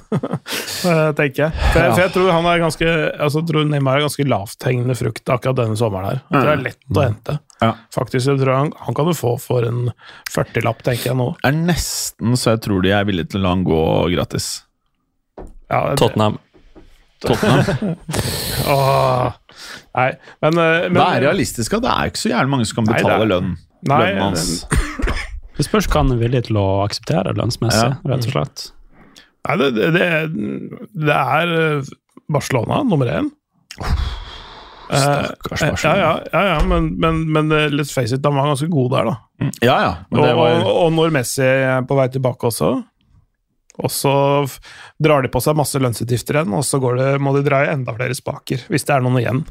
tenker 1.20 1.44
jeg. 1.48 1.52
For, 1.74 1.80
jeg. 1.84 1.92
for 1.94 2.02
jeg 2.04 2.14
tror 2.16 2.32
han 2.34 2.50
er 2.50 2.64
ganske 2.64 2.88
altså, 3.22 3.42
jeg 3.44 3.50
tror 3.52 3.68
Neymar 3.70 4.00
er 4.00 4.06
ganske 4.08 4.28
lavthengende 4.28 4.98
frukt 4.98 5.34
akkurat 5.36 5.60
denne 5.62 5.78
sommeren 5.80 6.10
her. 6.10 6.22
Jeg 6.26 6.40
tror 6.40 6.50
det 6.50 6.56
er 6.58 6.66
lett 6.66 6.98
å 7.02 7.06
hente. 7.06 7.38
Ja. 7.62 7.72
Faktisk, 7.94 8.30
jeg 8.32 8.42
tror 8.42 8.54
han, 8.54 8.74
han 8.86 8.98
kan 8.98 9.10
du 9.10 9.14
få 9.18 9.36
for 9.42 9.66
en 9.68 9.88
40-lapp, 10.34 10.82
tenker 10.86 11.12
jeg 11.12 11.20
nå. 11.22 11.32
Det 11.42 11.52
er 11.54 11.62
nesten 11.70 12.38
så 12.38 12.56
jeg 12.56 12.66
tror 12.68 12.82
de 12.86 12.94
er 12.98 13.06
villige 13.10 13.34
til 13.34 13.42
å 13.42 13.46
la 13.48 13.54
han 13.56 13.64
gå 13.68 13.82
gratis. 14.14 14.50
Ja, 15.70 15.84
det- 15.92 15.98
Tottenham. 16.02 16.38
Tottenham. 17.24 17.96
Åh, 18.74 19.32
nei, 19.98 20.10
men, 20.46 20.60
eh, 20.62 20.88
men 20.92 21.00
Vær 21.00 21.22
realistisk 21.24 21.78
at 21.78 21.86
det 21.86 21.94
er 21.94 22.12
ikke 22.12 22.22
så 22.24 22.32
jævlig 22.34 22.54
mange 22.54 22.68
som 22.70 22.80
kan 22.82 22.90
betale 22.92 23.28
lønn. 23.30 23.56
Nei, 23.88 24.00
Lønnen 24.04 24.24
hans. 24.28 24.66
Det 25.58 25.66
spørs 25.66 25.88
hva 25.90 26.04
han 26.04 26.14
er 26.14 26.20
villig 26.22 26.44
til 26.50 26.60
å 26.62 26.66
akseptere 26.84 27.34
lønnsmessig, 27.38 27.88
Ja. 27.90 27.98
rett 28.12 28.28
og 28.28 28.34
slett. 28.36 28.68
Nei, 29.48 29.56
det, 29.64 29.70
det, 29.96 30.06
det, 31.08 31.16
er 31.18 31.54
eh, 31.58 31.92
Barcelona 32.30 32.84
nummer 32.86 33.10
én. 33.10 33.32
Eh, 34.88 35.02
Stakkars 35.02 35.62
ja, 35.66 35.70
Barcelona. 35.74 35.98
ja, 36.00 36.12
ja, 36.32 36.44
ja, 36.54 36.60
men, 36.68 36.92
men, 37.02 37.24
men 37.34 37.52
eh, 37.52 37.66
let's 37.74 37.92
face 37.96 38.16
it, 38.16 38.22
de 38.24 38.32
var 38.34 38.48
ganske 38.54 38.70
gode 38.72 38.94
der, 38.96 39.10
da. 39.10 39.50
Ja, 39.66 39.78
ja. 39.84 39.94
Men 40.12 40.20
Og, 40.22 40.28
det 40.28 40.36
var, 40.38 40.60
og, 40.62 40.70
og 40.86 40.94
når 40.96 41.16
Messi 41.18 41.44
er 41.48 41.82
på 41.90 41.98
vei 42.00 42.08
tilbake 42.14 42.48
også, 42.52 42.70
og 43.78 43.92
så 43.94 44.12
drar 45.04 45.22
de 45.22 45.30
på 45.30 45.42
seg 45.44 45.58
masse 45.60 45.78
lønnsutgifter 45.82 46.40
igjen, 46.40 46.54
og 46.58 46.64
så 46.66 46.80
går 46.82 46.98
det, 46.98 47.10
må 47.22 47.34
de 47.36 47.44
dra 47.46 47.60
i 47.66 47.70
enda 47.76 47.94
flere 47.94 48.16
spaker, 48.18 48.64
hvis 48.72 48.88
det 48.88 48.96
er 48.96 49.04
noen 49.06 49.20
igjen. 49.22 49.44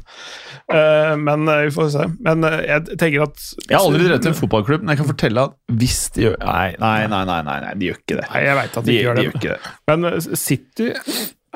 Uh, 0.67 1.13
men 1.21 1.47
uh, 1.47 1.61
vi 1.63 1.71
får 1.77 1.89
se. 1.95 2.07
Men 2.25 2.43
uh, 2.43 2.57
jeg 2.67 2.97
tenker 2.99 3.23
at 3.29 3.45
jeg 3.69 3.77
har 3.77 3.85
aldri 3.87 4.03
drevet 4.09 4.27
en 4.31 4.37
fotballklubb, 4.41 4.83
men 4.83 4.95
jeg 4.95 5.01
kan 5.03 5.09
fortelle 5.13 5.47
at 5.47 5.55
hvis 5.79 6.01
de 6.17 6.27
gjør 6.27 6.37
Nei, 6.43 6.67
nei, 6.81 6.99
nei, 7.07 7.23
nei, 7.31 7.39
nei, 7.47 7.57
nei 7.63 7.73
de 7.79 7.89
gjør 7.91 8.01
ikke 8.03 8.19
det. 8.19 8.27
Nei, 8.33 8.43
jeg 8.49 8.59
veit 8.59 8.77
at 8.81 8.83
de, 8.83 8.91
De, 8.91 8.99
gjør 8.99 9.15
de 9.15 9.23
det. 9.23 9.25
gjør 9.29 9.39
ikke 9.39 9.55
det. 9.55 9.73
Men 9.87 10.37
City 10.43 10.91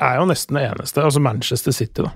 er 0.02 0.18
jo 0.18 0.26
nesten 0.32 0.56
det 0.58 0.66
eneste. 0.72 1.04
Altså 1.04 1.20
Manchester 1.22 1.76
City, 1.76 2.06
da. 2.08 2.14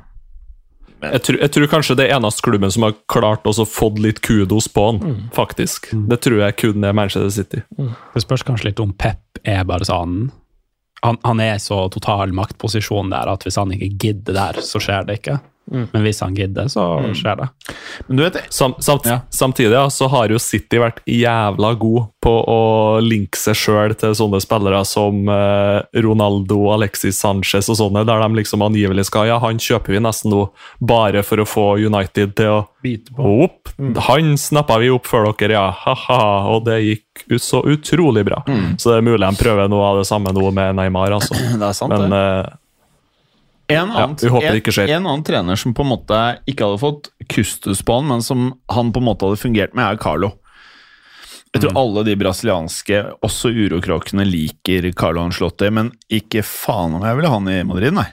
Jeg 1.07 1.21
tror, 1.27 1.37
jeg 1.45 1.53
tror 1.53 1.67
kanskje 1.69 1.95
det 2.01 2.07
er 2.09 2.15
eneste 2.17 2.41
klubben 2.47 2.73
som 2.73 2.87
har 2.87 2.95
klart 3.13 3.45
å 3.47 3.53
få 3.69 3.91
litt 4.01 4.23
kudos 4.25 4.65
på 4.73 4.87
han, 4.89 4.99
Mm. 5.05 5.19
faktisk. 5.37 5.91
Det 6.09 6.19
tror 6.25 6.41
jeg 6.41 6.57
kun 6.57 6.83
er 6.89 6.95
Manchester 6.97 7.29
City. 7.31 7.61
Det 7.77 8.23
spørs 8.25 8.43
kanskje 8.49 8.71
litt 8.71 8.81
om 8.81 8.95
Pep 8.97 9.21
er 9.45 9.63
bare 9.69 9.85
sånn 9.85 10.31
han, 11.07 11.19
han 11.25 11.43
er 11.43 11.61
så 11.63 11.87
total 11.93 12.35
maktposisjon 12.37 13.13
der 13.15 13.31
at 13.33 13.47
hvis 13.47 13.59
han 13.61 13.75
ikke 13.77 13.93
gidder 14.07 14.37
der, 14.37 14.61
så 14.65 14.83
skjer 14.83 15.07
det 15.07 15.21
ikke. 15.21 15.39
Men 15.71 16.03
hvis 16.05 16.21
han 16.23 16.35
gidder, 16.39 16.69
så 16.71 16.85
skjer 17.17 17.41
det. 17.41 17.49
Men 18.07 18.17
du 18.19 18.23
vet, 18.23 18.37
Sam, 18.55 18.75
samt, 18.79 19.07
Ja. 19.09 19.21
Samtidig 19.35 19.73
ja, 19.75 19.89
så 19.91 20.07
har 20.13 20.29
jo 20.31 20.39
City 20.39 20.79
vært 20.79 21.01
jævla 21.11 21.73
god 21.79 22.07
på 22.23 22.33
å 22.51 22.61
linke 23.03 23.39
seg 23.39 23.55
sjøl 23.59 23.95
til 23.99 24.15
sånne 24.19 24.39
spillere 24.43 24.81
som 24.87 25.29
eh, 25.31 25.81
Ronaldo, 26.03 26.61
Alexis 26.75 27.19
Sanchez 27.23 27.69
og 27.71 27.79
sånne, 27.81 28.05
der 28.07 28.23
de 28.23 28.39
liksom 28.41 28.63
angivelig 28.67 29.07
skal 29.11 29.27
Ja, 29.31 29.39
han 29.43 29.59
kjøper 29.63 29.95
vi 29.97 30.01
nesten 30.03 30.31
nå 30.35 30.45
bare 30.81 31.23
for 31.27 31.43
å 31.43 31.47
få 31.49 31.67
United 31.83 32.35
til 32.39 32.53
å 32.55 32.63
Bite 32.87 33.11
på. 33.17 33.27
Opp! 33.47 33.73
Han 34.07 34.37
snappa 34.39 34.77
vi 34.79 34.93
opp 34.95 35.09
før 35.11 35.33
dere, 35.35 35.57
ja. 35.57 35.65
Ha-ha. 35.83 36.21
Og 36.55 36.65
det 36.69 36.77
gikk 36.85 37.25
ut 37.33 37.43
så 37.43 37.65
utrolig 37.67 38.23
bra. 38.29 38.43
Så 38.79 38.93
det 38.93 39.01
er 39.01 39.07
mulig 39.09 39.25
de 39.27 39.41
prøver 39.41 39.67
noe 39.73 39.89
av 39.89 39.99
det 39.99 40.07
samme 40.07 40.31
nå 40.37 40.51
med 40.55 40.77
Neymar, 40.79 41.17
altså. 41.19 41.35
det 41.61 41.67
er 41.67 41.75
sant, 41.75 41.91
Men 41.91 42.11
det. 42.15 42.21
eh, 42.21 42.55
En 43.69 43.91
annen, 43.91 44.15
ikke 44.61 44.71
skjer. 44.75 44.89
En, 44.93 45.03
en 45.03 45.07
annen 45.11 45.25
trener 45.27 45.59
som 45.59 45.73
på 45.75 45.83
en 45.83 45.91
måte 45.91 46.19
ikke 46.47 46.69
hadde 46.69 46.79
fått 46.83 47.09
kustus 47.33 47.81
på 47.83 47.97
han, 47.99 48.07
men 48.13 48.23
som 48.23 48.53
han 48.71 48.93
på 48.95 49.03
en 49.03 49.09
måte 49.09 49.27
hadde 49.27 49.41
fungert 49.43 49.75
med, 49.75 49.85
er 49.89 49.99
Carlo. 49.99 50.35
Jeg 51.55 51.63
tror 51.65 51.79
alle 51.81 52.03
de 52.05 52.15
brasilianske, 52.21 52.99
også 53.25 53.49
urokråkene, 53.55 54.27
liker 54.29 54.91
Carlo 54.99 55.23
Ancelotti, 55.25 55.71
men 55.73 55.91
ikke 56.13 56.43
faen 56.45 56.95
om 56.99 57.03
jeg 57.07 57.17
ville 57.17 57.31
ha 57.33 57.39
han 57.41 57.49
i 57.49 57.63
Madrid, 57.65 57.95
nei. 57.97 58.07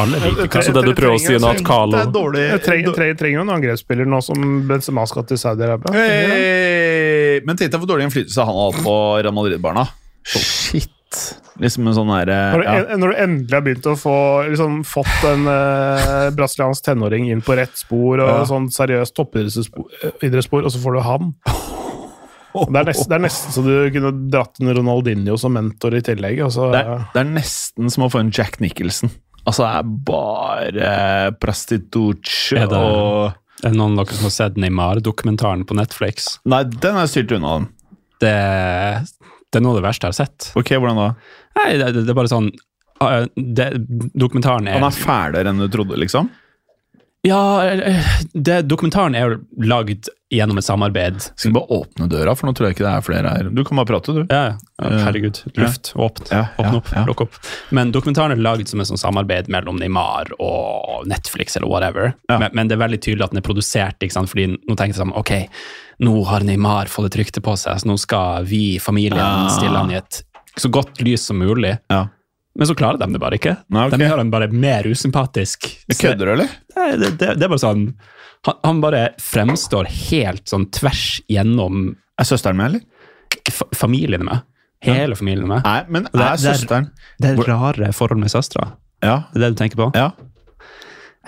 Alle 0.00 0.18
liker 0.22 0.46
Jeg- 0.46 0.64
Så 0.68 0.72
det 0.74 0.84
du 0.86 0.94
prøver 0.94 1.16
å 1.16 1.20
si 1.22 1.34
nå, 1.34 1.48
at 1.50 1.64
Carlo 1.66 1.96
Det 1.96 2.00
er 2.06 2.12
dårlig 2.14 2.42
Jeg 2.50 2.62
trenger, 2.62 2.92
trenger, 2.94 3.16
trenger 3.18 3.38
jo 3.40 3.42
en 3.42 3.54
angrepsspiller 3.56 4.06
nå 4.06 4.20
som 4.22 4.44
Benzema 4.68 5.06
skal 5.08 5.24
til 5.26 5.36
Saudi-Arabia. 5.40 5.92
Hey! 5.96 7.40
Men 7.44 7.56
tenk 7.58 7.72
deg 7.72 7.80
hvor 7.80 7.90
dårlig 7.90 8.06
innflytelse 8.08 8.44
han 8.46 8.54
har 8.54 8.70
hatt 8.72 8.84
på 8.84 8.94
Real 9.22 9.34
Madrid-barna. 9.34 9.86
Shit. 10.24 10.90
Liksom 11.60 11.86
en 11.90 11.94
sånn 11.96 12.08
herre 12.14 12.36
Når 12.54 12.62
du, 12.62 12.64
ja. 12.64 12.74
en, 12.94 13.00
når 13.02 13.10
du 13.12 13.16
endelig 13.24 13.52
har 13.58 13.64
begynt 13.66 13.86
å 13.90 13.96
få 14.00 14.14
liksom, 14.48 14.78
fått 14.88 15.24
en 15.28 15.42
eh, 15.52 16.30
brasiliansk 16.36 16.86
tenåring 16.86 17.28
inn 17.30 17.42
på 17.44 17.56
rett 17.58 17.76
spor, 17.76 18.22
og 18.24 18.30
Ja. 18.30 18.44
sånn 18.48 18.70
seriøst 18.72 19.12
toppidrettsspor, 19.18 20.64
og 20.64 20.72
så 20.72 20.80
får 20.80 20.96
du 20.96 21.00
han. 21.04 21.34
Det 22.50 22.80
er, 22.80 22.86
nesten, 22.88 23.06
det 23.12 23.14
er 23.14 23.22
nesten 23.22 23.52
så 23.54 23.62
du 23.62 23.74
kunne 23.94 24.10
dratt 24.32 24.58
en 24.58 24.72
Ronaldinho 24.74 25.36
som 25.38 25.52
mentor 25.54 25.94
i 25.94 26.00
tillegg. 26.02 26.40
Altså, 26.42 26.70
det, 26.72 26.80
er, 26.82 27.04
det 27.14 27.20
er 27.22 27.28
nesten 27.36 27.92
som 27.94 28.02
å 28.08 28.10
få 28.10 28.24
en 28.24 28.32
Jack 28.34 28.56
Nicholson. 28.64 29.12
Altså, 29.44 29.62
det 29.62 29.70
er 29.78 29.92
bare 30.08 30.66
Er 30.72 32.66
det- 32.66 32.80
og 32.80 33.36
Er 33.62 33.68
det 33.70 33.76
noen 33.76 33.98
av 34.00 34.06
dere 34.08 34.16
som 34.16 34.24
har 34.26 34.34
sett 34.34 34.56
Neymar-dokumentaren 34.56 35.62
på 35.68 35.76
Netflix? 35.76 36.38
Nei, 36.48 36.64
den 36.64 36.96
er 36.96 37.06
styrt 37.12 37.30
unna 37.36 37.58
den. 37.60 37.68
Det, 38.20 38.34
det 39.50 39.58
er 39.58 39.64
noe 39.64 39.74
av 39.74 39.80
det 39.80 39.86
verste 39.88 40.06
jeg 40.06 40.14
har 40.14 40.18
sett. 40.20 40.50
Ok, 40.58 40.74
hvordan 40.76 41.00
da? 41.00 41.08
Nei, 41.58 41.70
det, 41.80 41.88
det, 41.96 42.04
det 42.06 42.14
er 42.14 42.18
bare 42.18 42.30
sånn 42.30 42.50
uh, 43.02 43.24
det, 43.34 43.66
Dokumentaren 44.14 44.70
er 44.70 44.78
Han 44.78 44.86
er 44.86 44.96
fælere 44.96 45.50
enn 45.50 45.62
du 45.62 45.66
trodde, 45.72 45.98
liksom? 46.00 46.30
Ja, 47.26 47.64
eh, 47.68 48.06
det, 48.32 48.62
dokumentaren 48.64 49.14
er 49.14 49.26
jo 49.28 49.66
lagd 49.68 50.08
gjennom 50.32 50.56
et 50.60 50.64
samarbeid. 50.64 51.18
Skal 51.34 51.50
vi 51.50 51.54
bare 51.58 51.76
åpne 51.82 52.06
døra, 52.08 52.32
for 52.38 52.48
nå 52.48 52.54
tror 52.56 52.68
jeg 52.68 52.76
ikke 52.78 52.86
det 52.86 52.92
er 52.94 53.04
flere 53.04 53.32
her. 53.34 53.48
Du 53.52 53.60
kan 53.66 53.76
bare 53.80 53.90
prate, 53.90 54.14
du. 54.16 54.20
Ja, 54.30 54.54
ja. 54.80 54.90
Herregud. 55.04 55.42
Luft. 55.58 55.90
Åpne. 56.00 56.30
Ja, 56.30 56.46
ja, 56.56 56.70
opp. 56.78 56.88
ja. 56.94 57.02
Lukk 57.08 57.24
opp. 57.26 57.36
Men 57.76 57.92
dokumentaren 57.92 58.32
er 58.32 58.40
lagd 58.40 58.70
som 58.70 58.80
et 58.80 58.88
sånt 58.88 59.02
samarbeid 59.02 59.50
mellom 59.52 59.76
Neymar 59.82 60.32
og 60.38 61.04
Netflix 61.10 61.58
eller 61.58 61.68
whatever. 61.68 62.14
Ja. 62.30 62.38
Men, 62.40 62.54
men 62.56 62.70
det 62.70 62.78
er 62.78 62.84
veldig 62.86 63.02
tydelig 63.04 63.26
at 63.26 63.34
den 63.34 63.42
er 63.42 63.46
produsert, 63.50 64.00
ikke 64.00 64.16
sant? 64.16 64.30
fordi 64.32 64.46
nå 64.54 64.76
tenker 64.78 64.94
jeg 64.94 65.02
sånn, 65.02 65.12
ok, 65.18 65.34
nå 66.06 66.14
har 66.30 66.46
Neymar 66.46 66.88
fått 66.88 67.10
et 67.10 67.20
rykte 67.20 67.42
på 67.44 67.52
seg, 67.60 67.82
så 67.82 67.90
nå 67.90 67.98
skal 68.00 68.48
vi, 68.48 68.78
familien, 68.80 69.20
Ja. 69.20 69.50
stille 69.52 69.76
han 69.76 69.92
i 69.92 69.98
et 70.00 70.22
så 70.60 70.70
godt 70.72 71.02
lys 71.04 71.26
som 71.28 71.38
mulig. 71.42 71.76
Ja. 71.92 72.06
Men 72.60 72.68
så 72.68 72.74
klarer 72.76 73.00
de 73.00 73.06
det 73.14 73.20
bare 73.22 73.38
ikke. 73.40 73.54
Nei, 73.72 73.86
okay. 73.88 73.96
De 73.98 74.04
gjør 74.04 74.20
han 74.20 74.30
bare 74.32 74.50
mer 74.52 74.84
usympatisk. 74.90 75.64
Kødder 75.96 76.28
du, 76.28 76.32
eller? 76.34 76.50
Nei, 76.76 76.88
det, 77.00 77.14
det, 77.20 77.34
det 77.40 77.46
er 77.46 77.52
bare 77.54 77.62
sånn 77.62 77.86
han, 78.46 78.56
han 78.64 78.78
bare 78.84 79.00
fremstår 79.20 79.88
helt 80.10 80.46
sånn 80.48 80.66
tvers 80.72 81.20
gjennom 81.28 81.90
Er 82.20 82.28
søsteren 82.28 82.56
med, 82.60 82.70
eller? 82.70 82.86
fa 83.52 83.66
familien 83.76 84.24
med. 84.26 84.44
Hele 84.84 85.16
familien 85.16 85.48
med. 85.48 85.64
Nei, 85.64 85.80
men 85.92 86.06
er 86.08 86.16
det 86.16 86.26
er- 86.26 86.40
søsteren 86.46 86.90
Det 87.20 87.32
er 87.34 87.42
rare 87.48 87.90
forhold 87.96 88.20
med 88.20 88.32
søstera. 88.32 88.70
Ja. 89.04 89.22
Det 89.32 89.40
er 89.40 89.46
det 89.48 89.54
du 89.56 89.62
tenker 89.64 89.80
på? 89.80 89.90
ja. 89.96 90.10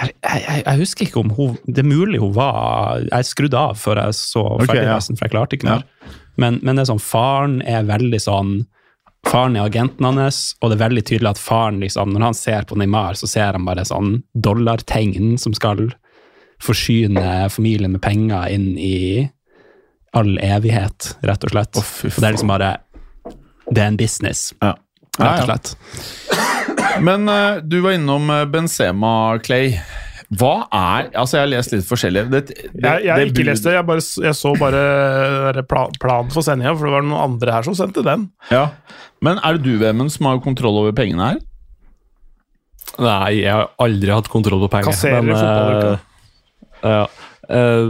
Jeg, 0.03 0.15
jeg, 0.25 0.63
jeg 0.65 0.79
husker 0.81 1.05
ikke 1.05 1.21
om 1.21 1.31
hun 1.37 1.59
Det 1.69 1.83
er 1.83 1.85
mulig 1.85 2.17
hun 2.23 2.31
var 2.33 3.03
Jeg 3.05 3.27
skrudde 3.29 3.59
av 3.61 3.77
før 3.77 3.99
jeg 4.01 4.15
så 4.17 4.41
ferdig 4.65 4.87
ja. 4.89 4.95
for 5.05 5.27
jeg 5.27 5.33
klarte 5.35 5.59
ikke 5.59 5.69
mer. 5.69 5.83
Men, 6.41 6.57
men 6.65 6.79
det 6.79 6.87
er 6.87 6.89
sånn, 6.95 7.03
faren 7.05 7.59
er 7.69 7.85
veldig 7.85 8.21
sånn 8.25 8.55
Faren 9.27 9.57
er 9.57 9.65
agenten 9.69 10.05
hans, 10.09 10.39
og 10.61 10.71
det 10.73 10.77
er 10.79 10.83
veldig 10.89 11.03
tydelig 11.07 11.31
at 11.31 11.41
faren, 11.41 11.79
liksom, 11.81 12.11
når 12.13 12.25
han 12.27 12.35
ser 12.37 12.65
på 12.69 12.77
Neymar, 12.81 13.15
så 13.17 13.29
ser 13.31 13.55
han 13.55 13.65
bare 13.69 13.85
sånn 13.87 14.17
dollartegn 14.35 15.37
som 15.41 15.55
skal 15.57 15.93
forsyne 16.63 17.49
familien 17.51 17.95
med 17.95 18.03
penger 18.05 18.51
inn 18.55 18.73
i 18.79 19.29
all 20.15 20.35
evighet, 20.43 21.15
rett 21.25 21.47
og 21.47 21.55
slett. 21.55 21.79
Oh, 21.81 21.93
og 22.11 22.19
det 22.19 22.27
er 22.29 22.35
liksom 22.37 22.51
bare 22.53 22.73
Det 23.73 23.79
er 23.81 23.87
en 23.93 23.97
business, 23.97 24.53
Ja. 24.61 24.75
rett 25.19 25.19
og 25.19 25.25
Ja, 25.25 25.37
ja. 25.39 25.45
slett. 25.47 27.01
Men 27.01 27.29
uh, 27.29 27.61
du 27.63 27.81
var 27.81 27.93
innom 27.97 28.29
eh, 28.31 28.45
Benzema, 28.45 29.39
Clay. 29.39 29.79
Hva 30.33 30.53
er 30.73 31.11
Altså, 31.19 31.37
jeg 31.37 31.43
har 31.43 31.51
lest 31.53 31.73
litt 31.75 31.85
forskjellig. 31.85 32.23
Det, 32.33 32.41
det, 32.49 32.57
Jeg, 32.81 33.05
jeg 33.05 33.13
har 33.13 33.25
ikke 33.29 33.45
lest 33.45 33.67
det, 33.67 33.75
jeg, 33.77 33.85
bare, 33.89 34.05
jeg 34.25 34.37
så 34.39 34.53
bare 34.57 34.83
planen 35.53 35.67
pla- 35.69 35.91
planen 36.01 36.33
for 36.33 36.47
sendinga, 36.47 36.73
for 36.79 36.89
det 36.89 36.95
var 36.95 37.05
noen 37.05 37.25
andre 37.27 37.57
her 37.59 37.67
som 37.67 37.77
sendte 37.77 38.05
den. 38.07 38.29
Ja. 38.53 38.69
Men 39.25 39.41
er 39.45 39.59
det 39.59 39.67
du, 39.67 39.75
Vemund, 39.83 40.13
som 40.15 40.31
har 40.31 40.41
kontroll 40.45 40.79
over 40.81 40.95
pengene 40.97 41.35
her? 41.35 41.43
Nei, 43.03 43.43
jeg 43.43 43.53
har 43.53 43.71
aldri 43.81 44.13
hatt 44.13 44.29
kontroll 44.33 44.65
på 44.67 44.73
penger. 44.73 44.91
Kasserer 44.93 45.23
men, 45.25 45.37
fotballuka. 45.37 45.93
eh, 46.83 46.97
ja. 46.97 47.07
Uh, 47.53 47.89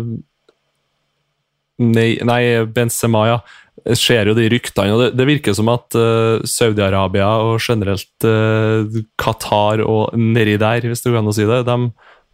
nei, 1.83 2.11
nei, 2.27 2.43
Benzema, 2.75 3.25
ja. 3.31 3.39
Jeg 3.83 3.99
ser 3.99 4.29
jo 4.31 4.35
de 4.37 4.45
ryktene, 4.53 4.93
og 4.95 5.01
det, 5.01 5.09
det 5.19 5.27
virker 5.27 5.55
som 5.59 5.71
at 5.73 5.97
uh, 5.99 6.43
Saudi-Arabia 6.47 7.31
og 7.49 7.57
generelt 7.65 8.27
uh, 8.29 8.87
Qatar 9.19 9.83
og 9.83 10.13
nedi 10.19 10.55
der, 10.61 10.87
hvis 10.87 11.03
det 11.03 11.11
går 11.11 11.23
an 11.23 11.31
å 11.33 11.35
si 11.35 11.47
det, 11.49 11.63
de 11.67 11.79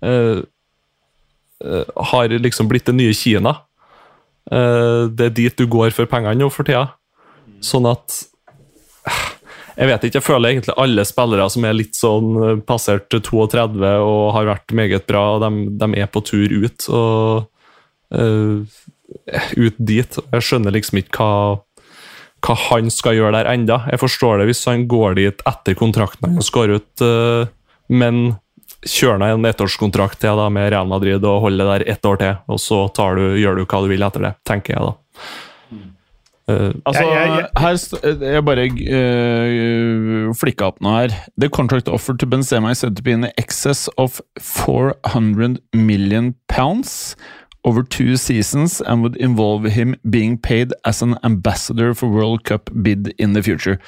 eh, 0.04 0.44
har 2.12 2.28
liksom 2.28 2.68
blitt 2.70 2.86
det 2.86 2.96
nye 2.98 3.14
Kina. 3.16 3.56
Uh, 4.48 5.10
det 5.12 5.26
er 5.26 5.34
dit 5.36 5.58
du 5.60 5.66
går 5.68 5.92
for 5.92 6.08
pengene 6.08 6.38
nå 6.38 6.48
for 6.52 6.64
tida. 6.64 6.86
Sånn 7.64 7.88
at 7.90 8.22
jeg 9.78 9.90
vet 9.90 10.06
ikke, 10.06 10.18
jeg 10.18 10.26
føler 10.26 10.52
egentlig 10.52 10.76
alle 10.80 11.04
spillere 11.06 11.48
som 11.52 11.66
er 11.68 11.76
litt 11.76 11.98
sånn 11.98 12.62
passert 12.66 13.12
32 13.12 13.92
og 14.02 14.22
har 14.34 14.48
vært 14.48 14.74
meget 14.74 15.06
bra, 15.10 15.38
de, 15.44 15.50
de 15.78 15.88
er 16.00 16.08
på 16.10 16.22
tur 16.26 16.54
ut. 16.64 16.88
og 16.88 18.16
uh, 18.16 18.78
Ut 19.56 19.78
dit. 19.78 20.18
Jeg 20.34 20.44
skjønner 20.44 20.74
liksom 20.74 20.98
ikke 21.00 21.24
hva, 21.24 21.60
hva 22.44 22.56
han 22.66 22.90
skal 22.92 23.16
gjøre 23.16 23.38
der 23.38 23.48
enda. 23.52 23.82
Jeg 23.92 24.02
forstår 24.02 24.40
det 24.40 24.50
hvis 24.50 24.66
han 24.68 24.84
går 24.90 25.16
dit 25.16 25.46
etter 25.48 25.76
kontrakten 25.78 26.36
og 26.36 26.44
skal 26.44 26.74
ut, 26.76 27.04
men 27.88 28.18
kjører 28.86 29.18
han 29.24 29.38
en 29.40 29.48
ettårskontrakt 29.50 30.18
til 30.22 30.36
da, 30.38 30.48
med 30.48 30.70
Real 30.72 30.86
Madrid 30.86 31.24
og 31.24 31.40
holder 31.48 31.64
det 31.64 31.74
der 31.86 31.92
ett 31.96 32.04
år 32.06 32.18
til, 32.20 32.36
og 32.48 32.58
så 32.62 32.84
tar 32.94 33.16
du, 33.18 33.24
gjør 33.40 33.56
du 33.58 33.64
hva 33.66 33.80
du 33.82 33.88
vil 33.90 34.02
etter 34.06 34.20
det, 34.28 34.34
tenker 34.46 34.74
jeg 34.76 34.82
da. 34.86 34.94
Uh, 36.48 36.72
Altså, 36.86 37.02
Jeg- 37.02 37.12
jeg- 37.12 37.28
jeg- 37.28 37.50
her 37.60 37.74
st- 37.76 38.22
Jeg 38.32 38.44
bare 38.44 38.62
uh, 38.70 40.32
flikka 40.32 40.64
opp 40.70 40.80
noe 40.80 40.94
her. 41.02 41.08
The 41.36 41.48
contract 41.50 41.88
offer 41.88 42.14
to 42.16 42.24
Benzema 42.26 42.70
is 42.70 42.78
said 42.78 42.96
to 42.96 43.02
be 43.02 43.10
in 43.12 43.26
excess 43.36 43.88
of 43.98 44.20
400 44.40 45.58
million 45.74 46.34
pounds 46.48 47.16
over 47.64 47.82
two 47.82 48.16
seasons 48.16 48.80
and 48.80 49.02
would 49.02 49.16
involve 49.16 49.66
him 49.72 49.94
being 50.08 50.38
paid 50.38 50.72
as 50.86 51.02
an 51.02 51.18
ambassador 51.22 51.92
for 51.92 52.08
World 52.08 52.44
Cup 52.44 52.70
bid 52.82 53.12
in 53.18 53.34
the 53.34 53.42
future. 53.42 53.78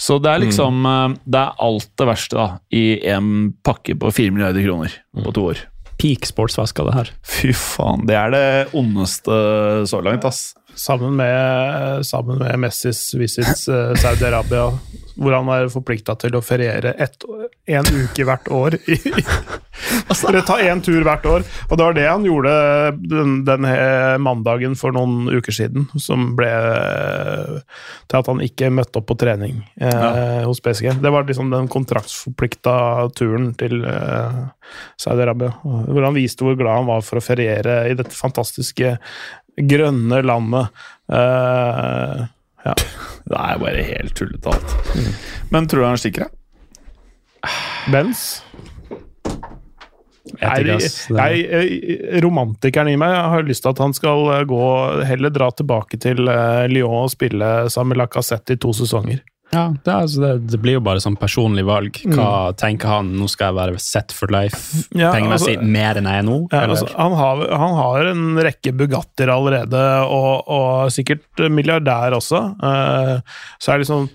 Så 0.00 0.18
det 0.22 0.32
er 0.32 0.42
liksom 0.42 0.80
mm. 0.82 1.14
Det 1.24 1.40
er 1.40 1.62
alt 1.62 1.90
det 2.00 2.08
verste 2.08 2.38
da 2.38 2.46
i 2.74 2.84
en 3.14 3.52
pakke 3.64 3.96
på 4.00 4.10
4 4.14 4.34
milliarder 4.34 4.64
kroner 4.64 4.96
på 5.24 5.34
to 5.34 5.48
år. 5.52 5.62
Peak 6.00 6.26
av 6.36 6.88
det 6.88 6.94
her. 6.96 7.10
Fy 7.22 7.52
faen, 7.54 8.02
det 8.08 8.16
er 8.18 8.32
det 8.34 8.46
ondeste 8.74 9.36
så 9.86 10.00
langt, 10.02 10.26
ass. 10.26 10.54
Sammen 10.74 11.16
med, 11.16 12.06
sammen 12.06 12.38
med 12.38 12.58
Messis 12.58 13.14
visits 13.14 13.68
eh, 13.68 13.94
Saudi-Arabia, 13.94 14.70
hvor 15.14 15.36
han 15.36 15.50
er 15.54 15.70
forplikta 15.72 16.16
til 16.18 16.34
å 16.34 16.42
feriere 16.42 16.94
én 16.98 17.78
en 17.78 17.90
uke 18.04 18.26
hvert 18.26 18.50
år. 18.50 18.78
Eller 20.28 20.44
ta 20.46 20.56
én 20.62 20.80
tur 20.84 21.02
hvert 21.04 21.26
år. 21.28 21.44
Og 21.68 21.76
det 21.76 21.84
var 21.84 21.96
det 21.96 22.06
han 22.06 22.24
gjorde 22.26 22.52
den, 22.98 23.36
den 23.46 23.66
mandagen 24.22 24.76
for 24.78 24.94
noen 24.94 25.28
uker 25.30 25.54
siden, 25.54 25.86
som 26.00 26.32
ble 26.38 26.50
eh, 26.50 27.60
til 28.10 28.20
at 28.20 28.30
han 28.30 28.42
ikke 28.44 28.72
møtte 28.74 29.00
opp 29.00 29.08
på 29.10 29.18
trening 29.20 29.62
eh, 29.80 30.42
hos 30.46 30.62
PSG. 30.64 30.90
Det 31.02 31.14
var 31.14 31.28
liksom 31.28 31.52
den 31.52 31.70
kontraktsforplikta 31.72 32.76
turen 33.18 33.52
til 33.58 33.84
eh, 33.88 34.42
Saudi-Arabia, 35.00 35.54
hvor 35.62 36.06
han 36.06 36.18
viste 36.18 36.46
hvor 36.46 36.58
glad 36.58 36.82
han 36.82 36.90
var 36.90 37.04
for 37.06 37.20
å 37.20 37.24
feriere 37.24 37.84
i 37.90 37.96
dette 37.98 38.14
fantastiske 38.16 38.96
grønne 39.56 40.22
landet. 40.26 40.84
Uh, 41.10 42.24
ja. 42.64 42.74
Det 43.24 43.36
er 43.40 43.60
bare 43.60 43.84
helt 43.88 44.16
tullete 44.18 44.52
alt. 44.52 44.74
Men 45.52 45.68
tror 45.68 45.84
du 45.84 45.88
han 45.88 46.00
stikker, 46.00 46.26
da? 46.26 47.52
Benz? 47.92 48.42
Jeg 50.40 50.64
Jeg, 50.66 50.90
jeg, 51.10 51.42
jeg, 51.44 52.22
romantikeren 52.24 52.90
i 52.90 52.96
meg 52.98 53.12
har 53.12 53.44
lyst 53.46 53.62
til 53.64 53.74
at 53.74 53.82
han 53.84 53.92
skal 53.94 54.24
eh, 54.34 54.46
gå 54.48 54.64
heller 55.06 55.30
dra 55.30 55.50
tilbake 55.54 56.00
til 56.00 56.26
eh, 56.32 56.64
Lyon 56.72 57.04
og 57.04 57.12
spille 57.12 57.50
sammen 57.70 57.92
med 57.92 58.02
Lacassette 58.02 58.56
i 58.56 58.60
to 58.60 58.72
sesonger. 58.74 59.20
Ja, 59.54 59.64
det, 59.72 59.94
altså, 59.94 60.20
det, 60.24 60.32
det 60.52 60.60
blir 60.62 60.78
jo 60.78 60.84
bare 60.84 61.02
sånn 61.02 61.18
personlig 61.20 61.64
valg. 61.68 62.00
Hva 62.10 62.52
tenker 62.58 62.90
han? 62.90 63.12
Nå 63.18 63.28
skal 63.30 63.52
jeg 63.52 63.58
være 63.60 63.82
set 63.82 64.14
for 64.14 64.32
life 64.34 64.84
Ja, 64.90 65.12
pengemessig 65.14 65.56
altså- 65.56 65.72
mer 65.78 66.00
enn 66.00 66.10
jeg 66.10 66.24
er 66.24 66.28
nå? 66.28 66.38
Ja, 66.52 66.64
altså, 66.66 66.90
han, 66.92 67.18
har, 67.20 67.44
han 67.64 67.76
har 67.80 68.12
en 68.12 68.24
rekke 68.44 68.74
Bugattier 68.74 69.32
allerede, 69.32 69.82
og, 70.04 70.48
og 70.50 70.94
sikkert 70.94 71.44
milliardær 71.50 72.18
også. 72.18 72.42
Uh, 72.60 73.20
så 73.62 73.72
er 73.72 73.78
det 73.78 73.86
liksom 73.86 74.08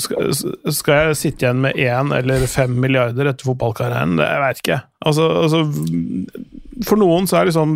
skal, 0.00 0.30
skal 0.72 1.08
jeg 1.10 1.18
sitte 1.20 1.44
igjen 1.44 1.60
med 1.66 1.76
én 1.80 2.12
eller 2.16 2.46
fem 2.48 2.72
milliarder 2.80 3.28
etter 3.28 3.48
fotballkarrieren? 3.50 4.16
Det, 4.20 4.28
jeg 4.28 4.60
ikke. 4.62 4.78
Altså, 5.04 5.26
altså, 5.42 5.62
for 6.88 7.00
noen 7.00 7.28
så 7.28 7.40
er 7.40 7.50
liksom 7.50 7.74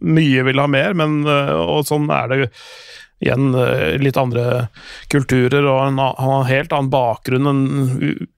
mye 0.00 0.46
vil 0.48 0.62
ha 0.62 0.68
mer, 0.70 0.96
men, 0.96 1.20
eh, 1.28 1.52
og 1.58 1.84
sånn 1.88 2.08
er 2.14 2.32
det 2.32 2.38
igjen 3.24 3.54
eh, 3.58 3.96
litt 4.02 4.18
andre 4.20 4.68
kulturer, 5.12 5.64
og 5.66 5.84
en, 5.86 6.02
han 6.02 6.18
har 6.18 6.42
en 6.42 6.50
helt 6.52 6.74
annen 6.74 6.92
bakgrunn 6.92 7.50
enn 7.50 8.28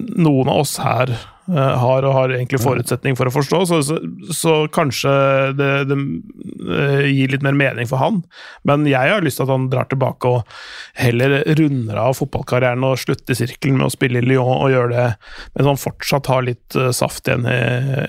noen 0.00 0.48
av 0.48 0.62
oss 0.62 0.76
her 0.80 1.10
eh, 1.12 1.74
har, 1.82 2.04
og 2.06 2.14
har 2.14 2.32
egentlig 2.32 2.60
forutsetning 2.62 3.16
for 3.18 3.28
å 3.28 3.32
forstå, 3.34 3.60
så, 3.68 3.80
så, 3.84 3.98
så 4.36 4.54
kanskje 4.72 5.12
det, 5.58 5.68
det 5.90 5.98
eh, 5.98 7.10
gir 7.10 7.34
litt 7.34 7.44
mer 7.44 7.58
mening 7.58 7.88
for 7.90 8.00
han. 8.00 8.22
Men 8.68 8.86
jeg 8.88 9.12
har 9.12 9.24
lyst 9.24 9.40
til 9.40 9.48
at 9.48 9.52
han 9.52 9.68
drar 9.72 9.90
tilbake 9.90 10.30
og 10.30 10.56
heller 11.00 11.40
runder 11.58 12.00
av 12.00 12.16
fotballkarrieren 12.20 12.86
og 12.86 13.00
slutter 13.02 13.36
sirkelen 13.38 13.80
med 13.80 13.90
å 13.90 13.94
spille 13.94 14.22
i 14.22 14.26
Lyon 14.30 14.54
og 14.56 14.72
gjøre 14.72 14.94
det 14.94 15.06
mens 15.58 15.72
han 15.72 15.84
fortsatt 15.84 16.32
har 16.32 16.46
litt 16.48 16.80
saft 16.96 17.28
igjen 17.28 17.46
i, 17.50 17.60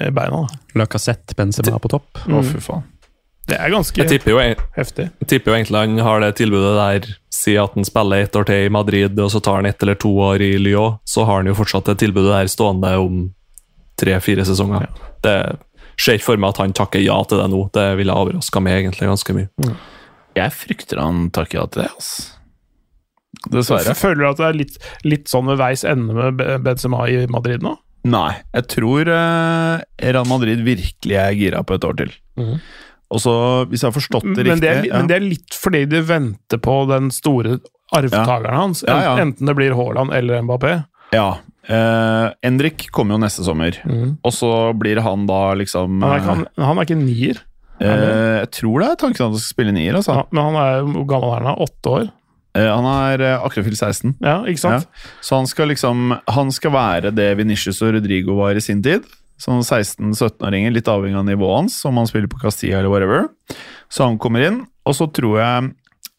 i 0.07 0.15
beina. 0.15 0.45
Lacassette 0.77 1.35
Benzema 1.37 1.81
på 1.81 1.91
topp. 1.97 2.23
Å, 2.29 2.45
fy 2.45 2.63
faen. 2.63 2.87
Det 3.49 3.57
er 3.57 3.71
ganske 3.73 3.97
jeg 3.97 4.09
tipper 4.09 4.35
jo, 4.35 4.41
heftig. 4.77 5.07
Jeg 5.23 5.29
tipper 5.31 5.51
jo 5.51 5.57
egentlig 5.57 5.81
han 5.81 6.03
har 6.05 6.21
det 6.23 6.35
tilbudet 6.39 6.75
der 6.77 7.09
Si 7.41 7.55
at 7.57 7.73
han 7.73 7.87
spiller 7.87 8.21
ett 8.21 8.35
år 8.37 8.45
til 8.45 8.67
i 8.67 8.69
Madrid, 8.69 9.17
og 9.17 9.31
så 9.33 9.39
tar 9.41 9.61
han 9.61 9.65
ett 9.65 9.81
eller 9.81 9.95
to 9.97 10.11
år 10.21 10.43
i 10.45 10.51
Lyon. 10.61 10.99
Så 11.09 11.23
har 11.25 11.39
han 11.39 11.49
jo 11.49 11.55
fortsatt 11.57 11.87
det 11.89 11.95
tilbudet 12.03 12.29
der 12.35 12.51
stående 12.51 12.91
om 13.01 13.23
tre-fire 13.97 14.45
sesonger. 14.45 14.85
Det 15.25 15.37
ser 15.97 16.19
ikke 16.19 16.27
for 16.27 16.41
meg 16.41 16.53
at 16.53 16.61
han 16.61 16.75
takker 16.77 17.01
ja 17.01 17.17
til 17.25 17.41
det 17.41 17.47
nå. 17.49 17.63
Det 17.73 17.87
ville 17.97 18.13
overraska 18.13 18.61
meg 18.61 18.77
egentlig 18.81 19.09
ganske 19.09 19.35
mye. 19.37 19.73
Jeg 20.37 20.53
frykter 20.53 21.01
han 21.01 21.31
takker 21.33 21.61
ja 21.61 21.65
til 21.71 21.83
det, 21.83 21.89
altså. 21.95 22.37
Dessverre. 23.51 23.95
Føler 23.97 24.21
du 24.21 24.27
at 24.27 24.41
det 24.41 24.47
er 24.51 24.59
litt, 24.59 24.77
litt 25.07 25.31
sånn 25.31 25.47
ved 25.49 25.57
veis 25.57 25.85
ende 25.87 26.13
med 26.13 26.43
Benzema 26.65 27.07
i 27.09 27.23
Madrid 27.31 27.63
nå? 27.65 27.73
Nei, 28.11 28.33
jeg 28.53 28.67
tror 28.73 29.09
uh, 29.09 29.81
Real 30.01 30.29
Madrid 30.29 30.61
virkelig 30.65 31.17
er 31.21 31.35
gira 31.37 31.61
på 31.65 31.77
et 31.77 31.85
år 31.87 31.97
til. 32.03 32.13
Og 33.11 33.19
så, 33.19 33.33
hvis 33.67 33.81
jeg 33.83 33.89
har 33.91 33.95
forstått 33.97 34.27
det 34.37 34.45
Men 34.47 34.61
det, 34.63 34.69
er, 34.71 34.81
riktig 34.81 34.93
men 34.95 35.07
det 35.11 35.15
er 35.17 35.25
litt 35.25 35.55
fordi 35.59 35.81
de 35.91 35.99
venter 36.07 36.61
på 36.63 36.75
den 36.89 37.09
store 37.11 37.57
arvtakeren 37.91 38.55
hans. 38.55 38.83
Ja, 38.87 39.01
ja. 39.03 39.15
Enten 39.19 39.49
det 39.49 39.55
blir 39.57 39.75
Haaland 39.75 40.13
eller 40.15 40.41
Mbappé. 40.47 40.77
Ja. 41.11 41.25
Eh, 41.67 42.27
Endrik 42.47 42.87
kommer 42.95 43.17
jo 43.17 43.21
neste 43.25 43.43
sommer, 43.45 43.75
og 44.23 44.31
så 44.33 44.51
blir 44.79 45.01
han 45.03 45.27
da 45.29 45.53
liksom 45.59 45.99
Han 46.01 46.11
er, 46.15 46.21
ikke- 46.23 46.31
han, 46.31 46.45
han 46.57 46.77
er 46.79 46.87
ikke 46.87 46.97
nier, 47.03 47.41
eh, 47.81 48.39
Jeg 48.41 48.51
tror 48.51 48.79
det 48.79 48.87
er 48.89 48.95
tanken 49.03 49.21
at 49.25 49.27
han 49.31 49.37
skal 49.37 49.53
spille 49.53 49.73
nier, 49.75 49.93
altså. 49.99 50.15
Ja, 50.15 50.23
men 50.31 50.43
han 50.47 50.55
er 50.63 50.81
hvor 50.87 51.05
gammel 51.11 51.35
er 51.35 51.43
han? 51.43 51.51
er? 51.53 51.61
Åtte 51.67 51.93
år? 51.99 52.09
Eh, 52.55 52.67
han 52.67 52.85
er 52.85 53.21
eh, 53.21 53.37
akkurat 53.45 53.67
fylt 53.67 53.77
16. 53.79 54.15
Ja, 54.19 54.39
ikke 54.43 54.59
sant? 54.59 54.87
Så 55.21 55.35
han 55.37 55.47
skal 55.47 55.67
liksom 55.71 56.17
Han 56.27 56.51
skal 56.51 56.71
være 56.71 57.11
det 57.15 57.37
Venicius 57.37 57.81
og 57.81 57.93
Rodrigo 57.95 58.35
var 58.35 58.55
i 58.55 58.59
sin 58.63 58.81
tid. 58.81 59.03
Sånn 59.41 59.63
16-17-åringer, 59.63 60.73
litt 60.75 60.89
avhengig 60.91 61.17
av 61.17 61.25
nivået 61.25 61.63
hans, 61.63 61.79
om 61.89 61.97
han 61.97 62.09
spiller 62.09 62.29
på 62.29 62.41
Castilla 62.43 62.79
eller 62.79 62.91
whatever. 62.93 63.29
Så 63.89 64.05
han 64.05 64.19
kommer 64.21 64.43
inn, 64.45 64.59
og 64.85 64.97
så 64.97 65.07
tror 65.09 65.39
jeg 65.41 65.71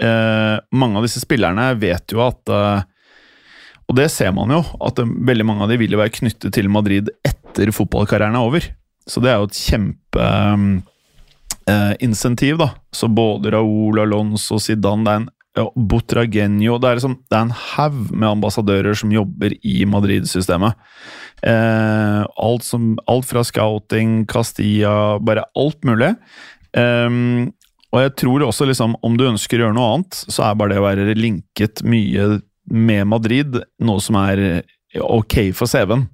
eh, 0.02 0.56
mange 0.74 0.98
av 0.98 1.06
disse 1.06 1.22
spillerne 1.22 1.68
vet 1.78 2.14
jo 2.14 2.24
at 2.24 2.50
eh, 2.52 2.88
Og 3.90 3.96
det 3.98 4.08
ser 4.14 4.32
man 4.34 4.50
jo, 4.54 4.62
at 4.82 4.98
eh, 4.98 5.14
veldig 5.28 5.46
mange 5.46 5.66
av 5.66 5.70
de 5.70 5.78
vil 5.78 5.94
jo 5.94 6.00
være 6.00 6.16
knyttet 6.18 6.54
til 6.56 6.70
Madrid 6.72 7.12
etter 7.26 7.70
fotballkarrieren 7.74 8.38
er 8.38 8.48
over. 8.48 8.66
Så 9.06 9.22
det 9.22 9.30
er 9.30 9.38
jo 9.42 9.50
et 9.50 9.60
kjempe 9.60 10.32
insentiv 12.02 12.56
da. 12.58 12.72
Så 12.90 13.06
både 13.06 13.52
Raúl, 13.54 14.00
Alonso, 14.02 14.58
Zidane 14.58 15.04
Det 15.04 15.12
er 15.12 15.20
en 15.20 15.28
ja, 15.56 15.66
Butragenio 15.76 16.78
Det 16.80 16.88
er, 16.88 16.98
liksom, 16.98 17.16
det 17.28 17.36
er 17.36 17.46
en 17.46 17.56
haug 17.56 17.98
med 18.10 18.28
ambassadører 18.30 18.96
som 18.96 19.12
jobber 19.12 19.54
i 19.60 19.82
Madrid-systemet. 19.88 20.78
Eh, 21.44 22.20
alt, 22.22 22.70
alt 23.10 23.28
fra 23.28 23.44
scouting, 23.44 24.22
Castilla, 24.30 25.18
bare 25.20 25.44
alt 25.58 25.82
mulig. 25.84 26.14
Eh, 26.72 27.18
og 27.92 28.00
jeg 28.00 28.14
tror 28.22 28.46
også, 28.48 28.68
liksom, 28.70 28.96
om 29.04 29.18
du 29.20 29.28
ønsker 29.28 29.60
å 29.60 29.66
gjøre 29.66 29.76
noe 29.76 29.90
annet, 29.96 30.22
så 30.24 30.48
er 30.48 30.56
bare 30.56 30.72
det 30.72 30.80
å 30.80 30.86
være 30.86 31.18
linket 31.18 31.84
mye 31.84 32.38
med 32.72 33.08
Madrid 33.10 33.58
noe 33.82 34.00
som 34.00 34.16
er 34.22 34.62
ok 35.00 35.52
for 35.56 35.70
CV-en. 35.70 36.06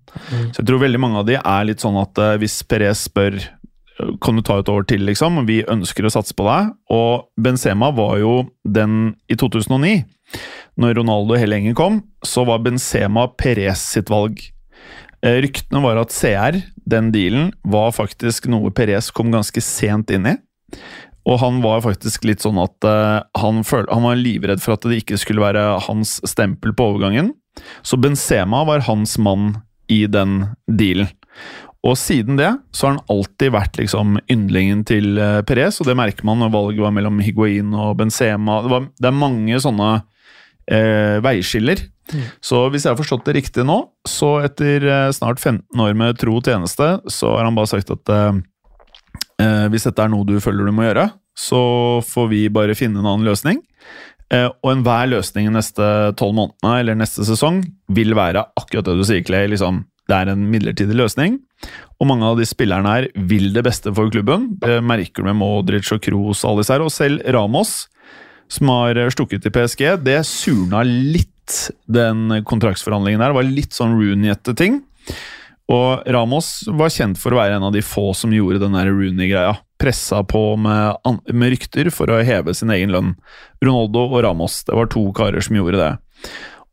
Så 0.53 0.61
jeg 0.61 0.69
tror 0.69 0.83
veldig 0.83 1.01
mange 1.03 1.21
av 1.21 1.27
de 1.29 1.39
er 1.39 1.67
litt 1.67 1.83
sånn 1.83 1.99
at 2.01 2.19
eh, 2.23 2.37
hvis 2.43 2.61
Perez 2.69 3.07
spør 3.09 3.39
kan 4.23 4.39
du 4.39 4.43
ta 4.47 4.59
et 4.61 4.71
år 4.71 4.87
til, 4.89 5.03
liksom? 5.09 5.43
Vi 5.49 5.63
ønsker 5.69 6.07
å 6.07 6.13
satse 6.13 6.37
på 6.37 6.47
deg. 6.47 6.71
Og 6.95 7.29
Benzema 7.41 7.91
var 7.95 8.19
jo 8.23 8.35
den 8.65 9.17
i 9.31 9.39
2009. 9.39 10.05
Når 10.79 11.01
Ronaldo 11.01 11.39
hele 11.39 11.59
gjengen 11.59 11.77
kom, 11.79 12.01
så 12.27 12.45
var 12.47 12.63
Benzema 12.63 13.27
Perez 13.41 13.83
sitt 13.97 14.13
valg. 14.13 14.41
Eh, 15.25 15.41
Ryktene 15.43 15.83
var 15.83 15.99
at 15.99 16.15
CR, 16.15 16.61
den 16.87 17.11
dealen, 17.15 17.51
var 17.67 17.95
faktisk 17.97 18.47
noe 18.53 18.71
Perez 18.75 19.11
kom 19.15 19.33
ganske 19.35 19.63
sent 19.65 20.13
inn 20.15 20.29
i. 20.31 20.37
Og 21.29 21.41
han 21.43 21.59
var 21.65 21.83
faktisk 21.85 22.25
litt 22.29 22.45
sånn 22.45 22.61
at 22.63 22.87
eh, 22.87 23.19
han, 23.43 23.63
føl 23.67 23.89
han 23.91 24.07
var 24.07 24.21
livredd 24.21 24.63
for 24.65 24.77
at 24.77 24.87
det 24.87 25.03
ikke 25.03 25.19
skulle 25.21 25.45
være 25.45 25.65
hans 25.89 26.19
stempel 26.29 26.77
på 26.77 26.93
overgangen. 26.93 27.35
Så 27.83 27.99
Benzema 28.01 28.63
var 28.69 28.87
hans 28.87 29.19
mann 29.19 29.57
i 29.91 30.05
den 30.07 30.45
dealen. 30.71 31.11
Og 31.87 31.95
siden 31.99 32.39
det 32.39 32.51
så 32.75 32.87
har 32.89 32.97
han 32.97 33.13
alltid 33.13 33.53
vært 33.55 33.79
liksom 33.79 34.17
yndlingen 34.31 34.83
til 34.89 35.19
eh, 35.23 35.41
Perez, 35.47 35.79
og 35.79 35.87
det 35.87 35.97
merker 35.99 36.27
man 36.27 36.43
når 36.43 36.51
valget 36.55 36.83
var 36.83 36.95
mellom 36.97 37.21
Higuain 37.23 37.71
og 37.77 37.95
Benzema. 38.01 38.59
Det, 38.65 38.73
var, 38.73 38.89
det 38.99 39.11
er 39.11 39.21
mange 39.21 39.61
sånne 39.63 39.93
eh, 40.67 41.19
veiskiller. 41.25 41.85
Så 42.43 42.65
hvis 42.73 42.87
jeg 42.87 42.95
har 42.95 42.99
forstått 42.99 43.27
det 43.29 43.37
riktig 43.37 43.67
nå, 43.69 43.79
så 44.09 44.39
etter 44.47 44.85
eh, 44.89 45.11
snart 45.15 45.39
15 45.43 45.85
år 45.85 45.97
med 45.99 46.19
tro 46.19 46.41
tjeneste, 46.43 46.97
så 47.07 47.37
har 47.37 47.47
han 47.47 47.59
bare 47.59 47.71
sagt 47.71 47.95
at 47.95 48.15
eh, 48.15 48.43
eh, 49.45 49.67
hvis 49.73 49.87
dette 49.89 50.05
er 50.05 50.13
noe 50.13 50.27
du 50.27 50.39
føler 50.43 50.67
du 50.67 50.75
må 50.75 50.89
gjøre, 50.89 51.09
så 51.39 51.63
får 52.03 52.31
vi 52.33 52.47
bare 52.51 52.75
finne 52.79 52.99
en 52.99 53.07
annen 53.07 53.29
løsning. 53.29 53.63
Eh, 54.35 54.49
og 54.51 54.73
enhver 54.73 55.09
løsning 55.09 55.47
de 55.49 55.55
neste 55.55 55.85
tolv 56.19 56.35
månedene 56.37 56.75
eller 56.83 56.99
neste 56.99 57.25
sesong 57.25 57.63
vil 57.95 58.17
være 58.19 58.43
akkurat 58.59 58.91
det 58.91 58.97
du 58.99 59.05
sier, 59.07 59.23
Clay. 59.25 59.47
Liksom, 59.53 59.85
det 60.09 60.17
er 60.17 60.33
en 60.33 60.49
midlertidig 60.51 60.97
løsning. 60.97 61.39
Og 62.01 62.09
mange 62.09 62.27
av 62.27 62.39
de 62.39 62.47
spillerne 62.49 62.91
her 62.95 63.09
vil 63.29 63.51
det 63.53 63.65
beste 63.67 63.93
for 63.95 64.11
klubben. 64.13 64.53
Det 64.63 64.81
merker 64.85 65.23
du 65.23 65.29
med 65.29 65.39
Modric 65.41 65.91
og 65.93 66.03
Kroos 66.05 66.45
og 66.45 66.53
alle 66.53 66.65
disse 66.65 66.77
her. 66.77 66.85
Og 66.85 66.95
selv 66.95 67.25
Ramos, 67.37 67.73
som 68.49 68.73
har 68.73 69.01
stukket 69.13 69.45
til 69.45 69.53
PSG, 69.53 69.85
det 70.07 70.23
surna 70.29 70.85
litt, 70.87 71.35
den 71.89 72.41
kontraktsforhandlingen 72.49 73.21
der. 73.21 73.35
Det 73.35 73.41
var 73.41 73.53
litt 73.59 73.77
sånn 73.77 73.99
Rooney-ete 73.99 74.57
ting. 74.57 74.81
Og 75.69 76.07
Ramos 76.09 76.63
var 76.73 76.93
kjent 76.93 77.21
for 77.21 77.35
å 77.35 77.43
være 77.43 77.59
en 77.59 77.67
av 77.69 77.75
de 77.75 77.85
få 77.85 78.11
som 78.17 78.33
gjorde 78.33 78.63
den 78.63 78.77
Rooney-greia. 78.77 79.59
Pressa 79.79 80.23
på 80.27 80.43
med, 80.59 80.97
med 81.29 81.53
rykter 81.53 81.91
for 81.95 82.11
å 82.11 82.23
heve 82.25 82.55
sin 82.57 82.73
egen 82.73 82.95
lønn. 82.95 83.13
Ronaldo 83.61 84.07
og 84.09 84.23
Ramos, 84.25 84.63
det 84.65 84.79
var 84.79 84.89
to 84.95 85.05
karer 85.17 85.45
som 85.45 85.59
gjorde 85.59 85.83
det. 85.83 85.93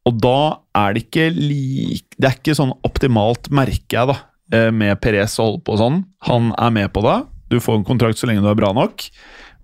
Og 0.06 0.18
da 0.22 0.40
er 0.78 0.94
det 0.94 1.06
ikke 1.08 1.30
lik 1.34 2.18
Det 2.20 2.30
er 2.30 2.38
ikke 2.38 2.58
sånn 2.58 2.74
optimalt, 2.86 3.50
merker 3.50 3.98
jeg, 3.98 4.10
da, 4.12 4.18
eh, 4.54 4.72
med 4.72 5.00
Perez 5.02 5.38
å 5.40 5.50
holde 5.50 5.64
på 5.66 5.78
sånn. 5.82 6.04
Han 6.30 6.54
er 6.62 6.72
med 6.72 6.94
på 6.94 7.04
det. 7.06 7.18
Du 7.52 7.60
får 7.60 7.80
en 7.80 7.88
kontrakt 7.88 8.22
så 8.22 8.30
lenge 8.30 8.44
du 8.46 8.50
er 8.50 8.58
bra 8.58 8.72
nok, 8.74 9.04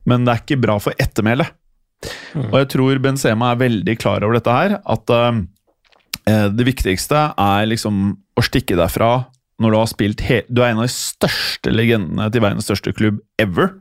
men 0.10 0.26
det 0.26 0.34
er 0.34 0.44
ikke 0.44 0.62
bra 0.62 0.78
for 0.82 0.98
ettermælet. 1.02 1.54
Og 2.50 2.56
jeg 2.58 2.70
tror 2.74 3.00
Benzema 3.04 3.52
er 3.52 3.62
veldig 3.62 3.96
klar 4.02 4.24
over 4.26 4.40
dette 4.40 4.56
her, 4.56 4.80
at 4.80 5.14
uh, 5.14 5.38
det 6.50 6.66
viktigste 6.66 7.28
er 7.38 7.70
liksom 7.70 8.02
å 8.38 8.46
stikke 8.46 8.78
derfra 8.80 9.12
når 9.62 9.74
du 9.74 9.78
har 9.78 9.90
spilt 9.90 10.24
he 10.26 10.40
Du 10.50 10.64
er 10.64 10.72
en 10.72 10.82
av 10.82 10.88
de 10.88 10.94
største 10.94 11.74
legendene 11.74 12.30
til 12.34 12.42
verdens 12.42 12.66
største 12.70 12.94
klubb 12.98 13.20
ever. 13.42 13.76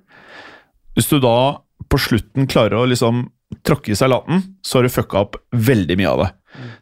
Hvis 0.97 1.09
du 1.09 1.21
da 1.23 1.63
på 1.91 2.01
slutten 2.01 2.49
klarer 2.51 2.83
å 2.83 2.89
liksom 2.91 3.29
tråkke 3.67 3.93
i 3.93 3.99
salaten, 3.99 4.43
så 4.63 4.79
har 4.79 4.87
du 4.87 4.93
fucka 4.93 5.25
opp 5.25 5.39
veldig 5.55 5.97
mye 6.01 6.11
av 6.11 6.23
det. 6.25 6.31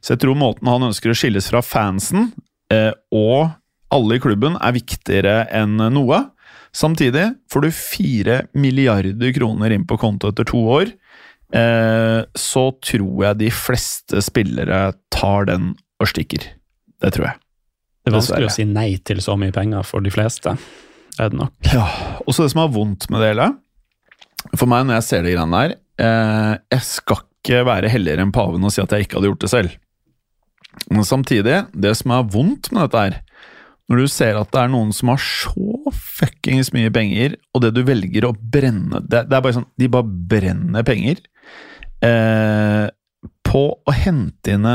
Så 0.00 0.14
jeg 0.14 0.22
tror 0.24 0.38
måten 0.38 0.68
han 0.70 0.88
ønsker 0.88 1.12
å 1.12 1.16
skilles 1.16 1.48
fra 1.50 1.62
fansen 1.64 2.30
eh, 2.72 2.92
og 3.14 3.50
alle 3.94 4.18
i 4.18 4.22
klubben, 4.22 4.58
er 4.60 4.76
viktigere 4.76 5.46
enn 5.54 5.78
noe. 5.94 6.22
Samtidig 6.76 7.24
får 7.50 7.64
du 7.64 7.70
fire 7.72 8.38
milliarder 8.52 9.32
kroner 9.36 9.72
inn 9.72 9.86
på 9.88 9.96
konto 10.00 10.32
etter 10.32 10.48
to 10.48 10.60
år. 10.76 10.92
Eh, 11.56 12.20
så 12.36 12.64
tror 12.84 13.24
jeg 13.24 13.40
de 13.40 13.50
fleste 13.54 14.20
spillere 14.24 14.90
tar 15.14 15.48
den 15.48 15.72
og 15.98 16.10
stikker. 16.10 16.44
Det 17.00 17.14
tror 17.16 17.30
jeg. 17.30 17.40
Det 18.04 18.12
er 18.12 18.18
vanskelig 18.18 18.50
å 18.50 18.56
si 18.58 18.68
nei 18.68 18.90
til 19.04 19.22
så 19.24 19.36
mye 19.40 19.54
penger 19.54 19.86
for 19.86 20.04
de 20.04 20.12
fleste. 20.12 20.54
Er 21.18 21.32
det 21.32 21.40
nok. 21.40 21.56
Ja, 21.72 21.88
og 22.24 22.34
så 22.34 22.44
det 22.44 22.52
som 22.52 22.62
er 22.62 22.72
vondt 22.72 23.08
med 23.10 23.24
det 23.24 23.32
hele 23.32 23.48
For 24.54 24.70
meg, 24.70 24.84
når 24.86 25.00
jeg 25.00 25.06
ser 25.08 25.24
de 25.26 25.32
greiene 25.34 25.62
der 25.64 25.72
Jeg 25.98 26.84
skal 26.86 27.24
ikke 27.38 27.64
være 27.66 27.90
helligere 27.90 28.22
enn 28.22 28.34
paven 28.34 28.64
og 28.66 28.74
si 28.74 28.82
at 28.82 28.92
jeg 28.94 29.06
ikke 29.06 29.18
hadde 29.18 29.30
gjort 29.32 29.44
det 29.44 29.50
selv. 29.52 29.76
Men 30.92 31.06
samtidig, 31.06 31.62
det 31.74 31.94
som 31.98 32.12
er 32.14 32.28
vondt 32.32 32.70
med 32.72 32.86
dette 32.86 33.00
her 33.02 33.16
Når 33.88 34.02
du 34.02 34.10
ser 34.12 34.36
at 34.38 34.50
det 34.52 34.60
er 34.60 34.70
noen 34.72 34.92
som 34.94 35.10
har 35.12 35.22
så 35.22 35.92
fuckings 35.96 36.70
mye 36.76 36.92
penger, 36.94 37.34
og 37.54 37.64
det 37.64 37.72
du 37.76 37.82
velger 37.88 38.28
å 38.28 38.34
brenne 38.36 39.00
Det, 39.02 39.24
det 39.30 39.38
er 39.38 39.42
bare 39.42 39.56
sånn 39.56 39.68
De 39.80 39.90
bare 39.90 40.20
brenner 40.30 40.86
penger 40.86 41.22
eh, 42.04 42.86
på 43.48 43.62
å 43.72 43.92
hente 43.96 44.52
inn 44.52 44.66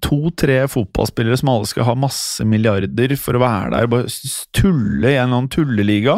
to-tre 0.00 0.62
fotballspillere 0.70 1.40
som 1.40 1.50
alle 1.50 1.68
skal 1.68 1.88
ha 1.88 1.96
masse 1.98 2.44
milliarder 2.46 3.16
for 3.18 3.36
å 3.36 3.42
være 3.42 3.72
der, 3.74 3.88
bare 3.90 4.12
tulle 4.56 5.10
i 5.10 5.16
en 5.16 5.24
eller 5.26 5.40
annen 5.40 5.50
tulleliga. 5.50 6.14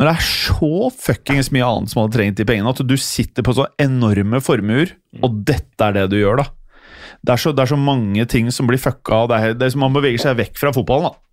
Når 0.00 0.08
det 0.08 0.12
er 0.16 0.24
så 0.24 0.88
fuckings 0.96 1.50
mye 1.52 1.66
annet 1.66 1.92
som 1.92 2.00
hadde 2.00 2.16
trengt 2.16 2.38
de 2.40 2.46
pengene, 2.48 2.72
at 2.72 2.80
du 2.88 2.94
sitter 2.96 3.44
på 3.44 3.52
så 3.58 3.66
enorme 3.82 4.40
formuer, 4.40 4.94
og 5.20 5.42
dette 5.44 5.84
er 5.84 5.92
det 5.98 6.06
du 6.14 6.16
gjør, 6.22 6.40
da. 6.40 6.46
Det 7.20 7.34
er 7.34 7.42
så, 7.42 7.52
det 7.52 7.66
er 7.66 7.68
så 7.74 7.76
mange 7.76 8.24
ting 8.32 8.48
som 8.54 8.64
blir 8.70 8.80
fucka, 8.80 9.26
det 9.28 9.36
er, 9.36 9.56
det 9.60 9.66
er 9.66 9.74
som 9.74 9.82
man 9.84 9.92
beveger 9.92 10.22
seg 10.22 10.38
vekk 10.38 10.56
fra 10.56 10.72
fotballen. 10.72 11.10
da. 11.12 11.26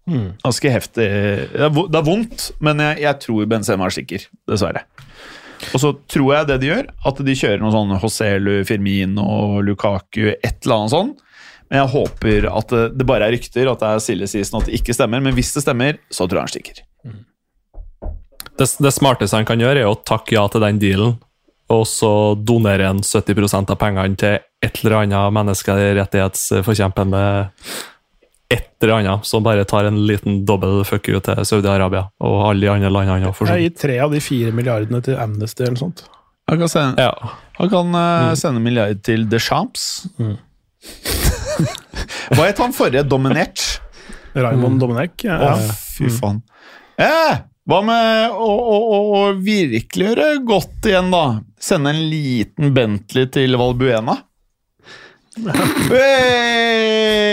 Ganske 0.44 0.72
heftig. 0.74 1.06
Det 1.08 1.64
er, 1.64 1.72
det 1.96 2.02
vondt, 2.08 2.50
men 2.64 2.84
jeg, 2.84 3.00
jeg 3.06 3.20
tror 3.24 3.48
Benzema 3.54 3.88
er 3.88 3.96
sikker, 3.96 4.28
dessverre. 4.52 4.84
Og 5.74 5.80
så 5.82 5.94
tror 6.12 6.34
jeg 6.36 6.50
det 6.52 6.60
de 6.62 6.70
gjør, 6.74 6.92
at 7.08 7.24
de 7.26 7.38
kjører 7.40 7.64
noe 7.64 7.72
sånn 7.74 7.96
Hoselu, 8.04 8.52
Firmino, 8.68 9.62
Lukaku, 9.64 10.34
et 10.36 10.60
eller 10.68 10.76
annet 10.82 10.94
sånn. 10.94 11.16
Men 11.72 11.82
jeg 11.82 11.92
håper 11.96 12.50
at 12.52 12.76
det, 12.76 12.84
det 13.00 13.08
bare 13.10 13.28
er 13.28 13.34
rykter, 13.36 13.72
at 13.72 13.80
det 13.82 13.88
er 13.96 14.04
silly 14.04 14.28
season, 14.28 14.60
at 14.62 14.68
det 14.70 14.78
ikke 14.82 14.96
stemmer. 14.96 15.24
Men 15.24 15.36
hvis 15.40 15.56
det 15.56 15.64
stemmer, 15.66 15.98
så 16.12 16.28
tror 16.28 16.44
jeg 16.44 16.46
han 16.46 16.54
stikker. 16.54 16.84
Det, 18.58 18.68
det 18.82 18.92
smarteste 18.96 19.38
han 19.38 19.46
kan 19.48 19.62
gjøre, 19.62 19.80
er 19.84 19.90
å 19.90 19.96
takke 20.02 20.36
ja 20.38 20.48
til 20.52 20.64
den 20.64 20.80
dealen, 20.82 21.18
og 21.70 21.84
så 21.90 22.36
donere 22.40 22.88
en 22.90 23.04
70% 23.04 23.74
av 23.74 23.78
pengene 23.82 24.16
til 24.18 24.40
et 24.64 24.80
eller 24.82 25.02
annet 25.04 25.34
menneskerettighetsforkjempende 25.36 27.24
et 28.50 28.70
eller 28.82 28.94
annet, 29.02 29.26
som 29.28 29.44
bare 29.44 29.66
tar 29.68 29.90
en 29.90 29.98
liten 30.08 30.46
dobbel 30.48 30.84
fuck 30.88 31.10
you 31.12 31.20
til 31.24 31.36
Saudi-Arabia 31.44 32.06
og 32.24 32.36
alle 32.48 32.64
de 32.64 32.70
andre 32.72 32.92
landene. 32.94 33.34
Jeg 33.52 33.66
gir 33.66 33.74
tre 33.82 33.98
av 34.06 34.14
de 34.16 34.22
fire 34.24 34.54
milliardene 34.56 35.02
til 35.04 35.20
Amnesty 35.20 35.66
eller 35.66 35.76
noe 35.76 35.84
sånt. 35.84 36.06
Han 36.48 36.62
kan 36.62 36.70
sende, 36.72 37.04
Ja. 37.04 37.12
han 37.60 37.70
kan, 37.70 37.96
eh, 37.96 38.36
sende 38.36 38.62
milliard 38.64 39.04
til 39.04 39.28
The 39.28 39.40
Champs. 39.40 40.08
Hva 42.32 42.46
het 42.48 42.58
han 42.58 42.72
forrige? 42.72 43.04
Dominert? 43.04 43.82
Raymond 44.34 44.80
mm. 44.82 44.96
Å, 44.96 45.08
Ja. 45.24 45.56
fy 45.98 46.08
faen. 46.10 46.42
Eh, 46.98 47.38
hva 47.68 47.82
med 47.84 48.32
å, 48.32 48.48
å, 48.48 48.78
å, 49.18 49.22
virkelig 49.44 50.06
gjøre 50.14 50.28
godt 50.48 50.88
igjen, 50.88 51.12
da? 51.12 51.24
Sende 51.60 51.92
en 51.92 52.00
liten 52.12 52.72
Bentley 52.78 53.28
til 53.34 53.60
Valbuena? 53.60 54.16
Hey! 55.92 57.28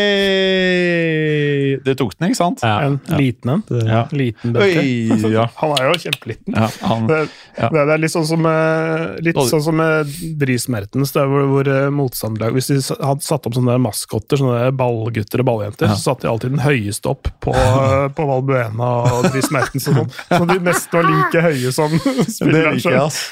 Det 1.85 1.97
tok 1.99 2.13
den, 2.19 2.29
ikke 2.31 2.39
sant? 2.39 2.63
Ja. 2.63 2.77
En 2.87 2.99
liten 3.19 3.51
en. 3.57 3.63
Ja. 3.89 4.05
Liten 4.15 4.53
Bentley. 4.55 5.11
Oi, 5.19 5.33
ja. 5.35 5.47
Han 5.61 5.75
er 5.77 5.89
jo 5.91 5.97
kjempeliten. 6.05 6.55
Ja, 6.57 6.69
han, 6.85 7.07
Det, 7.11 7.19
Ja. 7.59 7.69
det, 7.71 7.85
det 7.87 7.95
er 7.95 8.03
litt 8.03 8.13
sånn 8.15 8.27
som 8.27 8.43
med, 8.43 9.21
litt 9.25 9.39
sånn 9.51 9.63
som 9.63 9.77
med 9.79 10.11
Dries 10.41 10.67
Mertens, 10.73 11.13
der 11.15 11.29
hvor, 11.31 11.47
hvor 11.53 11.69
eh, 11.71 11.87
motstanderlag 11.95 12.57
Hvis 12.57 12.71
de 12.73 12.79
hadde 12.99 13.23
satt 13.27 13.47
opp 13.47 13.55
sånne 13.59 13.77
maskotter, 13.83 14.41
sånne 14.41 14.73
ballgutter 14.77 15.45
og 15.45 15.49
balljenter, 15.51 15.93
så 15.95 16.11
satte 16.15 16.27
de 16.27 16.33
alltid 16.33 16.57
den 16.57 16.65
høyeste 16.65 17.11
opp 17.13 17.31
på, 17.45 17.55
eh, 17.55 18.09
på 18.17 18.27
Valbuena 18.31 18.91
og 19.15 19.31
Dries 19.31 19.51
Mertens 19.55 19.89
og 19.93 20.03
sånn. 20.03 20.13
Så 20.31 20.43
de 20.51 20.59
nesten 20.67 20.99
var 21.01 21.09
like 21.11 21.45
høye 21.49 21.73
som 21.75 21.95
det 21.95 22.29
spilleren 22.33 23.01
ass. 23.05 23.23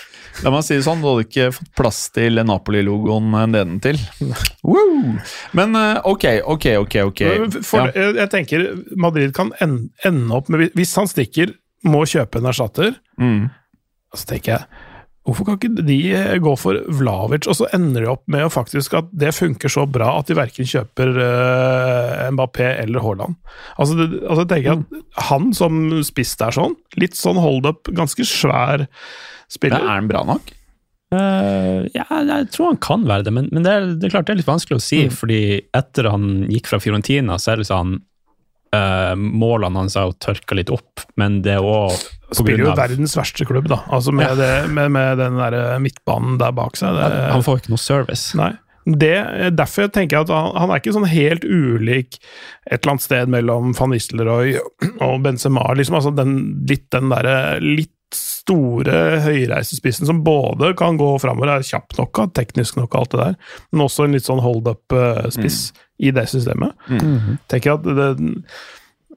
La 0.42 0.50
meg 0.54 0.64
si 0.64 0.74
det 0.78 0.84
sånn, 0.86 1.02
du 1.04 1.08
hadde 1.10 1.26
ikke 1.26 1.48
fått 1.54 1.72
plass 1.78 1.98
til 2.16 2.40
Napoli-logoen 2.48 3.30
nedentil. 3.52 3.98
Woo! 4.64 5.16
Men 5.58 5.76
eh, 5.78 5.98
ok, 6.08 6.24
ok, 6.56 6.66
ok. 6.82 6.96
ok. 7.10 7.24
For, 7.62 7.90
Ja. 7.90 7.90
jeg, 7.98 8.14
jeg 8.22 8.30
tenker 8.32 8.64
Madrid 8.96 9.34
kan 9.36 9.52
ende, 9.60 9.90
ende 10.08 10.32
opp 10.38 10.48
med 10.52 10.70
Hvis 10.78 10.94
han 10.98 11.10
stikker, 11.10 11.52
må 11.84 12.04
kjøpe 12.08 12.40
en 12.42 12.48
erstatter, 12.52 12.96
Mm. 13.20 13.50
så 14.16 14.26
tenker 14.32 14.54
jeg 14.56 14.66
Hvorfor 15.22 15.46
kan 15.46 15.54
ikke 15.60 15.84
de 15.86 15.96
eh, 16.18 16.38
gå 16.42 16.52
for 16.58 16.80
Vlavic, 16.98 17.44
og 17.46 17.54
så 17.54 17.68
ender 17.76 18.02
de 18.02 18.08
opp 18.10 18.24
med 18.26 18.48
faktisk 18.50 18.96
at 18.98 19.10
det 19.14 19.30
funker 19.36 19.70
så 19.70 19.84
bra 19.86 20.08
at 20.18 20.26
de 20.26 20.34
verken 20.34 20.66
kjøper 20.66 21.12
uh, 21.14 22.24
Mbappé 22.34 22.72
eller 22.82 23.04
Haaland? 23.04 23.36
Altså, 23.78 23.94
det, 24.00 24.08
altså 24.26 24.46
tenker 24.50 24.66
jeg 24.72 24.80
at 24.82 25.22
Han 25.28 25.52
som 25.54 25.78
spiss 26.02 26.34
der 26.40 26.50
sånn, 26.56 26.74
litt 26.98 27.14
sånn 27.14 27.38
hold 27.38 27.68
up, 27.70 27.86
ganske 27.94 28.26
svær 28.26 28.88
Ja, 29.52 29.58
spiller. 29.58 29.84
er 29.84 29.96
han 30.00 30.10
bra 30.10 30.24
nok? 30.28 30.52
Uh, 31.12 31.84
ja, 31.92 32.06
jeg 32.08 32.46
tror 32.54 32.70
han 32.70 32.80
kan 32.80 33.02
være 33.04 33.26
det, 33.26 33.34
men, 33.36 33.50
men 33.52 33.66
det, 33.66 33.72
er, 33.72 33.90
det 34.00 34.08
er 34.08 34.14
klart 34.14 34.30
det 34.30 34.32
er 34.32 34.40
litt 34.40 34.48
vanskelig 34.48 34.78
å 34.78 34.84
si. 34.84 35.02
fordi 35.12 35.42
etter 35.76 36.08
han 36.08 36.46
gikk 36.48 36.72
fra 36.72 36.80
Fiorentina, 36.80 37.36
så 37.42 37.52
er 37.52 37.60
det 37.60 37.68
sånn 37.68 37.98
uh, 38.72 39.12
Målene 39.20 39.82
hans 39.82 39.98
har 39.98 40.08
jo 40.08 40.16
tørka 40.24 40.56
litt 40.56 40.72
opp, 40.72 41.04
men 41.20 41.42
det 41.44 41.58
er 41.58 41.68
òg 41.68 41.92
Spiller 42.32 42.64
jo 42.64 42.72
av, 42.72 42.80
verdens 42.80 43.12
verste 43.18 43.44
klubb, 43.44 43.68
da. 43.68 43.82
Altså 43.92 44.14
med, 44.16 44.38
det, 44.40 44.50
med, 44.72 44.88
med 44.94 45.18
den 45.20 45.36
der 45.36 45.56
eh, 45.58 45.78
midtbanen 45.84 46.38
der 46.40 46.54
bak 46.56 46.78
seg. 46.80 46.96
Det, 46.96 47.24
Han 47.28 47.44
får 47.44 47.60
ikke 47.60 47.74
noe 47.74 47.82
service. 47.82 48.30
Nei. 48.38 48.54
Det, 48.82 49.14
derfor 49.54 49.90
tenker 49.92 50.16
jeg 50.16 50.26
at 50.26 50.32
han, 50.32 50.48
han 50.58 50.72
er 50.72 50.80
ikke 50.80 50.94
sånn 50.96 51.06
helt 51.06 51.44
ulik 51.44 52.16
et 52.64 52.80
eller 52.80 52.94
annet 52.94 53.04
sted 53.04 53.30
mellom 53.30 53.76
van 53.76 53.92
Nistelrooy 53.92 54.56
og 55.04 55.20
Benzema. 55.26 55.68
Liksom, 55.76 55.98
altså 56.00 56.14
den, 56.16 56.38
litt 56.70 56.88
den 56.94 57.12
derre 57.12 57.36
litt 57.60 57.92
store 58.42 59.22
høyreisespissen 59.24 60.08
som 60.08 60.22
både 60.26 60.72
kan 60.78 60.98
gå 61.00 61.08
framover, 61.22 61.54
er 61.56 61.66
kjapp 61.66 61.94
nok, 61.98 62.24
teknisk 62.36 62.78
nok, 62.80 62.92
og 62.92 63.00
alt 63.00 63.14
det 63.14 63.22
der, 63.22 63.38
men 63.70 63.86
også 63.86 64.06
en 64.06 64.16
litt 64.18 64.28
sånn 64.28 64.42
hold 64.42 64.68
up-spiss 64.72 65.64
i 66.02 66.10
det 66.14 66.26
systemet. 66.32 66.74
tenker 67.50 67.72
jeg 67.72 67.78
at 67.78 67.86
det, 67.86 68.08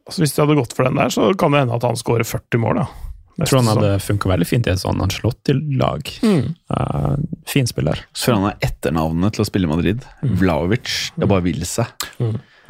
altså 0.05 0.21
Hvis 0.21 0.35
de 0.35 0.43
hadde 0.43 0.59
gått 0.59 0.77
for 0.77 0.87
den 0.87 1.01
der, 1.01 1.09
så 1.13 1.31
kan 1.33 1.53
det 1.55 1.65
hende 1.65 1.77
at 1.77 1.87
han 1.87 1.97
skårer 1.99 2.27
40 2.27 2.61
mål. 2.61 2.83
da. 2.83 2.87
Jeg 3.35 3.49
tror 3.49 3.59
han 3.59 3.71
hadde 3.73 3.95
funka 3.99 4.29
veldig 4.31 4.47
fint 4.47 4.67
i 4.69 4.71
et 4.71 4.79
sånn 4.79 5.01
Ancelotti-lag. 5.03 6.11
Uh, 6.23 7.15
fin 7.49 7.67
spiller. 7.67 7.99
Så 8.15 8.29
får 8.29 8.37
han 8.37 8.45
har 8.47 8.61
etternavnet 8.63 9.35
til 9.35 9.43
å 9.43 9.47
spille 9.49 9.67
i 9.67 9.71
Madrid. 9.73 10.05
Vlaovic. 10.39 10.93
Det 11.19 11.27
bare 11.27 11.43
vil 11.43 11.65
seg. 11.67 12.07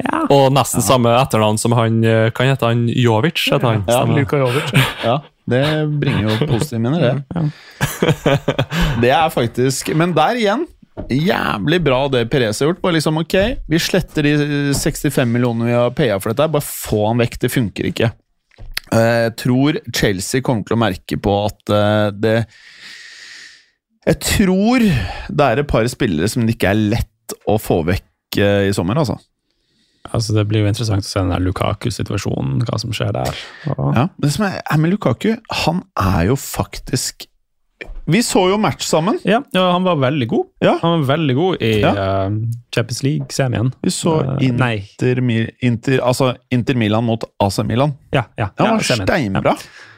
Ja. 0.02 0.24
Og 0.32 0.50
nesten 0.52 0.82
samme 0.84 1.14
etternavn 1.16 1.56
som 1.56 1.72
han 1.72 2.02
eh, 2.04 2.26
Kan 2.36 2.50
hete 2.50 2.68
han 2.68 2.82
Jovic? 2.90 3.40
Heter 3.48 3.64
han. 3.64 3.86
Ja. 3.88 4.02
Luka 4.04 4.42
Jovic. 4.42 4.74
Ja, 5.06 5.20
det 5.50 5.62
bringer 6.02 6.26
jo 6.26 6.36
positive 6.52 6.80
minner, 6.82 7.00
det. 7.06 7.44
Det 9.02 9.10
er 9.14 9.28
faktisk 9.32 9.92
Men 9.96 10.12
der 10.16 10.40
igjen, 10.40 10.64
jævlig 11.12 11.78
bra 11.86 12.00
det 12.12 12.24
Perez 12.32 12.60
har 12.62 12.70
gjort. 12.72 12.82
Bare 12.82 12.96
liksom, 12.98 13.20
ok, 13.22 13.36
vi 13.70 13.80
sletter 13.82 14.26
de 14.26 14.32
65 14.74 15.28
millionene 15.30 15.68
vi 15.68 15.76
har 15.76 15.92
paya 15.96 16.16
for 16.22 16.32
dette, 16.32 16.48
bare 16.56 16.66
få 16.66 17.02
han 17.10 17.20
vekk. 17.22 17.38
Det 17.44 17.52
funker 17.52 17.90
ikke. 17.92 18.10
Eh, 18.92 19.26
Jeg 19.26 19.36
tror 19.42 19.80
Chelsea 19.94 20.42
kommer 20.46 20.66
til 20.66 20.76
å 20.78 20.82
merke 20.82 21.18
på 21.20 21.36
at 21.48 21.72
eh, 21.74 22.08
det 22.14 22.36
Jeg 24.06 24.20
tror 24.22 24.84
det 24.86 25.46
er 25.50 25.62
et 25.62 25.70
par 25.70 25.86
spillere 25.90 26.28
som 26.30 26.46
det 26.46 26.54
ikke 26.56 26.70
er 26.74 26.84
lett 26.96 27.36
å 27.50 27.56
få 27.58 27.80
vekk 27.88 28.38
eh, 28.38 28.68
i 28.70 28.74
sommer, 28.76 28.98
altså. 29.02 29.18
Altså, 30.12 30.34
det 30.34 30.46
blir 30.48 30.60
jo 30.64 30.68
interessant 30.70 31.02
å 31.04 31.08
se 31.08 31.20
den 31.20 31.30
der 31.30 31.40
Lukaku-situasjonen, 31.40 32.60
hva 32.66 32.78
som 32.80 32.90
skjer 32.92 33.12
der. 33.12 33.34
Og, 33.76 33.94
Ja, 33.96 34.08
det 34.20 34.32
som 34.32 34.46
er, 34.46 34.60
er 34.70 34.78
med 34.78 34.90
Lukaku, 34.92 35.36
han 35.64 35.82
er 35.96 36.26
jo 36.30 36.36
faktisk 36.36 37.26
Vi 38.08 38.20
så 38.22 38.44
jo 38.52 38.56
match 38.56 38.84
sammen. 38.86 39.18
ja, 39.24 39.40
ja, 39.52 39.64
han 39.72 39.82
var 39.82 39.96
veldig 39.96 40.28
god. 40.30 40.44
Ja. 40.62 40.76
Han 40.80 41.00
var 41.02 41.16
veldig 41.16 41.34
god 41.34 41.62
i 41.62 41.80
Ja. 41.80 41.90
uh, 42.28 42.30
Champions 42.74 43.02
League-semien. 43.02 43.72
Vi 43.82 43.90
så 43.90 44.20
Eh. 44.22 44.46
Inter, 44.46 45.20
Mi- 45.20 45.50
Inter, 45.60 45.98
altså 46.00 46.36
Inter 46.50 46.74
Milan 46.76 47.04
mot 47.04 47.24
AC 47.40 47.58
Milan. 47.64 47.94
Ja, 48.12 48.24
ja, 48.38 48.48
Han 48.58 48.76
var 48.78 48.80
steinbra. 48.80 49.56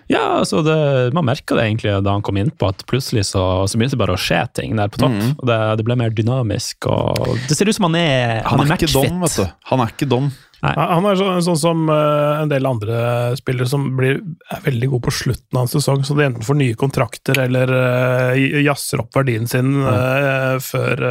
Ja, 0.08 0.40
altså 0.40 0.62
det, 0.64 0.74
Man 1.16 1.26
merka 1.28 1.56
det 1.56 1.66
egentlig 1.66 1.92
da 2.04 2.16
han 2.16 2.24
kom 2.24 2.38
inn 2.40 2.50
på 2.50 2.70
at 2.72 2.84
plutselig 2.88 3.26
så, 3.28 3.44
så 3.68 3.78
begynte 3.78 3.98
det 3.98 4.02
bare 4.02 4.16
å 4.16 4.20
skje 4.20 4.40
ting 4.56 4.76
der 4.78 4.90
på 4.92 5.02
topp. 5.02 5.14
Mm. 5.14 5.32
og 5.36 5.46
det, 5.50 5.60
det 5.80 5.86
ble 5.88 5.96
mer 6.00 6.14
dynamisk. 6.16 6.88
og 6.88 7.38
Det 7.48 7.56
ser 7.58 7.68
ut 7.68 7.76
som 7.76 7.90
han 7.90 7.98
er, 8.00 8.42
Han, 8.48 8.64
han 8.64 8.72
er 8.72 8.80
ikke 8.80 8.94
dom, 8.94 9.24
vet 9.24 9.40
du. 9.40 9.48
Han 9.72 9.84
er 9.84 9.96
ikke 9.96 10.08
dom. 10.08 10.30
Han 10.58 11.04
er 11.06 11.14
sånn, 11.14 11.42
sånn 11.46 11.58
som 11.60 11.82
uh, 11.86 12.40
en 12.40 12.50
del 12.50 12.66
andre 12.66 12.96
spillere 13.38 13.68
som 13.70 13.84
blir, 13.98 14.18
er 14.50 14.64
veldig 14.64 14.88
gode 14.90 15.06
på 15.06 15.14
slutten 15.20 15.54
av 15.54 15.68
en 15.68 15.70
sesong, 15.70 16.02
så 16.02 16.16
de 16.18 16.24
enten 16.26 16.46
får 16.46 16.58
nye 16.58 16.78
kontrakter 16.78 17.38
eller 17.44 17.70
uh, 17.70 18.62
jazzer 18.64 19.04
opp 19.04 19.14
verdien 19.14 19.46
sin 19.46 19.76
uh, 19.84 20.58
før 20.62 21.04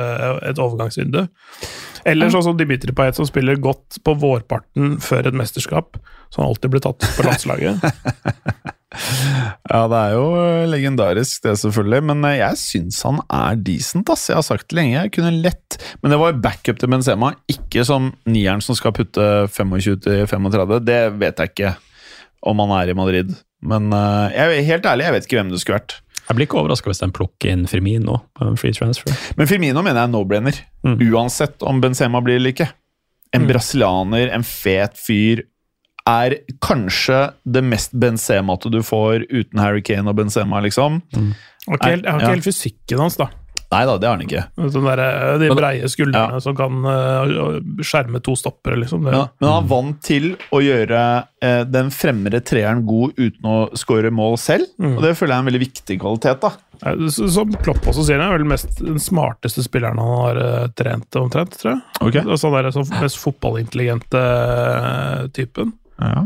et 0.49 0.59
overgangsvindu. 0.59 1.21
Eller 2.07 2.31
sånn 2.31 2.43
som 2.43 2.59
Dimitri 2.59 2.91
Payet, 2.95 3.15
som 3.19 3.27
spiller 3.27 3.59
godt 3.59 4.01
på 4.03 4.15
vårparten 4.19 4.97
før 5.03 5.31
et 5.31 5.39
mesterskap, 5.39 5.95
så 6.27 6.41
han 6.41 6.51
alltid 6.51 6.75
blir 6.75 6.83
tatt 6.83 7.07
på 7.15 7.27
landslaget. 7.27 7.79
Ja, 9.67 9.81
det 9.91 9.99
er 9.99 10.13
jo 10.15 10.25
øh, 10.39 10.67
legendarisk, 10.71 11.43
det 11.43 11.57
selvfølgelig. 11.61 12.03
Men 12.09 12.25
øh, 12.25 12.37
jeg 12.39 12.59
syns 12.61 13.01
han 13.05 13.19
er 13.25 13.59
decent, 13.59 14.09
ass. 14.13 14.29
Jeg 14.29 14.39
har 14.39 14.45
sagt 14.47 14.69
det 14.69 14.77
lenge. 14.79 14.95
Jeg 14.95 15.13
kunne 15.15 15.33
lett 15.43 15.77
Men 16.01 16.13
det 16.13 16.19
var 16.21 16.39
backup 16.43 16.79
til 16.79 16.91
Benzema, 16.91 17.33
ikke 17.51 17.85
som 17.87 18.13
nieren 18.29 18.63
som 18.63 18.77
skal 18.77 18.95
putte 18.95 19.47
25 19.53 19.99
til 20.05 20.25
35. 20.27 20.81
Det 20.87 21.01
vet 21.19 21.43
jeg 21.43 21.53
ikke 21.53 21.75
om 22.47 22.63
han 22.63 22.75
er 22.79 22.91
i 22.91 22.97
Madrid. 22.97 23.35
Men 23.61 23.91
øh, 23.93 24.33
jeg 24.33 24.67
helt 24.67 24.85
ærlig, 24.85 25.07
jeg 25.07 25.17
vet 25.17 25.27
ikke 25.29 25.41
hvem 25.41 25.53
det 25.53 25.61
skulle 25.63 25.79
vært. 25.79 25.99
Jeg 26.27 26.35
blir 26.35 26.47
ikke 26.49 26.59
overraska 26.59 26.91
hvis 26.91 26.99
de 26.99 27.07
plukker 27.15 27.53
inn 27.53 27.67
Firmino 27.71 28.19
på 28.35 28.47
en 28.47 28.57
free 28.59 28.75
transfer. 28.75 29.15
Men 29.39 29.47
Firmino 29.47 29.79
mener 29.79 30.01
jeg 30.01 30.09
er 30.09 30.11
no-brainer. 30.11 30.57
Mm. 30.83 30.97
Uansett 31.07 31.63
om 31.63 31.79
Benzema 31.83 32.19
blir 32.23 32.41
eller 32.41 32.51
ikke. 32.55 32.67
En 33.35 33.47
brasilianer, 33.47 34.31
en 34.35 34.43
fet 34.47 34.95
fyr, 34.99 35.43
er 36.07 36.37
kanskje 36.63 37.19
det 37.43 37.63
mest 37.67 37.91
Benzema-te 37.99 38.71
du 38.73 38.79
får 38.85 39.27
uten 39.29 39.59
Harry 39.59 39.83
Kane 39.85 40.07
og 40.09 40.15
Benzema, 40.21 40.61
liksom. 40.63 41.01
Mm. 41.15 41.33
jeg 41.67 41.81
har 41.81 41.97
ikke 41.97 42.21
Ja. 42.21 42.29
helt 42.31 42.47
fysikken 42.47 42.99
hans, 43.03 43.17
da. 43.19 43.27
Nei 43.67 43.81
da, 43.83 43.97
det 43.99 44.07
har 44.07 44.13
han 44.15 44.23
ikke. 44.23 44.41
Sånn 44.71 44.85
der, 44.87 44.99
eh, 45.03 45.37
de 45.41 45.47
breie 45.51 45.87
skuldrene 45.91 46.37
som 46.39 46.55
kan 46.55 46.85
eh, 46.87 47.57
skjerme 47.83 48.21
to 48.23 48.31
stoppere, 48.39 48.77
liksom. 48.79 49.03
Det, 49.03 49.11
Men, 49.11 49.27
men 49.41 49.49
han 49.51 49.67
vant 49.67 49.97
til 50.07 50.37
å 50.55 50.61
gjøre 50.63 51.01
eh, 51.43 51.63
den 51.67 51.89
fremre 51.91 52.39
treeren 52.47 52.85
god 52.87 53.19
uten 53.19 53.43
å 53.51 53.57
skåre 53.75 54.07
mål 54.15 54.37
selv. 54.39 54.69
Og 54.79 55.01
det 55.03 55.17
føler 55.19 55.33
jeg 55.33 55.35
er 55.35 55.43
en 55.43 55.49
veldig 55.51 55.63
viktig 55.65 55.99
kvalitet. 55.99 56.39
da. 56.45 56.53
Ja, 56.85 57.09
Som 57.11 57.51
Klopp 57.59 57.83
også 57.89 58.05
sier, 58.07 58.21
han 58.21 58.31
er 58.31 58.37
vel 58.37 58.47
mest 58.47 58.79
den 58.79 59.01
smarteste 59.03 59.65
spilleren 59.65 59.99
han 59.99 60.15
har 60.15 60.71
trent, 60.77 61.09
omtrent, 61.19 61.59
tror 61.59 61.73
jeg. 61.73 61.81
Okay. 61.99 62.23
Altså, 62.23 62.47
han 62.53 62.61
er 62.63 62.71
den 62.71 63.03
mest 63.03 63.19
fotballintelligente 63.19 64.23
typen. 65.35 65.73
Ja. 65.99 66.25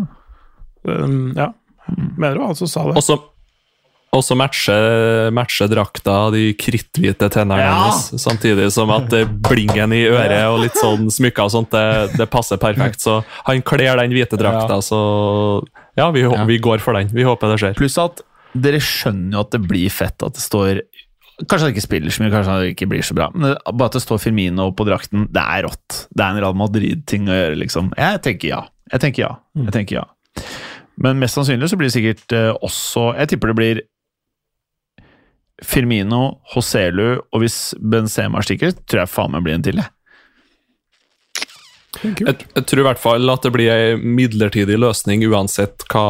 Um, 0.84 1.34
ja. 1.38 1.52
Mener 2.18 2.40
du 2.40 2.46
altså 2.46 2.68
sa 2.70 2.88
det? 2.90 2.98
Og 3.00 3.06
så 3.06 3.20
og 4.12 4.20
så 4.28 4.36
matcher, 4.36 5.30
matche 5.32 5.70
drakta 5.72 6.16
de 6.34 6.50
kritthvite 6.60 7.30
tennene 7.32 7.62
Ja. 7.64 7.70
hennes, 7.78 8.10
samtidig 8.20 8.66
som 8.76 8.90
at 8.92 9.06
det 9.08 9.22
blingen 9.48 9.94
i 9.96 10.02
øret 10.04 10.50
og 10.52 10.60
litt 10.66 10.76
sånn 10.76 11.08
smykker 11.08 11.46
og 11.48 11.54
sånt, 11.54 11.72
det, 11.72 12.18
det 12.20 12.28
passer 12.28 12.60
perfekt. 12.60 13.00
Så 13.00 13.22
han 13.48 13.64
kler 13.64 13.96
den 14.02 14.12
hvite 14.12 14.36
drakta, 14.36 14.82
så 14.84 15.00
ja, 15.96 16.10
vi, 16.12 16.26
vi 16.28 16.60
går 16.60 16.84
for 16.84 17.00
den. 17.00 17.08
Vi 17.16 17.24
håper 17.24 17.54
det 17.54 17.62
skjer. 17.64 17.78
Pluss 17.80 17.96
at 18.04 18.20
dere 18.52 18.84
skjønner 18.84 19.38
jo 19.38 19.46
at 19.46 19.56
det 19.56 19.62
blir 19.64 19.88
fett 19.88 20.28
at 20.28 20.36
det 20.36 20.44
står 20.44 20.82
Kanskje 21.42 21.66
han 21.66 21.74
ikke 21.74 21.86
spiller 21.86 22.14
så 22.14 22.22
mye, 22.22 22.32
kanskje 22.34 22.56
han 22.56 22.74
ikke 22.74 22.88
blir 22.92 23.06
så 23.06 23.16
bra, 23.18 23.30
men 23.34 23.56
bare 23.66 23.90
at 23.90 23.96
det 23.98 24.04
står 24.04 24.20
Firmino 24.22 24.68
på 24.78 24.86
drakten, 24.86 25.26
det 25.34 25.42
er 25.42 25.66
rått. 25.66 26.04
Det 26.12 26.26
er 26.26 26.36
en 26.36 26.42
Real 26.44 26.58
Madrid-ting 26.60 27.30
å 27.32 27.38
gjøre, 27.38 27.56
liksom. 27.64 27.94
Jeg 27.98 28.22
tenker 28.28 28.52
ja. 28.52 28.60
Jeg 28.92 29.04
tenker 29.06 29.24
ja. 29.24 29.32
Jeg 29.58 29.74
tenker 29.74 29.98
ja. 30.02 30.06
Men 31.02 31.22
mest 31.22 31.38
sannsynlig 31.38 31.72
så 31.72 31.80
blir 31.80 31.90
det 31.90 31.96
sikkert 31.96 32.34
eh, 32.36 32.52
også 32.64 33.08
Jeg 33.18 33.32
tipper 33.32 33.52
det 33.52 33.58
blir 33.58 33.82
Firmino, 35.62 36.42
Hoselu, 36.54 37.22
og 37.22 37.44
hvis 37.44 37.58
Benzema 37.78 38.42
stikker, 38.46 38.74
tror 38.90 39.04
jeg 39.04 39.12
faen 39.14 39.34
meg 39.36 39.46
blir 39.46 39.58
en 39.58 39.66
til, 39.66 39.82
jeg. 39.82 39.94
Jeg, 42.00 42.24
jeg 42.24 42.64
tror 42.70 42.80
i 42.80 42.86
hvert 42.86 43.02
fall 43.02 43.32
at 43.34 43.44
det 43.44 43.52
blir 43.52 43.70
en 43.74 44.04
midlertidig 44.16 44.78
løsning 44.80 45.26
uansett 45.28 45.84
hva, 45.92 46.04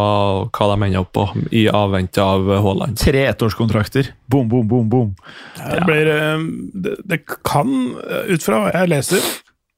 hva 0.53 0.67
de 0.69 0.75
ender 0.77 1.01
opp 1.01 1.11
på, 1.17 1.25
i 1.57 1.65
avvente 1.73 2.21
av 2.21 2.45
Haaland. 2.61 2.99
Tre 3.01 3.23
ettårskontrakter. 3.31 4.11
Boom, 4.29 4.45
boom, 4.51 4.67
boom, 4.69 4.91
boom. 4.91 5.09
Det, 5.57 5.81
blir, 5.87 6.11
eh, 6.13 6.45
det, 6.85 6.95
det 7.09 7.23
kan, 7.25 7.73
eh, 8.05 8.29
ut 8.29 8.45
fra 8.45 8.61
hva 8.61 8.75
jeg 8.75 8.91
leser, 8.93 9.25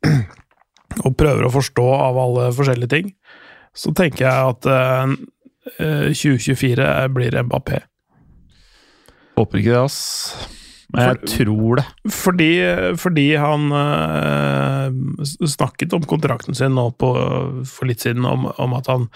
og 1.07 1.15
prøver 1.17 1.47
å 1.47 1.53
forstå 1.55 1.87
av 1.95 2.19
alle 2.25 2.49
forskjellige 2.57 2.93
ting, 2.97 3.13
så 3.73 3.95
tenker 3.95 4.27
jeg 4.27 4.51
at 4.51 4.69
eh, 4.69 5.15
eh, 5.79 6.11
2024 6.11 6.89
blir 7.15 7.39
Mbappé. 7.47 7.79
Håper 9.39 9.63
ikke 9.63 9.71
det, 9.71 9.85
ass. 9.87 10.01
Men 10.93 11.07
jeg 11.09 11.29
tror 11.31 11.79
det. 11.79 11.85
Fordi, 12.13 12.49
fordi 13.01 13.25
han 13.41 13.71
eh, 13.73 15.47
snakket 15.49 15.95
om 15.97 16.05
kontrakten 16.09 16.55
sin 16.57 16.75
nå 16.77 16.89
på, 17.01 17.09
for 17.69 17.89
litt 17.89 18.03
siden, 18.05 18.27
om, 18.29 18.45
om 18.61 18.75
at 18.77 18.91
han, 18.91 19.07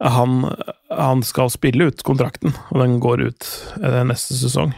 han, 0.00 0.36
han 0.94 1.24
skal 1.26 1.50
spille 1.50 1.90
ut 1.90 2.04
kontrakten, 2.06 2.54
og 2.70 2.78
den 2.84 3.00
går 3.02 3.26
ut 3.32 3.50
eh, 3.82 4.00
neste 4.06 4.38
sesong. 4.38 4.72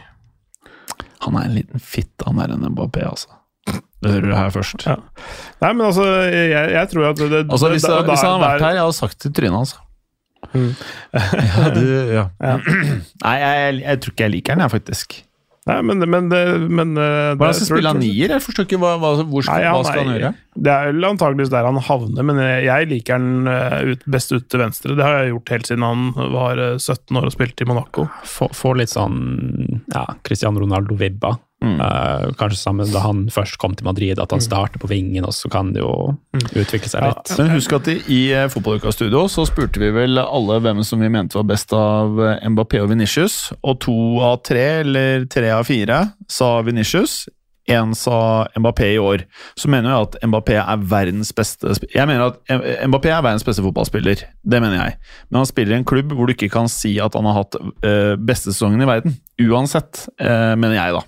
Han 1.23 1.37
er 1.39 1.47
en 1.47 1.55
liten 1.61 1.79
fitte, 1.79 2.25
han 2.27 2.41
er 2.43 2.51
en 2.57 2.65
Mbappé, 2.73 3.05
altså. 3.07 3.29
Det 4.03 4.11
hører 4.11 4.25
du 4.27 4.35
her 4.35 4.49
først. 4.51 4.83
Ja. 4.89 4.97
Nei, 5.63 5.69
men 5.71 5.85
altså, 5.87 6.03
jeg, 6.27 6.71
jeg 6.73 6.89
tror 6.91 7.05
at 7.13 7.21
det, 7.21 7.45
Altså, 7.45 7.69
hvis, 7.71 7.85
da- 7.87 8.01
det, 8.01 8.09
hvis 8.09 8.25
han 8.25 8.33
hadde 8.33 8.43
vært 8.49 8.65
her, 8.65 8.73
jeg 8.75 8.83
hadde 8.83 8.97
sagt 8.97 9.21
til 9.23 9.31
trynet 9.37 9.61
hans. 9.61 9.75
Mm. 10.51 10.73
ja, 11.53 11.69
du, 11.71 11.85
ja. 12.11 12.25
Ja. 12.43 12.57
Nei, 13.23 13.35
jeg, 13.39 13.77
jeg, 13.85 14.01
tror 14.03 14.15
ikke 14.17 14.25
jeg 14.27 14.33
liker 14.33 14.57
den, 14.57 14.65
jeg, 14.65 14.73
faktisk. 14.75 15.15
Nei, 15.69 15.77
men, 15.87 16.03
men, 16.11 16.25
men 16.75 16.89
eh, 16.99 17.33
Hva 17.39 17.53
skal 17.55 17.69
spille 17.69 17.91
han 17.93 18.01
nier? 18.03 18.33
Jeg 18.35 18.43
forstår 18.43 18.65
ikke 18.67 18.79
hva, 18.81 18.97
hva, 18.99 19.13
hvor 19.23 19.45
nei, 19.47 19.61
ja, 19.63 19.69
hva 19.71 19.79
han 19.79 19.87
skal 19.87 20.01
han 20.03 20.09
er- 20.11 20.19
gjøre? 20.19 20.31
Det 20.67 20.73
er 20.73 20.89
vel 20.91 21.07
antageligvis 21.07 21.49
der 21.53 21.65
han 21.69 21.79
havner, 21.87 22.25
men 22.27 22.41
jeg 22.43 22.65
jeg 22.67 22.89
liker 22.91 23.15
han 23.15 23.47
eh, 23.47 23.77
ut, 23.93 24.03
best 24.17 24.35
ut 24.35 24.49
til 24.51 24.59
venstre. 24.61 24.97
Det 24.99 25.05
har 25.07 25.21
jeg 25.23 25.31
gjort 25.33 25.53
helt 25.55 25.69
siden 25.71 25.85
han 25.87 26.03
var 26.35 26.59
eh, 26.59 26.75
17 26.77 27.15
år 27.21 27.29
og 27.29 27.35
spilte 27.37 27.63
i 27.63 27.69
Monaco. 27.71 28.05
Få 28.27 28.73
litt 28.75 28.91
sånn 28.91 29.17
ja, 29.95 30.03
Cristiano 30.27 30.59
Ronaldo-vibba. 30.65 31.31
Mm. 31.63 31.77
Uh, 31.79 32.33
kanskje 32.35 32.57
sammen 32.59 32.89
da 32.91 32.99
han 33.05 33.27
først 33.31 33.55
kom 33.61 33.75
til 33.79 33.87
Madrid, 33.87 34.19
at 34.19 34.33
han 34.35 34.41
starter 34.43 34.81
på 34.83 34.89
vingen, 34.91 35.23
og 35.23 35.31
så 35.31 35.47
kan 35.51 35.71
det 35.71 35.79
jo 35.79 35.93
utvikle 36.51 36.89
seg 36.91 37.05
Ja. 37.05 37.13
litt. 37.13 37.31
Men 37.39 37.53
husk 37.55 37.75
at 37.77 37.87
i, 37.87 37.95
i 38.11 38.21
eh, 38.35 38.49
Fotballuka-studio 38.51 39.21
så 39.31 39.45
spurte 39.47 39.79
vi 39.79 39.93
vel 39.95 40.19
alle 40.19 40.59
hvem 40.59 40.83
som 40.83 40.99
vi 40.99 41.07
mente 41.13 41.39
var 41.39 41.47
best 41.47 41.71
av 41.71 42.19
eh, 42.19 42.43
Mbappé 42.51 42.81
og 42.83 42.89
Venicius. 42.91 43.53
Og 43.63 43.79
to 43.85 43.95
av 44.19 44.41
tre, 44.43 44.65
eller 44.83 45.23
tre 45.31 45.53
av 45.55 45.63
fire, 45.69 46.01
sa 46.27 46.57
Venicius. 46.67 47.23
Én 47.71 47.93
sa 47.95 48.43
Mbappé 48.59 48.89
i 48.91 48.99
år. 48.99 49.23
Så 49.55 49.69
mener 49.71 49.87
jeg 49.93 50.09
at 50.09 50.17
Mbappé 50.27 50.57
er 50.59 50.81
verdens 50.83 51.31
beste 51.31 51.71
Jeg 51.93 52.09
mener 52.09 52.33
at 52.33 52.41
Mbappé 52.89 53.13
er 53.15 53.23
verdens 53.23 53.45
beste 53.47 53.63
fotballspiller. 53.63 54.25
Det 54.43 54.59
mener 54.59 54.81
jeg. 54.81 54.97
Men 55.29 55.39
han 55.39 55.47
spiller 55.47 55.77
i 55.77 55.79
en 55.79 55.87
klubb 55.87 56.11
hvor 56.11 56.27
du 56.27 56.35
ikke 56.35 56.51
kan 56.51 56.67
si 56.67 56.97
at 56.99 57.15
han 57.15 57.23
har 57.29 57.39
hatt 57.39 57.55
uh, 57.55 58.19
beste 58.19 58.51
sesongen 58.51 58.83
i 58.83 58.89
verden. 58.89 59.15
Uansett, 59.47 60.09
uh, 60.19 60.59
mener 60.59 60.75
jeg, 60.75 60.97
da. 60.99 61.05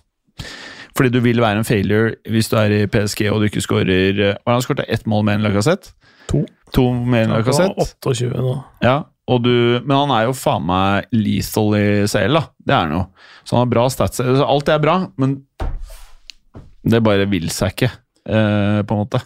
Fordi 0.95 1.12
du 1.12 1.20
vil 1.26 1.41
være 1.44 1.60
en 1.60 1.68
failure 1.68 2.14
hvis 2.32 2.48
du 2.52 2.56
er 2.60 2.72
i 2.72 2.86
PSG 2.88 3.26
og 3.32 3.41
du 3.41 3.49
ikke 3.49 3.64
skårer 3.64 4.22
Har 4.22 4.38
Han 4.45 4.56
har 4.56 4.64
skåret 4.64 4.86
ett 4.88 5.06
mål 5.12 5.26
med 5.28 5.40
en 5.40 5.48
Lacassette. 5.49 5.91
To. 6.32 6.45
To 6.76 6.86
med 6.94 7.26
en 7.26 7.36
Han 7.36 7.41
Lacassette. 7.44 7.90
28 8.06 8.32
nå. 8.40 8.56
Ja, 8.86 9.02
og 9.28 9.41
du, 9.44 9.52
men 9.84 9.95
han 9.98 10.12
er 10.14 10.28
jo 10.28 10.36
faen 10.38 10.66
meg 10.70 11.07
lethal 11.16 11.76
i 11.80 11.86
CL, 12.10 12.38
da. 12.38 12.44
Det 12.62 12.76
er 12.76 12.84
han 12.86 12.94
jo. 12.94 13.03
Så 13.44 13.56
han 13.57 13.64
har 13.66 13.72
bra 13.74 13.86
stats. 13.90 14.22
Alt 14.22 14.68
det 14.70 14.76
er 14.76 14.84
bra, 14.84 14.99
men 15.18 15.40
det 16.86 17.02
bare 17.02 17.26
vil 17.32 17.49
seg 17.49 17.74
ikke, 17.74 17.90
eh, 18.30 18.84
på 18.86 18.94
en 18.94 19.02
måte. 19.02 19.24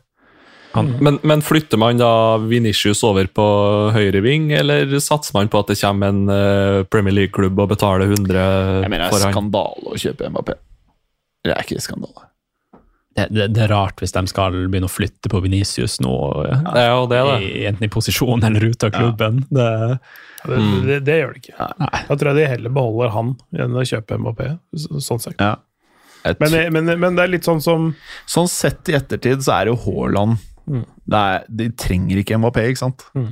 Men, 1.02 1.18
men 1.26 1.42
flytter 1.44 1.80
man 1.82 1.98
da 2.00 2.38
Vinicius 2.38 3.02
over 3.04 3.28
på 3.34 3.46
høyre 3.92 4.22
ving, 4.24 4.52
eller 4.56 4.92
satser 5.02 5.36
man 5.36 5.50
på 5.52 5.64
at 5.64 5.74
det 5.74 5.80
kommer 5.82 6.14
en 6.14 6.30
eh, 6.32 6.84
Premier 6.88 7.16
League-klubb 7.18 7.60
og 7.60 7.72
betaler 7.74 8.06
100 8.08 8.40
Jeg 8.86 8.92
mener 8.94 9.10
det 9.10 9.20
er 9.20 9.26
han? 9.26 9.34
skandale 9.34 9.96
å 9.96 10.00
kjøpe 10.00 10.30
Mbappé. 10.32 10.56
Det 11.46 11.54
er 11.56 11.64
ikke 11.64 11.82
skandale. 11.84 12.26
Det, 13.18 13.26
det, 13.34 13.46
det 13.56 13.62
er 13.66 13.72
rart 13.74 14.00
hvis 14.00 14.14
de 14.16 14.22
skal 14.30 14.54
begynne 14.70 14.88
å 14.88 14.92
flytte 14.92 15.32
på 15.32 15.40
Venicius 15.44 15.98
nå, 16.04 16.12
eh, 16.46 16.62
Ja, 16.86 17.00
det 17.10 17.18
er 17.20 17.30
det. 17.32 17.38
i, 17.48 17.64
enten 17.68 17.88
i 17.88 17.92
posisjon 17.92 18.44
eller 18.48 18.68
ut 18.70 18.84
av 18.86 18.92
klubben. 18.96 19.42
Det, 19.50 19.66
Det, 20.46 20.60
det, 20.88 20.98
det 21.04 21.16
gjør 21.20 21.34
det 21.36 21.42
ikke. 21.42 21.66
Da 22.08 22.16
tror 22.16 22.30
jeg 22.32 22.38
de 22.38 22.52
heller 22.54 22.72
beholder 22.76 23.10
han 23.12 23.34
enn 23.60 23.74
å 23.76 23.84
kjøpe 23.84 24.20
Mbappé. 24.22 24.54
sånn 25.04 25.20
sett. 25.20 25.36
Ja. 25.42 25.58
Men, 26.40 26.56
men, 26.76 26.94
men 27.00 27.16
det 27.18 27.26
er 27.26 27.32
litt 27.34 27.48
sånn 27.48 27.60
som 27.64 27.90
sånn 28.28 28.48
sett 28.52 28.88
i 28.92 28.96
ettertid 28.98 29.44
så 29.44 29.54
er 29.58 29.68
det 29.68 29.74
jo 29.74 29.80
Haaland 29.86 30.38
det 31.10 31.20
er, 31.20 31.46
De 31.50 31.70
trenger 31.80 32.20
ikke 32.22 32.38
Mbappé, 32.40 32.66
ikke 32.70 32.84
sant? 32.86 33.06
det 33.16 33.26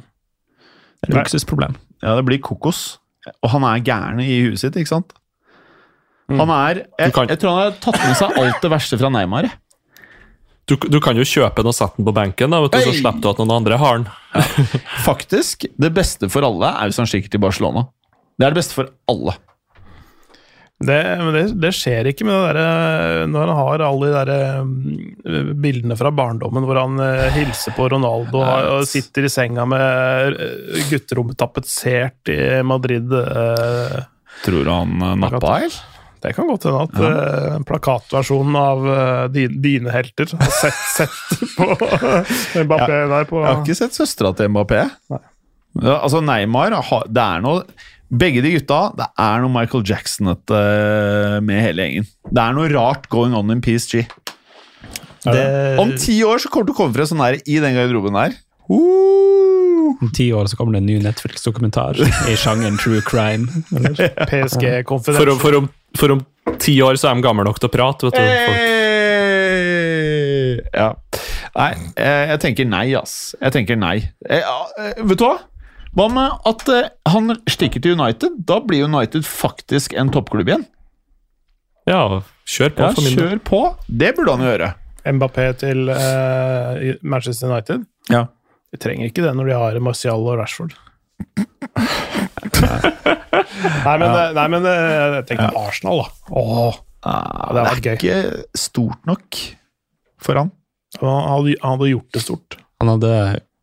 er 1.06 1.12
et 1.12 1.16
luksusproblem. 1.20 1.76
Ja, 2.02 2.16
det 2.18 2.26
blir 2.28 2.40
kokos. 2.44 2.98
Og 3.44 3.52
han 3.54 3.64
er 3.68 3.84
gæren 3.86 4.20
i 4.24 4.40
huet 4.48 4.60
sitt, 4.64 4.76
ikke 4.80 4.90
sant? 4.90 5.14
Han 6.28 6.50
er 6.52 6.82
jeg, 7.00 7.14
kan- 7.16 7.30
jeg 7.32 7.40
tror 7.40 7.54
han 7.56 7.62
har 7.64 7.78
tatt 7.84 7.98
med 8.04 8.18
seg 8.20 8.38
alt 8.42 8.62
det 8.66 8.72
verste 8.74 8.98
fra 9.00 9.10
Neymar. 9.14 9.48
Du, 10.68 10.76
du 10.76 10.98
kan 11.00 11.16
jo 11.16 11.24
kjøpe 11.24 11.64
den 11.64 11.72
og 11.72 11.76
sette 11.78 11.96
den 12.02 12.08
på 12.10 12.12
benken, 12.18 12.52
da, 12.52 12.60
vet 12.66 12.74
du, 12.76 12.82
så 12.84 12.92
slipper 12.98 13.22
du 13.24 13.30
at 13.32 13.38
noen 13.40 13.54
andre 13.62 13.78
har 13.80 14.02
den. 14.02 14.10
Faktisk, 15.06 15.64
det 15.80 15.94
beste 15.96 16.28
for 16.34 16.44
alle 16.44 16.74
er 16.76 16.90
hvis 16.92 17.00
han 17.00 17.08
stikker 17.08 17.32
til 17.32 17.40
Barcelona. 17.46 17.86
Det 18.36 18.44
er 18.44 18.52
det 18.52 18.60
beste 18.60 18.76
for 18.76 18.90
alle. 19.08 19.38
Det, 20.78 20.98
men 21.24 21.32
det, 21.34 21.46
det 21.58 21.72
skjer 21.74 22.06
ikke 22.12 22.28
med 22.28 22.36
det 22.38 22.52
derre 22.54 23.24
Når 23.32 23.48
han 23.50 23.58
har 23.58 23.82
alle 23.88 24.10
de 24.12 24.20
der 24.30 24.60
mm, 24.62 25.56
bildene 25.64 25.96
fra 25.98 26.12
barndommen 26.14 26.68
hvor 26.70 26.78
han 26.78 27.00
eh, 27.02 27.32
hilser 27.34 27.74
på 27.74 27.88
Ronaldo 27.96 28.44
og, 28.44 28.68
og 28.76 28.84
sitter 28.86 29.26
i 29.26 29.32
senga 29.34 29.66
med 29.66 30.36
eh, 30.38 30.84
gutterommet 30.92 31.40
tapetsert 31.42 32.30
i 32.30 32.38
Madrid 32.62 33.10
eh, 33.10 33.98
Tror 34.46 34.68
du 34.68 34.70
han 34.70 34.94
nappa, 35.24 35.56
eller? 35.64 35.80
Det 36.24 36.34
kan 36.36 36.50
godt 36.50 36.68
hende 36.68 36.86
at 36.88 37.02
eh, 37.08 37.58
plakatversjonen 37.68 38.58
av 38.60 38.86
uh, 38.88 39.24
din, 39.34 39.60
dine 39.64 39.94
helter 39.94 40.32
har 40.40 40.54
sett, 40.56 40.80
sett 40.98 41.44
på 41.58 41.68
Mbappé 42.64 43.02
der 43.12 43.28
på 43.30 43.44
Jeg 43.44 43.50
har 43.52 43.62
ikke 43.62 43.78
sett 43.78 43.98
søstera 43.98 44.34
til 44.38 44.50
Mbappé. 44.54 44.86
Ja, 45.12 46.00
altså, 46.00 46.24
Neymar 46.26 46.74
Det 47.06 47.22
er 47.22 47.44
noe 47.46 47.68
Begge 48.08 48.40
de 48.40 48.54
gutta, 48.56 48.80
det 48.96 49.06
er 49.20 49.42
noe 49.44 49.52
Michael 49.52 49.84
Jackson-ete 49.84 50.60
med 51.44 51.60
hele 51.60 51.84
gjengen. 51.84 52.06
Det 52.24 52.40
er 52.40 52.54
noe 52.56 52.70
rart 52.72 53.10
going 53.12 53.36
on 53.36 53.52
in 53.52 53.60
PSG. 53.60 54.06
Om 55.28 55.92
ti 56.00 56.22
år 56.24 56.40
så 56.40 56.48
kommer 56.48 56.70
det 56.70 56.72
til 56.72 56.78
å 56.78 56.80
komme 56.86 56.96
frem 56.96 57.10
sånn 57.10 57.24
her 57.26 57.36
i 57.44 57.58
den 57.60 57.76
garderoben 57.76 58.16
der. 58.16 58.38
Uh! 58.72 59.98
Om 60.02 60.12
ti 60.16 60.30
år 60.36 60.48
så 60.48 60.58
kommer 60.60 60.76
det 60.76 60.84
en 60.84 60.90
ny 60.90 60.98
Netflix-dokumentar 61.04 62.00
i 62.00 62.36
sjangeren 62.40 62.78
true 62.82 63.02
crime. 63.06 63.48
Eller? 63.76 63.96
PSG 64.30 64.84
For, 64.88 65.34
for, 65.42 65.60
om, 65.62 65.70
for 65.96 66.18
om 66.18 66.26
ti 66.60 66.76
år 66.84 66.98
så 67.00 67.12
er 67.12 67.20
de 67.20 67.26
gamle 67.26 67.46
nok 67.48 67.60
til 67.62 67.70
å 67.70 67.74
prate, 67.74 68.10
vet 68.10 68.18
du. 68.18 68.22
Folk. 68.22 68.58
Hey! 68.58 68.88
Ja. 70.74 70.90
Nei, 71.58 71.72
eh, 71.98 72.24
jeg 72.34 72.42
tenker 72.44 72.68
nei, 72.70 72.88
ass. 72.98 73.36
Jeg 73.42 73.56
tenker 73.56 73.80
nei. 73.80 73.96
Jeg, 74.28 74.44
eh, 74.44 75.04
Vet 75.10 75.22
du 75.22 75.26
hva? 75.26 75.38
Hva 75.98 76.08
med 76.14 76.50
at 76.50 76.66
eh, 76.70 76.90
han 77.10 77.34
stikker 77.50 77.82
til 77.82 77.98
United? 77.98 78.42
Da 78.50 78.60
blir 78.62 78.86
United 78.86 79.26
faktisk 79.26 79.96
en 79.98 80.12
toppklubb 80.14 80.52
igjen. 80.52 80.68
Ja, 81.88 82.22
kjør 82.46 82.74
på 82.76 82.84
Ja, 82.84 82.92
for 82.94 83.08
min 83.08 83.16
kjør 83.16 83.40
på. 83.48 83.62
Det 83.88 84.12
burde 84.18 84.36
han 84.36 84.46
gjøre. 84.46 84.74
Mbappé 85.08 85.46
til 85.62 85.88
uh, 85.88 86.98
Manchester 87.00 87.48
United. 87.48 87.86
Ja. 88.12 88.26
Vi 88.76 88.82
trenger 88.84 89.08
ikke 89.08 89.24
det 89.24 89.32
når 89.38 89.48
de 89.48 89.56
har 89.56 89.80
Marcial 89.80 90.28
og 90.28 90.36
Rashford. 90.42 90.76
Nei, 92.62 93.96
men, 94.00 94.08
ja. 94.08 94.28
nei, 94.38 94.48
men 94.54 94.68
jeg 94.68 95.24
jeg 95.30 95.40
ja. 95.40 95.50
Arsenal, 95.64 96.04
da. 96.04 96.36
Åh, 96.42 96.84
Ah, 97.08 97.54
det 97.54 97.62
det 97.62 97.72
er 97.72 97.82
gøy. 97.86 97.94
ikke 97.96 98.58
stort 98.58 99.06
nok 99.08 99.38
for 100.20 100.36
han. 100.36 100.50
han 101.00 101.28
hadde, 101.30 101.54
han 101.62 101.76
hadde 101.78 101.90
gjort 101.92 102.16
det 102.18 102.22
stort. 102.26 102.58
Han 102.82 102.90
hadde 102.90 103.12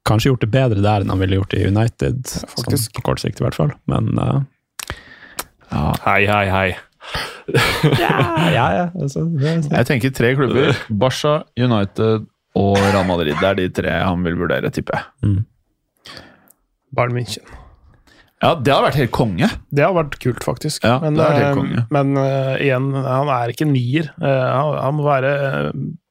kanskje 0.07 0.31
gjort 0.31 0.45
det 0.45 0.51
bedre 0.55 0.81
der 0.85 1.03
enn 1.03 1.11
han 1.13 1.21
ville 1.21 1.37
gjort 1.41 1.53
i 1.59 1.65
United, 1.67 2.23
ja, 2.31 2.49
sånn 2.55 2.79
på 2.95 3.03
kort 3.05 3.21
sikt 3.21 3.43
i 3.43 3.45
hvert 3.45 3.59
fall. 3.59 3.73
Men 3.91 4.13
eh, 4.23 4.39
Hei, 6.07 6.21
hei, 6.31 6.45
hei. 6.53 6.69
ja, 8.01 8.15
ja, 8.55 8.67
ja. 8.79 8.87
Altså, 8.95 9.27
det, 9.35 9.57
Jeg 9.67 9.89
tenker 9.91 10.15
tre 10.15 10.31
klubber. 10.39 10.79
Barca, 10.89 11.35
United 11.59 12.25
og 12.57 12.79
Real 12.79 13.05
Madrid. 13.11 13.35
Det 13.43 13.51
er 13.51 13.59
de 13.61 13.69
tre 13.83 13.99
han 14.07 14.23
vil 14.25 14.39
vurdere, 14.41 14.71
tipper 14.73 15.03
jeg. 15.03 15.35
Bayern 16.95 17.17
München. 17.19 17.45
Ja, 18.45 18.53
det 18.61 18.75
hadde 18.75 18.89
vært 18.91 19.01
helt 19.01 19.15
konge. 19.17 19.49
Det 19.73 19.85
har 19.87 19.95
vært 19.97 20.19
kult, 20.21 20.45
faktisk. 20.45 20.85
Ja, 20.85 20.99
men 21.01 21.17
har 21.17 21.39
eh, 21.41 21.85
men 21.95 22.17
uh, 22.19 22.55
igjen, 22.61 22.91
han 22.93 23.31
er 23.33 23.53
ikke 23.55 23.69
nier. 23.71 24.11
Uh, 24.21 24.29
han, 24.29 24.75
han 24.83 24.99
må 24.99 25.07
være 25.07 25.31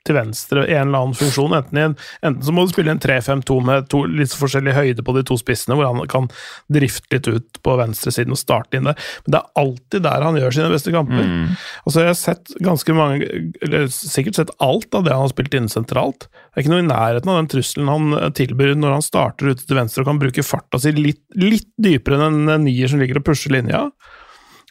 til 0.08 0.18
venstre 0.18 0.66
i 0.68 0.76
en 0.76 0.90
eller 0.90 1.06
annen 1.06 1.18
funksjon. 1.18 1.56
Enten, 1.58 1.80
en, 1.80 1.96
enten 2.26 2.44
så 2.46 2.54
må 2.56 2.66
du 2.66 2.74
spille 2.74 2.94
en 2.94 3.02
3-5-2 3.04 3.58
med 3.66 3.90
to, 3.92 4.04
litt 4.10 4.36
forskjellig 4.36 4.76
høyde 4.76 5.06
på 5.06 5.16
de 5.18 5.24
to 5.28 5.38
spissene, 5.40 5.78
hvor 5.80 5.90
han 5.90 6.04
kan 6.12 6.30
drifte 6.74 7.16
litt 7.16 7.30
ut 7.30 7.62
på 7.64 7.76
venstresiden 7.80 8.36
og 8.36 8.42
starte 8.42 8.80
inn 8.80 8.90
der. 8.90 9.00
Men 9.24 9.36
det 9.36 9.42
er 9.42 9.64
alltid 9.64 10.06
der 10.08 10.28
han 10.28 10.40
gjør 10.40 10.58
sine 10.58 10.72
beste 10.74 10.94
kamper. 10.96 11.24
Mm. 11.24 11.54
Altså, 11.84 12.04
jeg 12.04 12.12
har 12.12 12.20
sett 12.20 12.56
ganske 12.64 12.98
mange, 12.98 13.30
eller 13.64 13.88
sikkert 13.94 14.40
sett 14.40 14.56
alt 14.64 15.00
av 15.00 15.08
det 15.08 15.16
han 15.16 15.26
har 15.26 15.34
spilt 15.34 15.58
inne 15.60 15.72
sentralt. 15.72 16.28
Det 16.28 16.60
er 16.60 16.66
ikke 16.66 16.76
noe 16.76 16.84
i 16.84 16.90
nærheten 16.90 17.32
av 17.32 17.40
den 17.40 17.52
trusselen 17.54 17.92
han 17.92 18.34
tilbyr 18.38 18.76
når 18.78 18.98
han 18.98 19.06
starter 19.06 19.54
ute 19.54 19.64
til 19.66 19.80
venstre 19.80 20.04
og 20.04 20.12
kan 20.12 20.22
bruke 20.22 20.46
farta 20.46 20.82
si 20.82 20.92
litt, 20.98 21.24
litt 21.40 21.72
dypere 21.82 22.28
enn 22.28 22.44
en 22.52 22.68
nier 22.68 22.92
som 22.92 23.02
ligger 23.02 23.22
og 23.22 23.28
pusher 23.30 23.56
linja. 23.56 23.88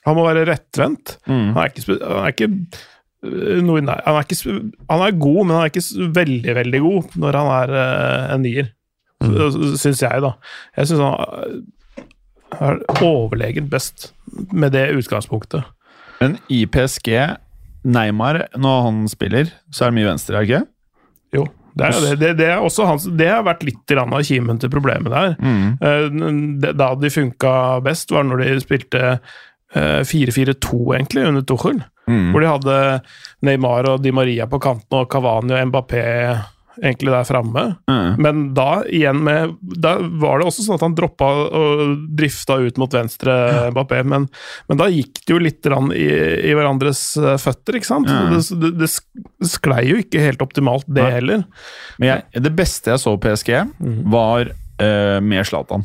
Han 0.06 0.18
må 0.18 0.24
være 0.26 0.46
rettvendt. 0.48 1.16
Mm. 1.30 1.52
Han 1.54 1.60
er 1.62 1.70
ikke, 1.70 1.98
han 2.00 2.24
er 2.26 2.34
ikke 2.34 2.50
øh, 3.24 3.60
noe 3.64 3.80
i 3.80 3.84
han, 3.86 4.16
er 4.16 4.24
ikke, 4.26 4.56
han 4.90 5.04
er 5.06 5.18
god, 5.18 5.40
men 5.44 5.54
han 5.56 5.62
er 5.62 5.72
ikke 5.72 6.10
veldig, 6.20 6.56
veldig 6.60 6.80
god 6.86 7.18
når 7.22 7.38
han 7.40 7.52
er 7.58 7.76
uh, 7.76 8.34
en 8.34 8.44
nier. 8.46 8.72
Mm. 9.22 9.76
Syns 9.78 10.02
jeg, 10.02 10.22
da. 10.24 10.32
Jeg 10.76 10.90
syns 10.90 11.04
han 11.04 11.14
øh, 11.46 11.62
er 12.58 12.82
overlegent 13.06 13.70
best 13.70 14.10
med 14.52 14.74
det 14.74 14.90
utgangspunktet. 14.96 15.62
Men 16.20 16.36
i 16.52 16.64
PSG, 16.66 17.08
Neymar, 17.84 18.44
når 18.58 18.82
han 18.86 19.02
spiller, 19.10 19.50
så 19.72 19.86
er 19.86 19.90
det 19.90 19.98
mye 19.98 20.10
venstre, 20.10 20.36
er 20.36 20.40
det 20.44 20.50
ikke? 20.50 20.64
Jo. 21.38 21.46
Det, 21.72 21.86
er, 21.88 22.16
det, 22.20 22.30
det, 22.36 22.48
er 22.52 22.84
hans, 22.86 23.06
det 23.16 23.28
har 23.30 23.46
vært 23.46 23.64
litt 23.64 23.94
av 23.96 24.12
kimen 24.28 24.58
til 24.60 24.70
problemet 24.72 25.12
der. 25.12 25.34
Mm. 25.40 25.78
Eh, 25.80 26.74
Da 26.76 26.90
de 27.00 27.10
funka 27.10 27.54
best, 27.84 28.12
var 28.12 28.26
når 28.28 28.44
de 28.44 28.58
spilte 28.60 29.00
eh, 29.16 30.02
4-4-2, 30.04 30.82
egentlig, 30.98 31.24
under 31.30 31.46
Tuchel. 31.48 31.80
Mm. 32.10 32.32
Hvor 32.32 32.42
de 32.42 32.50
hadde 32.50 32.78
Neymar 33.46 33.86
og 33.92 34.02
Di 34.02 34.10
Maria 34.14 34.48
på 34.50 34.58
kanten 34.62 35.02
og 35.02 35.10
Cavani 35.12 35.54
og 35.54 35.70
Mbappé 35.70 36.02
egentlig 36.80 37.12
der 37.12 37.24
framme. 37.24 37.64
Mm. 37.90 38.22
Men 38.22 38.42
da 38.56 38.82
igjen 38.88 39.20
med 39.24 39.56
Da 39.60 39.96
var 40.00 40.40
det 40.40 40.48
også 40.48 40.64
sånn 40.64 40.78
at 40.78 40.84
han 40.86 40.96
droppa 40.96 41.28
og 41.44 41.82
drifta 42.16 42.56
ut 42.62 42.80
mot 42.80 42.94
venstre 42.94 43.34
Mbappé, 43.74 44.02
men, 44.08 44.28
men 44.70 44.80
da 44.80 44.88
gikk 44.92 45.22
det 45.22 45.34
jo 45.34 45.40
litt 45.42 45.68
i, 45.68 46.08
i 46.50 46.54
hverandres 46.56 47.04
eh, 47.20 47.38
føtter, 47.40 47.78
ikke 47.78 47.90
sant? 47.90 48.10
Ja. 48.10 48.24
Det, 48.32 48.42
det, 48.62 48.72
det 48.80 49.50
sklei 49.52 49.84
jo 49.90 50.00
ikke 50.02 50.24
helt 50.24 50.42
optimalt, 50.44 50.88
det 50.88 51.04
Nei. 51.04 51.14
heller. 51.18 51.46
Men 52.00 52.12
jeg, 52.12 52.44
det 52.48 52.54
beste 52.56 52.94
jeg 52.94 53.02
så 53.02 53.14
på 53.16 53.28
PSG, 53.28 53.52
var 54.12 54.50
uh, 54.50 55.18
med 55.22 55.46
Zlatan. 55.48 55.84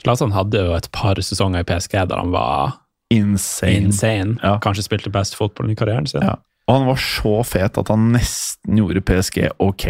Zlatan 0.00 0.32
hadde 0.32 0.64
jo 0.64 0.76
et 0.76 0.88
par 0.96 1.20
sesonger 1.20 1.64
i 1.64 1.68
PSG 1.68 1.98
der 2.08 2.22
han 2.22 2.32
var 2.32 2.79
Insane. 3.10 3.72
insane. 3.72 4.36
Ja. 4.42 4.58
Kanskje 4.62 4.86
spilte 4.86 5.10
best 5.10 5.34
fotball 5.34 5.72
i 5.72 5.76
karrieren 5.78 6.06
sin. 6.06 6.22
Ja. 6.22 6.36
Og 6.68 6.76
han 6.76 6.86
var 6.86 7.00
så 7.02 7.40
fet 7.42 7.78
at 7.80 7.88
han 7.90 8.12
nesten 8.14 8.78
gjorde 8.78 9.02
PSG 9.02 9.48
ok. 9.58 9.86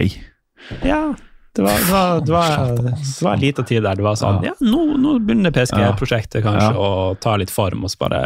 Ja, 0.86 1.02
det 1.58 1.62
var, 1.66 1.78
det 1.82 1.90
var, 1.90 2.20
det 2.20 2.32
var, 2.32 2.66
det 2.94 3.22
var 3.26 3.36
lite 3.42 3.64
tid 3.66 3.82
der 3.82 3.98
det 3.98 4.04
var 4.06 4.14
sånn 4.20 4.44
Ja, 4.46 4.52
nå, 4.62 4.84
nå 5.02 5.16
begynner 5.18 5.50
PSG-prosjektet 5.50 6.44
kanskje 6.44 6.68
Ja. 6.68 6.78
å 6.78 7.16
ta 7.18 7.32
litt 7.40 7.50
form, 7.50 7.82
og 7.84 7.90
så 7.90 7.98
bare 8.04 8.20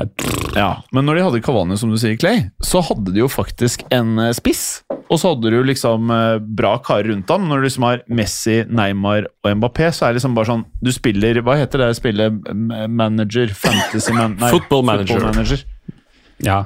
Ja, 0.55 0.83
Men 0.93 1.07
når 1.09 1.17
de 1.17 1.23
hadde 1.25 1.41
Cavani, 1.47 1.79
som 1.81 1.89
du 1.91 1.97
sier, 1.97 2.19
Clay, 2.21 2.43
så 2.61 2.83
hadde 2.85 3.15
de 3.15 3.23
jo 3.23 3.31
faktisk 3.33 3.87
en 3.95 4.19
eh, 4.21 4.35
spiss. 4.37 4.83
Og 5.09 5.19
så 5.21 5.33
hadde 5.33 5.51
du 5.55 5.59
liksom 5.65 6.13
eh, 6.13 6.37
bra 6.39 6.75
karer 6.85 7.09
rundt 7.15 7.29
ham. 7.33 7.49
Når 7.49 7.61
du 7.65 7.67
liksom 7.71 7.89
har 7.89 8.05
Messi, 8.09 8.59
Neymar 8.69 9.27
og 9.45 9.57
Mbappé, 9.57 9.89
så 9.93 10.07
er 10.07 10.13
det 10.15 10.21
liksom 10.21 10.37
bare 10.37 10.51
sånn 10.53 10.65
Du 10.85 10.93
spiller 10.95 11.41
Hva 11.45 11.57
heter 11.61 11.81
det 11.87 11.91
spillet? 11.99 12.39
Manager? 12.93 13.49
Fantasy 13.57 14.13
man, 14.17 14.37
nei, 14.41 14.53
Football 14.53 14.85
manager. 14.85 15.17
football 15.21 15.35
manager. 15.41 15.65
Ja. 16.45 16.61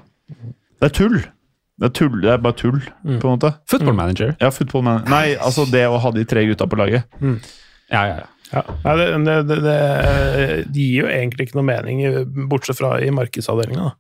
Det 0.78 0.90
er 0.90 0.94
tull. 0.94 1.20
Det 1.79 1.87
er, 1.87 1.93
tull, 1.95 2.17
det 2.25 2.33
er 2.33 2.41
bare 2.43 2.59
tull, 2.59 2.81
på 3.05 3.15
en 3.15 3.37
måte. 3.37 3.53
Football 3.71 3.95
manager. 3.95 4.33
Ja, 4.43 4.51
football 4.51 4.83
man 4.83 5.05
Nei, 5.07 5.37
altså 5.39 5.63
det 5.71 5.85
å 5.87 6.01
ha 6.03 6.11
de 6.15 6.25
tre 6.27 6.43
gutta 6.49 6.67
på 6.67 6.79
laget. 6.81 7.07
Ja, 7.23 8.03
ja, 8.03 8.17
ja. 8.19 8.27
Ja. 8.49 8.63
Nei, 8.85 8.95
det, 8.97 9.07
det, 9.27 9.37
det, 9.49 9.57
det, 9.61 9.77
gir 10.73 11.03
jo 11.03 11.09
egentlig 11.13 11.49
ikke 11.49 11.59
noe 11.59 11.69
mening, 11.69 12.03
bortsett 12.49 12.81
fra 12.81 12.97
i 13.05 13.11
markedsavdelinga. 13.13 13.91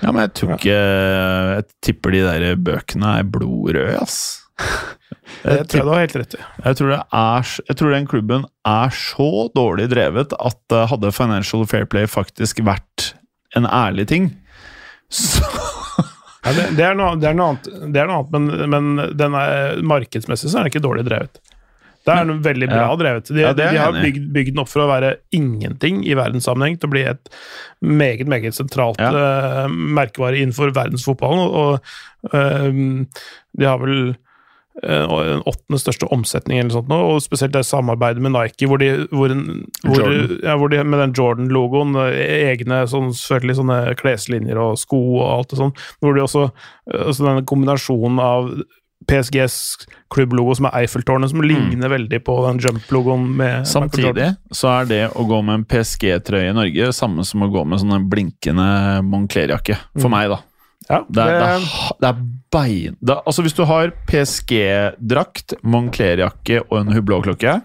Ja, 0.00 0.08
men 0.08 0.22
jeg 0.22 0.32
tror 0.38 0.54
ikke 0.54 0.76
Jeg 0.76 1.64
tipper 1.84 2.14
de 2.14 2.22
der 2.24 2.44
bøkene 2.56 3.18
er 3.20 3.26
blodrøde, 3.28 3.98
ass. 4.00 4.46
Det 5.42 5.66
tror 5.68 5.80
jeg 5.80 5.86
du 5.86 5.90
har 5.92 6.00
helt 6.00 6.16
rett 6.16 6.34
i. 6.38 6.40
Jeg 6.64 6.78
tror, 6.78 6.90
det 6.94 7.00
er, 7.18 7.50
jeg 7.68 7.78
tror 7.78 7.92
den 7.92 8.06
klubben 8.08 8.46
er 8.66 8.94
så 8.94 9.28
dårlig 9.54 9.88
drevet 9.92 10.32
at 10.38 10.74
eh, 10.74 10.86
hadde 10.90 11.12
Financial 11.14 11.66
Fair 11.68 11.86
Play 11.90 12.08
faktisk 12.10 12.62
vært 12.66 13.10
en 13.58 13.68
ærlig 13.68 14.06
ting, 14.10 14.30
så 15.12 15.44
Ja, 16.46 16.54
det, 16.54 16.68
det, 16.78 16.86
er 16.86 16.96
noe, 16.98 17.16
det 17.18 17.28
er 17.28 17.36
noe 17.36 17.52
annet, 17.52 17.68
det 17.92 18.00
er 18.00 18.08
noe 18.08 18.22
annet 18.22 18.32
men, 18.36 18.70
men 18.70 19.12
den 19.18 19.36
er, 19.38 19.80
markedsmessig 19.82 20.48
så 20.52 20.60
er 20.60 20.66
den 20.66 20.72
ikke 20.74 20.84
dårlig 20.84 21.06
drevet. 21.08 21.40
Det 22.06 22.14
er 22.14 22.26
noe 22.28 22.38
veldig 22.38 22.68
bra 22.70 22.82
Ja. 22.84 22.96
drevet. 23.00 23.30
De, 23.34 23.40
Ja, 23.42 23.50
er 23.50 23.72
de 23.74 23.80
har 23.82 23.96
bygd, 23.98 24.28
bygd 24.34 24.52
den 24.54 24.62
opp 24.62 24.70
for 24.70 24.84
å 24.84 24.90
være 24.90 25.16
ingenting 25.34 26.04
i 26.06 26.14
verdenssammenheng, 26.14 26.78
til 26.78 26.86
å 26.86 26.92
bli 26.92 27.02
et 27.10 27.32
meget, 27.82 28.28
meget 28.30 28.54
sentralt 28.54 29.00
eh, 29.02 29.66
merkevare 29.68 30.38
innenfor 30.38 30.70
verdensfotballen. 30.76 31.42
Og, 31.42 31.80
og 32.30 32.30
uh, 32.30 32.70
de 33.58 33.66
har 33.66 33.82
vel 33.82 34.14
den 34.82 35.42
åttende 35.48 35.80
største 35.80 36.08
omsetning 36.12 36.60
eller 36.60 36.74
sånt 36.74 36.90
nå, 36.90 36.98
og 37.14 37.22
spesielt 37.24 37.54
det 37.54 37.64
samarbeidet 37.64 38.22
med 38.22 38.34
Nike, 38.34 38.68
hvor 38.68 38.80
de, 38.82 38.90
hvor 39.08 39.32
hvor, 39.86 40.16
ja, 40.44 40.56
hvor 40.60 40.72
de 40.72 40.82
med 40.84 41.00
den 41.00 41.14
Jordan-logoen, 41.16 41.96
eh, 42.04 42.50
egne 42.52 42.82
sånn, 42.90 43.12
selvfølgelig 43.16 43.60
sånne 43.62 43.78
kleslinjer 44.00 44.60
og 44.60 44.80
sko 44.80 45.00
og 45.20 45.28
alt 45.30 45.54
det 45.54 45.60
sånn, 45.62 45.76
hvor 46.00 46.16
de 46.16 46.24
også 46.26 46.48
eh, 46.48 47.06
altså 47.06 47.30
denne 47.30 47.46
kombinasjonen 47.48 48.20
av 48.22 48.50
PSGs 49.06 49.56
klubblogo 50.10 50.54
som 50.56 50.68
er 50.68 50.82
Eiffeltårnet, 50.82 51.30
som 51.30 51.44
ligner 51.44 51.90
veldig 51.92 52.20
på 52.26 52.36
den 52.46 52.60
Jump-logoen 52.64 53.28
med 53.38 53.68
Samtidig 53.68 54.32
så 54.54 54.72
er 54.80 54.90
det 54.90 55.02
å 55.14 55.26
gå 55.28 55.40
med 55.46 55.60
en 55.60 55.66
PSG-trøye 55.68 56.50
i 56.50 56.56
Norge 56.56 56.90
samme 56.96 57.24
som 57.28 57.44
å 57.44 57.50
gå 57.52 57.62
med 57.68 57.82
sånn 57.82 57.94
en 57.96 58.08
blinkende 58.10 58.68
Moncler-jakke. 59.06 59.78
For 60.00 60.12
meg, 60.12 60.32
da. 60.32 60.40
Ja, 60.86 61.02
Det 61.08 61.22
er, 61.22 61.38
det 61.40 61.46
er, 61.50 61.70
det 62.00 62.08
er 62.08 62.18
bein... 62.54 62.98
Det, 63.00 63.16
altså 63.26 63.42
Hvis 63.42 63.56
du 63.58 63.64
har 63.66 63.92
PSG-drakt, 64.06 65.56
Moncler-jakke 65.66 66.62
og 66.68 66.78
en 66.80 66.92
Hublot-klokke 66.94 67.60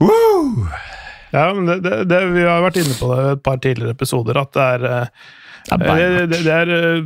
Woo! 0.00 0.68
Ja, 1.34 1.50
men 1.54 1.66
det, 1.68 1.80
det, 1.84 2.04
det, 2.08 2.20
vi 2.32 2.44
har 2.46 2.62
vært 2.64 2.78
inne 2.80 2.96
på 2.96 3.10
det 3.12 3.24
et 3.34 3.42
par 3.44 3.58
tidligere 3.60 3.96
episoder, 3.96 4.38
at 4.40 4.52
det 4.54 4.66
er 4.76 4.86
eh, 4.90 5.08
Det 6.36 6.52
er 6.54 6.72
eh, 6.76 7.00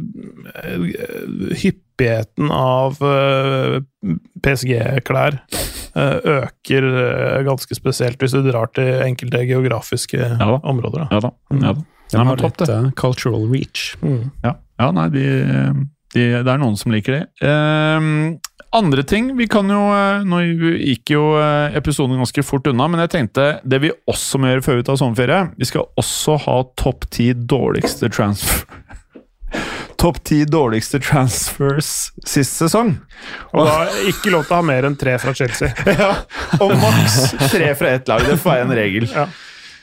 hyppigheten 1.62 2.50
av 2.54 3.00
eh, 3.00 3.78
PSG-klær 4.44 5.40
øker 5.90 6.84
ganske 7.48 7.74
spesielt 7.74 8.20
hvis 8.22 8.36
du 8.36 8.44
drar 8.46 8.70
til 8.76 9.00
enkelte 9.02 9.40
geografiske 9.48 10.20
ja, 10.20 10.50
områder. 10.60 11.08
Da. 11.08 11.08
Ja 11.16 11.24
da. 11.24 11.32
Ja, 11.56 11.72
da. 11.74 11.99
De 12.10 12.18
Ja, 12.18 12.24
men 12.26 12.34
har 12.34 12.44
litt 12.44 12.68
eh, 12.68 12.90
cultural 12.98 13.48
reach. 13.50 13.94
Ja, 14.44 14.56
ja 14.80 14.90
nei, 14.96 15.08
de, 15.14 15.24
de, 16.14 16.28
det 16.42 16.52
er 16.54 16.62
noen 16.62 16.78
som 16.80 16.92
liker 16.94 17.18
det. 17.18 17.24
Ehm, 17.46 18.38
andre 18.72 19.02
ting 19.02 19.32
vi 19.38 19.48
kan 19.50 19.66
jo 19.70 19.80
eh, 19.90 20.22
Nå 20.26 20.42
gikk 20.78 21.10
jo 21.10 21.24
eh, 21.40 21.76
episoden 21.78 22.20
ganske 22.20 22.44
fort 22.46 22.68
unna, 22.70 22.86
men 22.90 23.02
jeg 23.02 23.14
tenkte 23.16 23.46
det 23.66 23.80
vi 23.82 23.90
også 24.10 24.38
må 24.38 24.52
gjøre 24.52 24.62
før 24.66 24.78
vi 24.78 24.86
tar 24.86 25.00
sommerferie 25.00 25.40
Vi 25.58 25.66
skal 25.66 25.88
også 25.98 26.36
ha 26.46 26.60
topp 26.78 27.08
ti 27.10 27.32
dårligste 27.34 28.12
transfer 28.14 28.66
Topp 30.00 30.22
ti 30.24 30.44
dårligste 30.48 31.00
transfers 31.02 31.88
sist 32.24 32.54
sesong. 32.56 32.94
Og 33.52 33.66
da 33.66 33.82
ikke 34.08 34.30
lov 34.32 34.46
til 34.46 34.54
å 34.54 34.60
ha 34.62 34.64
mer 34.64 34.86
enn 34.88 34.96
tre 34.96 35.18
fra 35.20 35.34
Chelsea. 35.36 35.68
Ja, 36.00 36.14
Og 36.56 36.72
maks 36.80 37.34
tre 37.50 37.74
fra 37.76 37.90
ett 37.98 38.08
lag. 38.08 38.24
Det 38.24 38.38
får 38.40 38.54
være 38.54 38.64
en 38.64 38.72
regel. 38.78 39.08
Ja. 39.12 39.26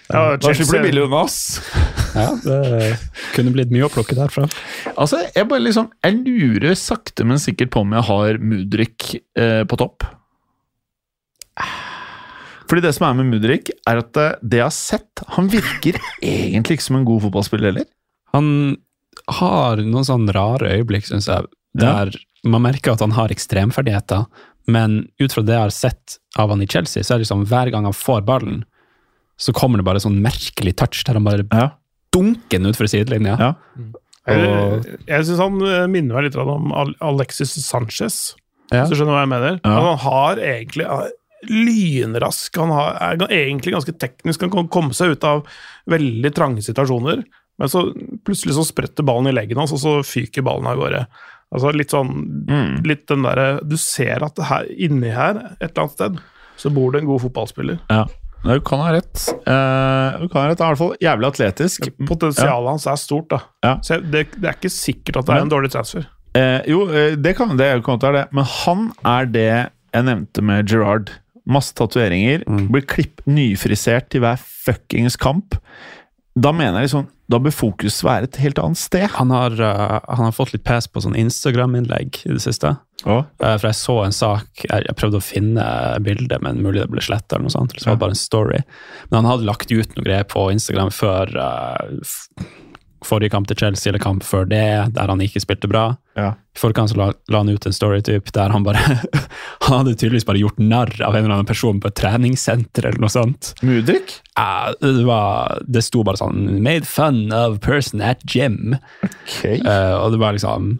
Ja, 0.08 0.38
Da 0.40 0.54
slipper 0.56 0.80
du 0.80 0.88
billig 0.88 1.04
unna, 1.04 1.24
ass. 1.28 1.60
Ja, 2.16 2.30
det 2.44 2.98
kunne 3.36 3.52
blitt 3.56 3.74
mye 3.74 3.88
å 3.88 3.92
plukke 3.92 4.16
derfra. 4.18 4.48
Altså, 4.96 5.20
jeg 5.36 5.50
bare 5.50 5.66
liksom 5.66 5.90
Jeg 6.06 6.22
lurer 6.24 6.78
sakte, 6.80 7.26
men 7.28 7.42
sikkert 7.42 7.74
på 7.76 7.84
om 7.84 7.92
jeg 7.98 8.08
har 8.08 8.40
Mudrik 8.40 9.10
eh, 9.38 9.64
på 9.68 9.80
topp. 9.80 10.08
Fordi 12.68 12.84
det 12.84 12.94
som 12.98 13.08
er 13.08 13.20
med 13.20 13.30
Mudrik, 13.32 13.72
er 13.88 14.02
at 14.02 14.20
eh, 14.20 14.36
det 14.42 14.60
jeg 14.62 14.68
har 14.68 14.76
sett 14.76 15.24
Han 15.36 15.48
virker 15.52 16.00
egentlig 16.22 16.78
ikke 16.78 16.88
som 16.90 17.00
en 17.00 17.08
god 17.08 17.24
fotballspiller 17.28 17.72
heller. 17.72 17.88
Han 18.36 18.50
har 19.40 19.82
noen 19.82 20.06
sånne 20.08 20.34
rare 20.36 20.76
øyeblikk, 20.78 21.08
syns 21.08 21.28
jeg, 21.32 21.48
der 21.80 22.12
man 22.48 22.64
merker 22.64 22.94
at 22.94 23.02
han 23.04 23.16
har 23.18 23.32
ekstremferdigheter, 23.34 24.28
men 24.72 25.00
ut 25.20 25.34
fra 25.34 25.42
det 25.44 25.56
jeg 25.56 25.64
har 25.66 25.74
sett 25.74 26.18
av 26.40 26.52
han 26.54 26.62
i 26.64 26.68
Chelsea, 26.70 27.04
så 27.04 27.16
er 27.16 27.18
det 27.20 27.26
liksom 27.26 27.46
hver 27.50 27.72
gang 27.74 27.88
han 27.88 27.96
får 27.98 28.22
ballen, 28.28 28.62
så 29.38 29.54
kommer 29.54 29.78
det 29.78 29.86
bare 29.86 30.02
sånn 30.02 30.20
merkelig 30.24 30.76
touch 30.80 31.04
der 31.06 31.14
han 31.20 31.24
bare 31.28 31.46
Ja. 31.54 31.70
dunker 32.12 32.58
den 32.60 32.72
utfor 32.72 32.88
sidelinja. 32.90 33.38
Ja. 33.40 33.54
Jeg, 34.28 34.98
jeg 35.08 35.26
syns 35.28 35.40
han 35.40 35.62
eh, 35.64 35.86
minner 35.88 36.18
meg 36.18 36.26
litt 36.28 36.36
om 36.42 36.72
Alexis 37.00 37.54
Sanchez, 37.64 38.36
Ja. 38.72 38.82
hvis 38.84 38.90
du 38.92 38.96
skjønner 39.00 39.14
hva 39.16 39.22
jeg 39.24 39.30
mener. 39.32 39.60
Ja. 39.64 39.76
Han 39.80 39.98
har 40.04 40.36
egentlig 40.44 40.84
er 40.90 41.12
lynrask, 41.48 42.58
han 42.60 42.74
har, 42.74 42.98
er 43.00 43.22
egentlig 43.32 43.76
ganske 43.76 43.94
teknisk, 44.02 44.42
han 44.44 44.52
kan 44.54 44.68
komme 44.74 44.96
seg 44.98 45.14
ut 45.16 45.24
av 45.28 45.46
veldig 45.90 46.32
trange 46.36 46.64
situasjoner, 46.66 47.24
men 47.58 47.72
så 47.72 47.86
plutselig 48.28 48.58
så 48.58 48.66
spretter 48.68 49.06
ballen 49.08 49.30
i 49.32 49.36
leggen 49.38 49.58
hans, 49.62 49.72
og 49.74 49.80
så 49.82 49.96
fyker 50.06 50.44
ballen 50.46 50.68
av 50.70 50.78
gårde. 50.82 51.06
Altså 51.56 51.72
litt 51.74 51.94
sånn 51.94 52.10
Mm. 52.50 52.84
litt 52.86 53.06
den 53.08 53.22
derre 53.24 53.62
Du 53.66 53.78
ser 53.78 54.22
at 54.26 54.36
det 54.36 54.46
her, 54.50 54.66
inni 54.78 55.10
her, 55.16 55.56
et 55.62 55.72
eller 55.72 55.86
annet 55.86 55.92
sted, 55.96 56.20
så 56.58 56.70
bor 56.74 56.92
det 56.92 57.02
en 57.02 57.08
god 57.08 57.22
fotballspiller. 57.22 57.80
ja. 57.90 58.06
Du 58.44 58.60
kan 58.64 58.82
ha 58.84 58.92
rett. 58.96 59.24
Uh, 59.48 60.22
du 60.22 60.28
kan 60.30 60.44
ha 60.44 60.50
rett. 60.52 60.62
Han 60.62 60.70
er 60.70 60.76
i 60.76 60.76
hvert 60.76 60.82
fall 60.82 60.94
jævlig 61.04 61.28
atletisk. 61.32 61.90
Potensialet 62.08 62.72
hans 62.76 62.88
er 62.88 63.00
stort, 63.02 63.30
da. 63.34 63.42
Ja. 63.66 63.74
Så 63.84 64.00
det, 64.04 64.28
det 64.38 64.52
er 64.52 64.58
ikke 64.60 64.74
sikkert 64.74 65.22
at 65.22 65.28
det 65.30 65.36
er 65.36 65.48
en 65.48 65.52
dårlig 65.52 65.72
transfer. 65.74 66.08
Uh, 66.38 66.62
jo, 66.70 66.84
eh, 66.92 67.16
det 67.18 67.34
kan 67.38 67.56
det 67.58 67.72
kan 67.86 68.02
være 68.02 68.22
det. 68.22 68.26
Men 68.38 68.50
han 68.64 68.88
er 69.08 69.32
det 69.34 69.50
jeg 69.50 70.08
nevnte 70.08 70.44
med 70.46 70.70
Gerard. 70.70 71.12
Masse 71.48 71.76
tatoveringer. 71.80 72.44
Blir 72.68 72.84
klipp 72.84 73.24
nyfrisert 73.28 74.10
til 74.12 74.24
hver 74.24 74.40
fuckings 74.40 75.16
kamp. 75.20 75.56
Da 76.38 76.52
mener 76.54 76.82
jeg 76.82 76.90
liksom 76.90 77.08
Da 77.32 77.40
bør 77.42 77.56
fokus 77.56 78.04
være 78.06 78.28
et 78.28 78.38
helt 78.40 78.60
annet 78.62 78.80
sted. 78.80 79.08
Han 79.18 79.32
har, 79.36 79.56
uh, 79.60 80.00
han 80.08 80.28
har 80.30 80.36
fått 80.36 80.54
litt 80.54 80.64
pes 80.68 80.88
på 80.88 81.04
sånn 81.04 81.18
Instagram-innlegg 81.20 82.22
i 82.24 82.36
det 82.36 82.44
siste. 82.44 82.78
Eh, 83.06 83.58
for 83.60 83.68
jeg 83.70 83.78
så 83.78 83.98
en 84.04 84.16
sak 84.16 84.64
Jeg, 84.66 84.96
prøvde 84.98 85.20
å 85.20 85.24
finne 85.24 85.64
bildet, 86.04 86.42
men 86.42 86.64
mulig 86.64 86.82
det 86.82 86.90
ble 86.92 87.04
sletta, 87.04 87.36
eller 87.36 87.48
noe 87.48 87.54
sånt. 87.54 87.76
Så 87.78 87.92
var 87.92 87.98
det 87.98 88.06
bare 88.06 88.16
en 88.16 88.24
story. 88.24 88.62
Men 89.10 89.22
han 89.22 89.32
hadde 89.34 89.50
lagt 89.50 89.72
ut 89.72 89.98
noe 89.98 90.06
greier 90.06 90.26
på 90.28 90.48
Instagram 90.54 90.90
før 90.94 91.34
uh, 91.38 92.48
forrige 93.06 93.32
kamp 93.36 93.48
til 93.48 93.60
Chelsea, 93.60 93.92
eller 93.92 94.02
kamp 94.02 94.26
før 94.26 94.48
det, 94.50 94.66
der 94.96 95.12
han 95.12 95.22
ikke 95.22 95.42
spilte 95.44 95.70
bra. 95.70 95.92
Ja. 96.18 96.32
I 96.58 96.60
forkant 96.60 96.90
så 96.92 96.98
la, 96.98 97.12
la 97.30 97.44
han 97.44 97.52
ut 97.54 97.68
en 97.70 97.76
story 97.76 98.02
typ, 98.06 98.32
der 98.34 98.50
han 98.50 98.66
bare 98.66 98.82
Han 99.68 99.82
hadde 99.82 99.94
tydeligvis 99.94 100.26
bare 100.26 100.42
gjort 100.42 100.58
narr 100.58 100.90
av 101.06 101.14
en 101.14 101.26
eller 101.26 101.36
annen 101.36 101.50
person 101.50 101.78
på 101.84 101.92
et 101.92 101.98
treningssenter, 102.00 102.90
eller 102.90 103.04
noe 103.04 103.14
sånt. 103.14 103.54
Mudrik? 103.62 104.18
Ja, 104.34 104.74
det, 104.82 105.06
var, 105.06 105.62
det 105.68 105.86
sto 105.86 106.02
bare 106.08 106.20
sånn 106.20 106.58
'Made 106.58 106.90
fun 106.90 107.28
of 107.36 107.62
person 107.62 108.02
at 108.02 108.26
gym'. 108.26 108.80
Ok. 109.06 109.44
Uh, 109.62 109.96
og 110.02 110.16
det 110.16 110.22
var 110.24 110.38
liksom 110.38 110.78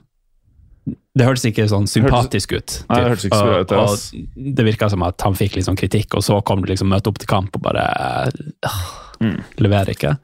det 0.88 1.26
hørtes 1.26 1.48
ikke 1.50 1.66
sånn 1.68 1.88
sympatisk 1.90 2.54
ut. 2.56 2.78
Nei, 2.88 3.00
det 3.02 3.12
hørtes 3.12 3.28
ikke 3.28 3.42
så 3.42 3.50
bra 3.50 3.60
ut, 3.64 3.74
og, 3.82 4.54
det 4.58 4.68
virka 4.68 4.90
som 4.94 5.04
at 5.08 5.26
han 5.26 5.36
fikk 5.38 5.58
litt 5.58 5.68
sånn 5.68 5.80
kritikk, 5.80 6.16
og 6.20 6.24
så 6.26 6.40
kom 6.48 6.64
det 6.64 6.72
liksom 6.76 6.92
møte 6.94 7.12
opp 7.12 7.20
til 7.20 7.30
kamp 7.32 7.58
og 7.60 7.66
bare 7.68 7.90
øh, 8.30 8.88
Mm. 9.18 9.42
Leverer 9.58 9.94
ikke. 9.94 10.16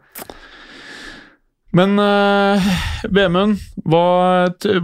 Men 1.73 1.98
uh, 1.98 2.65
Vemund, 3.10 3.57
hva, 3.90 4.06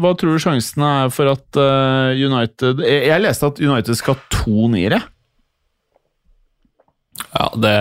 hva 0.02 0.14
tror 0.18 0.34
du 0.34 0.42
sjansene 0.42 0.90
er 1.04 1.12
for 1.14 1.30
at 1.30 1.60
uh, 1.62 2.10
United 2.18 2.82
jeg, 2.82 3.04
jeg 3.12 3.22
leste 3.22 3.52
at 3.52 3.62
United 3.62 4.00
skal 4.00 4.18
ha 4.18 4.40
to 4.40 4.70
niere. 4.74 5.04
Ja, 7.30 7.46
det 7.62 7.78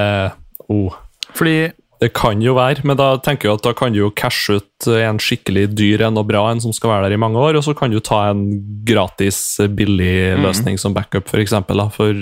oh. 0.69 0.99
Fordi 1.33 1.71
Det 1.99 2.13
kan 2.15 2.39
jo 2.43 2.55
være, 2.55 2.85
men 2.87 2.99
da 2.99 3.17
tenker 3.19 3.49
jeg 3.49 3.59
at 3.59 3.65
da 3.67 3.73
kan 3.75 3.95
du 3.95 3.99
jo 4.05 4.13
cashe 4.15 4.61
ut 4.61 4.87
en 4.95 5.19
skikkelig 5.19 5.67
dyr 5.75 6.05
en 6.07 6.21
og 6.21 6.29
bra 6.31 6.45
en 6.53 6.63
som 6.63 6.75
skal 6.75 6.93
være 6.93 7.09
der 7.09 7.17
i 7.17 7.21
mange 7.21 7.41
år, 7.43 7.59
og 7.59 7.67
så 7.67 7.75
kan 7.75 7.91
du 7.91 7.99
ta 7.99 8.29
en 8.31 8.45
gratis, 8.87 9.59
billig 9.75 10.39
løsning 10.39 10.79
som 10.79 10.95
backup, 10.95 11.27
for 11.31 11.43
eksempel. 11.43 11.83
Da. 11.83 11.89
For 11.91 12.15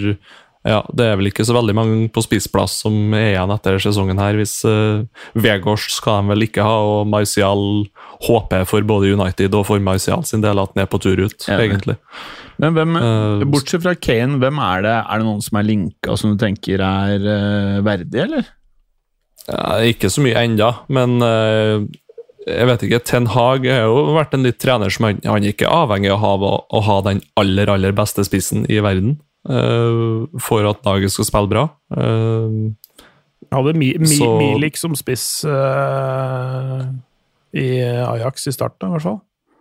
ja, 0.67 0.81
det 0.97 1.05
er 1.07 1.19
vel 1.21 1.29
ikke 1.31 1.45
så 1.47 1.55
veldig 1.55 1.75
mange 1.79 2.09
på 2.11 2.25
spiseplass 2.25 2.81
som 2.83 3.15
er 3.15 3.35
igjen 3.35 3.53
etter 3.55 3.77
sesongen 3.85 4.19
her. 4.19 4.39
Hvis 4.41 4.57
uh, 4.67 5.05
Vegårs 5.39 5.87
skal 5.95 6.25
de 6.25 6.33
vel 6.33 6.49
ikke 6.49 6.65
ha, 6.67 6.75
og 6.97 7.07
Martial 7.13 7.87
håper 8.27 8.67
for 8.67 8.89
både 8.89 9.13
United 9.15 9.55
og 9.55 9.69
for 9.69 9.83
Martial 9.83 10.25
sin 10.27 10.43
del 10.43 10.59
at 10.59 10.73
han 10.75 10.87
er 10.87 10.91
på 10.91 11.01
tur 11.05 11.21
ut, 11.23 11.37
Ja. 11.47 11.61
egentlig. 11.63 12.01
Men 12.59 12.73
hvem, 12.75 12.97
uh, 12.97 13.45
bortsett 13.53 13.85
fra 13.85 13.95
Kane, 13.95 14.41
hvem 14.41 14.59
er 14.59 14.83
det? 14.89 14.97
Er 15.05 15.21
det 15.21 15.29
noen 15.29 15.45
som 15.45 15.61
er 15.61 15.69
linka 15.69 16.17
som 16.17 16.33
du 16.33 16.41
tenker 16.41 16.81
er 16.81 17.21
uh, 17.29 17.85
verdig, 17.87 18.25
eller? 18.25 18.49
Ja, 19.47 19.77
ikke 19.87 20.09
så 20.11 20.23
mye 20.25 20.41
enda, 20.43 20.73
men 20.91 21.21
eh, 21.23 21.85
jeg 22.47 22.67
vet 22.71 22.83
ikke. 22.87 22.99
Ten 23.07 23.27
Hag 23.31 23.67
har 23.67 23.85
jo 23.87 24.15
vært 24.17 24.35
en 24.35 24.43
litt 24.47 24.59
trener 24.63 24.91
som 24.91 25.07
han, 25.09 25.21
han 25.27 25.43
er 25.45 25.53
ikke 25.55 25.71
avhengig 25.71 26.11
av 26.15 26.19
å 26.19 26.23
ha, 26.51 26.59
å 26.67 26.81
ha 26.87 26.97
den 27.07 27.21
aller, 27.39 27.71
aller 27.71 27.95
beste 27.95 28.25
spissen 28.27 28.65
i 28.71 28.79
verden 28.83 29.17
uh, 29.51 30.27
for 30.43 30.67
at 30.71 30.83
laget 30.87 31.15
skal 31.15 31.27
spille 31.31 31.51
bra. 31.51 31.65
Uh, 31.95 32.71
Hadde 33.55 33.75
Mi, 33.79 33.93
Mi, 34.03 34.07
Så- 34.19 34.33
Milik 34.41 34.79
som 34.79 34.95
spiss 34.99 35.45
uh, 35.47 36.83
i 37.55 37.67
Ajax 37.83 38.47
i 38.51 38.55
starten, 38.55 38.89
i 38.91 38.97
hvert 38.97 39.07
fall. 39.07 39.21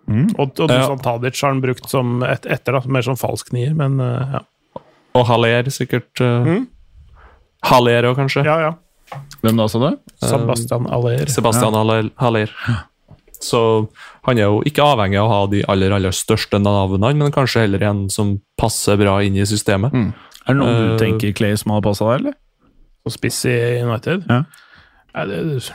Mm. 0.09 0.27
Og, 0.37 0.51
og 0.61 0.69
Ja. 0.69 0.79
Dusan 0.85 1.01
Tadic 1.01 1.41
har 1.41 1.53
han 1.53 1.61
brukt 1.63 1.89
som 1.89 2.21
et, 2.25 2.45
etter, 2.45 2.77
da, 2.77 2.81
mer 2.89 3.05
som 3.05 3.17
falsk 3.17 3.49
nier, 3.53 3.73
men 3.77 3.97
ja. 4.01 4.41
og 5.17 5.25
Haller, 5.29 5.69
sikkert. 5.73 6.09
Uh, 6.21 6.41
Mm. 6.45 6.65
Haller 7.65 8.05
òg, 8.11 8.17
kanskje. 8.19 8.43
ja, 8.45 8.59
ja. 8.61 8.73
Hvem 9.43 9.57
da, 9.59 9.67
sa 9.69 9.79
du? 9.79 9.97
Sebastian 10.23 10.85
Haller. 10.89 11.25
Sebastian 11.29 11.73
Haller. 11.77 12.09
Haller. 12.17 12.49
Så 13.45 13.59
han 14.25 14.39
er 14.39 14.47
jo 14.47 14.61
ikke 14.65 14.81
avhengig 14.81 15.19
av 15.21 15.27
å 15.27 15.33
ha 15.33 15.41
de 15.51 15.59
aller, 15.69 15.91
aller 15.93 16.15
største 16.15 16.57
navnene, 16.57 17.11
men 17.19 17.31
kanskje 17.35 17.61
heller 17.67 17.83
en 17.85 18.05
som 18.09 18.39
passer 18.57 18.97
bra 18.97 19.19
inn 19.21 19.35
i 19.37 19.45
systemet. 19.45 19.93
Er 20.47 20.53
det 20.53 20.57
noen 20.57 20.75
du 20.79 20.93
Eh, 20.95 20.97
tenker 21.01 21.33
Clay 21.37 21.55
som 21.57 21.71
hadde 21.75 21.83
passa 21.85 22.05
der, 22.09 22.23
eller? 22.23 22.33
Og 23.05 23.11
spiss 23.13 23.43
i 23.45 23.57
United. 23.85 24.25
Ja. 24.29 24.43
Nei, 25.15 25.25
det 25.29 25.71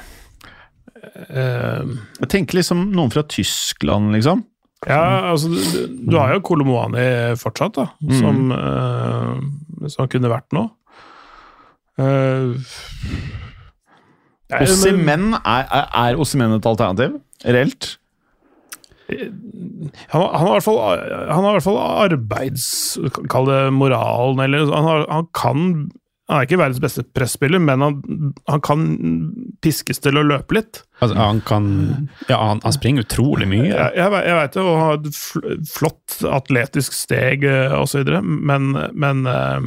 eh, 1.30 1.82
Jeg 2.20 2.28
tenker 2.32 2.58
liksom 2.60 2.88
noen 2.94 3.12
fra 3.12 3.22
Tyskland, 3.22 4.12
liksom. 4.16 4.44
Ja, 4.88 5.30
altså 5.30 5.50
du, 5.52 5.58
du- 5.60 6.10
du 6.10 6.16
har 6.16 6.32
jo 6.34 6.40
Kolomoani 6.40 7.36
fortsatt, 7.36 7.74
da, 7.76 7.86
som, 8.18 8.50
eh, 8.50 9.88
som 9.92 10.08
kunne 10.08 10.30
vært 10.32 10.48
noe. 10.56 10.70
Uh, 11.98 12.54
Ossimen, 14.60 15.32
er, 15.46 15.66
er, 15.70 15.88
er 16.10 16.18
Ossimen 16.20 16.56
et 16.56 16.66
alternativ? 16.66 17.18
Reelt? 17.46 17.96
Han, 19.10 20.20
har- 20.22 20.32
han 20.38 20.46
har 20.46 20.50
i 20.50 20.56
hvert 20.58 20.66
fall, 20.66 20.80
han 21.30 21.44
har 21.44 21.48
i 21.50 21.56
hvert 21.58 21.66
fall 21.66 21.80
arbeids... 22.06 22.66
Kall 23.32 23.48
det 23.50 23.60
moralen, 23.74 24.42
eller 24.44 24.70
han, 24.70 24.86
har, 24.86 25.06
han 25.10 25.26
kan 25.34 25.64
Han 26.30 26.38
er 26.38 26.46
ikke 26.46 26.60
verdens 26.60 26.78
beste 26.82 27.02
presspiller, 27.10 27.58
men 27.58 27.82
han, 27.82 27.96
han 28.46 28.60
kan 28.62 28.84
piskes 29.66 29.98
til 30.02 30.14
å 30.20 30.22
løpe 30.22 30.54
litt. 30.60 30.82
Altså, 31.02 31.16
han 31.18 31.40
kan 31.46 31.64
Ja, 32.30 32.38
han, 32.52 32.60
han 32.62 32.74
springer 32.76 33.02
utrolig 33.06 33.48
mye. 33.50 33.66
Jeg, 33.72 33.96
jeg, 33.98 34.14
jeg 34.28 34.36
veit 34.38 34.54
det, 34.54 34.62
og 34.62 34.78
har 34.78 35.00
et 35.00 35.70
flott 35.74 36.20
atletisk 36.30 36.94
steg 36.94 37.42
eh, 37.50 37.74
videre, 37.96 38.22
men, 38.22 38.70
men 38.94 39.26
eh, 39.26 39.66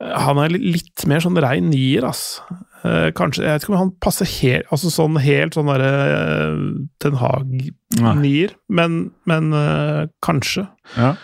han 0.00 0.40
er 0.42 0.52
litt 0.52 1.06
mer 1.08 1.22
sånn 1.24 1.38
rein 1.40 1.70
nier, 1.72 2.04
ass. 2.04 2.42
Eh, 2.84 3.08
kanskje, 3.16 3.44
Jeg 3.46 3.56
vet 3.56 3.64
ikke 3.64 3.72
om 3.72 3.80
han 3.80 3.94
passer 4.04 4.28
helt 4.42 4.68
altså 4.74 4.90
sånn 4.92 5.16
helt 5.24 5.56
sånn 5.56 5.70
derre 5.70 5.92
uh, 6.12 6.58
Ten 7.02 7.16
Hag-nier, 7.18 8.52
men, 8.68 8.98
men 9.28 9.56
eh, 9.56 10.04
kanskje. 10.24 10.66
Ja. 10.98 11.14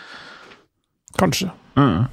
Kanskje. 1.19 1.51
Mm. 1.77 2.09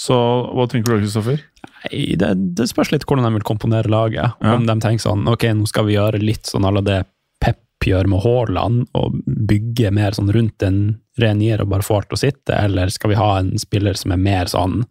Så 0.00 0.16
hva 0.56 0.66
tenker 0.70 0.94
du, 0.96 1.04
Kristoffer? 1.04 1.44
Nei, 1.60 2.16
det, 2.20 2.32
det 2.56 2.70
spørs 2.70 2.92
litt 2.94 3.04
hvordan 3.08 3.28
de 3.28 3.34
vil 3.36 3.46
komponere 3.46 3.92
laget. 3.92 4.38
Ja. 4.40 4.54
Om 4.56 4.64
de 4.68 4.76
tenker 4.80 5.04
sånn 5.04 5.28
Ok, 5.28 5.44
nå 5.56 5.68
skal 5.68 5.88
vi 5.88 5.98
gjøre 5.98 6.22
litt 6.22 6.48
sånn 6.48 6.64
à 6.64 6.72
la 6.72 6.82
det 6.84 7.02
Pep 7.40 7.84
gjør 7.84 8.08
med 8.12 8.24
Haaland, 8.24 8.88
og 8.96 9.20
bygge 9.26 9.92
mer 9.96 10.16
sånn 10.16 10.32
rundt 10.32 10.64
en 10.64 10.80
ren 11.20 11.40
nier 11.40 11.60
og 11.60 11.70
bare 11.72 11.84
få 11.84 12.00
alt 12.00 12.16
å 12.16 12.20
sitte, 12.20 12.56
eller 12.56 12.92
skal 12.92 13.12
vi 13.12 13.20
ha 13.20 13.30
en 13.38 13.54
spiller 13.60 13.96
som 13.98 14.16
er 14.16 14.20
mer 14.20 14.48
sånn 14.52 14.82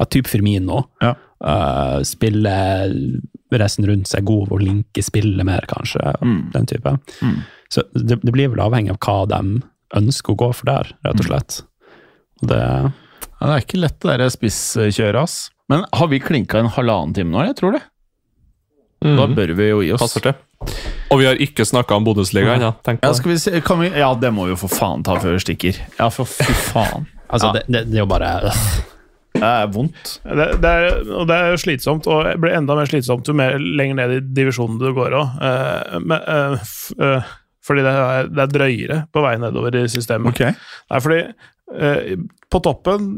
ja, 0.00 0.06
type 0.08 0.30
Firmino? 0.32 0.86
Ja. 1.04 1.14
Uh, 1.40 2.00
spille 2.04 2.54
resten 3.52 3.86
rundt 3.88 4.08
seg 4.10 4.24
god 4.28 4.50
og 4.54 4.60
linke 4.62 5.02
spillet 5.04 5.44
mer, 5.46 5.64
kanskje. 5.70 6.02
Mm. 6.24 6.50
Den 6.54 6.66
type. 6.70 6.96
Mm. 7.22 7.38
Så 7.72 7.84
det, 7.94 8.18
det 8.24 8.32
blir 8.34 8.50
vel 8.52 8.62
avhengig 8.64 8.92
av 8.96 9.00
hva 9.04 9.16
de 9.30 9.62
ønsker 9.98 10.34
å 10.34 10.38
gå 10.42 10.50
for 10.54 10.70
der, 10.70 10.90
rett 11.06 11.22
og 11.22 11.26
slett. 11.30 11.60
Og 12.42 12.50
det 12.52 12.60
Ja, 13.40 13.46
det 13.48 13.54
er 13.54 13.62
ikke 13.64 13.78
lett 13.80 14.00
det 14.04 14.18
der 14.20 14.28
spisskjøret, 14.34 15.22
ass. 15.22 15.36
Men 15.72 15.86
har 15.96 16.08
vi 16.12 16.18
klinka 16.20 16.58
en 16.60 16.68
halvannen 16.74 17.14
time 17.16 17.32
nå? 17.32 17.44
Jeg 17.46 17.56
tror 17.56 17.72
det. 17.78 17.82
Da 19.00 19.26
Mhm. 19.26 19.34
bør 19.38 19.54
vi 19.56 19.68
jo 19.70 19.78
gi 19.80 19.92
oss. 19.96 20.00
Passer 20.02 20.20
til. 20.20 20.34
Og 21.10 21.18
vi 21.18 21.24
har 21.24 21.34
ikke 21.40 21.64
snakka 21.64 21.96
om 21.96 22.04
Bundesliga 22.04 22.54
ennå. 22.58 22.74
tenk 22.84 23.00
på 23.00 23.06
Ja, 23.08 23.12
det. 23.16 23.24
vi 23.24 23.38
se, 23.38 23.50
vi, 23.60 23.88
ja, 23.98 24.14
det 24.14 24.30
må 24.34 24.44
vi 24.44 24.50
jo 24.52 24.56
for 24.60 24.68
faen 24.68 25.02
ta 25.02 25.14
før 25.16 25.32
vi 25.38 25.38
stikker. 25.46 25.78
Ja, 25.98 26.10
for 26.10 26.26
fy 26.26 26.52
faen. 26.52 27.06
Altså, 27.30 27.46
Ja. 27.46 27.52
det, 27.52 27.62
det, 27.68 27.84
det 27.90 27.94
er 27.96 28.04
jo 28.04 28.06
bare. 28.06 28.42
Det 29.36 29.46
er 29.46 29.68
vondt. 29.72 30.16
Det, 30.24 30.46
det, 30.62 30.70
er, 30.70 30.98
og 31.14 31.28
det 31.30 31.36
er 31.36 31.60
slitsomt, 31.60 32.08
og 32.10 32.24
det 32.26 32.34
blir 32.42 32.56
enda 32.58 32.76
mer 32.78 32.88
slitsomt 32.90 33.28
jo 33.28 33.36
mer 33.36 33.58
lenger 33.60 34.00
ned 34.00 34.16
i 34.16 34.24
divisjonen 34.40 34.80
du 34.80 34.90
går 34.96 35.16
òg. 35.20 35.38
fordi 37.66 37.86
det 37.86 37.94
er, 37.94 38.28
det 38.28 38.44
er 38.44 38.52
drøyere 38.56 38.98
på 39.12 39.22
vei 39.24 39.36
nedover 39.40 39.78
i 39.78 39.86
systemet. 39.92 40.34
Okay. 40.34 40.52
Det 40.56 40.98
er 40.98 41.04
fordi 41.06 41.20
eh, 41.78 42.14
på 42.50 42.58
toppen 42.64 43.10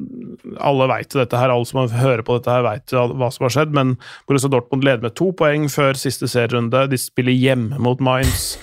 Alle 0.60 0.88
veit 0.90 1.14
dette 1.16 1.38
her, 1.40 1.52
alle 1.54 1.68
som 1.68 1.86
hører 1.88 2.24
på 2.26 2.36
dette 2.36 2.52
her 2.52 2.66
veit 2.66 2.92
hva 2.92 3.30
som 3.32 3.46
har 3.48 3.54
skjedd, 3.54 3.72
men 3.72 3.96
Borussia 4.28 4.52
Dortmund 4.52 4.84
leder 4.84 5.06
med 5.06 5.16
to 5.16 5.30
poeng 5.36 5.70
før 5.72 5.96
siste 5.98 6.28
serierunde. 6.28 6.84
De 6.92 7.00
spiller 7.00 7.32
hjemme 7.32 7.80
mot 7.80 8.02
Mainz. 8.04 8.58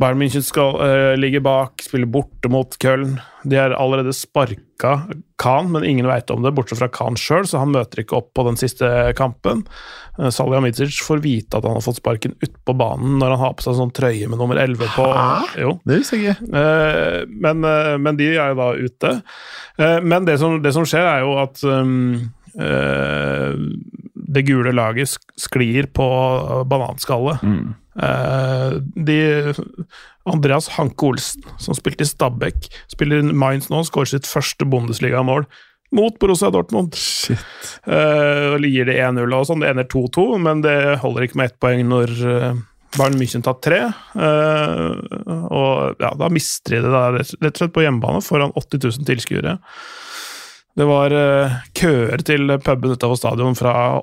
Bayern 0.00 0.20
München 0.20 0.44
skal 0.44 0.78
uh, 0.80 1.14
ligge 1.20 1.42
bak, 1.44 1.82
spille 1.84 2.08
borte 2.08 2.48
mot 2.52 2.76
Köln. 2.80 3.18
De 3.44 3.58
har 3.58 3.74
allerede 3.76 4.14
sparka 4.16 4.94
Khan, 5.40 5.70
men 5.72 5.84
ingen 5.84 6.08
veit 6.08 6.30
om 6.32 6.42
det, 6.44 6.54
bortsett 6.56 6.80
fra 6.80 6.88
Khan 6.92 7.18
sjøl, 7.20 7.44
så 7.48 7.60
han 7.60 7.72
møter 7.74 8.02
ikke 8.02 8.16
opp 8.16 8.30
på 8.36 8.44
den 8.48 8.56
siste 8.60 8.88
kampen. 9.18 9.66
Uh, 10.16 10.30
Salihamidzic 10.32 11.02
får 11.04 11.20
vite 11.24 11.60
at 11.60 11.68
han 11.68 11.76
har 11.76 11.84
fått 11.84 12.00
sparken 12.00 12.36
utpå 12.40 12.76
banen 12.80 13.18
når 13.20 13.36
han 13.36 13.44
har 13.44 13.56
på 13.58 13.66
seg 13.66 13.76
sånn 13.76 13.94
trøye 13.96 14.30
med 14.30 14.40
nummer 14.40 14.60
11 14.60 14.94
på. 14.96 15.08
Jo. 15.60 15.76
Det 15.84 16.00
visste 16.00 16.20
jeg 16.20 16.32
ikke. 16.32 16.50
Eh, 16.60 17.20
men, 17.46 17.64
uh, 17.66 17.96
men 18.00 18.20
de 18.20 18.32
er 18.34 18.54
jo 18.54 18.60
da 18.60 18.70
ute. 18.80 19.16
Eh, 19.80 19.98
men 20.04 20.28
det 20.28 20.38
som, 20.40 20.60
det 20.62 20.74
som 20.76 20.86
skjer, 20.88 21.06
er 21.08 21.24
jo 21.24 21.36
at 21.40 21.60
um, 21.64 22.30
eh, 22.56 23.52
det 24.30 24.46
gule 24.46 24.72
laget 24.76 25.16
sklir 25.40 25.88
på 25.94 26.06
bananskallet. 26.70 27.42
Eh, 28.02 28.72
de, 28.94 29.54
Andreas 30.24 30.68
Hanke 30.76 31.10
Olsen, 31.10 31.42
som 31.58 31.76
spilte 31.76 32.06
i 32.06 32.08
Stabæk, 32.10 32.70
spiller 32.92 33.24
i 33.24 33.34
Mainz 33.34 33.70
nå, 33.72 33.82
skårer 33.86 34.14
sitt 34.14 34.30
første 34.30 34.68
Bundesliga-mål 34.68 35.46
mot 35.96 36.18
Borussia 36.22 36.52
Dortmund. 36.54 36.94
Eh, 37.30 38.44
og 38.54 38.66
gir 38.66 38.86
det 38.86 38.98
1-0 39.02 39.34
og 39.34 39.46
sånn. 39.48 39.64
Det 39.64 39.72
ender 39.72 39.88
2-2, 39.90 40.26
men 40.42 40.62
det 40.62 40.76
holder 41.02 41.26
ikke 41.26 41.40
med 41.40 41.50
ett 41.50 41.58
poeng 41.62 41.82
når 41.90 42.12
uh, 42.22 42.60
Bayern 42.94 43.18
München 43.18 43.42
tar 43.46 43.58
tre. 43.62 43.80
Og 44.14 45.98
ja, 46.02 46.12
da 46.18 46.30
mister 46.30 46.76
de 46.76 46.84
det 46.84 46.94
der, 46.94 47.18
rett 47.18 47.56
og 47.56 47.62
slett 47.62 47.74
på 47.74 47.82
hjemmebane 47.82 48.22
foran 48.22 48.54
80 48.54 48.86
000 48.86 49.08
tilskuere. 49.10 49.56
Det 50.80 50.86
var 50.88 51.12
eh, 51.12 51.56
køer 51.76 52.22
til 52.24 52.54
puben 52.64 52.94
utafor 52.94 53.18
stadion 53.18 53.56
fra 53.58 54.00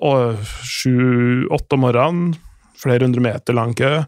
sju-åtte 0.62 1.74
om 1.74 1.82
morgenen. 1.82 2.36
Flere 2.78 3.08
hundre 3.08 3.24
meter 3.26 3.58
lang 3.58 3.74
kø. 3.74 4.04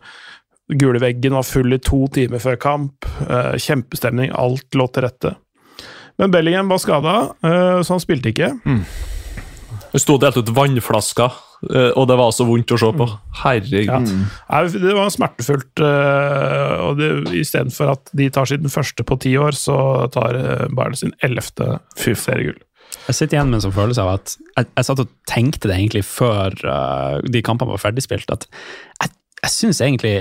Gule 0.77 1.01
veggen 1.01 1.33
var 1.33 1.47
full 1.49 1.73
i 1.73 1.79
to 1.81 2.03
timer 2.13 2.43
før 2.43 2.59
kamp. 2.61 3.07
Eh, 3.25 3.55
kjempestemning. 3.57 4.29
Alt 4.37 4.77
lå 4.77 4.85
til 4.93 5.07
rette. 5.07 5.33
Men 6.21 6.29
Bellingham 6.35 6.69
var 6.69 6.81
skada, 6.83 7.13
så 7.41 7.95
han 7.95 8.01
spilte 8.03 8.29
ikke. 8.33 8.51
Det 9.93 10.01
sto 10.03 10.15
og 10.17 10.21
delte 10.21 10.43
ut 10.43 10.51
vannflasker, 10.53 11.37
eh, 11.73 11.91
og 11.97 12.07
det 12.11 12.17
var 12.19 12.31
så 12.35 12.45
vondt 12.45 12.71
å 12.75 12.77
se 12.77 12.89
på. 12.93 13.07
Herregud. 13.41 14.11
Nei, 14.13 14.61
det 14.69 14.93
var 14.97 15.09
smertefullt. 15.13 15.81
eh, 15.81 16.73
og 16.85 17.01
Istedenfor 17.33 17.93
at 17.95 18.11
de 18.13 18.29
tar 18.29 18.45
sin 18.51 18.69
første 18.69 19.03
på 19.07 19.17
ti 19.19 19.33
år, 19.41 19.57
så 19.57 19.77
tar 20.13 20.37
eh, 20.37 20.65
Bayern 20.69 20.95
sin 20.99 21.13
ellevte 21.25 21.79
seriegull. 21.97 22.59
Jeg 23.07 23.15
sitter 23.17 23.37
igjen 23.37 23.49
med 23.51 23.59
en 23.59 23.65
sånn 23.67 23.75
følelse 23.75 24.01
av 24.01 24.15
at 24.19 24.31
jeg, 24.57 24.65
jeg 24.77 24.85
satt 24.85 24.99
og 25.03 25.09
tenkte 25.29 25.69
det 25.69 25.75
egentlig 25.77 26.01
før 26.05 26.53
uh, 26.65 27.19
de 27.21 27.41
kampene 27.45 27.69
var 27.75 27.81
ferdigspilt, 27.81 28.29
at 28.33 28.47
jeg, 28.49 29.11
jeg 29.43 29.51
syns 29.55 29.81
egentlig 29.85 30.17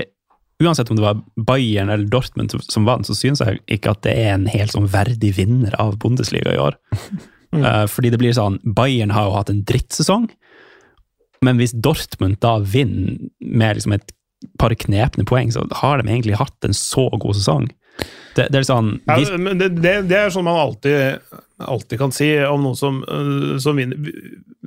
Uansett 0.58 0.88
om 0.90 0.96
det 0.98 1.04
var 1.04 1.20
Bayern 1.38 1.86
eller 1.88 2.08
Dortmund 2.10 2.50
som- 2.50 2.60
som 2.66 2.84
vant, 2.84 3.06
så 3.06 3.14
syns 3.14 3.38
jeg 3.44 3.60
ikke 3.70 3.92
at 3.92 4.00
det 4.02 4.16
er 4.18 4.32
en 4.34 4.48
helt 4.50 4.72
sånn 4.74 4.88
verdig 4.90 5.36
vinner 5.36 5.70
av 5.78 5.94
Bundesliga 6.02 6.50
i 6.50 6.58
år. 6.58 6.74
Eh, 7.56 7.86
fordi 7.88 8.12
det 8.12 8.20
blir 8.20 8.36
sånn 8.36 8.58
Bayern 8.76 9.14
har 9.14 9.28
jo 9.28 9.36
hatt 9.38 9.52
en 9.52 9.64
drittsesong, 9.68 10.28
men 11.44 11.60
hvis 11.60 11.72
Dortmund 11.72 12.40
da 12.42 12.58
vinner 12.60 13.16
med 13.38 13.78
liksom 13.78 13.94
et 13.96 14.14
par 14.60 14.74
knepne 14.74 15.26
poeng, 15.26 15.50
så 15.54 15.64
har 15.80 16.00
de 16.00 16.10
egentlig 16.10 16.38
hatt 16.38 16.66
en 16.66 16.76
så 16.76 17.08
god 17.16 17.38
sesong. 17.38 17.68
Det, 18.36 18.46
det 18.52 18.60
er 18.60 18.66
sånn 18.66 18.92
Ja, 19.08 19.16
det, 19.18 19.70
det, 19.80 19.94
det 20.10 20.18
er 20.18 20.28
sånn 20.30 20.46
man 20.46 20.60
alltid, 20.60 21.24
alltid 21.58 21.98
kan 21.98 22.12
si 22.14 22.28
om 22.46 22.62
noen 22.66 22.78
som, 22.78 23.00
øh, 23.02 23.56
som 23.62 23.78
vinner. 23.80 24.12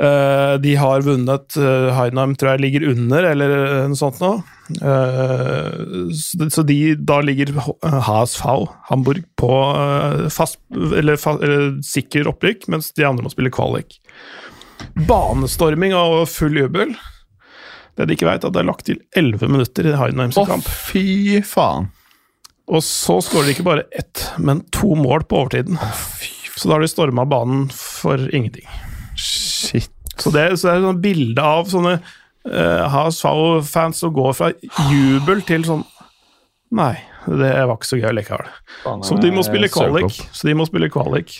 Uh, 0.00 0.56
de 0.56 0.78
har 0.80 1.02
vunnet. 1.04 1.44
Uh, 1.60 1.90
Heinheim 1.92 2.32
tror 2.40 2.54
jeg 2.54 2.62
ligger 2.64 2.86
under, 2.94 3.26
eller 3.34 3.50
noe 3.90 3.98
sånt 3.98 4.22
nå. 4.22 4.30
Uh, 4.80 6.08
så, 6.16 6.48
så 6.54 6.64
de, 6.64 6.94
da 6.96 7.18
ligger 7.20 7.52
HSV, 7.60 8.64
Hamburg, 8.88 9.26
på 9.36 9.50
eh, 9.74 10.24
fast, 10.32 10.60
eller, 10.72 11.20
fa, 11.20 11.34
eller 11.42 11.82
sikker 11.84 12.30
opprykk, 12.32 12.64
mens 12.72 12.94
de 12.96 13.04
andre 13.04 13.26
må 13.26 13.32
spille 13.34 13.52
kvalik. 13.52 13.98
Banestorming 15.08 15.92
og 15.96 16.22
full 16.32 16.56
jubel. 16.62 16.96
Det 18.00 18.06
de 18.08 18.16
ikke 18.16 18.28
vet, 18.30 18.44
at 18.48 18.54
det 18.56 18.62
er 18.62 18.68
lagt 18.68 18.86
til 18.88 19.00
11 19.18 19.50
minutter 19.52 19.90
i 19.90 19.96
Heidenheims 19.98 20.38
Å, 20.40 20.46
kamp. 20.48 20.68
fy 20.88 21.42
faen. 21.44 21.90
Og 22.70 22.80
så 22.86 23.18
skårer 23.20 23.50
de 23.50 23.54
ikke 23.58 23.66
bare 23.66 23.84
ett, 23.98 24.22
men 24.40 24.62
to 24.72 24.94
mål 24.96 25.26
på 25.28 25.42
overtiden. 25.42 25.76
Så 26.56 26.68
da 26.70 26.76
har 26.78 26.84
de 26.84 26.88
storma 26.88 27.26
banen 27.28 27.66
for 27.74 28.22
ingenting. 28.32 28.64
Shit. 29.20 29.90
Så 30.16 30.32
det, 30.32 30.46
så 30.60 30.68
det 30.68 30.72
er 30.72 30.80
et 30.80 30.86
sånn 30.86 31.02
bilde 31.02 31.44
av 31.44 31.68
sånne 31.72 31.94
uh, 31.98 32.88
HSV-fans 32.94 34.00
som 34.04 34.12
går 34.16 34.32
fra 34.36 34.50
jubel 34.92 35.44
til 35.48 35.64
sånn 35.68 35.84
Nei, 36.70 36.94
det 37.26 37.48
var 37.66 37.74
ikke 37.74 37.88
så 37.88 37.96
gøy 37.98 38.12
likevel. 38.14 38.46
Så 39.02 39.16
de 39.18 39.32
må 39.34 39.42
spille 39.42 39.66
kvalik. 39.72 40.12
Så 40.30 40.46
de 40.46 40.52
må 40.54 40.62
spille 40.68 40.86
kvalik. 40.94 41.32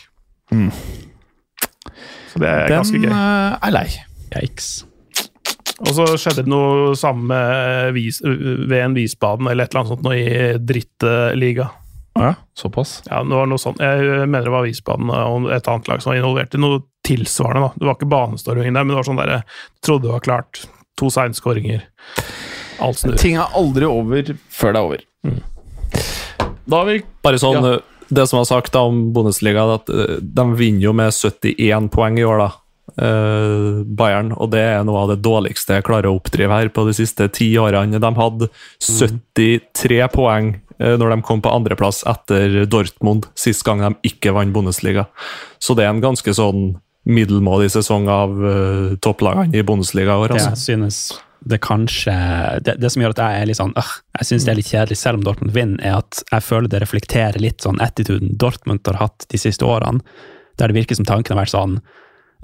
Så 2.32 2.42
det 2.42 2.50
er 2.50 2.66
Den 2.66 2.80
ganske 2.80 2.98
gøy. 2.98 3.06
Den 3.06 3.14
er 3.14 3.76
lei. 3.76 3.86
Yikes. 4.40 4.72
Og 5.80 5.92
så 5.96 6.04
skjedde 6.20 6.42
det 6.44 6.50
noe 6.52 6.94
samme 6.98 7.36
vis, 7.96 8.18
ved 8.24 8.74
en 8.84 8.94
Visbaden 8.96 9.48
eller 9.48 9.64
et 9.64 9.72
eller 9.72 9.80
annet 9.80 9.92
sånt 9.94 10.04
noe 10.04 10.16
i 10.18 10.58
drittliga. 10.58 11.70
Ja, 12.20 12.34
såpass. 12.58 12.98
Ja, 13.06 13.22
det 13.24 13.32
var 13.38 13.46
noe 13.48 13.58
sånt. 13.62 13.78
Jeg 13.80 14.26
mener 14.28 14.44
det 14.50 14.52
var 14.52 14.66
Visbaden 14.66 15.08
og 15.14 15.46
et 15.54 15.68
annet 15.70 15.88
lag 15.88 16.02
som 16.02 16.10
var 16.12 16.18
involvert 16.20 16.54
i 16.54 16.60
noe 16.60 16.82
tilsvarende. 17.06 17.70
da. 17.70 17.72
Det 17.80 17.86
var 17.88 17.96
ikke 17.96 18.10
banestorming 18.12 18.74
der, 18.74 18.84
men 18.84 18.92
det 18.92 18.98
var 18.98 19.08
sånn 19.08 19.20
der, 19.22 19.32
jeg 19.38 19.44
trodde 19.86 20.08
det 20.08 20.12
var 20.18 20.26
klart. 20.26 20.64
To 21.00 21.08
seinskåringer. 21.08 21.86
Alt 22.84 22.98
snur. 23.00 23.16
Ting 23.20 23.38
er 23.40 23.56
aldri 23.56 23.88
over 23.88 24.34
før 24.52 24.74
det 24.76 24.80
er 24.82 24.84
over. 24.90 25.06
Da 26.70 26.76
har 26.82 26.86
vi 26.90 27.00
Bare 27.24 27.38
sånn, 27.40 27.62
Ja. 27.62 27.72
eh, 27.74 27.80
Det 28.12 28.28
som 28.28 28.40
er 28.40 28.44
sagt 28.44 28.72
da 28.72 28.80
om 28.80 29.12
Bundesliga, 29.14 29.62
er 29.62 29.74
at 29.78 29.88
eh, 29.88 30.16
de 30.20 30.44
vinner 30.58 30.82
jo 30.82 30.92
med 30.92 31.12
71 31.14 31.88
poeng 31.94 32.18
i 32.18 32.24
år, 32.26 32.38
da. 32.38 32.50
Eh, 33.00 33.80
Bayern, 33.84 34.32
og 34.36 34.52
det 34.54 34.62
er 34.62 34.84
noe 34.86 35.04
av 35.04 35.12
det 35.12 35.20
dårligste 35.24 35.78
jeg 35.78 35.86
klarer 35.88 36.10
å 36.10 36.18
oppdrive 36.18 36.58
her 36.60 36.72
på 36.74 36.84
de 36.88 36.94
siste 36.96 37.28
ti 37.34 37.52
årene. 37.60 38.00
De 38.02 38.12
hadde 38.18 38.50
73 38.84 40.02
poeng 40.14 40.52
eh, 40.78 40.96
når 41.00 41.16
de 41.16 41.22
kom 41.26 41.42
på 41.44 41.54
andreplass 41.54 42.02
etter 42.10 42.62
Dortmund, 42.70 43.30
sist 43.38 43.64
gang 43.66 43.82
de 43.84 44.12
ikke 44.12 44.34
vant 44.36 44.54
Bundesliga. 44.54 45.08
Så 45.62 45.76
det 45.78 45.86
er 45.86 45.94
en 45.94 46.04
ganske 46.04 46.34
sånn 46.36 46.74
middelmådig 47.08 47.70
sesong 47.72 48.10
av 48.12 48.34
uh, 48.36 48.92
topplagene 49.00 49.56
i 49.56 49.64
Bundesliga 49.64 50.12
i 50.12 50.24
år. 50.26 50.34
Altså. 50.36 50.52
jeg 50.52 50.60
synes 50.60 50.98
det 51.40 51.56
kanskje 51.64 52.12
det, 52.60 52.74
det 52.82 52.90
som 52.92 53.00
gjør 53.00 53.14
at 53.14 53.22
jeg 53.24 53.40
er 53.40 53.48
litt 53.48 53.56
sånn 53.56 53.72
øh, 53.80 53.92
Jeg 54.18 54.26
synes 54.28 54.44
det 54.44 54.50
er 54.52 54.58
litt 54.58 54.68
kjedelig, 54.68 54.98
selv 55.00 55.16
om 55.16 55.24
Dortmund 55.24 55.54
vinner, 55.54 55.80
er 55.80 55.94
at 56.02 56.20
jeg 56.26 56.44
føler 56.44 56.68
det 56.68 56.82
reflekterer 56.82 57.40
litt 57.40 57.64
sånn 57.64 57.80
attituden 57.80 58.34
Dortmund 58.36 58.84
har 58.90 59.00
hatt 59.00 59.24
de 59.32 59.40
siste 59.40 59.64
årene, 59.64 60.04
der 60.60 60.68
det 60.68 60.76
virker 60.76 60.98
som 60.98 61.08
tanken 61.08 61.32
har 61.32 61.40
vært 61.40 61.54
sånn 61.54 61.78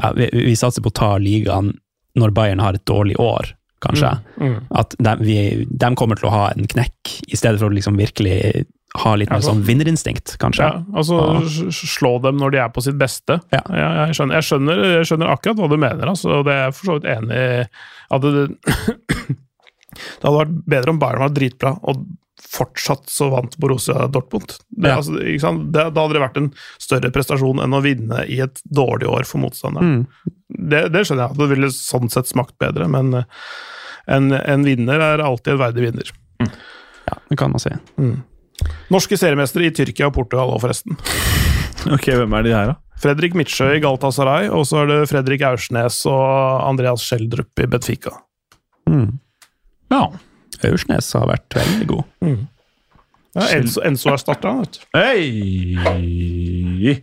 ja, 0.02 0.12
vi, 0.16 0.28
vi 0.32 0.54
satser 0.58 0.82
på 0.84 0.92
å 0.92 0.98
ta 1.02 1.10
ligaen 1.22 1.72
når 2.16 2.32
Bayern 2.36 2.60
har 2.64 2.74
et 2.78 2.84
dårlig 2.88 3.18
år, 3.20 3.50
kanskje. 3.84 4.14
Mm. 4.40 4.54
At 4.80 4.94
de, 4.98 5.12
vi, 5.20 5.36
de 5.68 5.90
kommer 6.00 6.16
til 6.16 6.30
å 6.30 6.32
ha 6.32 6.46
en 6.54 6.64
knekk, 6.66 7.12
i 7.28 7.36
stedet 7.36 7.60
for 7.60 7.68
å 7.68 7.74
liksom 7.76 7.98
virkelig 8.00 8.64
ha 8.96 9.10
litt 9.20 9.28
mer 9.28 9.42
sånn 9.44 9.60
vinnerinstinkt, 9.66 10.38
kanskje. 10.40 10.64
Ja, 10.64 10.78
altså 10.96 11.18
Ja. 11.20 11.40
s- 11.68 11.82
slå 11.98 12.14
dem 12.24 12.38
når 12.40 12.54
de 12.54 12.58
er 12.62 12.70
på 12.72 12.80
sitt 12.80 12.96
beste. 12.96 13.36
Ja. 13.52 13.60
jeg, 13.68 14.14
skjønner, 14.16 14.38
jeg, 14.38 14.46
skjønner, 14.48 14.80
jeg 14.94 15.08
skjønner 15.10 15.32
akkurat 15.34 15.60
hva 15.60 15.68
du 15.68 15.76
mener, 15.76 16.06
altså, 16.08 16.38
og 16.38 16.46
det 16.48 16.54
er 16.54 16.62
jeg 16.70 16.76
for 16.78 16.88
så 16.88 16.96
vidt 16.96 17.10
enig 17.12 17.36
i. 17.36 17.66
At 18.16 18.24
det, 18.24 18.46
det 19.36 20.24
hadde 20.24 20.38
vært 20.38 20.54
bedre 20.72 20.94
om 20.94 21.00
Bayern 21.02 21.24
var 21.26 21.34
dritbra, 21.36 21.74
og 21.88 22.06
fortsatt 22.50 23.08
så 23.10 23.28
vant 23.32 23.56
Borussia 23.60 24.06
Dortmund. 24.12 24.54
Det, 24.70 24.88
Ja. 24.88 24.96
altså? 25.00 25.16
Det, 25.18 25.84
da 25.94 26.02
hadde 26.04 26.14
det 26.16 26.22
vært 26.22 26.36
en 26.40 26.50
større 26.82 27.10
prestasjon 27.14 27.60
enn 27.64 27.74
å 27.76 27.82
vinne 27.84 28.22
i 28.30 28.38
et 28.44 28.60
dårlig 28.64 29.08
år 29.10 29.26
for 29.28 29.42
motstanderen. 29.42 30.04
Mm. 30.06 30.36
Det, 30.70 30.84
det 30.94 31.02
skjønner 31.08 31.28
jeg, 31.28 31.38
det 31.40 31.48
ville 31.54 31.70
sånn 31.74 32.12
sett 32.12 32.30
smakt 32.30 32.54
bedre, 32.62 32.86
men 32.92 33.12
eh, 33.20 33.28
en, 34.06 34.30
en 34.38 34.64
vinner 34.66 35.02
er 35.02 35.24
alltid 35.26 35.56
en 35.56 35.62
verdig 35.64 35.88
vinner. 35.88 36.12
Ja, 37.06 37.18
det 37.30 37.36
kan 37.38 37.50
man 37.54 37.62
si. 37.62 37.70
Norske 38.90 39.18
seriemestere 39.18 39.66
i 39.68 39.74
Tyrkia 39.74 40.08
og 40.08 40.14
Portugal 40.16 40.54
òg, 40.54 40.62
forresten. 40.64 40.96
Ok, 41.92 42.06
hvem 42.18 42.32
er 42.34 42.42
de 42.42 42.50
her, 42.54 42.70
da? 42.72 42.74
Fredrik 42.98 43.34
Midtsjø 43.36 43.66
i 43.76 43.80
Galtasaray, 43.84 44.48
og 44.50 44.64
så 44.66 44.80
er 44.80 44.88
det 44.90 44.96
Fredrik 45.10 45.42
Aursnes 45.46 45.98
og 46.08 46.24
Andreas 46.66 47.04
Schjelderup 47.04 47.60
i 47.62 47.66
Benfica. 47.70 48.14
Ja. 49.92 50.00
Aursnes 50.64 51.12
har 51.18 51.26
vært 51.28 51.58
veldig 51.58 51.86
god. 51.90 52.04
Ja, 53.36 53.48
Enso, 53.58 53.82
Enso 53.84 54.08
har 54.08 54.20
starta, 54.22 54.54
vet 54.62 54.78
du. 54.78 54.84
Hei! 54.96 56.94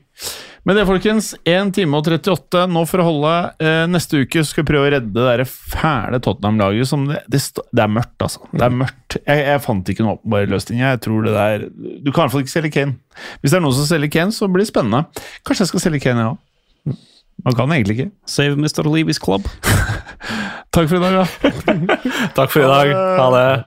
Men 0.64 0.78
det, 0.80 0.86
folkens, 0.88 1.34
1 1.44 1.74
time 1.76 1.98
og 2.00 2.08
38 2.08 2.62
nå 2.72 2.86
for 2.88 3.04
å 3.04 3.06
holde. 3.10 3.34
Eh, 3.60 3.84
neste 3.92 4.22
uke 4.24 4.46
skal 4.48 4.64
vi 4.64 4.70
prøve 4.72 4.88
å 4.88 4.94
redde 4.96 5.12
det 5.12 5.26
der 5.28 5.44
fæle 5.50 6.22
Tottenham-laget. 6.24 6.94
Det, 7.12 7.20
det, 7.36 7.42
det 7.68 7.84
er 7.84 7.92
mørkt, 7.92 8.16
altså. 8.24 8.46
Det 8.54 8.64
er 8.64 8.78
mørkt. 8.80 9.18
Jeg, 9.20 9.44
jeg 9.50 9.64
fant 9.66 9.92
ikke 9.92 10.06
noen 10.06 10.16
åpenbar 10.16 10.48
løsning. 10.56 10.80
Jeg 10.86 11.02
tror 11.04 11.28
det 11.28 11.36
der 11.36 11.68
Du 11.68 12.10
kan 12.10 12.16
i 12.16 12.24
hvert 12.24 12.34
fall 12.38 12.46
ikke 12.46 12.56
selge 12.56 12.74
Kane. 12.78 12.96
Hvis 13.44 13.52
det 13.52 13.60
er 13.60 13.66
noen 13.68 13.78
som 13.78 13.90
selger 13.92 14.14
Kane, 14.16 14.36
så 14.36 14.48
blir 14.48 14.64
det 14.64 14.72
spennende. 14.72 15.04
Kanskje 15.44 15.68
jeg 15.68 15.74
skal 15.74 15.86
selge 15.90 16.02
Kane, 16.08 16.24
jeg 16.24 16.32
òg. 16.32 16.42
Man 17.46 17.56
kan 17.56 17.72
egentlig 17.72 18.00
ikke. 18.00 18.12
Save 18.28 18.56
Mr. 18.56 18.96
Leavis 18.96 19.20
Club. 19.26 19.42
Takk 20.74 20.90
for 20.90 20.96
i 20.96 21.00
dag, 21.00 21.14
da. 21.14 21.26
Takk 22.38 22.52
for 22.52 22.60
i 22.60 22.64
dag. 22.64 22.88
Ha 23.20 23.28
det. 23.38 23.64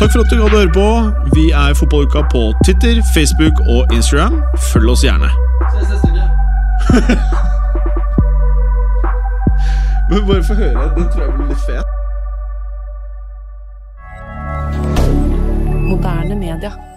Takk 0.00 0.12
for 0.12 0.20
at 0.20 0.30
du 0.30 0.42
hadde 0.42 0.56
høre 0.56 0.72
på. 0.74 1.10
Vi 1.34 1.50
er 1.50 1.74
Fotballuka 1.74 2.20
på 2.32 2.52
Twitter, 2.64 3.02
Facebook 3.14 3.60
og 3.68 3.94
Instagram. 3.94 4.42
Følg 4.72 4.90
oss 4.90 5.04
gjerne. 5.04 5.30
Men 10.10 10.26
bare 10.26 10.44
få 10.44 10.54
høre. 10.54 10.90
Den 10.96 11.04
tror 11.12 11.22
jeg 11.22 11.32
blir 11.36 11.46
litt 11.46 11.58
fet. 11.68 11.86
Moderne 15.88 16.34
media. 16.34 16.93